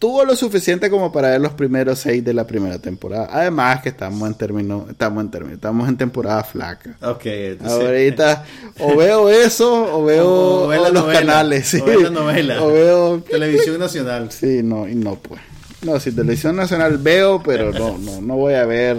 Tuvo 0.00 0.24
lo 0.24 0.34
suficiente 0.34 0.90
como 0.90 1.12
para 1.12 1.28
ver 1.30 1.40
los 1.40 1.52
primeros 1.52 2.00
seis 2.00 2.24
de 2.24 2.34
la 2.34 2.44
primera 2.46 2.78
temporada. 2.80 3.28
Además 3.30 3.82
que 3.82 3.90
estamos 3.90 4.26
en 4.28 4.34
término, 4.34 4.86
estamos 4.90 5.22
en 5.22 5.30
término, 5.30 5.54
estamos 5.54 5.88
en 5.88 5.96
temporada 5.96 6.42
flaca. 6.42 6.96
Ok, 7.02 7.26
entonces- 7.26 7.86
Ahorita 7.86 8.44
o 8.80 8.96
veo 8.96 9.28
eso 9.28 9.96
o 9.96 10.04
veo 10.04 10.26
O 10.64 10.66
veo 10.68 10.82
los 10.84 10.92
novela, 10.94 11.20
canales, 11.20 11.68
sí. 11.68 11.78
o 11.80 11.84
veo 11.84 12.00
la 12.00 12.10
novela. 12.10 12.62
O 12.64 12.72
veo 12.72 13.20
Televisión 13.20 13.78
Nacional. 13.78 14.32
Sí, 14.32 14.62
no, 14.64 14.88
y 14.88 14.96
no 14.96 15.14
pues. 15.14 15.40
No, 15.82 15.98
si 16.00 16.12
televisión 16.12 16.56
nacional 16.56 16.98
veo, 16.98 17.42
pero 17.42 17.72
no, 17.72 17.96
no, 17.96 18.20
no 18.20 18.36
voy 18.36 18.52
a 18.52 18.66
ver 18.66 18.98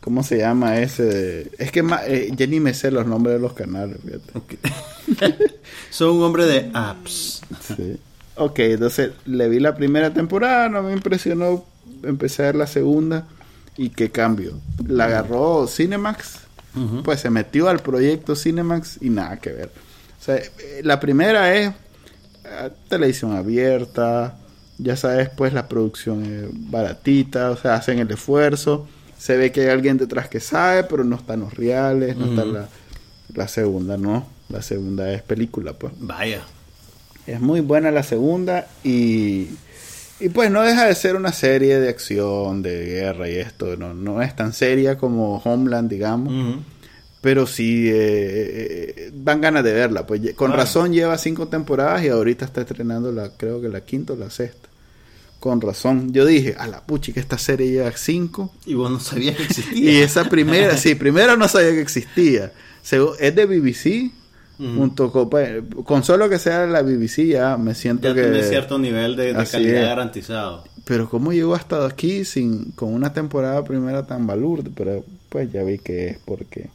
cómo 0.00 0.22
se 0.22 0.36
llama 0.38 0.80
ese. 0.80 1.02
de- 1.04 1.50
Es 1.58 1.70
que 1.72 1.82
ma- 1.82 2.02
eh, 2.06 2.28
ya 2.36 2.46
ni 2.46 2.60
me 2.60 2.74
sé 2.74 2.90
los 2.90 3.06
nombres 3.06 3.36
de 3.36 3.40
los 3.40 3.52
canales. 3.54 3.96
fíjate. 4.04 4.58
Soy 5.90 6.10
un 6.14 6.22
hombre 6.22 6.44
de 6.44 6.70
apps. 6.74 7.40
Sí. 7.74 7.98
Ok, 8.38 8.60
entonces 8.60 9.10
le 9.26 9.48
vi 9.48 9.58
la 9.58 9.74
primera 9.74 10.12
temporada, 10.14 10.68
no 10.68 10.82
me 10.82 10.92
impresionó. 10.92 11.64
Empecé 12.02 12.42
a 12.42 12.46
ver 12.46 12.56
la 12.56 12.66
segunda 12.66 13.26
y 13.76 13.90
qué 13.90 14.10
cambio. 14.10 14.52
La 14.86 15.04
agarró 15.04 15.66
Cinemax, 15.66 16.38
pues 17.02 17.20
se 17.20 17.30
metió 17.30 17.68
al 17.68 17.80
proyecto 17.80 18.36
Cinemax 18.36 18.98
y 19.00 19.10
nada 19.10 19.38
que 19.38 19.50
ver. 19.50 19.70
O 20.20 20.24
sea, 20.24 20.36
eh, 20.36 20.80
la 20.84 21.00
primera 21.00 21.54
es 21.54 21.70
eh, 22.44 22.70
televisión 22.88 23.34
abierta, 23.34 24.38
ya 24.78 24.96
sabes, 24.96 25.30
pues 25.30 25.52
la 25.52 25.66
producción 25.66 26.24
es 26.24 26.70
baratita, 26.70 27.50
o 27.50 27.56
sea, 27.56 27.74
hacen 27.74 27.98
el 27.98 28.10
esfuerzo. 28.10 28.86
Se 29.18 29.36
ve 29.36 29.50
que 29.50 29.62
hay 29.62 29.68
alguien 29.68 29.98
detrás 29.98 30.28
que 30.28 30.38
sabe, 30.38 30.84
pero 30.84 31.02
no 31.02 31.16
están 31.16 31.40
los 31.40 31.54
reales, 31.54 32.16
no 32.16 32.26
está 32.26 32.44
la, 32.44 32.68
la 33.34 33.48
segunda, 33.48 33.96
no. 33.96 34.26
La 34.48 34.62
segunda 34.62 35.12
es 35.12 35.22
película, 35.22 35.72
pues. 35.72 35.92
Vaya. 35.98 36.42
Es 37.28 37.40
muy 37.40 37.60
buena 37.60 37.90
la 37.90 38.02
segunda 38.02 38.66
y, 38.82 39.48
y 40.18 40.28
pues 40.32 40.50
no 40.50 40.62
deja 40.62 40.86
de 40.86 40.94
ser 40.94 41.14
una 41.14 41.32
serie 41.32 41.78
de 41.78 41.88
acción, 41.90 42.62
de 42.62 42.86
guerra 42.86 43.28
y 43.28 43.36
esto. 43.36 43.76
No, 43.76 43.92
no 43.94 44.22
es 44.22 44.34
tan 44.34 44.52
seria 44.52 44.96
como 44.96 45.36
Homeland, 45.38 45.90
digamos. 45.90 46.32
Pero 47.20 47.46
sí 47.46 47.88
eh, 47.88 47.92
eh, 48.96 49.10
dan 49.12 49.40
ganas 49.40 49.64
de 49.64 49.72
verla. 49.72 50.06
Pues 50.06 50.20
con 50.34 50.48
Claro. 50.48 50.62
razón 50.62 50.92
lleva 50.92 51.18
cinco 51.18 51.48
temporadas 51.48 52.02
y 52.04 52.08
ahorita 52.08 52.44
está 52.44 52.60
estrenando 52.62 53.12
la, 53.12 53.30
creo 53.36 53.60
que 53.60 53.68
la 53.68 53.80
quinta 53.82 54.12
o 54.14 54.16
la 54.16 54.30
sexta. 54.30 54.68
Con 55.40 55.60
razón. 55.60 56.12
Yo 56.12 56.24
dije, 56.24 56.54
a 56.58 56.66
la 56.66 56.80
puchi 56.84 57.12
que 57.12 57.20
esta 57.20 57.36
serie 57.38 57.70
lleva 57.70 57.92
cinco. 57.96 58.52
Y 58.66 58.74
vos 58.74 58.90
no 58.90 59.00
sabías 59.00 59.36
que 59.36 59.42
existía. 59.50 59.90
Y 59.92 59.96
esa 59.98 60.24
primera, 60.24 60.76
sí, 60.76 60.94
primero 60.94 61.36
no 61.36 61.46
sabía 61.48 61.72
que 61.72 61.80
existía. 61.82 62.52
Es 63.20 63.34
de 63.34 63.44
BBC. 63.46 64.12
Junto 64.58 65.12
con, 65.12 65.30
pues, 65.30 65.62
con 65.84 66.02
solo 66.02 66.28
que 66.28 66.40
sea 66.40 66.66
la 66.66 66.82
BBC 66.82 67.28
ya 67.28 67.56
me 67.56 67.76
siento 67.76 68.08
ya 68.08 68.14
que 68.14 68.22
tiene 68.22 68.42
cierto 68.42 68.76
nivel 68.76 69.14
de, 69.14 69.32
calidad 69.48 69.82
es. 69.82 69.88
garantizado. 69.88 70.64
pero 70.84 71.08
cómo 71.08 71.32
llegó 71.32 71.54
hasta 71.54 71.86
aquí 71.86 72.24
sin 72.24 72.72
con 72.72 72.92
una 72.92 73.12
temporada 73.12 73.62
primera 73.62 74.04
tan 74.04 74.26
balurde 74.26 74.72
pero 74.74 75.04
pues 75.28 75.52
ya 75.52 75.62
vi 75.62 75.78
que 75.78 76.08
es 76.08 76.18
porque 76.24 76.70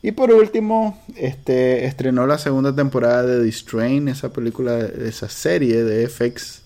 y 0.00 0.12
por 0.12 0.30
último 0.30 1.02
este 1.16 1.86
estrenó 1.86 2.24
la 2.28 2.38
segunda 2.38 2.72
temporada 2.72 3.24
de 3.24 3.44
The 3.44 3.50
Strain 3.50 4.06
esa 4.06 4.32
película 4.32 4.78
esa 4.78 5.28
serie 5.28 5.82
de 5.82 6.08
FX 6.08 6.62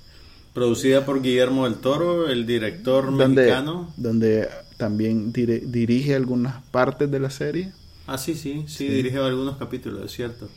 Producida 0.52 1.04
por 1.04 1.20
Guillermo 1.20 1.64
del 1.64 1.74
Toro, 1.74 2.28
el 2.30 2.46
director 2.46 3.14
donde 3.14 3.42
mexicano. 3.42 3.92
donde 3.98 4.48
también 4.78 5.30
dirige 5.30 6.14
algunas 6.14 6.62
partes 6.70 7.10
de 7.10 7.20
la 7.20 7.28
serie 7.28 7.72
Ah, 8.06 8.18
sí, 8.18 8.34
sí, 8.34 8.64
sí, 8.68 8.88
dirige 8.88 9.18
algunos 9.18 9.56
capítulos, 9.56 10.04
es 10.04 10.12
cierto. 10.12 10.48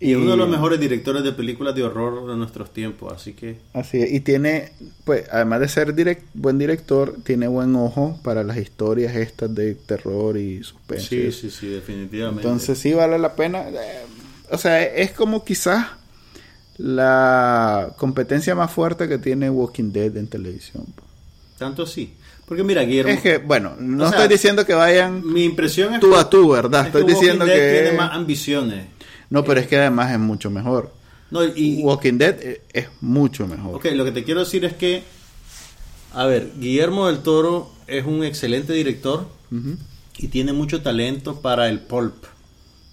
Y 0.00 0.12
es 0.12 0.16
uno 0.16 0.30
de 0.30 0.36
los 0.38 0.48
mejores 0.48 0.80
directores 0.80 1.22
de 1.22 1.32
películas 1.32 1.74
de 1.74 1.82
horror 1.82 2.26
de 2.26 2.36
nuestros 2.36 2.72
tiempos, 2.72 3.12
así 3.12 3.34
que... 3.34 3.58
Así 3.74 4.00
es, 4.00 4.10
y 4.12 4.20
tiene, 4.20 4.72
pues, 5.04 5.26
además 5.30 5.60
de 5.60 5.68
ser 5.68 5.94
direct- 5.94 6.22
buen 6.32 6.58
director, 6.58 7.16
tiene 7.22 7.48
buen 7.48 7.76
ojo 7.76 8.18
para 8.24 8.42
las 8.42 8.56
historias 8.56 9.14
estas 9.14 9.54
de 9.54 9.74
terror 9.74 10.38
y 10.38 10.62
suspense. 10.64 11.30
Sí, 11.30 11.32
sí, 11.32 11.50
sí, 11.50 11.66
definitivamente. 11.66 12.42
Entonces 12.42 12.78
sí 12.78 12.94
vale 12.94 13.18
la 13.18 13.36
pena. 13.36 13.68
Eh, 13.68 14.06
o 14.50 14.56
sea, 14.56 14.82
es 14.82 15.12
como 15.12 15.44
quizás 15.44 15.86
la 16.78 17.94
competencia 17.98 18.54
más 18.54 18.72
fuerte 18.72 19.08
que 19.08 19.18
tiene 19.18 19.50
Walking 19.50 19.92
Dead 19.92 20.16
en 20.16 20.26
televisión. 20.28 20.86
Tanto 21.58 21.82
así. 21.82 22.14
Porque 22.50 22.64
mira, 22.64 22.82
Guillermo, 22.82 23.12
Es 23.12 23.20
que, 23.22 23.38
bueno, 23.38 23.76
no 23.78 24.08
sea, 24.08 24.18
estoy 24.18 24.34
diciendo 24.34 24.66
que 24.66 24.74
vayan 24.74 25.22
mi 25.24 25.44
impresión 25.44 25.94
es 25.94 26.00
tú 26.00 26.10
que- 26.10 26.16
a 26.16 26.28
tú, 26.28 26.50
¿verdad? 26.50 26.80
es 26.80 26.86
Estoy 26.88 27.02
Walking 27.02 27.14
diciendo 27.14 27.44
Dead 27.44 27.54
que... 27.54 27.80
tiene 27.82 27.96
más 27.96 28.12
ambiciones. 28.12 28.86
No, 29.28 29.44
pero 29.44 29.60
es 29.60 29.68
que 29.68 29.76
además 29.76 30.10
es 30.10 30.18
mucho 30.18 30.50
mejor. 30.50 30.92
No, 31.30 31.44
y, 31.44 31.80
Walking 31.80 32.18
Dead 32.18 32.36
eh, 32.40 32.62
es 32.72 32.88
mucho 33.00 33.46
mejor. 33.46 33.76
Ok, 33.76 33.84
lo 33.92 34.04
que 34.04 34.10
te 34.10 34.24
quiero 34.24 34.40
decir 34.40 34.64
es 34.64 34.72
que, 34.74 35.04
a 36.12 36.26
ver, 36.26 36.50
Guillermo 36.58 37.06
del 37.06 37.20
Toro 37.20 37.70
es 37.86 38.04
un 38.04 38.24
excelente 38.24 38.72
director 38.72 39.28
y 40.18 40.26
tiene 40.26 40.52
mucho 40.52 40.82
talento 40.82 41.40
para 41.40 41.68
el 41.68 41.78
pulp. 41.78 42.24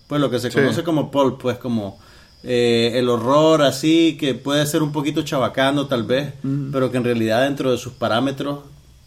Pues 0.06 0.22
lo 0.22 0.30
que 0.30 0.38
se 0.40 0.52
Sí. 0.52 0.56
conoce 0.56 0.84
como 0.84 1.10
pulp, 1.10 1.42
pues 1.42 1.58
como 1.58 1.98
eh, 2.44 2.92
el 2.94 3.10
horror 3.10 3.64
así, 3.64 4.18
que 4.20 4.36
puede 4.36 4.68
ser 4.68 4.84
un 4.84 4.92
poquito 4.92 5.24
chabacano 5.24 5.88
tal 5.88 6.04
vez, 6.04 6.32
pero 6.72 6.92
que 6.92 6.98
en 6.98 7.04
realidad 7.06 7.42
dentro 7.42 7.72
de 7.72 7.80
sus 7.80 7.94
parámetros 7.94 8.60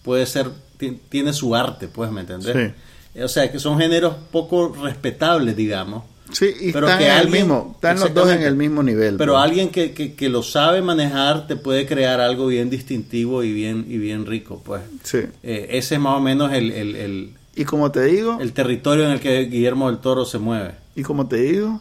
puede 0.02 0.26
ser, 0.26 0.48
ti- 0.78 0.98
tiene 1.08 1.32
su 1.32 1.54
arte, 1.54 1.88
pues, 1.88 2.10
¿me 2.10 2.20
entendés? 2.22 2.72
O 3.22 3.28
sea, 3.28 3.50
que 3.50 3.58
son 3.58 3.78
géneros 3.78 4.14
poco 4.30 4.68
respetables, 4.82 5.56
digamos. 5.56 6.04
Sí, 6.32 6.46
y 6.60 6.70
Pero 6.72 6.86
están 6.86 7.00
que 7.00 7.10
alguien- 7.10 7.42
mismo, 7.42 7.72
están 7.74 7.98
los 7.98 8.14
dos 8.14 8.30
en 8.30 8.42
el 8.42 8.54
mismo 8.54 8.84
nivel. 8.84 9.16
Pero 9.16 9.32
pues. 9.32 9.42
alguien 9.44 9.68
que, 9.70 9.92
que, 9.92 10.14
que 10.14 10.28
lo 10.28 10.44
sabe 10.44 10.80
manejar 10.80 11.48
te 11.48 11.56
puede 11.56 11.86
crear 11.86 12.20
algo 12.20 12.46
bien 12.46 12.70
distintivo 12.70 13.42
y 13.42 13.52
bien, 13.52 13.84
y 13.88 13.98
bien 13.98 14.26
rico, 14.26 14.62
pues. 14.64 14.82
Sí. 15.02 15.18
Eh, 15.42 15.66
ese 15.70 15.96
es 15.96 16.00
más 16.00 16.16
o 16.16 16.20
menos 16.20 16.52
el, 16.52 16.70
el, 16.70 16.94
el, 16.94 17.34
Y 17.56 17.64
como 17.64 17.90
te 17.90 18.04
digo, 18.04 18.38
el 18.40 18.52
territorio 18.52 19.06
en 19.06 19.10
el 19.10 19.20
que 19.20 19.40
Guillermo 19.46 19.90
del 19.90 19.98
Toro 19.98 20.24
se 20.24 20.38
mueve. 20.38 20.74
y 20.94 21.02
como 21.02 21.26
te 21.26 21.36
digo, 21.36 21.80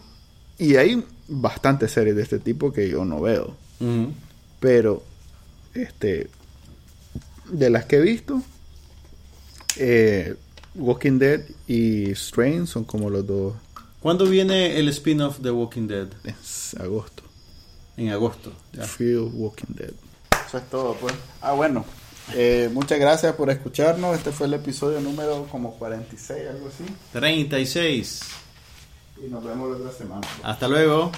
y 0.57 0.77
hay 0.77 1.03
bastantes 1.27 1.91
series 1.91 2.15
de 2.15 2.23
este 2.23 2.39
tipo 2.39 2.73
que 2.73 2.89
yo 2.89 3.05
no 3.05 3.21
veo. 3.21 3.55
Pero, 4.59 5.03
este, 5.75 6.27
de 7.51 7.69
las 7.69 7.85
que 7.85 7.97
he 7.97 8.01
visto, 8.01 8.41
eh, 9.77 10.35
Walking 10.75 11.19
Dead 11.19 11.41
y 11.67 12.11
Strain 12.15 12.67
son 12.67 12.83
como 12.83 13.09
los 13.09 13.25
dos 13.25 13.53
¿Cuándo 13.99 14.25
viene 14.25 14.79
el 14.79 14.87
spin-off 14.89 15.39
de 15.39 15.51
Walking 15.51 15.87
Dead? 15.87 16.07
es 16.23 16.73
agosto. 16.79 17.23
En 17.97 18.09
agosto. 18.09 18.53
ya. 18.71 18.85
Fear 18.85 19.23
Walking 19.33 19.73
Dead. 19.75 19.91
Eso 20.47 20.57
es 20.57 20.69
todo, 20.69 20.95
pues. 20.95 21.13
Ah, 21.41 21.51
bueno. 21.51 21.83
Eh, 22.33 22.69
muchas 22.71 22.97
gracias 22.97 23.35
por 23.35 23.49
escucharnos. 23.49 24.15
Este 24.15 24.31
fue 24.31 24.47
el 24.47 24.53
episodio 24.53 25.01
número 25.01 25.45
como 25.51 25.73
46, 25.77 26.47
algo 26.49 26.69
así. 26.69 26.85
36. 27.11 28.21
Y 29.25 29.29
nos 29.29 29.43
vemos 29.43 29.69
la 29.69 29.77
otra 29.77 29.91
semana. 29.91 30.25
Hasta 30.43 30.69
luego. 30.69 31.11